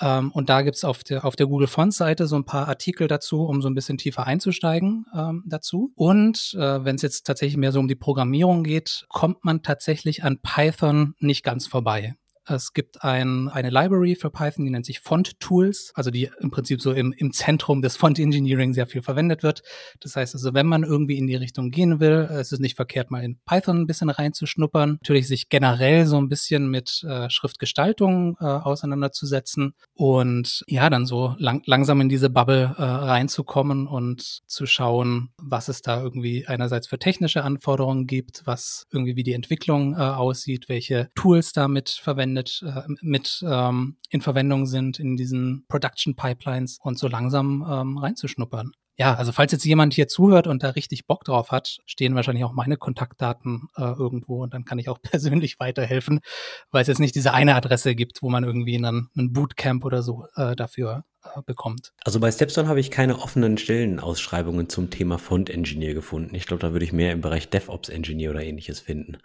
Ähm, 0.00 0.32
und 0.32 0.48
da 0.48 0.62
gibt's 0.62 0.84
auf 0.84 1.04
der, 1.04 1.24
auf 1.24 1.36
der 1.36 1.46
Google 1.46 1.66
Fonts-Seite 1.66 2.26
so 2.26 2.36
ein 2.36 2.44
paar 2.44 2.68
Artikel 2.68 3.08
dazu, 3.08 3.44
um 3.44 3.62
so 3.62 3.68
ein 3.68 3.74
bisschen 3.74 3.98
tiefer 3.98 4.26
einzusteigen 4.26 5.06
ähm, 5.14 5.44
dazu. 5.46 5.92
Und 5.94 6.54
äh, 6.58 6.84
wenn 6.84 6.96
es 6.96 7.02
jetzt 7.02 7.26
tatsächlich 7.26 7.56
mehr 7.56 7.72
so 7.72 7.80
um 7.80 7.88
die 7.88 7.94
Programmierung 7.94 8.62
geht, 8.62 9.04
kommt 9.08 9.44
man 9.44 9.62
tatsächlich 9.62 10.24
an 10.24 10.40
Python 10.42 11.14
nicht 11.18 11.44
ganz 11.44 11.66
vorbei. 11.66 12.16
Es 12.52 12.72
gibt 12.72 13.02
ein, 13.02 13.48
eine 13.48 13.70
Library 13.70 14.14
für 14.14 14.30
Python, 14.30 14.64
die 14.64 14.70
nennt 14.70 14.86
sich 14.86 15.00
Font 15.00 15.40
Tools, 15.40 15.92
also 15.94 16.10
die 16.10 16.30
im 16.40 16.50
Prinzip 16.50 16.80
so 16.80 16.92
im, 16.92 17.12
im 17.16 17.32
Zentrum 17.32 17.82
des 17.82 17.96
Font 17.96 18.18
Engineering 18.18 18.74
sehr 18.74 18.86
viel 18.86 19.02
verwendet 19.02 19.42
wird. 19.42 19.62
Das 20.00 20.16
heißt 20.16 20.34
also, 20.34 20.54
wenn 20.54 20.66
man 20.66 20.84
irgendwie 20.84 21.18
in 21.18 21.26
die 21.26 21.36
Richtung 21.36 21.70
gehen 21.70 22.00
will, 22.00 22.28
äh, 22.30 22.40
ist 22.40 22.52
es 22.52 22.60
nicht 22.60 22.76
verkehrt, 22.76 23.10
mal 23.10 23.24
in 23.24 23.38
Python 23.46 23.80
ein 23.80 23.86
bisschen 23.86 24.10
reinzuschnuppern. 24.10 24.98
Natürlich 25.02 25.28
sich 25.28 25.48
generell 25.48 26.06
so 26.06 26.18
ein 26.18 26.28
bisschen 26.28 26.68
mit 26.68 27.02
äh, 27.08 27.30
Schriftgestaltung 27.30 28.36
äh, 28.40 28.44
auseinanderzusetzen 28.44 29.74
und 29.94 30.64
ja, 30.66 30.90
dann 30.90 31.06
so 31.06 31.34
lang, 31.38 31.62
langsam 31.66 32.00
in 32.00 32.08
diese 32.08 32.30
Bubble 32.30 32.74
äh, 32.76 32.82
reinzukommen 32.82 33.86
und 33.86 34.42
zu 34.46 34.66
schauen, 34.66 35.30
was 35.38 35.68
es 35.68 35.82
da 35.82 36.02
irgendwie 36.02 36.46
einerseits 36.46 36.86
für 36.86 36.98
technische 36.98 37.44
Anforderungen 37.44 38.06
gibt, 38.06 38.42
was 38.44 38.86
irgendwie 38.92 39.16
wie 39.16 39.22
die 39.22 39.32
Entwicklung 39.32 39.94
äh, 39.94 39.98
aussieht, 39.98 40.68
welche 40.68 41.10
Tools 41.14 41.52
damit 41.52 41.88
verwendet 41.90 42.41
verwendet, 42.50 42.62
äh, 42.62 42.92
mit 43.02 43.44
ähm, 43.46 43.96
in 44.10 44.20
Verwendung 44.20 44.66
sind 44.66 44.98
in 44.98 45.16
diesen 45.16 45.64
Production 45.68 46.14
Pipelines 46.14 46.78
und 46.82 46.98
so 46.98 47.08
langsam 47.08 47.66
ähm, 47.68 47.98
reinzuschnuppern. 47.98 48.72
Ja, 48.98 49.14
also 49.14 49.32
falls 49.32 49.52
jetzt 49.52 49.64
jemand 49.64 49.94
hier 49.94 50.06
zuhört 50.06 50.46
und 50.46 50.62
da 50.62 50.70
richtig 50.70 51.06
Bock 51.06 51.24
drauf 51.24 51.50
hat, 51.50 51.78
stehen 51.86 52.14
wahrscheinlich 52.14 52.44
auch 52.44 52.52
meine 52.52 52.76
Kontaktdaten 52.76 53.68
äh, 53.76 53.82
irgendwo 53.82 54.42
und 54.42 54.52
dann 54.52 54.64
kann 54.64 54.78
ich 54.78 54.88
auch 54.88 54.98
persönlich 55.02 55.58
weiterhelfen, 55.58 56.20
weil 56.70 56.82
es 56.82 56.88
jetzt 56.88 57.00
nicht 57.00 57.14
diese 57.14 57.32
eine 57.32 57.54
Adresse 57.54 57.94
gibt, 57.94 58.22
wo 58.22 58.28
man 58.28 58.44
irgendwie 58.44 58.76
einen, 58.76 59.08
einen 59.16 59.32
Bootcamp 59.32 59.84
oder 59.84 60.02
so 60.02 60.26
äh, 60.36 60.54
dafür 60.54 61.04
bekommt. 61.46 61.92
Also 62.04 62.20
bei 62.20 62.30
Stepstone 62.30 62.68
habe 62.68 62.80
ich 62.80 62.90
keine 62.90 63.18
offenen 63.18 63.58
Stellenausschreibungen 63.58 64.68
zum 64.68 64.90
Thema 64.90 65.18
Font 65.18 65.50
Engineer 65.50 65.94
gefunden. 65.94 66.34
Ich 66.34 66.46
glaube, 66.46 66.60
da 66.60 66.72
würde 66.72 66.84
ich 66.84 66.92
mehr 66.92 67.12
im 67.12 67.20
Bereich 67.20 67.48
DevOps 67.48 67.88
Engineer 67.88 68.30
oder 68.30 68.42
ähnliches 68.42 68.80
finden. 68.80 69.18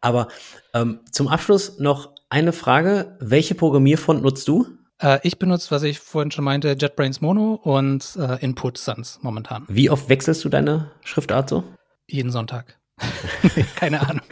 Aber 0.00 0.28
ähm, 0.74 1.00
zum 1.10 1.28
Abschluss 1.28 1.78
noch 1.78 2.14
eine 2.28 2.52
Frage. 2.52 3.16
Welche 3.20 3.54
Programmierfont 3.54 4.22
nutzt 4.22 4.48
du? 4.48 4.66
Äh, 4.98 5.18
ich 5.22 5.38
benutze, 5.38 5.70
was 5.70 5.82
ich 5.82 5.98
vorhin 5.98 6.30
schon 6.30 6.44
meinte, 6.44 6.76
JetBrains 6.78 7.20
Mono 7.20 7.54
und 7.54 8.16
äh, 8.16 8.42
Input 8.42 8.78
Sans 8.78 9.18
momentan. 9.22 9.64
Wie 9.68 9.90
oft 9.90 10.08
wechselst 10.08 10.44
du 10.44 10.48
deine 10.48 10.90
Schriftart 11.02 11.48
so? 11.48 11.64
Jeden 12.06 12.30
Sonntag. 12.30 12.78
keine 13.76 14.00
Ahnung. 14.00 14.22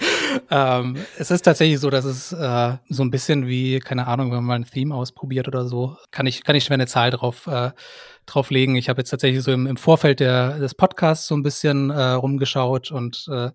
Ähm, 0.51 0.97
es 1.19 1.31
ist 1.31 1.43
tatsächlich 1.43 1.81
so, 1.81 1.91
dass 1.91 2.05
es 2.05 2.33
äh, 2.33 2.77
so 2.89 3.03
ein 3.03 3.11
bisschen 3.11 3.47
wie, 3.47 3.79
keine 3.81 4.07
Ahnung, 4.07 4.33
wenn 4.33 4.45
man 4.45 4.63
ein 4.63 4.71
Theme 4.71 4.95
ausprobiert 4.95 5.49
oder 5.49 5.67
so, 5.67 5.97
kann 6.11 6.27
ich, 6.27 6.45
kann 6.45 6.57
ich 6.57 6.65
schwer 6.65 6.75
eine 6.75 6.87
Zahl 6.87 7.11
drauf, 7.11 7.47
äh, 7.47 7.71
drauflegen. 8.27 8.77
Ich 8.77 8.89
habe 8.89 9.01
jetzt 9.01 9.11
tatsächlich 9.11 9.43
so 9.43 9.53
im, 9.53 9.67
im 9.67 9.77
Vorfeld 9.77 10.21
der, 10.21 10.59
des 10.59 10.75
Podcasts 10.75 11.27
so 11.27 11.35
ein 11.35 11.43
bisschen 11.43 11.91
äh, 11.91 12.03
rumgeschaut 12.13 12.91
und 12.91 13.27
äh, 13.31 13.51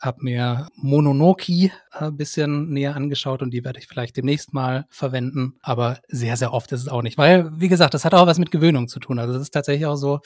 habe 0.00 0.24
mir 0.24 0.68
Mononoki 0.76 1.70
ein 1.92 2.08
äh, 2.08 2.10
bisschen 2.10 2.70
näher 2.70 2.96
angeschaut 2.96 3.42
und 3.42 3.52
die 3.52 3.64
werde 3.64 3.78
ich 3.78 3.86
vielleicht 3.86 4.16
demnächst 4.16 4.52
mal 4.54 4.86
verwenden. 4.88 5.54
Aber 5.60 5.98
sehr, 6.08 6.36
sehr 6.36 6.52
oft 6.52 6.72
ist 6.72 6.80
es 6.80 6.88
auch 6.88 7.02
nicht. 7.02 7.18
Weil, 7.18 7.50
wie 7.60 7.68
gesagt, 7.68 7.94
das 7.94 8.04
hat 8.04 8.14
auch 8.14 8.26
was 8.26 8.38
mit 8.38 8.50
Gewöhnung 8.50 8.88
zu 8.88 8.98
tun. 8.98 9.18
Also 9.18 9.34
es 9.34 9.42
ist 9.42 9.50
tatsächlich 9.50 9.86
auch 9.86 9.96
so, 9.96 10.20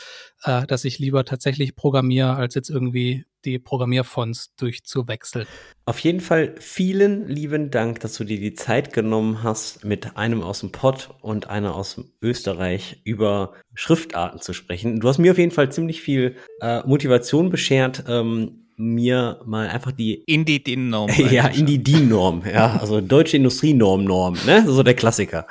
äh, 0.45 0.67
dass 0.67 0.85
ich 0.85 0.99
lieber 0.99 1.25
tatsächlich 1.25 1.75
programmiere, 1.75 2.37
als 2.37 2.55
jetzt 2.55 2.71
irgendwie 2.71 3.25
die 3.45 3.59
Programmierfonts 3.59 4.55
durchzuwechseln. 4.57 5.47
Auf 5.85 5.99
jeden 5.99 6.21
Fall 6.21 6.55
vielen 6.59 7.29
lieben 7.29 7.71
Dank, 7.71 8.01
dass 8.01 8.15
du 8.15 8.25
dir 8.25 8.39
die 8.39 8.55
Zeit 8.55 8.93
genommen 8.93 9.43
hast, 9.43 9.85
mit 9.85 10.17
einem 10.17 10.43
aus 10.43 10.61
dem 10.61 10.73
Pott 10.73 11.11
und 11.21 11.51
einer 11.51 11.75
aus 11.75 12.01
Österreich 12.23 13.03
über 13.05 13.53
Schriftarten 13.75 14.41
zu 14.41 14.55
sprechen. 14.55 15.01
Du 15.01 15.09
hast 15.09 15.19
mir 15.19 15.33
auf 15.33 15.39
jeden 15.39 15.51
Fall 15.51 15.71
ziemlich 15.71 16.01
viel 16.01 16.37
äh, 16.61 16.83
Motivation 16.87 17.51
beschert, 17.51 18.05
ähm, 18.09 18.64
mir 18.77 19.41
mal 19.45 19.69
einfach 19.69 19.93
die 19.93 20.15
in 20.27 20.45
die 20.45 20.63
DIN-Norm. 20.63 21.11
ja, 21.31 21.47
in 21.47 21.67
die 21.67 21.83
DIN-Norm, 21.83 22.43
ja, 22.51 22.77
also 22.77 23.01
deutsche 23.01 23.37
Industrienorm-Norm, 23.37 24.39
ne, 24.47 24.65
so 24.67 24.83
der 24.83 24.95
Klassiker. 24.95 25.47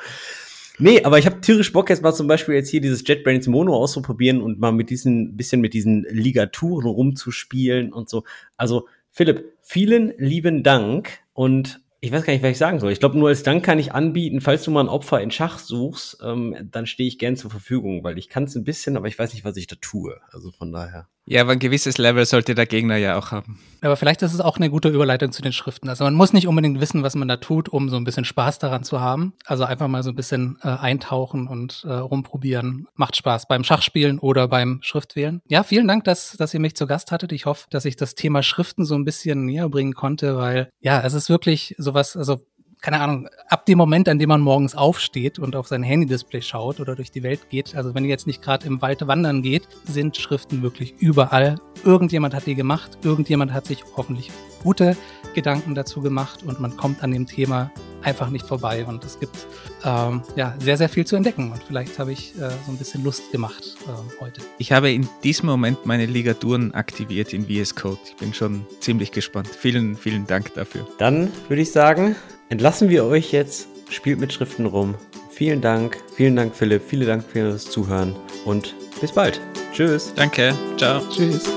Nee, 0.79 1.03
aber 1.03 1.19
ich 1.19 1.25
habe 1.25 1.39
tierisch 1.39 1.71
Bock 1.71 1.89
jetzt 1.89 2.01
mal 2.01 2.13
zum 2.13 2.27
Beispiel 2.27 2.55
jetzt 2.55 2.69
hier 2.69 2.81
dieses 2.81 3.07
JetBrains 3.07 3.47
Mono 3.47 3.75
auszuprobieren 3.75 4.41
und 4.41 4.59
mal 4.59 4.71
mit 4.71 4.89
diesen 4.89 5.37
bisschen 5.37 5.61
mit 5.61 5.73
diesen 5.73 6.03
Ligaturen 6.09 6.87
rumzuspielen 6.87 7.93
und 7.93 8.09
so. 8.09 8.23
Also 8.57 8.87
Philipp, 9.11 9.53
vielen 9.61 10.13
lieben 10.17 10.63
Dank 10.63 11.19
und 11.33 11.79
ich 12.03 12.11
weiß 12.11 12.25
gar 12.25 12.33
nicht, 12.33 12.43
was 12.43 12.51
ich 12.51 12.57
sagen 12.57 12.79
soll. 12.79 12.91
Ich 12.91 12.99
glaube, 12.99 13.17
nur 13.17 13.29
als 13.29 13.43
Dank 13.43 13.63
kann 13.63 13.79
ich 13.79 13.93
anbieten, 13.93 14.41
falls 14.41 14.63
du 14.63 14.71
mal 14.71 14.81
ein 14.81 14.89
Opfer 14.89 15.21
in 15.21 15.31
Schach 15.31 15.57
suchst, 15.57 16.17
ähm, 16.21 16.53
dann 16.69 16.85
stehe 16.85 17.07
ich 17.07 17.17
gern 17.17 17.37
zur 17.37 17.49
Verfügung, 17.49 18.03
weil 18.03 18.17
ich 18.17 18.27
kann 18.27 18.43
es 18.43 18.55
ein 18.55 18.65
bisschen, 18.65 18.97
aber 18.97 19.07
ich 19.07 19.17
weiß 19.17 19.33
nicht, 19.33 19.45
was 19.45 19.55
ich 19.55 19.67
da 19.67 19.77
tue. 19.79 20.19
Also 20.31 20.51
von 20.51 20.73
daher. 20.73 21.07
Ja, 21.25 21.41
aber 21.41 21.53
ein 21.53 21.59
gewisses 21.59 21.97
Level 21.97 22.25
sollte 22.25 22.53
der 22.53 22.65
Gegner 22.65 22.97
ja 22.97 23.17
auch 23.17 23.31
haben. 23.31 23.59
Aber 23.81 23.95
vielleicht 23.95 24.21
ist 24.21 24.33
es 24.33 24.41
auch 24.41 24.57
eine 24.57 24.69
gute 24.69 24.89
Überleitung 24.89 25.31
zu 25.31 25.41
den 25.41 25.53
Schriften. 25.53 25.89
Also 25.89 26.03
man 26.03 26.13
muss 26.13 26.33
nicht 26.33 26.47
unbedingt 26.47 26.79
wissen, 26.79 27.03
was 27.03 27.15
man 27.15 27.27
da 27.27 27.37
tut, 27.37 27.69
um 27.69 27.89
so 27.89 27.97
ein 27.97 28.03
bisschen 28.03 28.25
Spaß 28.25 28.59
daran 28.59 28.83
zu 28.83 28.99
haben. 28.99 29.33
Also 29.45 29.63
einfach 29.63 29.87
mal 29.87 30.03
so 30.03 30.09
ein 30.09 30.15
bisschen 30.15 30.57
äh, 30.63 30.67
eintauchen 30.67 31.47
und 31.47 31.83
äh, 31.85 31.93
rumprobieren. 31.93 32.87
Macht 32.95 33.15
Spaß 33.15 33.47
beim 33.47 33.63
Schachspielen 33.63 34.19
oder 34.19 34.47
beim 34.47 34.79
Schriftwählen. 34.81 35.41
Ja, 35.47 35.63
vielen 35.63 35.87
Dank, 35.87 36.03
dass, 36.05 36.31
dass 36.37 36.53
ihr 36.53 36.59
mich 36.59 36.75
zu 36.75 36.87
Gast 36.87 37.11
hattet. 37.11 37.31
Ich 37.31 37.45
hoffe, 37.45 37.67
dass 37.69 37.85
ich 37.85 37.95
das 37.95 38.15
Thema 38.15 38.43
Schriften 38.43 38.85
so 38.85 38.95
ein 38.95 39.05
bisschen 39.05 39.45
näher 39.45 39.69
bringen 39.69 39.93
konnte, 39.93 40.37
weil 40.37 40.69
ja, 40.79 41.01
es 41.01 41.13
ist 41.13 41.29
wirklich 41.29 41.75
sowas, 41.77 42.15
also 42.15 42.41
keine 42.83 42.99
Ahnung, 42.99 43.29
ab 43.47 43.65
dem 43.65 43.77
Moment, 43.77 44.09
an 44.09 44.19
dem 44.19 44.27
man 44.27 44.41
morgens 44.41 44.75
aufsteht 44.75 45.39
und 45.39 45.55
auf 45.55 45.69
sein 45.69 45.83
Handy-Display 45.83 46.41
schaut 46.41 46.81
oder 46.81 46.97
durch 46.97 47.11
die 47.11 47.23
Welt 47.23 47.49
geht, 47.49 47.75
also 47.77 47.95
wenn 47.95 48.03
ihr 48.03 48.09
jetzt 48.09 48.27
nicht 48.27 48.41
gerade 48.41 48.67
im 48.67 48.81
Wald 48.81 49.07
wandern 49.07 49.41
geht, 49.41 49.69
sind 49.85 50.17
Schriften 50.17 50.61
wirklich 50.61 50.93
überall. 50.99 51.55
Irgendjemand 51.85 52.33
hat 52.33 52.45
die 52.45 52.55
gemacht, 52.55 52.97
irgendjemand 53.01 53.53
hat 53.53 53.67
sich 53.67 53.85
hoffentlich 53.95 54.31
gute 54.63 54.97
Gedanken 55.33 55.75
dazu 55.75 56.01
gemacht 56.01 56.43
und 56.43 56.59
man 56.59 56.75
kommt 56.75 57.03
an 57.03 57.11
dem 57.11 57.25
Thema 57.25 57.71
einfach 58.01 58.29
nicht 58.29 58.45
vorbei. 58.45 58.85
Und 58.85 59.03
es 59.05 59.17
gibt 59.17 59.47
ähm, 59.85 60.21
ja 60.35 60.53
sehr, 60.59 60.77
sehr 60.77 60.89
viel 60.89 61.05
zu 61.05 61.15
entdecken. 61.15 61.51
Und 61.51 61.63
vielleicht 61.63 61.97
habe 61.99 62.11
ich 62.11 62.35
äh, 62.35 62.49
so 62.65 62.71
ein 62.71 62.77
bisschen 62.77 63.03
Lust 63.03 63.31
gemacht 63.31 63.77
äh, 63.87 64.21
heute. 64.21 64.41
Ich 64.57 64.71
habe 64.73 64.91
in 64.91 65.07
diesem 65.23 65.47
Moment 65.47 65.85
meine 65.85 66.05
Ligaturen 66.05 66.73
aktiviert 66.73 67.33
in 67.33 67.47
VS 67.47 67.75
Code. 67.75 67.99
Ich 68.05 68.15
bin 68.17 68.33
schon 68.33 68.65
ziemlich 68.81 69.11
gespannt. 69.11 69.47
Vielen, 69.47 69.95
vielen 69.95 70.27
Dank 70.27 70.53
dafür. 70.53 70.85
Dann 70.97 71.31
würde 71.47 71.61
ich 71.61 71.71
sagen, 71.71 72.15
entlassen 72.53 72.89
wir 72.89 73.03
euch 73.05 73.31
jetzt. 73.31 73.67
Spielt 73.89 74.19
mit 74.19 74.31
Schriften 74.31 74.67
rum. 74.67 74.95
Vielen 75.31 75.59
Dank. 75.59 75.97
Vielen 76.15 76.35
Dank, 76.35 76.55
Philipp. 76.55 76.83
Vielen 76.87 77.07
Dank 77.07 77.23
fürs 77.23 77.65
Zuhören 77.65 78.15
und 78.45 78.75
bis 79.01 79.11
bald. 79.11 79.41
Tschüss. 79.73 80.13
Danke. 80.15 80.53
Ciao. 80.77 81.01
Tschüss. 81.09 81.49